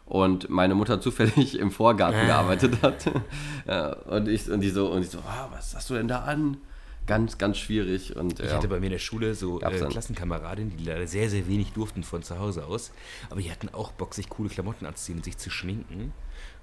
und 0.06 0.48
meine 0.48 0.74
Mutter 0.74 1.00
zufällig 1.00 1.58
im 1.58 1.70
Vorgarten 1.70 2.26
gearbeitet 2.26 2.82
hat. 2.82 3.10
ja, 3.66 3.92
und, 4.06 4.28
ich, 4.28 4.50
und 4.50 4.60
die 4.60 4.70
so, 4.70 4.90
und 4.92 5.02
ich 5.02 5.10
so, 5.10 5.18
ah, 5.18 5.48
was 5.50 5.74
hast 5.74 5.90
du 5.90 5.94
denn 5.94 6.08
da 6.08 6.20
an? 6.20 6.58
ganz, 7.08 7.38
ganz 7.38 7.56
schwierig. 7.58 8.14
Und, 8.14 8.38
ich 8.38 8.50
ja, 8.50 8.56
hatte 8.56 8.68
bei 8.68 8.78
mir 8.78 8.86
in 8.86 8.92
der 8.92 8.98
Schule 8.98 9.34
so 9.34 9.60
äh, 9.60 9.86
Klassenkameradinnen, 9.86 10.76
die 10.76 10.84
leider 10.84 11.06
sehr, 11.08 11.28
sehr 11.28 11.48
wenig 11.48 11.72
durften 11.72 12.04
von 12.04 12.22
zu 12.22 12.38
Hause 12.38 12.66
aus. 12.66 12.92
Aber 13.30 13.40
die 13.40 13.50
hatten 13.50 13.70
auch 13.70 13.90
Bock, 13.92 14.14
sich 14.14 14.28
coole 14.28 14.50
Klamotten 14.50 14.86
anzuziehen 14.86 15.16
und 15.16 15.24
sich 15.24 15.38
zu 15.38 15.50
schminken. 15.50 16.12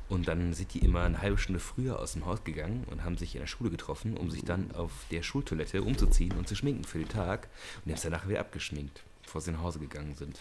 Und 0.08 0.28
dann 0.28 0.54
sind 0.54 0.74
die 0.74 0.80
immer 0.80 1.02
eine 1.02 1.22
halbe 1.22 1.38
Stunde 1.38 1.60
früher 1.60 2.00
aus 2.00 2.14
dem 2.14 2.26
Haus 2.26 2.44
gegangen 2.44 2.86
und 2.92 3.04
haben 3.04 3.18
sich 3.18 3.34
in 3.34 3.42
der 3.42 3.48
Schule 3.48 3.72
getroffen, 3.72 4.18
um 4.18 4.30
sich 4.30 4.44
dann 4.44 4.72
auf 4.76 4.92
der 5.10 5.24
Schultoilette 5.24 5.82
umzuziehen 5.82 6.34
und 6.38 6.48
zu 6.48 6.56
schminken 6.56 6.84
für 6.84 7.00
den 7.00 7.10
Tag. 7.10 7.48
Und 7.78 7.86
die 7.86 7.92
haben 7.92 7.98
es 7.98 8.04
danach 8.04 8.28
wieder 8.28 8.40
abgeschminkt, 8.40 9.02
bevor 9.24 9.42
sie 9.42 9.52
nach 9.52 9.62
Hause 9.62 9.80
gegangen 9.80 10.14
sind. 10.14 10.40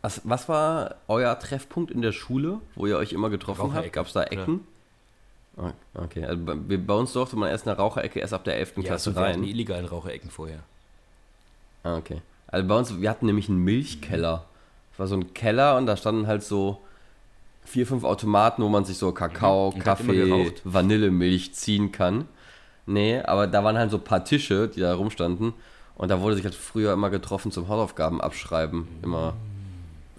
Was, 0.00 0.20
was 0.24 0.48
war 0.48 0.96
euer 1.06 1.38
Treffpunkt 1.38 1.92
in 1.92 2.02
der 2.02 2.10
Schule, 2.10 2.60
wo 2.74 2.86
ihr 2.86 2.98
euch 2.98 3.12
immer 3.12 3.30
getroffen 3.30 3.72
habt? 3.72 3.92
Gab 3.92 4.08
es 4.08 4.12
da 4.12 4.24
Ecken? 4.24 4.66
Oder? 5.56 5.68
Ah, 5.68 5.72
okay, 5.94 6.24
also 6.24 6.42
bei, 6.44 6.54
bei, 6.54 6.94
uns 6.94 7.12
durfte 7.12 7.36
man 7.36 7.50
erst 7.50 7.68
eine 7.68 7.76
Raucherecke 7.76 8.18
erst 8.18 8.32
ab 8.32 8.42
der 8.44 8.56
11. 8.56 8.78
Ja, 8.78 8.82
Klasse 8.84 9.12
so 9.12 9.20
rein. 9.20 9.26
Wir 9.26 9.32
hatten 9.34 9.44
illegalen 9.44 9.84
Raucherecken 9.84 10.30
vorher. 10.30 10.60
Ah, 11.82 11.96
okay. 11.96 12.22
Also 12.48 12.66
bei 12.66 12.76
uns, 12.76 13.00
wir 13.00 13.10
hatten 13.10 13.26
nämlich 13.26 13.48
einen 13.48 13.58
Milchkeller. 13.58 14.46
Das 14.92 14.98
war 14.98 15.06
so 15.06 15.14
ein 15.16 15.34
Keller 15.34 15.76
und 15.76 15.86
da 15.86 15.96
standen 15.96 16.26
halt 16.26 16.42
so 16.42 16.80
vier, 17.64 17.86
fünf 17.86 18.04
Automaten, 18.04 18.62
wo 18.62 18.68
man 18.68 18.84
sich 18.84 18.98
so 18.98 19.12
Kakao, 19.12 19.72
mhm. 19.74 19.78
Kaffee, 19.78 20.52
Vanillemilch 20.64 21.54
ziehen 21.54 21.92
kann. 21.92 22.26
Nee, 22.86 23.20
aber 23.20 23.46
da 23.46 23.62
waren 23.62 23.78
halt 23.78 23.90
so 23.90 23.98
ein 23.98 24.04
paar 24.04 24.24
Tische, 24.24 24.68
die 24.68 24.80
da 24.80 24.94
rumstanden. 24.94 25.54
Und 25.94 26.10
da 26.10 26.20
wurde 26.20 26.34
sich 26.34 26.44
halt 26.44 26.54
früher 26.54 26.92
immer 26.92 27.10
getroffen 27.10 27.52
zum 27.52 27.68
Hausaufgaben 27.68 28.20
abschreiben. 28.20 28.88
Immer. 29.02 29.34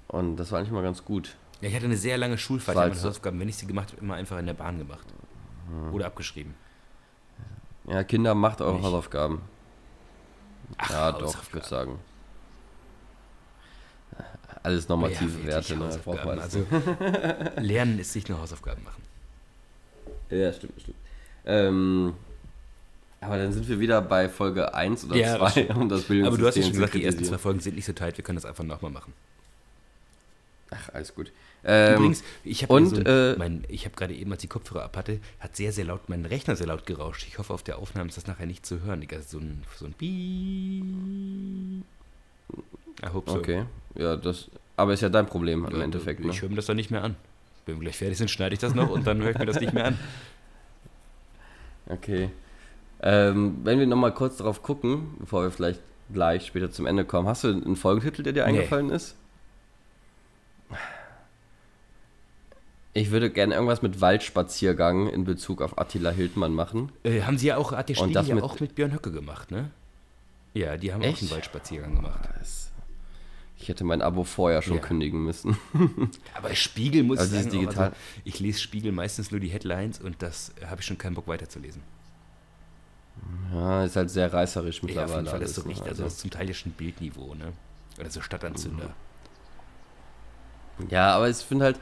Und 0.08 0.38
das 0.38 0.52
war 0.52 0.60
eigentlich 0.60 0.72
mal 0.72 0.84
ganz 0.84 1.04
gut. 1.04 1.36
Ja, 1.62 1.70
ich 1.70 1.76
hatte 1.76 1.86
eine 1.86 1.98
sehr 1.98 2.18
lange 2.18 2.38
Schulfahrt. 2.38 2.78
War 2.78 2.84
Ich 2.84 2.92
halt 2.92 2.96
meine 2.96 3.10
Hausaufgaben, 3.10 3.40
wenn 3.40 3.50
ich 3.50 3.58
sie 3.58 3.68
gemacht 3.68 3.92
habe, 3.92 4.02
immer 4.02 4.16
einfach 4.16 4.38
in 4.38 4.46
der 4.46 4.54
Bahn 4.54 4.78
gemacht. 4.78 5.06
Oder 5.92 6.06
abgeschrieben. 6.06 6.54
Ja, 7.88 8.04
Kinder 8.04 8.36
macht 8.36 8.62
eure 8.62 8.76
Nicht. 8.76 8.86
Hausaufgaben. 8.86 9.42
Ach, 10.78 10.90
ja, 10.90 11.12
doch, 11.12 11.42
ich 11.42 11.54
würde 11.54 11.68
sagen. 11.68 12.00
Alles 14.64 14.86
Ja, 14.86 14.90
normative 14.96 15.34
wirklich 15.34 15.46
Werte, 15.48 15.76
ne? 15.78 16.42
Also, 16.42 16.66
Lernen 17.62 18.00
ist 18.00 18.16
nicht 18.16 18.30
nur 18.30 18.40
Hausaufgaben 18.40 18.84
machen. 18.84 19.04
Ja, 20.30 20.52
stimmt, 20.54 20.82
stimmt. 20.82 20.98
Ähm, 21.46 22.14
aber 23.20 23.38
dann 23.38 23.54
sind 23.54 23.68
wir 23.68 23.80
wieder 23.80 24.02
bei 24.02 24.30
Folge 24.30 24.74
1 24.74 25.06
oder 25.06 25.16
Ja, 25.16 25.38
das 25.38 25.54
2, 25.54 25.74
um 25.76 25.90
das 25.90 26.04
Bildungssystem 26.04 26.26
Aber 26.26 26.38
du 26.38 26.48
hast 26.48 26.56
ja 26.56 26.64
schon 26.64 26.72
gesagt, 26.74 26.94
die 26.94 27.04
ersten 27.04 27.24
zwei. 27.24 27.38
Folgen 27.38 27.60
sind 27.60 27.76
nicht 27.76 27.86
so 27.86 27.94
tight, 27.94 28.18
wir 28.18 28.24
können 28.24 28.38
das 28.38 28.46
einfach 28.46 28.64
nochmal 28.64 28.92
machen. 28.92 29.14
Ach, 30.72 30.90
alles 30.94 31.14
gut. 31.14 31.32
Ähm, 31.66 31.96
Übrigens, 31.96 32.24
ich 32.44 32.64
habe 32.64 32.86
so 32.86 32.98
äh, 32.98 33.36
habe 33.86 33.96
gerade 33.96 34.14
eben, 34.14 34.32
als 34.32 34.44
ich 34.44 34.50
Kopfhörer 34.50 34.84
ab 34.84 34.98
hatte, 34.98 35.20
hat 35.40 35.56
sehr, 35.56 35.72
sehr 35.72 35.86
laut, 35.86 36.10
mein 36.10 36.26
Rechner 36.26 36.56
sehr 36.56 36.68
laut 36.68 36.86
gerauscht. 36.86 37.26
Ich 37.28 37.38
hoffe, 37.38 37.54
auf 37.54 37.64
der 37.64 37.78
Aufnahme 37.78 38.10
ist 38.10 38.18
das 38.18 38.28
nachher 38.28 38.46
nicht 38.48 38.66
zu 38.66 38.82
hören. 38.82 39.00
Die 39.00 39.08
So 39.26 39.38
ein, 39.38 39.64
so 39.78 39.86
ein 39.86 39.94
Piep. 39.94 40.84
I 43.02 43.14
hope 43.14 43.32
so. 43.32 43.38
okay, 43.38 43.66
ja, 43.96 44.16
das, 44.16 44.50
aber 44.78 44.94
ist 44.94 45.02
ja 45.02 45.10
dein 45.10 45.26
Problem 45.26 45.66
im 45.66 45.76
Ja, 45.78 45.84
Endeffekt, 45.84 46.20
ne? 46.24 46.32
Ich 46.32 46.42
höre 46.42 46.50
mir 46.50 46.56
das 46.56 46.66
dann 46.66 46.76
nicht 46.78 46.92
mehr 46.92 47.04
an. 47.04 47.16
Wenn 47.66 47.76
wir 47.76 47.82
gleich 47.82 47.98
fertig 47.98 48.18
sind, 48.18 48.30
schneide 48.30 48.54
ich 48.54 48.60
das 48.60 48.74
noch 48.76 48.90
und 48.90 49.06
dann 49.08 49.22
höre 49.22 49.32
ich 49.32 49.38
mir 49.38 49.46
das 49.46 49.60
nicht 49.60 49.74
mehr 49.74 49.86
an. 49.86 50.00
Okay. 51.88 52.30
Ähm, 53.02 53.58
wenn 53.64 53.80
wir 53.80 53.88
nochmal 53.88 54.14
kurz 54.14 54.38
darauf 54.38 54.64
gucken, 54.64 55.16
bevor 55.20 55.44
wir 55.44 55.52
vielleicht 55.52 55.82
gleich 56.12 56.46
später 56.46 56.72
zum 56.72 56.86
Ende 56.86 57.06
kommen, 57.06 57.28
hast 57.28 57.44
du 57.44 57.50
einen 57.50 57.76
Folgentitel, 57.76 58.24
der 58.24 58.34
dir 58.34 58.44
Nee. 58.44 58.50
eingefallen 58.58 58.90
ist? 58.90 59.16
Ich 62.94 63.10
würde 63.12 63.30
gerne 63.32 63.56
irgendwas 63.56 63.82
mit 63.82 64.02
Waldspaziergang 64.02 65.10
in 65.10 65.24
Bezug 65.26 65.62
auf 65.62 65.78
Attila 65.80 66.12
Hildmann 66.12 66.54
machen. 66.54 66.92
Äh, 67.04 67.22
haben 67.22 67.38
sie 67.40 67.48
ja 67.48 67.58
auch, 67.58 67.72
hat 67.72 67.90
das 67.90 67.98
ja 68.28 68.36
mit- 68.36 68.44
auch 68.44 68.60
mit 68.60 68.76
Björn 68.76 68.94
Höcke 68.94 69.12
gemacht, 69.12 69.50
ne? 69.52 69.72
Ja, 70.54 70.78
die 70.78 70.94
haben 70.94 71.02
auch 71.02 71.06
Echt? 71.08 71.22
einen 71.24 71.32
Waldspaziergang 71.32 71.96
gemacht. 71.96 72.30
Das- 72.38 72.72
Ich 73.64 73.70
hätte 73.70 73.86
mein 73.86 74.02
Abo 74.02 74.26
vorher 74.26 74.62
schon 74.62 74.76
Ja. 74.76 74.82
kündigen 74.82 75.24
müssen. 75.24 75.58
Aber 76.36 76.54
Spiegel 76.54 77.04
muss 77.04 77.18
Also 77.20 77.38
ich 77.38 77.44
sagen, 77.44 77.56
auch, 77.56 77.62
digital- 77.62 77.86
also, 77.92 77.98
ich 78.26 78.40
lese 78.42 78.60
Spiegel 78.60 78.92
meistens 78.92 79.32
nur 79.32 79.40
die 79.40 79.48
Headlines 79.48 80.00
und 80.02 80.22
das 80.22 80.52
habe 80.70 80.82
ich 80.82 80.86
schon 80.88 80.98
keinen 80.98 81.14
Bock 81.16 81.28
weiterzulesen. 81.30 81.82
Ja, 83.54 83.86
ist 83.86 83.96
halt 83.96 84.10
sehr 84.10 84.34
reißerisch 84.34 84.76
Ja, 84.76 84.82
auf 84.82 84.84
mittlerweile. 84.88 85.16
jeden 85.16 85.28
Fall 85.28 85.42
ist 85.44 85.56
so 85.56 85.62
ne? 85.62 85.70
richtig, 85.70 85.88
also 85.88 86.04
das 86.04 86.14
ist 86.16 86.20
zum 86.20 86.30
Teil 86.30 86.48
ja 86.50 86.54
schon 86.54 86.74
Bildniveau, 86.74 87.36
ne? 87.36 87.54
Oder 87.98 88.10
so 88.10 88.20
Stadtanzünder. 88.20 88.90
Ja, 90.90 91.16
aber 91.16 91.30
ich 91.30 91.38
finde 91.38 91.64
halt, 91.66 91.80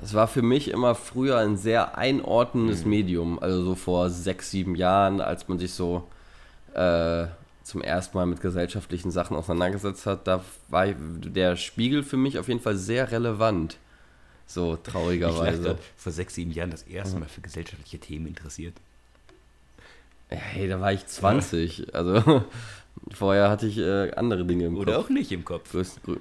es 0.00 0.14
war 0.14 0.28
für 0.28 0.42
mich 0.42 0.68
immer 0.68 0.94
früher 0.94 1.38
ein 1.38 1.56
sehr 1.56 1.98
einordnendes 1.98 2.84
Mhm. 2.84 2.90
Medium. 2.90 3.38
Also 3.40 3.64
so 3.64 3.74
vor 3.74 4.10
sechs, 4.10 4.52
sieben 4.52 4.76
Jahren, 4.76 5.20
als 5.20 5.48
man 5.48 5.58
sich 5.58 5.72
so 5.72 6.06
äh, 6.74 7.26
zum 7.66 7.82
ersten 7.82 8.16
Mal 8.16 8.26
mit 8.26 8.40
gesellschaftlichen 8.40 9.10
Sachen 9.10 9.36
auseinandergesetzt 9.36 10.06
hat, 10.06 10.28
da 10.28 10.44
war 10.68 10.86
der 10.86 11.56
Spiegel 11.56 12.04
für 12.04 12.16
mich 12.16 12.38
auf 12.38 12.46
jeden 12.46 12.60
Fall 12.60 12.76
sehr 12.76 13.10
relevant. 13.10 13.76
So 14.46 14.76
traurigerweise. 14.76 15.76
vor 15.96 16.12
sechs, 16.12 16.36
sieben 16.36 16.52
Jahren 16.52 16.70
das 16.70 16.84
erste 16.84 17.18
Mal 17.18 17.28
für 17.28 17.40
gesellschaftliche 17.40 17.98
Themen 17.98 18.28
interessiert. 18.28 18.74
Hey, 20.28 20.68
da 20.68 20.80
war 20.80 20.92
ich 20.92 21.06
20. 21.06 21.92
Also 21.92 22.44
vorher 23.12 23.50
hatte 23.50 23.66
ich 23.66 23.78
äh, 23.78 24.12
andere 24.12 24.44
Dinge 24.44 24.66
im 24.66 24.76
Oder 24.76 24.94
Kopf. 24.94 25.06
auch 25.06 25.10
nicht 25.10 25.32
im 25.32 25.44
Kopf. 25.44 25.72
Größt, 25.72 26.04
grö 26.04 26.18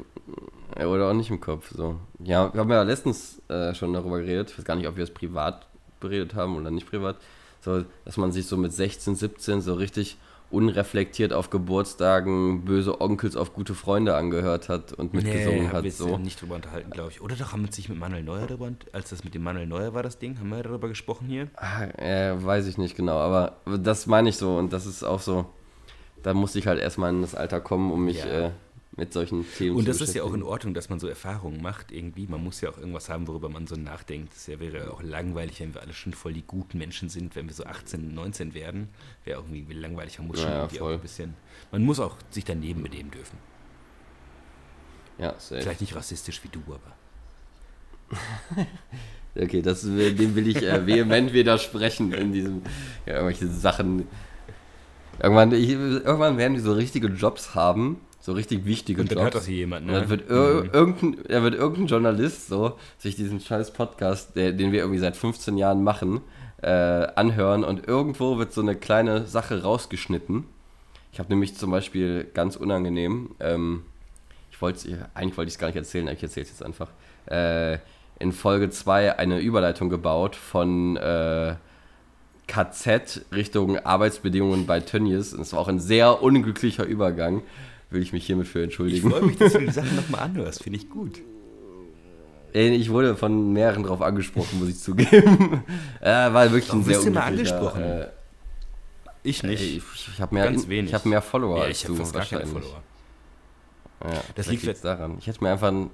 ja, 0.79 0.87
oder 0.87 1.11
auch 1.11 1.13
nicht 1.13 1.29
im 1.29 1.39
Kopf. 1.39 1.71
So. 1.75 1.99
Ja, 2.23 2.51
wir 2.51 2.61
haben 2.61 2.71
ja 2.71 2.81
letztens 2.81 3.39
äh, 3.49 3.75
schon 3.75 3.93
darüber 3.93 4.19
geredet. 4.19 4.49
Ich 4.49 4.57
weiß 4.57 4.65
gar 4.65 4.75
nicht, 4.75 4.87
ob 4.87 4.95
wir 4.97 5.03
es 5.03 5.11
privat 5.11 5.67
beredet 5.99 6.33
haben 6.33 6.55
oder 6.57 6.71
nicht 6.71 6.89
privat. 6.89 7.17
So, 7.61 7.85
dass 8.03 8.17
man 8.17 8.31
sich 8.31 8.47
so 8.47 8.57
mit 8.57 8.73
16, 8.73 9.15
17 9.15 9.61
so 9.61 9.75
richtig 9.75 10.17
unreflektiert 10.51 11.33
auf 11.33 11.49
Geburtstagen 11.49 12.63
böse 12.65 13.01
Onkels 13.01 13.35
auf 13.35 13.53
gute 13.53 13.73
Freunde 13.73 14.15
angehört 14.15 14.69
hat 14.69 14.93
und 14.93 15.13
mitgesungen 15.13 15.67
haben 15.67 15.77
hat. 15.77 15.83
wir 15.83 15.91
So. 15.91 16.17
nicht 16.17 16.41
drüber 16.41 16.55
unterhalten, 16.55 16.91
glaube 16.91 17.11
ich. 17.11 17.21
Oder 17.21 17.35
doch 17.35 17.51
haben 17.51 17.61
wir 17.61 17.67
uns 17.67 17.77
nicht 17.77 17.89
mit 17.89 17.97
Manuel 17.99 18.23
Neuer 18.23 18.47
darüber, 18.47 18.71
als 18.93 19.09
das 19.09 19.23
mit 19.23 19.33
dem 19.33 19.43
Manuel 19.43 19.67
Neuer 19.67 19.93
war, 19.93 20.03
das 20.03 20.17
Ding, 20.19 20.37
haben 20.39 20.49
wir 20.49 20.63
darüber 20.63 20.87
gesprochen 20.87 21.27
hier? 21.27 21.47
Ah, 21.55 21.85
äh, 21.97 22.33
weiß 22.43 22.67
ich 22.67 22.77
nicht 22.77 22.95
genau, 22.95 23.17
aber 23.17 23.57
das 23.79 24.07
meine 24.07 24.29
ich 24.29 24.37
so 24.37 24.57
und 24.57 24.71
das 24.73 24.85
ist 24.85 25.03
auch 25.03 25.19
so. 25.19 25.45
Da 26.23 26.33
musste 26.33 26.57
ich 26.59 26.67
halt 26.67 26.79
erstmal 26.79 27.11
in 27.13 27.21
das 27.21 27.35
Alter 27.35 27.59
kommen, 27.61 27.91
um 27.91 28.05
mich 28.05 28.19
Ja. 28.19 28.47
äh, 28.47 28.51
mit 28.97 29.11
solchen 29.11 29.45
Themen 29.57 29.75
Und 29.75 29.87
das 29.87 29.99
ist 30.01 30.13
ja 30.15 30.23
auch 30.23 30.33
in. 30.33 30.43
Ordnung, 30.43 30.73
dass 30.73 30.89
man 30.89 30.99
so 30.99 31.07
Erfahrungen 31.07 31.61
macht 31.61 31.91
irgendwie. 31.91 32.27
Man 32.27 32.43
muss 32.43 32.61
ja 32.61 32.69
auch 32.69 32.77
irgendwas 32.77 33.09
haben, 33.09 33.27
worüber 33.27 33.49
man 33.49 33.67
so 33.67 33.75
nachdenkt. 33.75 34.33
Es 34.33 34.47
ja, 34.47 34.59
wäre 34.59 34.91
auch 34.91 35.01
langweilig, 35.01 35.59
wenn 35.59 35.73
wir 35.73 35.81
alle 35.81 35.93
schon 35.93 36.13
voll 36.13 36.33
die 36.33 36.43
guten 36.43 36.77
Menschen 36.77 37.09
sind, 37.09 37.35
wenn 37.35 37.47
wir 37.47 37.53
so 37.53 37.65
18, 37.65 38.13
19 38.13 38.53
werden. 38.53 38.89
Wäre 39.23 39.39
auch 39.39 39.43
irgendwie 39.51 39.73
langweilig. 39.73 40.19
Man 40.19 40.27
muss 40.27 40.39
schon 40.39 40.49
Ja, 40.49 40.59
irgendwie 40.59 40.79
auch 40.79 40.85
voll. 40.85 40.93
ein 40.93 41.01
bisschen. 41.01 41.33
Man 41.71 41.83
muss 41.83 41.99
auch 41.99 42.15
sich 42.29 42.45
daneben 42.45 42.83
benehmen 42.83 43.11
dürfen. 43.11 43.37
Ja, 45.17 45.33
safe. 45.39 45.61
Vielleicht 45.61 45.81
nicht 45.81 45.95
rassistisch 45.95 46.43
wie 46.43 46.49
du, 46.49 46.61
aber. 46.67 46.95
Okay, 49.37 49.61
das, 49.61 49.81
dem 49.81 50.33
will 50.35 50.47
ich 50.47 50.63
äh, 50.63 50.87
vehement 50.87 51.33
widersprechen 51.33 52.13
in 52.13 52.31
diesem, 52.31 52.61
ja, 53.05 53.15
irgendwelche 53.15 53.47
Sachen. 53.49 54.07
Irgendwann, 55.21 55.51
ich, 55.51 55.71
irgendwann 55.71 56.37
werden 56.37 56.53
die 56.53 56.61
so 56.61 56.71
richtige 56.71 57.07
Jobs 57.07 57.53
haben, 57.53 57.99
so 58.25 58.33
richtig 58.33 58.65
wichtige 58.65 59.01
Und 59.01 59.11
dann 59.11 59.17
Jobs. 59.19 59.23
hört 59.25 59.35
das 59.35 59.45
hier 59.45 59.57
jemand, 59.57 59.85
Und 59.85 59.93
ne? 59.93 59.99
dann 59.99 60.09
wird, 60.09 60.29
ir 60.31 60.73
irgendein, 60.73 61.17
da 61.27 61.43
wird 61.43 61.53
irgendein 61.53 61.85
Journalist 61.85 62.47
so 62.47 62.79
sich 62.97 63.15
diesen 63.15 63.39
scheiß 63.39 63.71
Podcast, 63.71 64.35
der, 64.35 64.51
den 64.51 64.71
wir 64.71 64.79
irgendwie 64.79 64.97
seit 64.99 65.15
15 65.15 65.57
Jahren 65.57 65.83
machen, 65.83 66.21
äh, 66.63 66.69
anhören 66.69 67.63
und 67.63 67.87
irgendwo 67.87 68.39
wird 68.39 68.51
so 68.51 68.61
eine 68.61 68.75
kleine 68.75 69.27
Sache 69.27 69.61
rausgeschnitten. 69.61 70.45
Ich 71.11 71.19
habe 71.19 71.29
nämlich 71.29 71.55
zum 71.55 71.69
Beispiel 71.69 72.25
ganz 72.33 72.55
unangenehm, 72.55 73.35
ähm, 73.39 73.83
ich 74.49 74.59
wollte 74.59 75.07
eigentlich 75.13 75.37
wollte 75.37 75.49
ich 75.49 75.53
es 75.55 75.59
gar 75.59 75.67
nicht 75.67 75.75
erzählen, 75.75 76.07
ich 76.07 76.23
erzähle 76.23 76.45
es 76.45 76.49
jetzt 76.49 76.63
einfach, 76.63 76.89
äh, 77.27 77.77
in 78.17 78.31
Folge 78.31 78.71
2 78.71 79.19
eine 79.19 79.39
Überleitung 79.39 79.89
gebaut 79.91 80.35
von 80.35 80.97
äh, 80.97 81.55
KZ 82.47 83.25
Richtung 83.31 83.77
Arbeitsbedingungen 83.77 84.65
bei 84.65 84.79
Tönnies. 84.79 85.33
Und 85.33 85.41
es 85.41 85.53
war 85.53 85.59
auch 85.59 85.67
ein 85.67 85.79
sehr 85.79 86.23
unglücklicher 86.23 86.85
Übergang. 86.85 87.43
Will 87.89 88.01
ich 88.01 88.13
mich 88.13 88.25
hiermit 88.25 88.47
für 88.47 88.59
Ich 88.59 88.63
entschuldigen. 88.65 89.09
freue 89.09 89.21
mich, 89.23 89.37
dass 89.37 89.53
du 89.53 89.59
die 89.59 89.71
Sachen 89.71 89.95
nochmal 89.95 90.21
anhörst. 90.21 90.63
Finde 90.63 90.79
ich 90.79 90.89
gut. 90.89 91.19
Ey, 92.53 92.69
Ich 92.75 92.89
wurde 92.89 93.15
von 93.15 93.53
mehreren 93.53 93.83
drauf 93.83 94.01
angesprochen, 94.01 94.59
muss 94.59 94.69
ich 94.69 94.79
zugeben. 94.79 95.63
äh, 96.01 96.05
war 96.33 96.51
wirklich 96.51 96.67
Warum 96.69 96.81
ein 96.81 96.85
sehr 96.85 96.97
unglücklicher, 96.99 97.25
angesprochen? 97.25 97.81
Äh, 97.83 98.07
Ich 99.23 99.43
ey, 99.43 99.49
nicht. 99.49 99.61
ich 99.77 99.83
ich 100.13 100.21
habe 100.21 100.33
mehr, 100.33 100.51
ich 100.51 100.93
hab 100.93 101.05
mehr 101.05 101.21
Follower 101.21 101.57
ja, 101.59 101.63
als 101.65 101.77
ich 101.79 101.83
habe 101.85 101.93
du 101.95 101.99
fast 101.99 102.13
gar 102.13 102.25
keine. 102.25 102.45
Follower. 102.47 102.81
Ja, 104.03 104.21
Das 104.35 104.47
liegt 104.47 104.63
liegt's 104.63 104.81
daran. 104.81 105.17
Ich 105.19 105.27
hätte 105.27 105.43
mir 105.43 105.51
einfach 105.51 105.67
einen, 105.69 105.89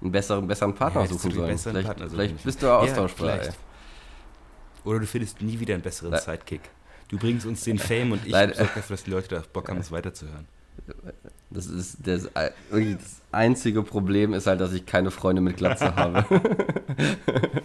einen 0.00 0.12
besseren, 0.12 0.46
besseren 0.46 0.74
Partner 0.74 1.02
Ja, 1.02 1.06
suchen 1.08 1.30
sollen. 1.32 1.58
Vielleicht, 1.58 1.86
Partner 1.86 2.08
vielleicht 2.10 2.44
bist 2.44 2.62
du 2.62 2.66
Ja, 2.66 2.78
austauschbar. 2.78 3.38
vielleicht. 3.38 3.58
Oder 4.84 5.00
du 5.00 5.06
findest 5.06 5.40
nie 5.42 5.58
wieder 5.58 5.74
einen 5.74 5.82
besseren 5.82 6.12
Le- 6.12 6.20
Sidekick. 6.20 6.60
Du 7.08 7.18
bringst 7.18 7.46
uns 7.46 7.62
den 7.64 7.78
Fame 7.78 8.12
und 8.12 8.24
ich 8.26 8.32
sorge 8.32 8.52
dafür, 8.56 8.82
dass 8.88 9.04
die 9.04 9.10
Leute 9.10 9.28
da 9.28 9.42
Bock 9.52 9.68
haben, 9.68 9.78
es 9.78 9.90
weiterzuhören. 9.92 10.46
Das 11.50 11.66
ist 11.66 11.98
das, 12.06 12.28
das 12.34 13.20
einzige 13.32 13.82
Problem 13.82 14.34
ist 14.34 14.46
halt, 14.46 14.60
dass 14.60 14.72
ich 14.72 14.84
keine 14.86 15.10
Freunde 15.10 15.40
mit 15.40 15.56
Glatze 15.56 15.94
habe. 15.96 16.24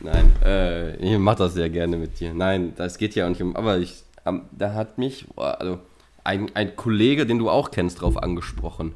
Nein, 0.00 0.32
äh, 0.44 0.96
ich 0.96 1.18
mache 1.18 1.38
das 1.38 1.54
sehr 1.54 1.70
gerne 1.70 1.96
mit 1.96 2.20
dir. 2.20 2.34
Nein, 2.34 2.74
das 2.76 2.98
geht 2.98 3.14
ja 3.14 3.24
auch 3.24 3.30
nicht 3.30 3.42
um. 3.42 3.56
Aber 3.56 3.78
ich, 3.78 4.02
am- 4.24 4.46
da 4.52 4.74
hat 4.74 4.98
mich 4.98 5.26
boah, 5.34 5.58
also 5.60 5.78
ein, 6.24 6.54
ein 6.54 6.76
Kollege, 6.76 7.26
den 7.26 7.38
du 7.38 7.48
auch 7.50 7.70
kennst, 7.70 8.00
drauf 8.00 8.22
angesprochen. 8.22 8.94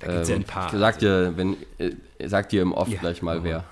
Da 0.00 0.06
gibt 0.08 0.22
es 0.22 0.28
ja 0.28 0.34
Ähm, 0.36 0.40
ein 0.42 0.44
paar. 0.46 0.72
Ich 0.72 0.78
sag 0.80 0.98
dir, 0.98 1.32
wenn, 1.36 1.56
äh, 1.78 1.92
sag 2.26 2.48
dir 2.48 2.62
im 2.62 2.72
Off 2.72 2.88
Ja, 2.88 2.98
gleich 3.00 3.22
mal 3.22 3.38
oh. 3.40 3.44
wer. 3.44 3.64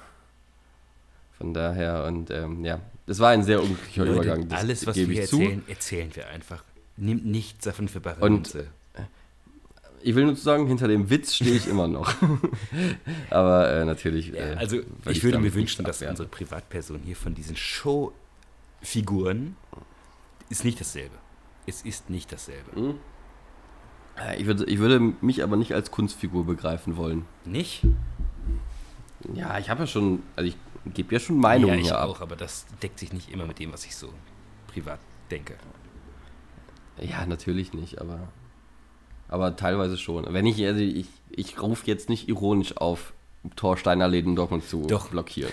Von 1.39 1.55
daher 1.55 2.05
und 2.07 2.31
ähm, 2.31 2.65
ja, 2.65 2.81
das 3.07 3.21
war 3.21 3.31
ein 3.31 3.43
sehr 3.45 3.61
unglücklicher 3.63 4.05
Leute, 4.05 4.15
Übergang. 4.23 4.49
Das 4.49 4.61
alles, 4.61 4.87
was 4.87 4.97
wir 4.97 5.09
ich 5.09 5.29
zu. 5.29 5.41
erzählen, 5.41 5.63
erzählen 5.69 6.11
wir 6.17 6.29
einfach. 6.29 6.65
Nimmt 6.99 7.25
nichts 7.25 7.65
davon 7.65 7.89
für 7.89 8.01
bare 8.01 8.29
Münze. 8.29 8.67
Ich 10.01 10.15
will 10.15 10.27
nur 10.27 10.37
sagen, 10.37 10.69
hinter 10.69 10.87
dem 10.87 11.11
Witz 11.11 11.35
stehe 11.35 11.57
ich 11.57 11.67
immer 11.67 11.89
noch. 11.89 12.15
Aber 13.31 13.69
äh, 13.71 13.85
natürlich. 13.85 14.29
Ja, 14.29 14.35
äh, 14.35 14.55
also 14.55 14.77
will 14.77 14.87
ich 15.09 15.25
würde 15.25 15.39
mir 15.39 15.53
wünschen, 15.55 15.85
dass 15.85 16.03
unsere 16.03 16.29
Privatperson 16.29 17.01
hier 17.05 17.17
von 17.17 17.35
diesen 17.35 17.57
Showfiguren 17.57 19.57
ist 20.51 20.65
nicht 20.65 20.81
dasselbe. 20.81 21.17
Es 21.67 21.83
ist 21.83 22.11
nicht 22.11 22.33
dasselbe. 22.33 22.95
Äh, 24.17 24.41
Ich 24.41 24.47
würde, 24.47 24.65
ich 24.67 24.79
würde 24.79 25.01
mich 25.21 25.43
aber 25.43 25.57
nicht 25.57 25.75
als 25.75 25.91
Kunstfigur 25.91 26.47
begreifen 26.47 26.97
wollen. 26.97 27.25
Nicht? 27.45 27.83
Ja, 29.35 29.59
ich 29.59 29.69
habe 29.69 29.81
ja 29.81 29.87
schon, 29.89 30.23
also 30.37 30.49
ich 30.49 30.57
gebe 30.95 31.13
ja 31.13 31.19
schon 31.21 31.39
Meinungen 31.39 31.75
ja, 31.75 31.81
ich 31.81 31.87
hier 31.89 32.05
auch, 32.05 32.17
ab. 32.17 32.23
aber 32.23 32.37
das 32.37 32.67
deckt 32.83 33.01
sich 33.01 33.13
nicht 33.13 33.31
immer 33.33 33.47
mit 33.47 33.59
dem, 33.59 33.73
was 33.73 33.85
ich 33.85 33.97
so 33.97 34.13
privat 34.69 35.01
denke. 35.31 35.57
Ja, 37.01 37.27
natürlich 37.27 37.73
nicht, 37.73 38.01
aber 38.01 38.29
Aber 39.29 39.57
teilweise 39.57 39.97
schon. 39.99 40.27
Wenn 40.33 40.47
ich, 40.47 40.65
also 40.65 40.81
ich, 40.81 41.07
ich 41.31 41.61
rufe 41.61 41.87
jetzt 41.87 42.09
nicht 42.09 42.29
ironisch 42.29 42.77
auf, 42.77 43.13
Torsteiner 43.57 44.09
Läden 44.09 44.35
Dortmund 44.37 44.65
zu 44.65 44.83
Doch. 44.87 45.09
blockieren. 45.11 45.53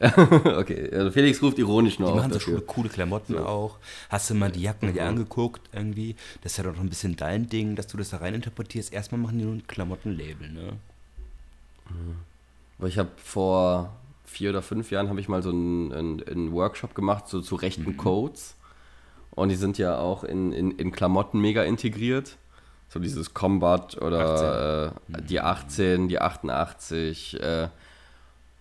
okay, 0.00 0.90
also 0.92 1.10
Felix 1.10 1.42
ruft 1.42 1.58
ironisch 1.58 1.98
nur 1.98 2.08
Die 2.08 2.12
auf. 2.14 2.18
machen 2.20 2.32
so 2.32 2.38
dafür. 2.38 2.60
coole, 2.66 2.88
Klamotten 2.88 3.36
auch. 3.38 3.78
Hast 4.08 4.30
du 4.30 4.34
mal 4.34 4.50
die 4.50 4.62
Jacken 4.62 4.92
dir 4.92 5.04
angeguckt 5.04 5.62
irgendwie? 5.72 6.16
Das 6.42 6.52
ist 6.52 6.58
ja 6.58 6.64
doch 6.64 6.74
noch 6.74 6.80
ein 6.80 6.88
bisschen 6.88 7.16
dein 7.16 7.48
Ding, 7.48 7.74
dass 7.76 7.86
du 7.88 7.96
das 7.96 8.10
da 8.10 8.18
rein 8.18 8.34
interpretierst. 8.34 8.92
Erstmal 8.92 9.20
machen 9.20 9.38
die 9.38 9.44
nur 9.44 9.54
ein 9.54 9.66
Klamottenlabel, 9.66 10.50
ne? 10.50 10.72
Weil 12.78 12.88
Ich 12.88 12.98
habe 12.98 13.10
vor 13.16 13.96
vier 14.24 14.50
oder 14.50 14.62
fünf 14.62 14.90
Jahren 14.90 15.08
habe 15.08 15.20
ich 15.20 15.28
mal 15.28 15.42
so 15.42 15.50
einen, 15.50 15.92
einen, 15.92 16.22
einen 16.28 16.52
Workshop 16.52 16.94
gemacht 16.94 17.28
so 17.28 17.40
zu 17.40 17.54
rechten 17.56 17.96
Codes. 17.96 18.54
Und 19.38 19.50
die 19.50 19.56
sind 19.56 19.78
ja 19.78 19.98
auch 19.98 20.24
in, 20.24 20.52
in, 20.52 20.72
in 20.72 20.92
Klamotten 20.92 21.40
mega 21.40 21.62
integriert. 21.62 22.36
So 22.88 22.98
dieses 22.98 23.34
Combat 23.34 24.00
oder 24.00 24.94
äh, 25.10 25.22
die 25.22 25.40
18, 25.40 26.08
die 26.08 26.20
88. 26.20 27.40
Äh, 27.40 27.68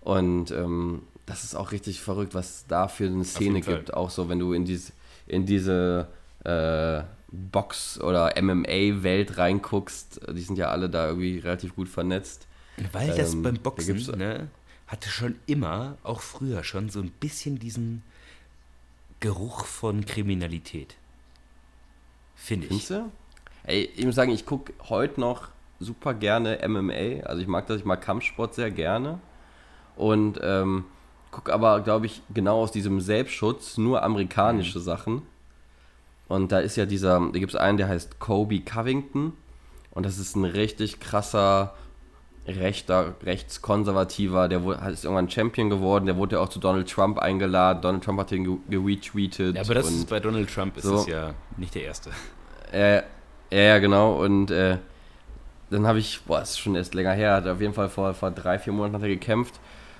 und 0.01 0.51
ähm, 0.51 1.03
das 1.25 1.43
ist 1.43 1.55
auch 1.55 1.71
richtig 1.71 2.01
verrückt, 2.01 2.35
was 2.35 2.65
da 2.67 2.87
für 2.87 3.05
eine 3.05 3.23
Szene 3.23 3.61
gibt. 3.61 3.93
Auch 3.93 4.09
so, 4.09 4.29
wenn 4.29 4.39
du 4.39 4.53
in 4.53 4.65
diese, 4.65 4.91
in 5.27 5.45
diese 5.45 6.07
äh, 6.43 7.01
Box- 7.31 7.99
oder 7.99 8.33
MMA-Welt 8.41 9.37
reinguckst. 9.37 10.21
Die 10.31 10.41
sind 10.41 10.57
ja 10.57 10.69
alle 10.69 10.89
da 10.89 11.07
irgendwie 11.07 11.39
relativ 11.39 11.75
gut 11.75 11.89
vernetzt. 11.89 12.47
Weil 12.91 13.15
das 13.15 13.33
Ähm, 13.33 13.43
beim 13.43 13.55
da 13.55 13.61
Boxen, 13.61 14.17
ne, 14.17 14.47
hatte 14.87 15.09
schon 15.09 15.35
immer, 15.45 15.97
auch 16.03 16.21
früher 16.21 16.63
schon, 16.63 16.89
so 16.89 16.99
ein 16.99 17.11
bisschen 17.19 17.59
diesen 17.59 18.03
Geruch 19.19 19.65
von 19.65 20.05
Kriminalität. 20.05 20.95
Finde 22.35 22.67
ich. 22.67 22.69
Findest 22.69 22.89
du? 22.91 23.11
Ey, 23.63 23.89
ich 23.95 24.05
muss 24.05 24.15
sagen, 24.15 24.31
ich 24.31 24.45
gucke 24.45 24.73
heute 24.89 25.19
noch 25.19 25.49
super 25.79 26.13
gerne 26.13 26.59
MMA. 26.67 27.25
Also 27.25 27.41
ich 27.41 27.47
mag 27.47 27.67
das, 27.67 27.77
ich 27.79 27.85
mag 27.85 28.01
Kampfsport 28.01 28.53
sehr 28.53 28.71
gerne. 28.71 29.19
Und 29.95 30.39
ähm, 30.41 30.85
gucke 31.31 31.53
aber, 31.53 31.81
glaube 31.81 32.05
ich, 32.05 32.21
genau 32.33 32.61
aus 32.61 32.71
diesem 32.71 33.01
Selbstschutz 33.01 33.77
nur 33.77 34.03
amerikanische 34.03 34.79
Sachen. 34.79 35.23
Und 36.27 36.51
da 36.51 36.59
ist 36.59 36.75
ja 36.75 36.85
dieser, 36.85 37.19
da 37.19 37.39
gibt 37.39 37.53
es 37.53 37.59
einen, 37.59 37.77
der 37.77 37.87
heißt 37.87 38.19
Kobe 38.19 38.61
Covington. 38.61 39.33
Und 39.91 40.05
das 40.05 40.19
ist 40.19 40.35
ein 40.35 40.45
richtig 40.45 40.99
krasser, 40.99 41.73
rechter, 42.47 43.15
rechtskonservativer, 43.23 44.47
der 44.47 44.63
wurde, 44.63 44.79
ist 44.91 45.03
irgendwann 45.03 45.29
Champion 45.29 45.69
geworden, 45.69 46.05
der 46.05 46.17
wurde 46.17 46.35
ja 46.37 46.41
auch 46.41 46.49
zu 46.49 46.59
Donald 46.59 46.89
Trump 46.89 47.19
eingeladen. 47.19 47.81
Donald 47.81 48.03
Trump 48.03 48.19
hat 48.19 48.29
ge- 48.29 48.57
geretweetet. 48.69 49.55
Ja, 49.55 49.61
aber 49.61 49.75
das 49.75 49.89
ist 49.91 50.09
bei 50.09 50.19
Donald 50.19 50.53
Trump 50.53 50.77
ist 50.77 50.83
so. 50.83 50.95
es 50.95 51.07
ja 51.07 51.33
nicht 51.57 51.75
der 51.75 51.83
erste. 51.83 52.11
äh, 52.71 53.01
ja, 53.51 53.79
genau. 53.79 54.23
Und 54.23 54.51
äh, 54.51 54.77
dann 55.69 55.85
habe 55.85 55.99
ich, 55.99 56.21
boah, 56.25 56.41
ist 56.41 56.59
schon 56.59 56.75
erst 56.75 56.93
länger 56.93 57.11
her, 57.13 57.33
hat 57.33 57.47
auf 57.47 57.59
jeden 57.61 57.73
Fall 57.73 57.89
vor, 57.89 58.13
vor 58.13 58.31
drei, 58.31 58.57
vier 58.59 58.73
Monaten 58.73 58.95
hat 58.95 59.01
er 59.03 59.09
gekämpft. 59.09 59.59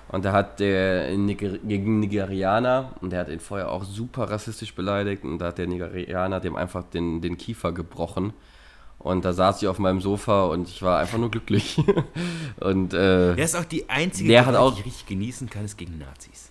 Und 0.10 0.24
da 0.24 0.32
hat 0.32 0.62
der 0.62 1.18
Niger 1.18 1.58
gegen 1.58 2.00
Nigerianer, 2.00 2.94
und 3.02 3.10
der 3.12 3.20
hat 3.20 3.28
ihn 3.30 3.42
vorher 3.42 3.70
auch 3.70 3.84
super 3.84 4.30
rassistisch 4.30 4.74
beleidigt, 4.74 5.26
und 5.26 5.40
da 5.40 5.48
hat 5.48 5.58
der 5.58 5.68
Nigerianer 5.68 6.40
dem 6.40 6.56
einfach 6.56 6.84
den, 6.84 7.20
den 7.20 7.38
Kiefer 7.38 7.74
gebrochen. 7.74 8.32
Und 9.00 9.24
da 9.26 9.32
saß 9.32 9.62
ich 9.62 9.68
auf 9.68 9.80
meinem 9.80 10.02
Sofa 10.02 10.46
und 10.46 10.68
ich 10.68 10.82
war 10.82 11.00
einfach 11.00 11.18
nur 11.18 11.30
glücklich. 11.32 11.78
und 12.60 12.94
äh, 12.94 13.36
Er 13.36 13.46
ist 13.46 13.56
auch 13.56 13.64
die 13.66 13.90
einzige, 13.90 14.30
Der 14.30 14.42
die 14.42 14.48
hat 14.48 14.56
auch- 14.56 14.72
wirklich 14.72 14.86
richtig 14.94 15.06
genießen 15.08 15.50
kann, 15.50 15.66
ist 15.66 15.78
gegen 15.78 15.98
Nazis. 16.00 16.50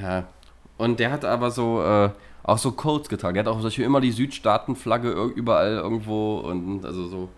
Ja. 0.00 0.28
Und 0.76 1.00
der 1.00 1.10
hat 1.10 1.24
aber 1.24 1.50
so 1.50 1.82
äh, 1.82 2.10
auch 2.44 2.58
so 2.58 2.72
Codes 2.72 3.08
getragen. 3.08 3.34
Der 3.34 3.44
hat 3.44 3.52
auch 3.52 3.60
Beispiel 3.62 3.84
immer 3.84 4.00
die 4.00 4.12
Südstaatenflagge 4.12 5.10
überall 5.34 5.72
irgendwo 5.72 6.38
und 6.38 6.84
also 6.84 7.08
so 7.08 7.28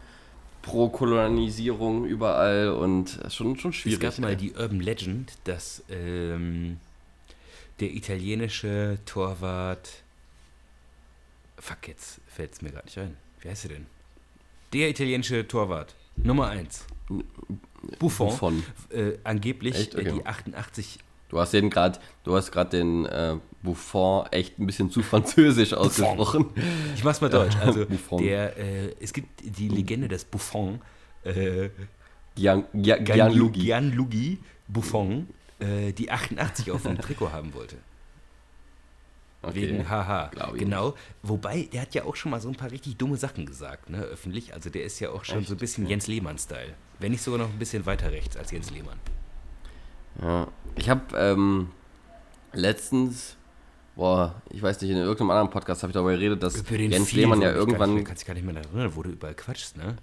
Pro-Kolonisierung 0.62 2.04
überall 2.04 2.68
und 2.68 3.16
das 3.18 3.28
ist 3.28 3.34
schon, 3.36 3.56
schon 3.56 3.70
Es 3.70 3.76
schwierig. 3.78 4.00
gab 4.00 4.18
mal 4.18 4.36
die 4.36 4.52
Urban 4.52 4.80
Legend, 4.80 5.32
dass 5.44 5.82
ähm, 5.88 6.78
der 7.80 7.92
italienische 7.94 8.98
Torwart. 9.06 9.88
Fuck, 11.58 11.88
jetzt 11.88 12.20
fällt 12.26 12.52
es 12.52 12.62
mir 12.62 12.70
gerade 12.70 12.84
nicht 12.84 12.98
ein. 12.98 13.16
Wie 13.41 13.49
heißt 13.49 13.64
er 13.66 13.70
denn? 13.70 13.86
Der 14.72 14.88
italienische 14.91 15.47
Torwart. 15.47 15.95
Nummer 16.16 16.49
1. 16.49 16.84
Buffon. 17.99 18.28
Buffon. 18.28 18.62
Äh, 18.91 19.12
angeblich 19.24 19.74
Echt? 19.76 19.95
äh, 19.95 20.01
Okay. 20.01 20.12
die 20.16 20.26
88. 20.26 20.99
Du 21.28 21.38
hast 21.38 21.53
den 21.53 21.70
gerade, 21.70 21.99
du 22.24 22.34
hast 22.36 22.51
gerade 22.51 22.70
den 22.70 23.07
äh, 23.07 23.36
Buffon 23.62 24.26
echt 24.32 24.59
ein 24.59 24.66
bisschen 24.66 24.91
zu 24.91 25.03
französisch 25.03 25.72
ausgesprochen. 25.74 26.47
Ich 26.95 27.05
mach's 27.05 27.20
mal 27.20 27.30
deutsch. 27.30 27.57
Also 27.57 27.84
der, 28.18 28.57
äh, 28.59 28.95
es 29.01 29.12
gibt 29.12 29.28
die 29.43 29.68
Legende 29.68 30.09
des 30.09 30.24
Buffon. 30.24 30.80
Äh, 31.24 31.70
Gian, 32.34 32.64
Gian, 32.72 33.05
Gianluigi, 33.05 33.05
Gianluigi. 33.05 33.61
Gianluigi 33.61 34.38
Buffon, 34.68 35.28
äh, 35.59 35.93
die 35.93 36.11
88 36.11 36.70
auf 36.70 36.82
dem 36.82 36.99
Trikot 36.99 37.30
haben 37.32 37.53
wollte. 37.55 37.76
Okay. 39.43 39.55
Wegen 39.62 39.88
Haha. 39.88 40.28
Glaub 40.28 40.55
ich 40.55 40.61
Genau. 40.61 40.95
Wobei, 41.22 41.68
der 41.72 41.82
hat 41.82 41.95
ja 41.95 42.05
auch 42.05 42.14
schon 42.14 42.30
mal 42.30 42.41
so 42.41 42.49
ein 42.49 42.57
paar 42.57 42.70
richtig 42.70 42.97
dumme 42.99 43.16
Sachen 43.16 43.47
gesagt, 43.47 43.88
ne, 43.88 43.99
öffentlich. 44.03 44.53
Also 44.53 44.68
der 44.68 44.84
ist 44.84 45.01
ja 45.01 45.11
auch 45.11 45.24
schon 45.24 45.38
Echt? 45.38 45.49
so 45.49 45.55
ein 45.55 45.59
bisschen 45.59 45.86
Jens 45.86 46.07
Lehmann-Style. 46.07 46.74
Wenn 46.99 47.12
nicht 47.12 47.22
sogar 47.22 47.38
noch 47.38 47.49
ein 47.49 47.59
bisschen 47.59 47.86
weiter 47.86 48.12
rechts 48.12 48.36
als 48.36 48.51
Jens 48.51 48.70
Lehmann. 48.70 48.99
Ja. 50.20 50.49
Ich 50.76 50.91
habe 50.91 51.16
ähm, 51.16 51.70
letztens, 52.53 53.36
boah, 53.97 54.43
ich 54.51 54.62
weiß 54.62 54.78
nicht, 54.82 54.91
in 54.91 54.99
irgendeinem 54.99 55.30
anderen 55.30 55.51
Podcast 55.51 55.82
habe 55.82 55.91
ich 55.91 55.95
darüber 55.95 56.12
geredet, 56.12 56.43
dass 56.43 56.62
Jens 56.68 57.12
Lehmann 57.12 57.41
ja 57.41 57.51
irgendwann 57.53 57.91
nicht 57.91 57.97
mehr, 57.97 58.05
kannst 58.05 58.22
dich 58.22 58.26
gar 58.26 58.34
nicht 58.34 58.45
mehr 58.45 58.55
daran 58.55 58.70
erinnern, 58.74 58.93
wo 58.95 59.03
du 59.03 59.11
überall 59.11 59.34
quatschst, 59.34 59.78
ne? 59.78 59.97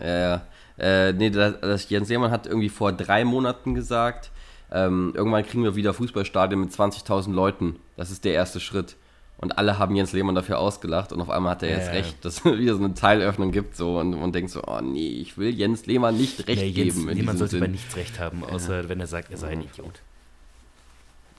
Ja, 0.00 0.06
ja. 0.06 0.46
Äh, 0.78 1.12
nee, 1.12 1.30
das, 1.30 1.60
das 1.60 1.88
Jens 1.88 2.08
Lehmann 2.08 2.30
hat 2.30 2.46
irgendwie 2.46 2.68
vor 2.68 2.92
drei 2.92 3.24
Monaten 3.24 3.74
gesagt, 3.74 4.30
ähm, 4.70 5.12
irgendwann 5.14 5.44
kriegen 5.46 5.62
wir 5.64 5.76
wieder 5.76 5.94
Fußballstadien 5.94 6.60
mit 6.60 6.70
20.000 6.70 7.32
Leuten. 7.32 7.76
Das 7.96 8.10
ist 8.10 8.24
der 8.24 8.34
erste 8.34 8.60
Schritt. 8.60 8.96
Und 9.38 9.58
alle 9.58 9.78
haben 9.78 9.94
Jens 9.94 10.12
Lehmann 10.14 10.34
dafür 10.34 10.58
ausgelacht 10.58 11.12
und 11.12 11.20
auf 11.20 11.28
einmal 11.28 11.52
hat 11.52 11.62
er 11.62 11.68
Ja, 11.68 11.76
jetzt 11.76 11.86
ja. 11.88 11.92
recht, 11.92 12.24
dass 12.24 12.38
es 12.38 12.44
wieder 12.58 12.74
so 12.74 12.82
eine 12.82 12.94
Teilöffnung 12.94 13.52
gibt 13.52 13.76
so 13.76 13.98
und 13.98 14.18
man 14.18 14.32
denkt 14.32 14.50
so, 14.50 14.62
oh 14.66 14.80
nee, 14.80 15.08
ich 15.08 15.36
will 15.36 15.50
Jens 15.54 15.84
Lehmann 15.84 16.16
nicht 16.16 16.46
recht 16.48 16.62
Nee, 16.62 16.68
Jens 16.68 16.94
geben. 16.94 17.08
in 17.10 17.18
Lehmann 17.18 17.36
sollte 17.36 17.60
bei 17.60 17.66
nichts 17.66 17.94
recht 17.96 18.18
haben, 18.18 18.42
außer 18.44 18.88
wenn 18.88 18.98
er 18.98 19.06
sagt, 19.06 19.30
er 19.30 19.36
sei 19.36 19.48
ein 19.50 19.60
Idiot. 19.60 20.00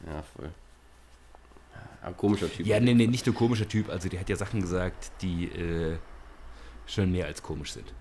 Ja, 0.06 0.22
voll. 0.36 0.50
Ja, 2.04 2.12
komischer 2.12 2.52
Typ. 2.52 2.68
Ja, 2.68 2.80
nee, 2.80 2.94
nee, 2.94 3.08
nicht 3.08 3.26
nur 3.26 3.34
komischer 3.34 3.68
Typ. 3.68 3.90
Also 3.90 4.10
der 4.10 4.20
hat 4.20 4.30
ja 4.30 4.36
Sachen 4.36 4.62
gesagt, 4.62 5.12
die 5.24 5.46
äh, 5.46 5.98
schon 6.86 7.12
mehr 7.12 7.26
als 7.26 7.42
komisch 7.42 7.74
sind. 7.74 7.92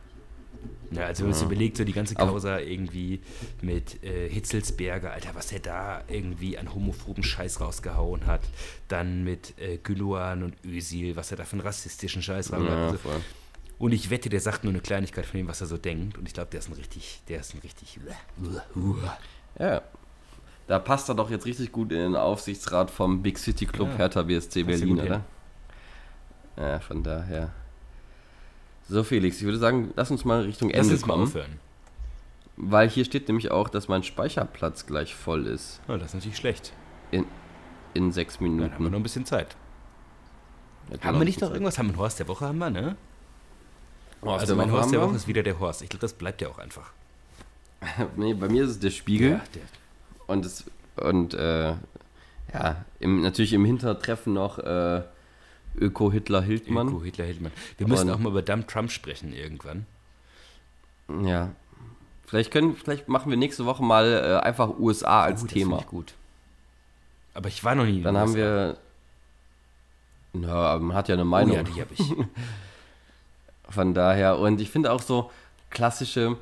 Ja, 0.93 1.07
also 1.07 1.23
wenn 1.23 1.31
man 1.31 1.35
sich 1.39 1.47
überlegt, 1.47 1.77
so 1.77 1.85
die 1.85 1.93
ganze 1.93 2.15
Causa 2.15 2.59
irgendwie 2.61 3.21
mit 3.61 4.03
äh, 4.05 4.29
Hitzelsberger, 4.29 5.13
Alter, 5.13 5.31
was 5.35 5.51
er 5.53 5.59
da 5.59 6.03
irgendwie 6.09 6.57
an 6.59 6.73
homophoben 6.73 7.25
Scheiß 7.25 7.61
rausgehauen 7.61 8.27
hat. 8.27 8.43
Dann 8.87 9.25
mit 9.25 9.59
äh, 9.59 9.79
Güloan 9.79 10.45
und 10.45 10.55
Özil, 10.65 11.17
was 11.17 11.33
er 11.33 11.39
da 11.39 11.45
für 11.45 11.55
einen 11.55 11.63
rassistischen 11.63 12.23
Scheiß 12.23 12.53
rausgehauen 12.53 12.67
Ja, 12.69 12.87
hat. 12.87 12.93
Also, 12.93 13.09
und 13.79 13.93
ich 13.93 14.11
wette, 14.11 14.29
der 14.29 14.41
sagt 14.41 14.65
nur 14.65 14.73
eine 14.73 14.81
Kleinigkeit 14.81 15.27
von 15.27 15.39
dem, 15.39 15.49
was 15.49 15.61
er 15.61 15.67
so 15.67 15.77
denkt. 15.77 16.17
Und 16.19 16.27
ich 16.27 16.35
glaube, 16.35 16.51
der 16.51 16.61
ist 16.61 16.69
ein 16.69 16.75
richtig, 16.75 17.21
der 17.29 17.41
ist 17.41 17.55
ein 17.55 17.59
richtig... 17.61 17.99
Ja. 19.59 19.83
Da 20.67 20.79
passt 20.79 21.09
er 21.09 21.15
doch 21.15 21.31
jetzt 21.31 21.47
richtig 21.47 21.73
gut 21.73 21.93
in 21.93 21.99
den 21.99 22.17
Aufsichtsrat 22.17 22.91
vom 22.91 23.23
Big 23.23 23.39
City 23.39 23.67
Club 23.67 23.89
Ja. 23.91 23.97
Hertha 23.99 24.23
BSC 24.23 24.63
Berlin, 24.63 24.89
gut 24.89 25.01
hin. 25.01 25.07
oder? 25.09 25.25
Ja, 26.57 26.81
von 26.81 27.03
daher. 27.03 27.53
So, 28.89 29.03
Felix, 29.03 29.39
ich 29.39 29.45
würde 29.45 29.59
sagen, 29.59 29.93
lass 29.97 30.11
uns 30.11 30.25
mal 30.25 30.43
Richtung 30.43 30.71
Lass 30.71 30.81
Ende 30.83 30.93
uns 30.95 31.07
mal 31.07 31.15
kommen. 31.15 31.25
aufhören. 31.25 31.59
Weil 32.57 32.89
hier 32.89 33.05
steht 33.05 33.29
nämlich 33.29 33.51
auch, 33.51 33.69
dass 33.69 33.89
mein 33.89 34.03
Speicherplatz 34.03 34.87
gleich 34.87 35.15
voll 35.15 35.47
ist. 35.47 35.81
Oh, 35.89 35.93
das 35.97 36.09
ist 36.09 36.15
natürlich 36.15 36.37
schlecht. 36.39 36.73
In 37.95 38.13
sechs 38.13 38.39
Dann 38.39 38.47
haben 38.47 38.57
wir 38.59 38.67
Minuten. 38.69 38.85
noch 38.85 38.99
ein 38.99 39.03
bisschen 39.03 39.25
Zeit. 39.27 39.57
Ja, 40.89 40.95
Haben 40.95 41.01
genau, 41.01 41.19
wir 41.21 41.25
nicht 41.25 41.41
noch 41.41 41.49
Zeit. 41.49 41.55
irgendwas? 41.57 41.79
Haben 41.79 41.87
wir 41.87 41.93
einen 41.93 41.99
Horst 42.01 42.19
der 42.19 42.29
Woche, 42.29 42.47
haben 42.47 42.59
wir, 42.59 42.71
ne? 42.71 42.97
Auf 44.23 44.41
also 44.41 44.55
mein 44.57 44.69
Woche 44.71 44.79
Horst 44.79 44.93
der 44.93 45.01
haben 45.01 45.09
Woche 45.09 45.17
ist 45.17 45.27
wieder 45.29 45.43
der 45.43 45.59
Horst. 45.59 45.83
Ich 45.83 45.89
glaube, 45.89 46.01
das 46.03 46.13
bleibt 46.13 46.41
ja 46.43 46.49
auch 46.49 46.59
einfach. 46.59 46.93
nee, 48.17 48.35
bei 48.35 48.49
mir 48.49 48.65
ist 48.65 48.71
es 48.71 48.79
der 48.81 48.91
Spiegel. 48.91 49.31
Ja, 49.33 49.43
der, 49.55 49.63
Und, 50.27 50.45
es, 50.47 50.65
und 50.97 51.35
äh, 51.35 51.75
ja, 52.53 52.85
im, 53.01 53.23
natürlich 53.23 53.53
im 53.53 53.65
Hintertreffen 53.65 54.33
noch 54.33 54.59
äh, 54.59 55.03
Öko-Hitler-Hildmann. 55.79 56.89
Öko, 56.89 57.03
Hitler, 57.03 57.25
Hildmann. 57.25 57.53
Wir 57.79 57.87
müssen 57.89 58.11
auch 58.11 58.19
mal 58.19 58.31
über 58.31 58.43
Dump 58.43 58.69
Trump 58.69 58.91
sprechen 58.91 59.33
irgendwann. 59.33 59.87
Ja. 61.25 61.51
Vielleicht 62.27 62.51
können, 62.51 62.75
vielleicht 62.77 63.09
machen 63.09 63.31
wir 63.31 63.37
nächste 63.37 63.67
Woche 63.67 63.83
mal 63.85 64.05
äh, 64.13 64.45
einfach 64.45 64.79
USA 64.79 65.23
als 65.23 65.43
Oh, 65.43 65.47
das 65.47 65.53
Thema. 65.55 65.71
finde 65.77 65.85
ich 65.85 65.91
gut. 65.91 66.15
Aber 67.35 67.49
ich 67.49 67.63
war 67.63 67.75
noch 67.75 67.85
nie 67.85 68.03
Dann 68.03 68.17
haben 68.17 68.31
USA. 68.31 68.77
wir. 70.35 70.49
Aber 70.51 70.81
man 70.81 70.97
hat 70.97 71.09
ja 71.09 71.15
eine 71.15 71.23
Oh 71.23 71.27
Meinung. 71.27 71.55
ja, 71.57 71.63
die 71.63 71.81
habe 71.81 71.95
ich. 71.95 72.13
Von 73.69 73.95
daher. 73.95 74.39
Und 74.39 74.61
ich 74.61 74.71
finde 74.71 74.91
auch 74.93 75.03
so 75.03 75.31
klassische. 75.71 76.37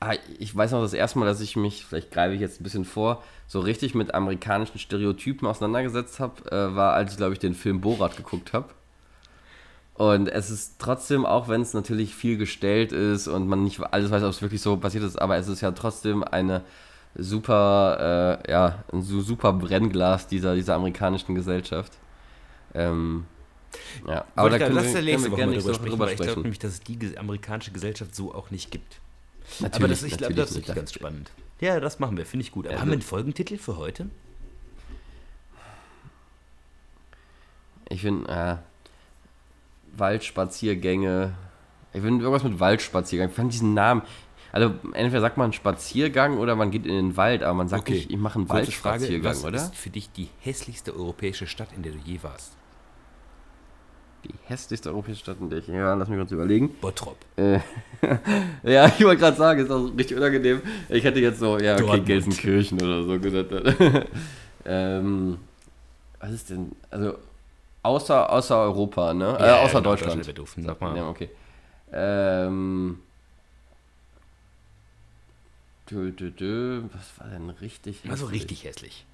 Ah, 0.00 0.14
Ich 0.38 0.54
weiß 0.54 0.72
noch 0.72 0.82
das 0.82 0.92
erste 0.92 1.18
Mal, 1.18 1.26
dass 1.26 1.40
ich 1.40 1.56
mich, 1.56 1.84
vielleicht 1.86 2.10
greife 2.10 2.34
ich 2.34 2.40
jetzt 2.40 2.60
ein 2.60 2.64
bisschen 2.64 2.84
vor, 2.84 3.22
so 3.46 3.60
richtig 3.60 3.94
mit 3.94 4.14
amerikanischen 4.14 4.78
Stereotypen 4.78 5.48
auseinandergesetzt 5.48 6.20
habe, 6.20 6.50
äh, 6.50 6.74
war, 6.76 6.92
als 6.94 7.12
ich, 7.12 7.16
glaube 7.16 7.32
ich, 7.32 7.38
den 7.38 7.54
Film 7.54 7.80
Borat 7.80 8.16
geguckt 8.16 8.52
habe. 8.52 8.68
Und 9.94 10.28
es 10.28 10.50
ist 10.50 10.74
trotzdem, 10.78 11.24
auch 11.24 11.48
wenn 11.48 11.62
es 11.62 11.72
natürlich 11.72 12.14
viel 12.14 12.36
gestellt 12.36 12.92
ist 12.92 13.28
und 13.28 13.48
man 13.48 13.64
nicht 13.64 13.80
alles 13.80 14.10
weiß, 14.10 14.22
ob 14.24 14.30
es 14.30 14.42
wirklich 14.42 14.60
so 14.60 14.76
passiert 14.76 15.04
ist, 15.04 15.16
aber 15.20 15.38
es 15.38 15.48
ist 15.48 15.62
ja 15.62 15.70
trotzdem 15.72 16.22
eine 16.22 16.62
super, 17.14 18.42
äh, 18.44 18.50
ja, 18.50 18.84
ein 18.92 19.00
super 19.00 19.54
Brennglas 19.54 20.26
dieser, 20.28 20.54
dieser 20.54 20.74
amerikanischen 20.74 21.34
Gesellschaft. 21.34 21.92
Ähm, 22.74 23.24
ja, 24.06 24.24
aber 24.34 24.50
da 24.50 24.58
können, 24.58 24.76
wir, 24.76 24.92
können 24.92 25.24
wir 25.24 25.30
gerne 25.30 25.52
nicht 25.52 25.64
so 25.64 25.72
drüber 25.72 26.08
sprechen. 26.08 26.12
Ich 26.12 26.26
glaube 26.26 26.40
nämlich, 26.42 26.58
dass 26.58 26.72
es 26.72 26.80
die 26.80 27.16
amerikanische 27.18 27.70
Gesellschaft 27.72 28.14
so 28.14 28.34
auch 28.34 28.50
nicht 28.50 28.70
gibt. 28.70 29.00
Natürlich, 29.60 29.74
aber 29.74 29.88
das, 29.88 30.02
ich 30.02 30.16
glaube, 30.16 30.34
das 30.34 30.50
ist 30.52 30.74
ganz 30.74 30.92
spannend. 30.92 31.30
Ja, 31.60 31.80
das 31.80 31.98
machen 31.98 32.16
wir, 32.16 32.26
finde 32.26 32.44
ich 32.44 32.52
gut. 32.52 32.66
Aber 32.66 32.74
ja, 32.74 32.80
haben 32.80 32.88
wir 32.88 32.94
einen 32.94 33.02
Folgentitel 33.02 33.56
für 33.56 33.76
heute? 33.76 34.10
Ich 37.88 38.02
finde, 38.02 38.28
äh, 38.30 38.56
Waldspaziergänge. 39.98 41.34
Ich 41.92 42.02
finde 42.02 42.24
irgendwas 42.24 42.42
mit 42.42 42.60
Waldspaziergang. 42.60 43.30
Ich 43.30 43.34
fand 43.34 43.52
diesen 43.52 43.74
Namen. 43.74 44.02
Also 44.52 44.74
entweder 44.92 45.20
sagt 45.20 45.36
man 45.36 45.52
Spaziergang 45.52 46.38
oder 46.38 46.56
man 46.56 46.70
geht 46.70 46.86
in 46.86 46.92
den 46.92 47.16
Wald, 47.16 47.42
aber 47.42 47.54
man 47.54 47.68
sagt 47.68 47.82
okay. 47.82 47.94
nicht, 47.94 48.10
ich 48.10 48.16
mache 48.16 48.38
einen 48.38 48.48
Waldspaziergang, 48.48 49.34
Frage, 49.34 49.38
was 49.38 49.44
oder? 49.44 49.56
ist 49.56 49.74
für 49.74 49.90
dich 49.90 50.10
die 50.10 50.28
hässlichste 50.40 50.94
europäische 50.94 51.46
Stadt, 51.46 51.68
in 51.74 51.82
der 51.82 51.92
du 51.92 51.98
je 51.98 52.22
warst? 52.22 52.52
Die 54.26 54.34
hässlichste 54.46 54.90
europäische 54.90 55.20
Stadt, 55.20 55.36
in 55.40 55.50
der 55.50 55.60
ich 55.60 55.68
war, 55.68 55.96
lass 55.96 56.08
mich 56.08 56.18
kurz 56.18 56.32
überlegen. 56.32 56.74
Bottrop. 56.80 57.16
Äh, 57.36 57.60
ja, 58.62 58.86
ich 58.86 59.04
wollte 59.04 59.20
gerade 59.20 59.36
sagen, 59.36 59.60
ist 59.60 59.70
auch 59.70 59.84
richtig 59.96 60.16
unangenehm. 60.16 60.62
Ich 60.88 61.04
hätte 61.04 61.20
jetzt 61.20 61.38
so, 61.38 61.58
ja, 61.58 61.74
okay. 61.76 62.00
Gelsenkirchen 62.00 62.82
oder 62.82 63.04
so 63.04 63.18
gesagt. 63.20 63.52
ähm, 64.64 65.38
was 66.18 66.30
ist 66.32 66.50
denn, 66.50 66.72
also 66.90 67.16
Außer, 67.86 68.32
außer 68.32 68.58
Europa, 68.58 69.14
ne? 69.14 69.36
Ja, 69.38 69.46
äh, 69.46 69.60
außer 69.60 69.78
genau, 69.78 69.90
Deutschland. 69.90 70.16
Deutschland 70.18 70.38
doof, 70.38 70.56
sag 70.58 70.80
mal. 70.80 70.96
Ja, 70.96 71.08
okay. 71.08 71.30
Ähm. 71.92 72.98
Dö, 75.88 76.10
dö, 76.10 76.32
dö. 76.32 76.82
Was 76.92 77.20
war 77.20 77.28
denn 77.28 77.48
richtig 77.48 77.98
hässlich? 77.98 78.10
Also 78.10 78.26
richtig 78.26 78.64
hässlich. 78.64 79.05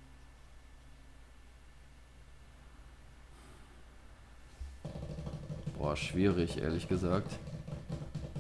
Boah, 5.83 5.97
schwierig, 5.97 6.59
ehrlich 6.59 6.87
gesagt. 6.89 7.33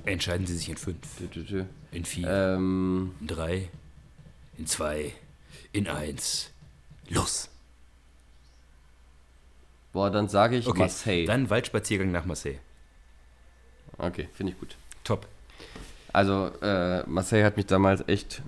Entscheiden 0.04 0.46
Sie 0.46 0.56
sich 0.56 0.68
in 0.68 0.76
fünf. 0.76 0.98
Dö, 1.18 1.26
dö, 1.26 1.42
dö. 1.42 1.64
In 1.90 2.04
vier. 2.04 2.28
Ähm. 2.30 3.16
In 3.20 3.26
drei. 3.26 3.68
In 4.58 4.68
zwei. 4.68 5.12
In 5.72 5.88
eins. 5.88 6.50
Los! 7.08 7.48
Boah, 9.92 10.08
dann 10.12 10.28
sage 10.28 10.56
ich 10.56 10.68
okay. 10.68 10.78
Marseille. 10.78 11.26
Dann 11.26 11.50
Waldspaziergang 11.50 12.12
nach 12.12 12.24
Marseille. 12.26 12.58
Okay, 13.98 14.28
finde 14.32 14.52
ich 14.52 14.60
gut. 14.60 14.76
Top. 15.02 15.26
Also, 16.12 16.52
äh, 16.62 17.02
Marseille 17.08 17.44
hat 17.44 17.56
mich 17.56 17.66
damals 17.66 18.04
echt. 18.06 18.40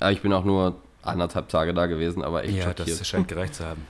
Ja, 0.00 0.10
ich 0.12 0.22
bin 0.22 0.32
auch 0.32 0.44
nur 0.44 0.80
anderthalb 1.02 1.48
Tage 1.48 1.74
da 1.74 1.86
gewesen, 1.86 2.22
aber 2.22 2.44
echt 2.44 2.54
Ja, 2.54 2.62
schockiert. 2.62 3.00
das 3.00 3.08
scheint 3.08 3.26
gereicht 3.26 3.56
zu 3.56 3.64
haben. 3.64 3.84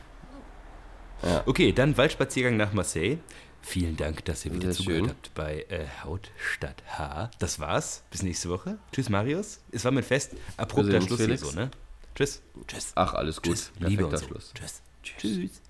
Ja. 1.23 1.43
Okay, 1.45 1.73
dann 1.73 1.99
Waldspaziergang 1.99 2.57
nach 2.57 2.73
Marseille. 2.73 3.19
Vielen 3.63 3.97
Dank, 3.97 4.25
dass 4.25 4.45
ihr 4.45 4.53
wieder 4.53 4.73
Sehr 4.73 4.85
zugehört 4.85 5.03
schön. 5.03 5.11
habt 5.11 5.35
bei 5.35 5.67
äh, 5.69 5.87
Haut 6.05 6.31
statt 6.39 6.83
Haar. 6.87 7.31
Das 7.39 7.61
war's. 7.61 8.03
Bis 8.11 8.23
nächste 8.23 8.49
Woche. 8.49 8.79
Tschüss, 8.93 9.09
Marius. 9.09 9.61
Es 9.71 9.85
war 9.85 9.93
mein 9.93 10.03
Fest. 10.03 10.33
Abrupter 10.57 11.01
Schluss 11.03 11.21
Felix. 11.21 11.43
hier 11.43 11.51
so, 11.51 11.57
ne? 11.57 11.71
Tschüss. 12.15 12.43
Tschüss. 12.67 12.93
Ach, 12.95 13.15
alles 13.15 13.37
gut. 13.37 13.53
Tschüss. 13.53 13.73
Perfekter 13.79 14.19
Schluss. 14.19 14.53
Tschüss. 14.55 14.83
Tschüss. 15.03 15.21
Tschüss. 15.21 15.63